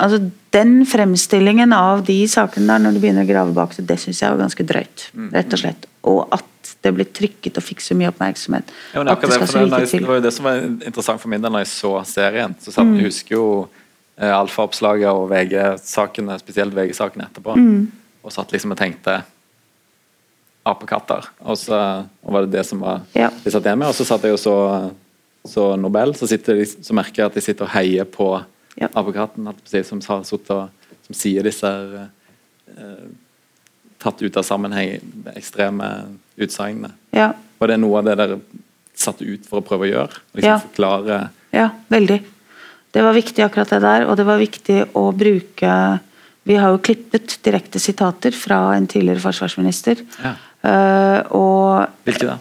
altså 0.00 0.30
Den 0.50 0.80
fremstillingen 0.88 1.72
av 1.76 2.00
de 2.06 2.16
sakene 2.30 2.66
der 2.72 2.82
når 2.82 2.96
du 2.96 3.02
begynner 3.02 3.26
å 3.26 3.28
grave 3.28 3.52
bak 3.54 3.76
det, 3.76 3.84
det 3.86 4.00
syns 4.02 4.22
jeg 4.22 4.32
var 4.32 4.40
ganske 4.42 4.64
drøyt. 4.66 5.04
Mm. 5.14 5.28
rett 5.36 5.54
Og 5.54 5.62
slett. 5.62 5.86
Og 6.10 6.20
at 6.34 6.72
det 6.80 6.92
blir 6.96 7.08
trykket 7.14 7.58
og 7.60 7.64
fikk 7.64 7.82
så 7.84 7.96
mye 7.98 8.08
oppmerksomhet. 8.10 8.72
Ja, 8.94 9.04
det, 9.04 9.14
det, 9.20 9.28
det, 9.28 9.84
det, 9.92 10.06
var 10.08 10.18
jo 10.18 10.24
det 10.24 10.32
som 10.32 10.48
var 10.48 10.62
interessant 10.64 11.22
for 11.22 11.32
min 11.32 11.42
del 11.44 11.52
når 11.52 11.66
jeg 11.66 11.72
så 11.74 11.92
serien. 12.08 12.56
så 12.60 12.72
satt, 12.72 12.88
mm. 12.88 12.96
Jeg 12.98 13.10
husker 13.10 13.36
jo 13.36 13.46
eh, 14.16 14.32
alfa-oppslaget 14.32 15.10
og 15.12 15.28
VG-sakene, 15.32 16.38
spesielt 16.40 16.76
VG-sakene 16.76 17.28
etterpå. 17.28 17.56
Mm. 17.58 17.84
Og 18.24 18.34
satt 18.34 18.54
liksom 18.54 18.72
og 18.74 18.80
tenkte 18.80 19.20
apekatter. 20.70 21.28
Og 21.44 21.58
så 21.58 21.76
og 21.80 22.32
var 22.34 22.46
det 22.46 22.58
det 22.58 22.64
som 22.68 22.80
var 22.82 23.04
ja. 23.16 23.30
de 23.44 23.52
satt 23.52 23.66
igjen 23.66 23.80
med. 23.80 23.90
Og 23.90 23.96
så 23.96 24.08
satt 24.08 24.24
jeg 24.24 24.36
og 24.36 24.40
så, 24.40 24.56
så 25.48 25.70
Nobel, 25.80 26.14
så, 26.16 26.28
sitter 26.30 26.64
så 26.64 26.96
merker 26.96 27.22
jeg 27.22 27.32
at 27.32 27.38
de 27.38 27.44
sitter 27.44 27.68
og 27.68 27.74
heier 27.74 28.08
på 28.08 28.32
ja. 28.80 28.88
advokaten 28.92 29.48
som, 29.84 30.00
har 30.08 30.24
og, 30.24 30.88
som 31.06 31.16
sier 31.16 31.46
disse 31.46 31.70
uh, 31.70 33.06
tatt 34.00 34.22
ut 34.22 34.36
av 34.40 34.46
sammenheng 34.46 34.98
ekstreme 35.36 35.90
utsagnene. 36.40 36.94
Ja. 37.14 37.32
Var 37.60 37.72
det 37.72 37.80
noe 37.82 38.00
av 38.00 38.08
det 38.08 38.16
dere 38.20 38.40
satte 38.96 39.26
ut 39.28 39.46
for 39.48 39.60
å 39.60 39.66
prøve 39.66 39.88
å 39.88 39.90
gjøre? 39.90 40.22
Liksom 40.36 40.50
ja. 40.50 40.58
forklare 40.64 41.22
Ja, 41.52 41.70
veldig. 41.92 42.20
Det 42.90 43.02
var 43.06 43.14
viktig 43.14 43.44
akkurat 43.44 43.70
det 43.70 43.80
der, 43.84 44.06
og 44.08 44.16
det 44.18 44.26
var 44.26 44.40
viktig 44.40 44.78
å 44.98 45.10
bruke 45.14 45.74
Vi 46.48 46.56
har 46.56 46.72
jo 46.72 46.80
klippet 46.82 47.36
direkte 47.44 47.78
sitater 47.78 48.34
fra 48.34 48.72
en 48.74 48.86
tidligere 48.90 49.22
forsvarsminister. 49.22 50.00
Ja. 50.24 50.36
Uh, 50.60 51.18
og 51.36 52.06
Hvilke 52.08 52.32
da? 52.32 52.38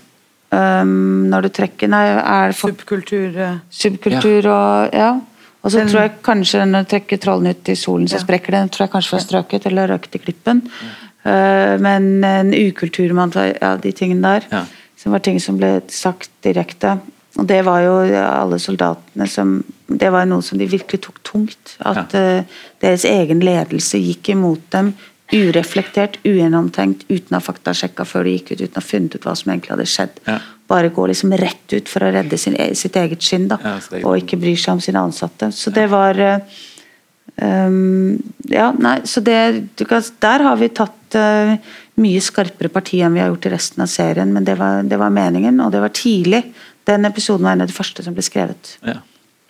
Um, 0.50 1.28
når 1.30 1.46
du 1.46 1.50
trekker 1.54 1.92
Nei, 1.92 2.06
er 2.10 2.56
Subkultur. 2.58 3.36
Subkultur 3.70 4.48
og 4.50 4.96
Ja. 4.96 5.12
Og 5.60 5.74
så 5.74 5.84
tror 5.84 6.06
jeg 6.06 6.18
kanskje 6.24 6.64
når 6.68 6.86
du 6.86 6.92
trekker 6.94 7.20
trollen 7.20 7.52
ut 7.52 7.70
i 7.72 7.76
solen, 7.76 8.08
så 8.08 8.22
sprekker 8.22 8.56
den. 8.56 8.70
tror 8.72 8.86
jeg 8.86 8.94
kanskje 8.94 9.16
var 9.18 9.24
strøket 9.26 9.68
eller 9.68 9.92
røkt 9.92 10.16
i 10.16 10.22
klippen. 10.24 10.64
Uh, 11.26 11.76
men 11.84 12.24
en 12.24 12.54
ukultur 12.56 13.12
ja, 13.12 13.76
de 13.76 13.92
tingene 13.92 14.24
der, 14.24 14.48
ja. 14.52 14.64
som 14.96 15.12
var 15.12 15.20
ting 15.20 15.40
som 15.44 15.58
ble 15.60 15.82
sagt 15.92 16.32
direkte. 16.48 16.96
Og 17.38 17.46
det 17.48 17.60
var 17.68 17.84
jo 17.84 18.00
alle 18.24 18.60
soldatene 18.60 19.28
som 19.30 19.60
Det 19.90 20.12
var 20.12 20.26
noe 20.30 20.42
som 20.46 20.58
de 20.58 20.68
virkelig 20.70 21.02
tok 21.02 21.20
tungt. 21.24 21.76
At 21.82 22.14
ja. 22.14 22.40
uh, 22.40 22.60
deres 22.80 23.06
egen 23.06 23.40
ledelse 23.44 23.98
gikk 23.98 24.30
imot 24.36 24.62
dem 24.72 24.94
ureflektert, 25.34 26.18
ugjennomtenkt, 26.26 27.06
uten 27.10 27.36
å 27.36 27.40
ha 27.40 27.44
faktasjekka 27.44 28.06
før 28.08 28.26
de 28.26 28.38
gikk 28.38 28.54
ut, 28.54 28.62
uten 28.64 28.80
å 28.80 28.82
ha 28.82 28.86
funnet 28.86 29.18
ut 29.18 29.28
hva 29.28 29.36
som 29.38 29.52
egentlig 29.52 29.76
hadde 29.76 29.90
skjedd. 29.90 30.22
Bare 30.70 30.92
gå 30.94 31.08
liksom 31.10 31.34
rett 31.34 31.74
ut 31.74 31.90
for 31.90 32.06
å 32.06 32.12
redde 32.14 32.38
sin, 32.38 32.56
e, 32.60 32.72
sitt 32.78 32.98
eget 33.00 33.24
skinn, 33.26 33.48
da, 33.50 33.58
ja, 33.64 33.76
og 34.04 34.20
ikke 34.20 34.38
bryr 34.38 34.60
seg 34.60 34.78
om 34.78 34.84
sine 34.84 35.02
ansatte. 35.02 35.50
Så 35.56 35.74
det 35.74 35.88
var 35.90 36.20
um, 37.42 38.20
Ja, 38.50 38.70
nei, 38.78 39.00
så 39.10 39.24
det 39.26 39.40
Der 39.80 40.46
har 40.46 40.60
vi 40.62 40.70
tatt 40.70 41.18
uh, 41.18 41.56
mye 42.00 42.22
skarpere 42.22 42.70
parti 42.72 43.02
enn 43.02 43.18
vi 43.18 43.24
har 43.24 43.32
gjort 43.34 43.50
i 43.50 43.54
resten 43.56 43.84
av 43.84 43.90
serien, 43.92 44.34
men 44.34 44.46
det 44.46 44.60
var, 44.60 44.86
det 44.86 45.00
var 45.02 45.12
meningen, 45.12 45.58
og 45.66 45.74
det 45.74 45.82
var 45.84 45.96
tidlig. 45.96 46.46
Den 46.88 47.10
episoden 47.10 47.48
var 47.48 47.58
en 47.58 47.66
av 47.66 47.72
de 47.72 47.76
første 47.76 48.06
som 48.06 48.16
ble 48.16 48.24
skrevet. 48.24 48.78
Ja. 48.86 49.00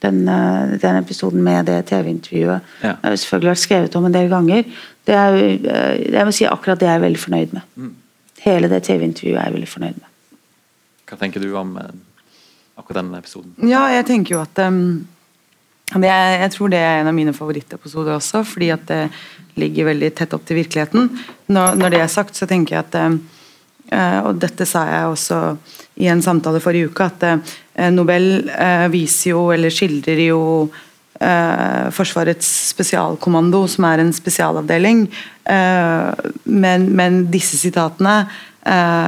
Den, 0.01 0.23
den, 0.25 0.97
episoden 0.97 1.43
med 1.43 1.67
det 1.67 1.81
TV-intervjuet. 1.91 2.71
Ja. 2.81 2.95
har 3.03 3.19
selvfølgelig 3.19 3.51
vært 3.51 3.61
skrevet 3.67 3.97
om 3.99 4.07
en 4.07 4.15
del 4.15 4.31
ganger. 4.31 4.63
Det 5.05 5.17
er, 5.19 5.39
uh, 5.67 5.95
jeg 5.99 6.25
må 6.25 6.33
si 6.33 6.47
akkurat 6.47 6.79
det 6.79 6.87
jeg 6.89 7.01
er 7.01 7.09
veldig 7.09 7.21
fornøyd 7.27 7.57
med. 7.59 7.73
Mm. 7.75 7.97
Hele 8.45 8.71
det 8.71 8.85
TV-intervjuet 8.87 9.37
er 9.37 9.49
jeg 9.49 9.59
veldig 9.59 9.73
fornøyd 9.75 9.99
med. 9.99 10.08
Hva 11.09 11.17
tenker 11.17 11.41
du 11.41 11.49
om 11.57 11.73
eh, 11.81 11.95
akkurat 12.77 13.01
den 13.01 13.15
episoden? 13.17 13.55
Ja, 13.65 13.87
jeg 13.93 14.05
tenker 14.09 14.35
jo 14.35 14.43
at 14.43 14.61
um, 14.61 15.01
det, 15.95 16.09
Jeg 16.09 16.51
tror 16.53 16.69
det 16.69 16.81
er 16.83 16.99
en 16.99 17.09
av 17.09 17.17
mine 17.17 17.33
favorittepisoder 17.33 18.19
også, 18.19 18.43
fordi 18.45 18.69
at 18.75 18.85
det 18.89 19.01
ligger 19.59 19.89
veldig 19.89 20.11
tett 20.15 20.35
opp 20.37 20.45
til 20.47 20.59
virkeligheten. 20.61 21.09
Når, 21.49 21.79
når 21.81 21.95
det 21.95 22.01
er 22.03 22.11
sagt, 22.13 22.37
så 22.37 22.47
tenker 22.49 22.77
jeg 22.77 22.85
at 22.85 22.99
um, 23.01 23.19
og 23.89 24.37
dette 24.37 24.67
sa 24.69 24.83
jeg 24.85 25.09
også 25.09 25.37
i 25.97 26.05
en 26.13 26.19
samtale 26.21 26.59
forrige 26.61 26.91
uke, 26.91 27.07
at 27.09 27.89
Nobel 27.89 28.43
viser 28.93 29.31
jo, 29.31 29.47
eller 29.49 29.73
skildrer 29.73 30.21
jo 30.27 30.41
Forsvarets 31.97 32.51
spesialkommando, 32.69 33.63
som 33.65 33.87
er 33.89 34.03
en 34.03 34.13
spesialavdeling. 34.13 35.07
Men, 35.49 36.85
men, 37.01 37.17
disse 37.33 37.57
sitatene 37.57 38.19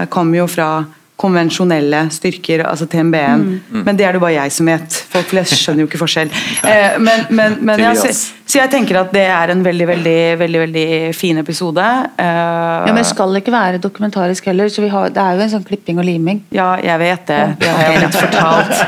kom 0.10 0.34
jo 0.34 0.49
fra 0.49 0.72
konvensjonelle 1.22 2.05
styrker, 2.13 2.65
altså 2.67 2.88
TMB-en. 2.89 3.45
Mm. 3.69 3.84
Men 3.86 3.99
det 3.99 4.07
er 4.07 4.17
det 4.17 4.24
bare 4.24 4.36
jeg 4.39 4.55
som 4.57 4.69
vet. 4.72 4.99
Folk 5.13 5.30
flest 5.32 5.57
skjønner 5.59 5.86
jo 5.86 5.91
ikke 5.91 6.01
forskjell. 6.01 6.34
Eh, 6.72 6.97
men, 7.01 7.26
men, 7.34 7.55
men 7.65 7.82
ja, 7.82 7.91
så, 7.97 8.11
så, 8.52 8.58
jeg 8.60 8.72
tenker 8.74 8.97
at 8.99 9.12
det 9.16 9.24
er 9.32 9.52
en 9.54 9.62
veldig 9.64 9.86
veldig, 9.88 10.16
veldig, 10.41 10.60
veldig 10.66 10.86
fin 11.16 11.38
episode. 11.39 11.84
Uh, 12.18 12.26
ja, 12.26 12.82
Men 12.86 12.97
det 12.99 13.06
skal 13.08 13.38
ikke 13.39 13.54
være 13.54 13.80
dokumentarisk 13.80 14.49
heller, 14.49 14.68
så 14.68 14.84
har, 14.91 15.14
det 15.16 15.22
er 15.24 15.38
jo 15.38 15.45
en 15.45 15.52
sånn 15.54 15.64
klipping 15.68 16.02
og 16.02 16.08
liming. 16.08 16.41
Ja, 16.52 16.74
jeg 16.84 16.99
vet 16.99 17.24
det. 17.30 17.39
Det 17.62 17.70
har 17.72 17.88
jeg 17.88 18.02
blitt 18.02 18.18
fortalt. 18.20 18.76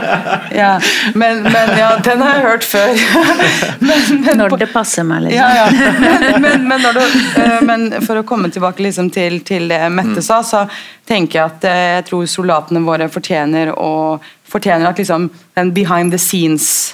Ja, 0.54 0.76
men, 1.18 1.42
men, 1.48 1.72
ja, 1.80 1.88
den 2.04 2.22
har 2.22 2.36
jeg 2.38 2.44
hørt 2.44 2.66
før. 2.68 3.00
men, 3.88 4.36
når 4.38 4.58
det 4.62 4.68
passer 4.74 5.08
meg, 5.08 5.24
liksom. 5.26 5.40
Ja, 5.40 5.64
ja. 5.64 6.60
Men, 6.70 6.84
du, 6.84 7.00
uh, 7.00 7.60
men, 7.66 7.88
for 8.04 8.20
å 8.20 8.26
komme 8.28 8.52
tilbake 8.54 8.84
liksom, 8.84 9.10
til, 9.14 9.40
til, 9.48 9.66
det 9.72 9.80
Mette 9.94 10.20
mm. 10.20 10.26
sa, 10.26 10.42
så 10.46 10.66
tenker 11.10 11.40
jeg 11.40 11.46
at 11.56 11.66
uh, 11.66 11.80
jeg 11.98 12.06
tror 12.10 12.28
soldatene 12.30 12.84
våre 12.86 13.08
fortjener, 13.12 13.74
å, 13.74 14.20
fortjener 14.50 14.92
at 14.92 15.02
liksom, 15.02 15.30
den 15.58 15.74
behind 15.76 16.14
the 16.14 16.22
scenes 16.22 16.94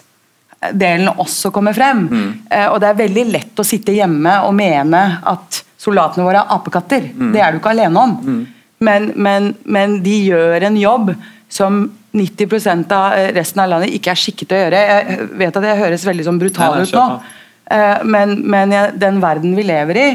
delen 0.75 1.07
også 1.13 1.51
kommer 1.55 1.73
frem. 1.73 2.05
Eh, 2.51 2.67
og 2.67 2.79
det 2.83 2.89
er 2.89 2.97
veldig 2.99 3.25
lett 3.31 3.59
å 3.59 3.65
sitte 3.67 3.93
hjemme 3.95 4.41
og 4.47 4.53
mene 4.57 5.03
at 5.23 5.61
soldatene 5.79 6.25
våre 6.27 6.41
er 6.43 6.55
apekatter. 6.57 7.09
Det 7.33 7.39
er 7.41 7.51
du 7.55 7.59
ikke 7.61 7.71
alene 7.75 7.99
om. 8.01 8.17
Men, 8.79 9.11
men, 9.15 9.53
men 9.63 9.97
de 10.03 10.17
gjør 10.29 10.63
en 10.67 10.77
jobb 10.79 11.13
som 11.51 11.85
90 12.15 12.91
av 12.91 13.33
resten 13.35 13.61
av 13.61 13.69
landet 13.69 13.93
ikke 13.93 14.11
er 14.11 14.19
skikket 14.19 14.49
til 14.49 14.57
å 14.57 14.61
gjøre. 14.65 14.83
Jeg 14.89 15.27
vet 15.41 15.57
at 15.59 15.67
jeg 15.69 15.79
høres 15.83 16.05
veldig 16.07 16.25
sånn 16.27 16.39
brutal 16.41 16.79
ut 16.81 16.93
nå. 16.95 17.07
Eh, 17.71 18.03
men, 18.03 18.37
men 18.49 18.75
den 18.99 19.19
verden 19.23 19.55
vi 19.55 19.63
lever 19.67 19.97
i, 20.03 20.07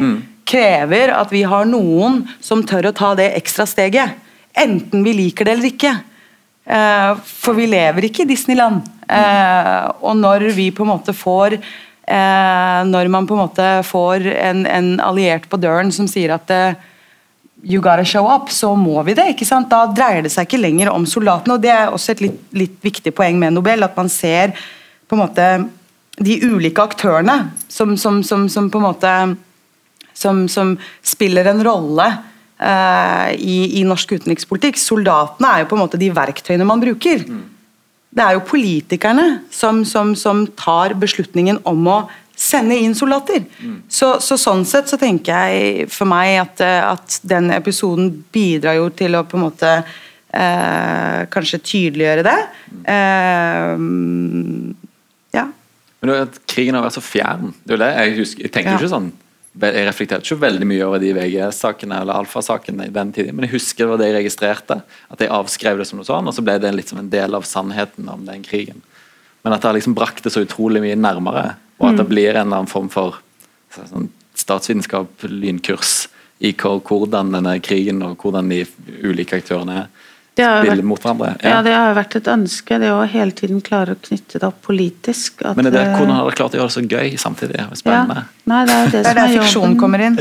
krever 0.44 1.12
at 1.16 1.30
vi 1.32 1.42
har 1.48 1.64
noen 1.64 2.24
som 2.44 2.62
tør 2.66 2.90
å 2.90 2.96
ta 2.96 3.14
det 3.16 3.30
ekstra 3.38 3.64
steget. 3.66 4.16
Enten 4.54 5.02
vi 5.06 5.12
liker 5.16 5.44
det 5.48 5.52
eller 5.56 5.70
ikke. 5.72 5.94
Eh, 6.64 7.10
for 7.24 7.56
vi 7.58 7.68
lever 7.68 8.08
ikke 8.08 8.24
i 8.24 8.30
Disneyland. 8.30 8.84
Eh, 9.08 9.84
og 10.00 10.16
når 10.16 10.48
vi 10.56 10.70
på 10.72 10.84
en 10.84 10.94
måte 10.94 11.12
får 11.12 11.58
eh, 11.58 12.78
Når 12.88 13.10
man 13.12 13.26
på 13.28 13.36
en 13.36 13.42
måte 13.42 13.66
får 13.84 14.24
en, 14.32 14.62
en 14.64 14.88
alliert 15.04 15.44
på 15.50 15.60
døren 15.60 15.92
som 15.92 16.08
sier 16.08 16.32
at 16.38 16.50
You 17.64 17.80
gotta 17.80 18.04
show 18.04 18.26
up, 18.28 18.50
så 18.52 18.74
må 18.76 19.02
vi 19.04 19.14
det. 19.16 19.30
ikke 19.32 19.46
sant? 19.48 19.70
Da 19.70 19.86
dreier 19.88 20.24
det 20.24 20.32
seg 20.32 20.44
ikke 20.44 20.60
lenger 20.60 20.90
om 20.92 21.06
soldatene. 21.08 21.54
og 21.56 21.62
Det 21.62 21.70
er 21.72 21.92
også 21.92 22.12
et 22.12 22.20
litt, 22.26 22.42
litt 22.52 22.76
viktig 22.84 23.14
poeng 23.16 23.38
med 23.40 23.56
Nobel, 23.56 23.86
at 23.86 23.96
man 23.96 24.10
ser 24.12 24.52
på 25.08 25.16
en 25.16 25.22
måte 25.22 25.46
de 26.20 26.36
ulike 26.44 26.82
aktørene 26.82 27.38
som, 27.68 27.96
som, 27.96 28.20
som, 28.22 28.44
som 28.52 28.68
på 28.70 28.78
en 28.78 28.84
måte 28.84 29.14
som, 30.14 30.76
spiller 31.02 31.48
en 31.50 31.64
rolle 31.64 32.06
i, 32.64 33.56
i 33.80 33.82
norsk 33.84 34.14
utenrikspolitikk. 34.16 34.78
Soldatene 34.80 35.50
er 35.50 35.64
jo 35.64 35.70
på 35.72 35.76
en 35.76 35.82
måte 35.82 35.98
de 36.00 36.08
verktøyene 36.16 36.64
man 36.68 36.80
bruker. 36.82 37.24
Det 38.14 38.22
er 38.22 38.36
jo 38.36 38.44
politikerne 38.46 39.26
som, 39.52 39.82
som, 39.84 40.14
som 40.16 40.44
tar 40.56 40.94
beslutningen 41.00 41.58
om 41.68 41.88
å 41.90 41.96
sende 42.34 42.76
inn 42.78 42.94
soldater. 42.98 43.44
Så, 43.90 44.14
så 44.22 44.38
Sånn 44.40 44.64
sett 44.66 44.90
så 44.90 44.98
tenker 44.98 45.34
jeg 45.48 45.88
for 45.92 46.08
meg 46.10 46.38
at, 46.42 46.62
eh, 46.64 46.80
at 46.94 47.18
den 47.26 47.50
episoden 47.54 48.08
bidrar 48.34 48.78
jo 48.78 48.88
til 48.94 49.14
å 49.18 49.24
på 49.26 49.38
en 49.38 49.44
måte 49.44 49.70
eh, 49.78 51.20
kanskje 51.30 51.60
tydeliggjøre 51.62 52.24
det. 52.26 52.38
Eh, 52.94 53.74
ja. 55.38 55.46
Men 56.00 56.10
det 56.10 56.22
at 56.28 56.40
krigen 56.50 56.78
har 56.78 56.86
vært 56.86 56.98
så 56.98 57.04
fjern. 57.06 57.52
Det 57.64 57.74
er 57.74 57.78
jo 57.78 57.82
det 57.84 57.92
jeg 57.94 58.16
husker. 58.22 58.46
Jeg 58.48 58.54
tenker 58.56 58.72
Ja. 58.74 58.78
jo 58.78 58.82
ikke 58.84 58.94
sånn 58.96 59.12
jeg 59.54 59.86
reflekterte 59.86 60.26
ikke 60.26 60.42
veldig 60.42 60.66
mye 60.66 60.86
over 60.86 60.98
de 61.02 61.12
VG-sakene 61.14 62.00
eller 62.02 62.18
Alfa-sakene 62.18 62.88
i 62.88 62.94
den 62.94 63.12
tiden, 63.14 63.36
men 63.36 63.46
jeg 63.46 63.54
husker 63.54 63.84
det 63.84 63.92
var 63.92 64.00
det 64.00 64.08
jeg 64.08 64.16
registrerte. 64.16 64.80
At 65.14 65.22
jeg 65.22 65.30
avskrev 65.30 65.78
det 65.78 65.86
som 65.86 66.00
noe 66.00 66.08
sånn, 66.08 66.26
og 66.26 66.34
så 66.34 66.42
ble 66.42 66.56
det 66.62 66.72
litt 66.74 66.90
som 66.90 66.98
en 66.98 67.12
del 67.12 67.38
av 67.38 67.46
sannheten 67.46 68.08
om 68.10 68.24
den 68.26 68.42
krigen. 68.46 68.82
Men 69.44 69.54
at 69.54 69.62
det 69.62 69.70
har 69.70 69.76
liksom 69.78 69.94
brakt 69.94 70.26
det 70.26 70.32
så 70.34 70.42
utrolig 70.42 70.82
mye 70.82 70.98
nærmere, 70.98 71.54
og 71.78 71.90
at 71.90 72.00
det 72.00 72.08
blir 72.10 72.32
en 72.32 72.48
eller 72.48 72.64
annen 72.64 72.70
form 72.70 72.90
for 72.90 73.20
sånn 73.74 74.10
statsvitenskap, 74.38 75.26
lynkurs 75.30 76.08
i 76.42 76.50
hvordan 76.58 77.30
denne 77.36 77.54
krigen 77.62 78.02
og 78.02 78.18
hvordan 78.22 78.50
de 78.50 78.64
ulike 79.06 79.38
aktørene 79.38 79.84
Det 79.86 80.03
vært- 80.42 80.82
mot 80.82 81.00
hverandre. 81.00 81.36
Ja, 81.44 81.62
det 81.62 81.72
har 81.74 81.94
vært 81.94 82.16
et 82.16 82.24
ønske, 82.26 82.78
det 82.80 82.90
å 82.90 83.06
hele 83.06 83.30
tiden 83.32 83.60
klare 83.62 83.90
å 83.94 83.96
knytte 84.02 84.32
det 84.40 84.46
opp 84.48 84.62
politisk. 84.66 85.32
At, 85.44 85.56
Men 85.56 85.66
er 85.66 85.70
det, 85.70 85.80
eh, 85.86 85.96
hvordan 85.96 86.14
har 86.16 86.24
dere 86.24 86.34
klart 86.36 86.52
å 86.52 86.56
gjøre 86.58 86.68
det 86.68 86.74
så 86.74 86.80
gøy 86.88 87.16
samtidig? 87.18 87.56
Spennende. 87.78 88.14
ja. 88.16 88.22
Nei, 88.46 88.64
det 88.66 88.74
er 88.74 88.84
jo 88.84 88.90
det, 88.90 88.92
Det 89.04 89.06
er 89.06 89.14
som 89.14 89.14
der 89.14 89.28
fiksjon 89.28 89.44
fiksjonen 89.44 89.76
kommer 89.78 90.00
inn. 90.00 90.16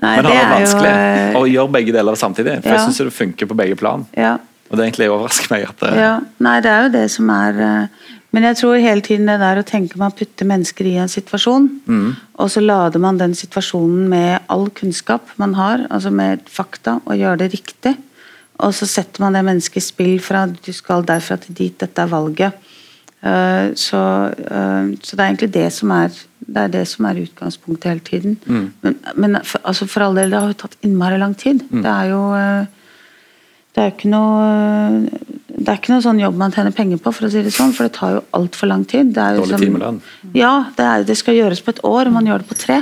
Nei, 0.00 0.16
Men 0.16 0.24
har 0.24 0.24
det 0.24 0.32
er 0.32 0.48
vanskelig 0.48 0.48
jo, 0.48 0.54
vanskelig 0.64 0.90
eh, 0.90 1.34
å 1.36 1.44
gjøre 1.50 1.70
begge 1.76 1.92
deler 1.92 2.14
samtidig? 2.16 2.54
For 2.62 2.68
Ja. 2.70 2.74
jeg 2.78 2.84
syns 2.88 2.98
det 3.04 3.12
funker 3.12 3.46
på 3.50 3.54
begge 3.58 3.76
plan. 3.76 4.06
Ja, 4.16 4.38
Og 4.70 4.76
det 4.78 4.84
egentlig 4.86 5.08
overrasker 5.10 5.50
meg 5.50 5.64
at 5.68 5.76
det, 5.82 5.90
ja. 5.98 6.12
Nei, 6.38 6.60
det 6.62 6.70
er 6.70 6.82
jo 6.84 6.88
det 6.94 7.08
som 7.10 7.28
er 7.34 7.52
eh, 7.60 7.86
Men 8.30 8.46
jeg 8.46 8.60
tror 8.60 8.78
hele 8.78 9.02
tiden 9.02 9.26
det 9.26 9.40
der 9.42 9.58
å 9.58 9.66
tenke 9.66 9.98
man 9.98 10.14
putter 10.14 10.46
mennesker 10.46 10.86
i 10.86 10.96
en 11.02 11.10
situasjon, 11.10 11.68
Mm. 11.86 12.16
og 12.38 12.50
så 12.50 12.60
lader 12.62 13.00
man 13.00 13.18
den 13.18 13.34
situasjonen 13.34 14.08
med 14.08 14.40
all 14.48 14.68
kunnskap 14.70 15.22
man 15.36 15.54
har, 15.54 15.86
altså 15.90 16.12
med 16.12 16.46
fakta, 16.46 17.00
og 17.06 17.18
gjør 17.18 17.38
det 17.38 17.52
riktig. 17.52 17.96
Og 18.60 18.74
så 18.74 18.86
setter 18.86 19.20
man 19.20 19.32
det 19.32 19.44
mennesket 19.44 19.76
i 19.76 19.80
spill 19.80 20.20
fra 20.20 20.46
du 20.46 20.72
skal 20.72 21.02
derfra 21.02 21.40
til 21.40 21.54
dit, 21.54 21.78
dette 21.78 22.02
er 22.02 22.06
valget. 22.06 22.52
Eh, 23.22 23.72
så, 23.74 24.32
eh, 24.32 24.96
så 25.02 25.16
det 25.16 25.20
er 25.20 25.28
egentlig 25.28 25.52
det 25.52 25.72
som 25.72 25.90
er 25.90 26.10
det 26.50 26.62
er 26.64 26.68
det 26.72 26.86
som 26.88 27.04
er 27.06 27.20
utgangspunktet 27.20 27.90
hele 27.90 28.00
tiden. 28.00 28.36
Mm. 28.46 28.72
Men, 28.82 28.96
men 29.14 29.36
for, 29.44 29.60
altså 29.64 29.86
for 29.86 30.02
all 30.02 30.16
del, 30.16 30.30
det 30.32 30.40
har 30.40 30.48
jo 30.48 30.58
tatt 30.62 30.76
innmari 30.82 31.18
lang 31.20 31.34
tid. 31.38 31.62
Mm. 31.70 31.82
Det 31.84 31.90
er 31.90 32.08
jo 32.10 32.22
eh, 32.34 32.66
det 33.70 33.82
er 33.82 33.90
jo 33.90 33.94
ikke 33.94 34.10
noe 34.10 35.29
det 35.60 35.68
er 35.68 35.76
ikke 35.76 35.92
noe 35.92 36.04
sånn 36.04 36.20
jobb 36.22 36.38
man 36.40 36.54
tjener 36.54 36.72
penger 36.72 37.00
på, 37.04 37.12
for 37.12 37.26
å 37.26 37.30
si 37.32 37.42
det 37.44 37.52
sånn, 37.52 37.74
for 37.76 37.84
det 37.84 37.92
tar 37.98 38.14
jo 38.14 38.22
altfor 38.36 38.70
lang 38.70 38.86
tid. 38.88 39.12
Det 39.12 39.26
Dårlig 39.36 39.52
som- 39.52 39.60
timelønn. 39.60 40.00
Ja, 40.32 40.54
det, 40.76 40.86
er, 40.86 41.04
det 41.04 41.16
skal 41.20 41.36
gjøres 41.36 41.60
på 41.60 41.74
et 41.74 41.84
år, 41.84 42.08
og 42.08 42.16
man 42.16 42.26
gjør 42.26 42.40
det 42.40 42.48
på 42.48 42.56
tre. 42.56 42.78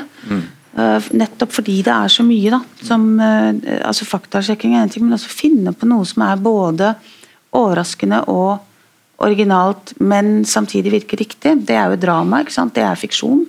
Eh, 0.78 1.08
nettopp 1.18 1.50
fordi 1.56 1.80
det 1.82 1.90
er 1.90 2.12
så 2.12 2.22
mye, 2.22 2.52
da. 2.54 2.60
Som, 2.86 3.18
uh, 3.18 3.50
altså 3.82 4.06
Faktasjekking 4.06 4.76
er 4.76 4.84
en 4.84 4.92
ting, 4.92 5.02
men 5.02 5.16
også 5.16 5.32
finne 5.32 5.72
på 5.74 5.88
noe 5.90 6.06
som 6.06 6.22
er 6.22 6.36
både 6.36 6.92
overraskende 7.58 8.22
og 8.30 8.60
originalt, 9.18 9.96
men 9.98 10.44
samtidig 10.46 10.92
virker 10.92 11.18
riktig. 11.18 11.56
Det 11.66 11.74
er 11.74 11.90
jo 11.90 11.98
drama, 11.98 12.44
ikke 12.44 12.54
sant? 12.54 12.76
det 12.78 12.84
er 12.86 13.00
fiksjon. 13.00 13.42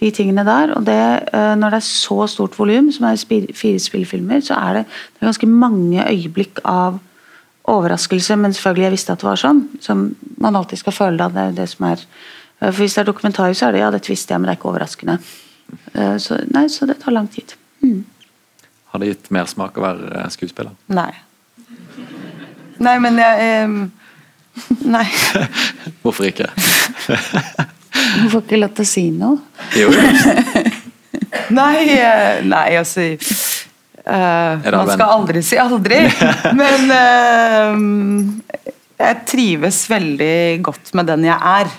De 0.00 0.08
tingene 0.16 0.46
der. 0.46 0.72
Og 0.78 0.86
det, 0.86 0.96
eh, 1.34 1.52
når 1.60 1.76
det 1.76 1.82
er 1.82 1.88
så 1.90 2.24
stort 2.32 2.56
volum, 2.56 2.88
som 2.96 3.10
er 3.10 3.20
fire 3.52 3.78
spillefilmer, 3.78 4.40
så 4.40 4.56
er 4.56 4.80
det, 4.80 4.84
det 4.88 5.20
er 5.20 5.28
ganske 5.28 5.52
mange 5.52 6.06
øyeblikk 6.08 6.64
av 6.64 6.96
overraskelse, 7.70 8.36
men 8.40 8.54
selvfølgelig 8.56 8.86
jeg 8.88 8.94
visste 8.96 9.14
at 9.14 9.22
det 9.22 9.28
var 9.28 9.40
sånn. 9.40 9.62
Som 9.84 10.04
man 10.42 10.58
alltid 10.58 10.82
skal 10.82 10.96
føle 10.96 11.20
da. 11.20 11.28
Det 11.34 11.46
er 11.48 11.56
det 11.60 11.68
som 11.72 11.86
er 11.90 12.02
eh, 12.02 12.70
For 12.70 12.82
hvis 12.82 12.96
det 12.98 13.04
er 13.04 13.10
dokumentar, 13.12 13.52
så 13.54 13.68
er 13.68 13.76
det 13.76 13.84
ja, 13.84 13.90
dette 13.94 14.12
visste 14.12 14.34
jeg, 14.34 14.40
men 14.42 14.50
det 14.50 14.56
er 14.56 14.60
ikke 14.60 14.72
overraskende. 14.72 15.18
Eh, 15.94 16.16
Så, 16.22 16.40
nei, 16.54 16.66
så 16.72 16.88
det 16.90 17.00
tar 17.02 17.16
lang 17.16 17.28
tid. 17.32 17.54
Mm. 17.84 18.04
Har 18.90 19.02
det 19.02 19.12
gitt 19.12 19.30
mersmak 19.34 19.78
å 19.78 19.84
være 19.86 20.10
eh, 20.24 20.28
skuespiller? 20.34 20.74
Nei. 20.90 21.12
Nei, 22.80 22.96
men 22.98 23.18
jeg 23.20 23.48
em, 23.62 23.80
Nei. 24.84 25.04
Hvorfor 26.02 26.26
ikke? 26.26 26.48
Du 27.06 28.28
får 28.32 28.42
ikke 28.42 28.58
lov 28.58 28.74
til 28.76 28.84
å 28.84 28.88
si 28.88 29.04
noe. 29.14 29.38
Jo, 29.78 29.92
Nei, 31.50 31.76
eh, 31.96 32.40
nei 32.46 32.76
altså 32.78 33.02
eh, 33.02 33.30
Man 34.10 34.90
skal 34.90 35.14
aldri 35.18 35.42
si 35.46 35.58
aldri. 35.60 36.00
Men 36.60 36.94
eh, 36.96 37.84
jeg 39.00 39.20
trives 39.28 39.84
veldig 39.90 40.34
godt 40.66 40.92
med 40.98 41.08
den 41.12 41.28
jeg 41.28 41.38
er, 41.52 41.70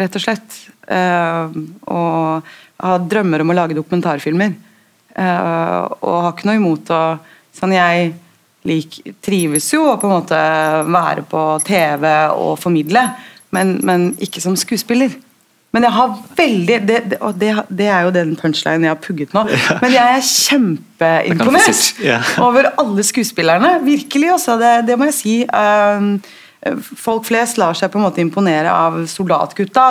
rett 0.00 0.16
og 0.18 0.24
slett. 0.24 0.56
Eh, 0.90 1.60
og 1.90 2.50
har 2.80 3.04
drømmer 3.12 3.44
om 3.44 3.52
å 3.52 3.58
lage 3.58 3.76
dokumentarfilmer. 3.78 4.56
Eh, 5.10 5.78
og 6.00 6.16
har 6.24 6.32
ikke 6.34 6.50
noe 6.50 6.60
imot 6.62 6.94
å 6.94 7.02
Sånn 7.50 7.72
jeg 7.74 8.12
lik, 8.70 9.00
trives 9.26 9.66
jo 9.74 9.82
å 9.90 9.96
på 9.98 10.06
en 10.06 10.12
måte 10.14 10.36
være 10.86 11.24
på 11.28 11.40
TV 11.66 12.04
og 12.30 12.52
formidle, 12.62 13.02
men, 13.50 13.72
men 13.84 14.04
ikke 14.22 14.40
som 14.40 14.54
skuespiller. 14.56 15.16
Men 15.70 15.86
jeg 15.86 15.94
har 15.94 16.14
veldig 16.36 16.76
det, 16.88 16.98
det, 17.12 17.18
og 17.22 17.36
det, 17.38 17.52
det 17.70 17.86
er 17.86 18.06
jo 18.06 18.12
den 18.14 18.34
punchlinen 18.38 18.88
jeg 18.88 18.90
har 18.90 18.98
pugget 19.04 19.34
nå. 19.36 19.44
Men 19.82 19.92
jeg 19.94 20.16
er 20.16 20.24
kjempeimponert 20.26 21.82
ja. 22.02 22.18
over 22.42 22.72
alle 22.80 23.04
skuespillerne. 23.06 23.76
Virkelig, 23.86 24.32
altså. 24.34 24.58
Det, 24.58 24.72
det 24.88 24.98
må 24.98 25.10
jeg 25.12 25.18
si. 25.20 25.36
Um, 25.46 26.16
folk 27.00 27.24
flest 27.24 27.56
lar 27.60 27.76
seg 27.78 27.88
på 27.92 27.96
en 28.00 28.04
måte 28.04 28.20
imponere 28.20 28.72
av 28.72 28.98
soldatgutta. 29.08 29.86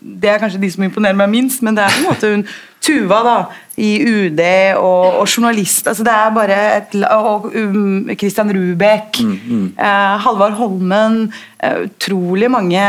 Det 0.00 0.30
er 0.30 0.40
kanskje 0.40 0.62
de 0.62 0.70
som 0.72 0.86
imponerer 0.86 1.18
meg 1.18 1.32
minst, 1.32 1.64
men 1.64 1.76
det 1.76 1.84
er 1.84 1.92
på 1.92 2.00
en 2.00 2.08
måte 2.12 2.32
hun 2.32 2.46
Tuva 2.84 3.22
da, 3.24 3.34
i 3.80 3.94
UD 4.04 4.40
og, 4.76 5.20
og 5.22 5.24
journalist. 5.24 5.86
altså 5.88 6.04
Det 6.04 6.12
er 6.12 6.34
bare 6.36 6.58
et, 6.76 6.96
Og 7.16 7.46
um, 7.54 8.10
Christian 8.12 8.52
Rubek. 8.52 9.22
Eh, 9.22 10.16
Halvard 10.26 10.52
Holmen. 10.58 11.32
eh, 11.62 11.86
utrolig 11.86 12.50
mange 12.50 12.82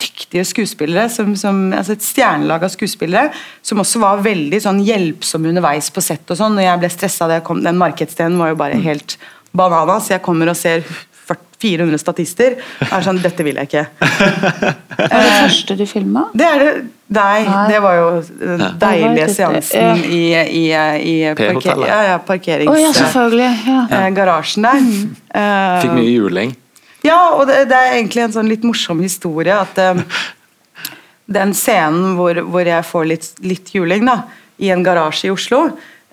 dyktige 0.00 0.44
skuespillere. 0.48 1.08
Som, 1.12 1.36
som, 1.36 1.72
altså 1.72 1.92
et 1.92 2.06
stjernelag 2.06 2.64
av 2.64 2.72
skuespillere 2.72 3.28
som 3.62 3.84
også 3.84 4.00
var 4.00 4.24
veldig 4.24 4.62
sånn 4.64 4.80
hjelpsomme 4.86 5.52
underveis 5.52 5.92
på 5.92 6.00
sett. 6.00 6.24
og 6.30 6.40
sånn, 6.40 6.56
når 6.56 6.70
jeg 6.70 6.82
ble 6.82 6.92
stressa 6.96 7.28
da 7.28 7.40
jeg 7.40 7.46
kom, 7.50 7.62
Den 7.62 7.80
markedsstenen 7.80 8.40
var 8.40 8.54
jo 8.54 8.60
bare 8.64 8.80
helt 8.80 9.18
bananas. 9.52 10.08
Jeg 10.08 10.24
kommer 10.24 10.48
og 10.48 10.56
ser 10.56 10.80
400 11.62 12.00
statister. 12.02 12.56
og 12.88 12.96
er 12.98 13.04
sånn, 13.06 13.20
Dette 13.22 13.46
vil 13.46 13.60
jeg 13.60 13.70
ikke. 13.70 13.84
Var 14.98 15.22
det 15.22 15.36
første 15.38 15.76
du 15.78 15.86
filma? 15.88 16.26
Det 16.34 16.48
er 16.48 16.64
det 16.66 16.72
Nei, 17.12 17.42
det 17.68 17.76
var 17.84 17.96
jo 17.98 18.04
den 18.40 18.60
Ja. 18.62 18.70
deilige 18.80 19.26
seansen 19.34 19.98
i, 20.06 20.22
i, 20.32 20.62
i 20.72 21.16
parker, 21.36 21.82
ja, 21.84 21.86
ja, 21.86 21.96
Å 21.98 22.06
ja, 22.06 22.18
parkerings... 22.24 22.96
selvfølgelig. 22.96 23.50
Ja. 23.68 23.80
eh, 23.98 24.06
garasjen 24.16 24.64
der. 24.64 24.78
Mm. 24.80 25.10
Fikk 25.82 25.92
mye 25.98 26.08
juling. 26.14 26.54
ja, 27.04 27.18
og 27.36 27.44
det, 27.50 27.66
det 27.68 27.76
er 27.76 27.98
egentlig 27.98 28.22
en 28.24 28.32
sånn 28.38 28.48
litt 28.48 28.64
morsom 28.64 29.02
historie 29.04 29.52
at 29.52 29.76
um, 29.92 30.00
den 31.36 31.52
scenen 31.58 32.14
hvor, 32.16 32.40
hvor 32.48 32.64
jeg 32.72 32.88
får 32.88 33.10
litt, 33.12 33.28
litt 33.44 33.74
juling 33.76 34.08
da, 34.08 34.22
i 34.62 34.72
en 34.72 34.84
garasje 34.86 35.28
i 35.28 35.34
Oslo 35.34 35.66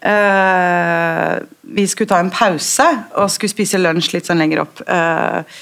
eh, 0.03 1.39
Vi 1.75 1.85
skulle 1.87 2.09
ta 2.09 2.19
en 2.21 2.31
pause 2.33 2.85
og 3.15 3.29
skulle 3.33 3.51
spise 3.51 3.79
lunsj 3.81 4.13
litt 4.15 4.29
sånn 4.29 4.41
lenger 4.41 4.63
opp. 4.63 4.81
eh, 4.87 5.59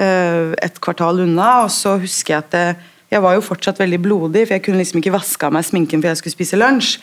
eh, 0.00 0.52
et 0.62 0.80
kvartal 0.80 1.20
unna, 1.26 1.64
og 1.64 1.70
så 1.74 1.96
husker 2.00 2.34
jeg 2.34 2.44
at 2.44 2.54
det, 2.54 2.64
jeg 3.10 3.22
var 3.24 3.34
jo 3.34 3.42
fortsatt 3.42 3.80
veldig 3.80 3.98
blodig, 4.02 4.46
for 4.46 4.54
jeg 4.54 4.64
kunne 4.64 4.78
liksom 4.78 5.00
ikke 5.00 5.16
vaske 5.16 5.46
av 5.46 5.52
meg 5.56 5.66
sminken 5.66 6.02
for 6.02 6.12
jeg 6.12 6.20
skulle 6.20 6.36
spise 6.36 6.60
lunsj. 6.60 7.00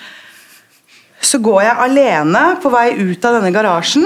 Så 1.19 1.41
går 1.43 1.63
jeg 1.65 1.84
alene 1.84 2.43
på 2.63 2.71
vei 2.71 2.88
ut 2.95 3.25
av 3.25 3.39
denne 3.39 3.51
garasjen, 3.51 4.05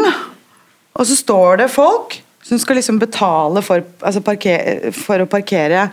og 0.92 1.08
så 1.08 1.16
står 1.16 1.62
det 1.62 1.72
folk 1.72 2.18
som 2.42 2.60
skal 2.60 2.80
liksom 2.80 2.98
betale 3.00 3.62
for, 3.64 3.84
altså 4.02 4.24
parker, 4.26 4.90
for 4.98 5.22
å 5.22 5.30
parkere. 5.30 5.86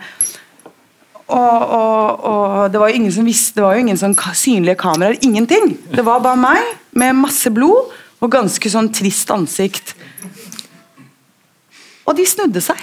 Og, 1.29 1.61
og, 1.61 2.23
og, 2.25 2.71
det 2.73 2.81
var 2.81 2.89
jo 2.89 2.97
ingen 2.97 3.13
som 3.13 3.27
visste, 3.27 3.59
det 3.59 3.63
var 3.67 3.77
jo 3.77 3.83
ingen 3.85 3.99
sånn 4.01 4.17
synlige 4.33 4.79
kameraer, 4.81 5.19
ingenting. 5.21 5.75
Det 5.93 6.03
var 6.05 6.23
bare 6.25 6.41
meg 6.41 6.71
med 6.97 7.19
masse 7.21 7.51
blod 7.53 7.93
og 8.19 8.31
ganske 8.31 8.71
sånn 8.71 8.91
trist 8.95 9.29
ansikt. 9.31 9.93
Og 12.07 12.17
de 12.17 12.25
snudde 12.27 12.61
seg. 12.63 12.79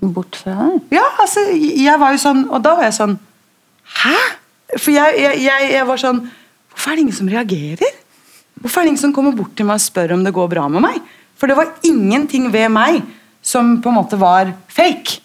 Bort 0.00 0.38
fra 0.38 0.54
deg? 0.60 0.82
Ja, 0.94 1.04
altså, 1.22 1.42
jeg 1.56 1.98
var 1.98 2.12
jo 2.12 2.18
sånn 2.20 2.42
Og 2.52 2.60
da 2.62 2.74
var 2.76 2.84
jeg 2.84 2.94
sånn 2.98 3.14
Hæ? 4.02 4.12
For 4.74 4.92
jeg, 4.92 5.14
jeg, 5.22 5.38
jeg, 5.40 5.70
jeg 5.72 5.86
var 5.88 6.02
sånn 6.02 6.20
Hvorfor 6.68 6.92
er 6.92 6.98
det 6.98 7.04
ingen 7.06 7.16
som 7.16 7.30
reagerer? 7.32 7.94
Hvorfor 8.60 8.82
er 8.82 8.86
det 8.86 8.92
ingen 8.92 9.00
som 9.00 9.14
kommer 9.16 9.32
bort 9.34 9.54
til 9.56 9.66
meg 9.66 9.80
og 9.80 9.86
spør 9.86 10.12
om 10.18 10.24
det 10.26 10.34
går 10.36 10.50
bra 10.52 10.66
med 10.68 10.84
meg? 10.84 10.98
For 11.40 11.48
det 11.48 11.56
var 11.56 11.72
ingenting 11.88 12.50
ved 12.52 12.68
meg 12.72 13.00
som 13.40 13.78
på 13.80 13.88
en 13.88 13.96
måte 13.96 14.18
var 14.20 14.52
fake. 14.68 15.22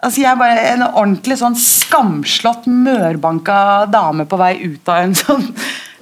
Altså 0.00 0.22
Jeg 0.22 0.30
er 0.30 0.40
bare 0.40 0.66
en 0.70 0.84
ordentlig 0.86 1.36
sånn 1.40 1.56
skamslått, 1.60 2.64
mørbanka 2.64 3.84
dame 3.92 4.24
på 4.28 4.40
vei 4.40 4.54
ut 4.64 4.88
av 4.88 5.04
en 5.04 5.16
sånn 5.16 5.44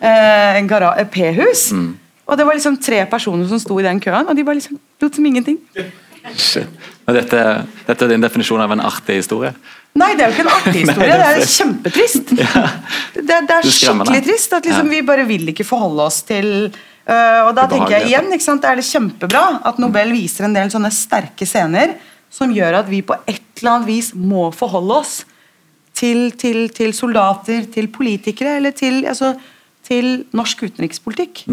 eh, 0.01 0.61
gara- 0.67 0.95
P-hus. 1.11 1.73
Og 2.29 2.37
det 2.37 2.45
var 2.45 2.55
liksom 2.59 2.77
tre 2.83 3.05
personer 3.09 3.49
som 3.49 3.59
sto 3.59 3.79
i 3.81 3.87
den 3.87 4.01
køen, 4.01 4.29
og 4.29 4.37
de 4.37 4.45
bare 4.45 4.59
liksom 4.61 4.79
lot 5.01 5.15
som 5.15 5.25
ingenting. 5.27 5.59
Shit. 6.37 6.69
Men 7.07 7.17
dette, 7.17 7.41
dette 7.87 8.05
er 8.05 8.09
din 8.13 8.21
definisjon 8.21 8.61
av 8.61 8.73
en 8.75 8.83
artig 8.85 9.17
historie? 9.23 9.55
Nei, 9.97 10.11
det 10.15 10.27
er 10.27 10.29
jo 10.29 10.35
ikke 10.37 10.45
en 10.45 10.53
artig 10.53 10.83
historie, 10.85 11.15
det 11.17 11.29
er 11.31 11.47
kjempetrist. 11.55 12.35
Det, 12.37 13.25
det 13.49 13.55
er 13.57 13.65
skikkelig 13.79 14.23
trist 14.27 14.53
at 14.59 14.69
liksom 14.69 14.91
Ja. 14.91 14.93
vi 14.93 15.01
bare 15.09 15.25
vil 15.27 15.49
ikke 15.55 15.65
forholde 15.65 16.05
oss 16.05 16.21
til 16.29 16.51
uh, 16.69 17.49
Og 17.49 17.55
da 17.57 17.65
tenker 17.71 17.97
jeg 17.97 18.11
igjen, 18.11 18.29
ikke 18.37 18.45
sant, 18.45 18.67
er 18.69 18.77
det 18.77 18.85
kjempebra 18.85 19.47
at 19.67 19.81
Nobel 19.81 20.13
viser 20.13 20.45
en 20.47 20.55
del 20.59 20.69
sånne 20.75 20.93
sterke 20.93 21.49
scener 21.49 21.97
som 22.31 22.53
gjør 22.53 22.83
at 22.83 22.91
vi 22.93 23.01
på 23.09 23.17
et 23.25 23.41
eller 23.63 23.79
annet 23.79 23.89
vis 23.89 24.13
må 24.15 24.51
forholde 24.53 24.99
oss 25.01 25.15
til, 25.97 26.29
til, 26.39 26.67
til 26.77 26.93
soldater, 26.95 27.65
til 27.73 27.89
politikere, 27.91 28.59
eller 28.61 28.77
til, 28.77 29.01
altså, 29.09 29.33
til 29.89 30.25
norsk 30.37 30.67
utenrikspolitikk. 30.69 31.45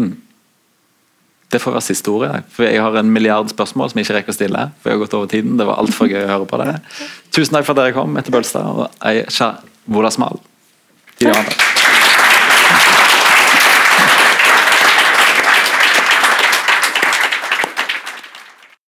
Det 1.52 1.60
får 1.62 1.76
være 1.76 1.86
siste 1.86 2.10
ordet. 2.10 2.42
For 2.52 2.66
Jeg 2.66 2.82
har 2.82 2.98
en 2.98 3.12
milliard 3.12 3.48
spørsmål 3.48 3.90
som 3.90 4.00
jeg 4.00 4.08
ikke 4.08 4.18
rekker 4.18 4.34
å 4.34 4.38
stille. 4.38 4.66
For 4.82 4.90
jeg 4.90 4.98
har 4.98 5.04
gått 5.04 5.16
over 5.18 5.30
tiden. 5.30 5.56
Det 5.60 5.66
var 5.68 5.80
altfor 5.82 6.10
gøy 6.10 6.24
å 6.24 6.32
høre 6.34 6.50
på 6.50 6.60
det. 6.62 6.74
Tusen 7.36 7.56
takk 7.56 7.68
for 7.68 7.76
at 7.76 7.82
dere 7.84 7.96
kom, 7.96 8.12
Mette 8.16 8.34
Bølstad 8.34 8.66
og 8.66 8.88
Aisha 9.00 9.54
Wolasmal. 9.86 10.42
Tidligere 11.16 11.44
ansatt. 11.46 11.85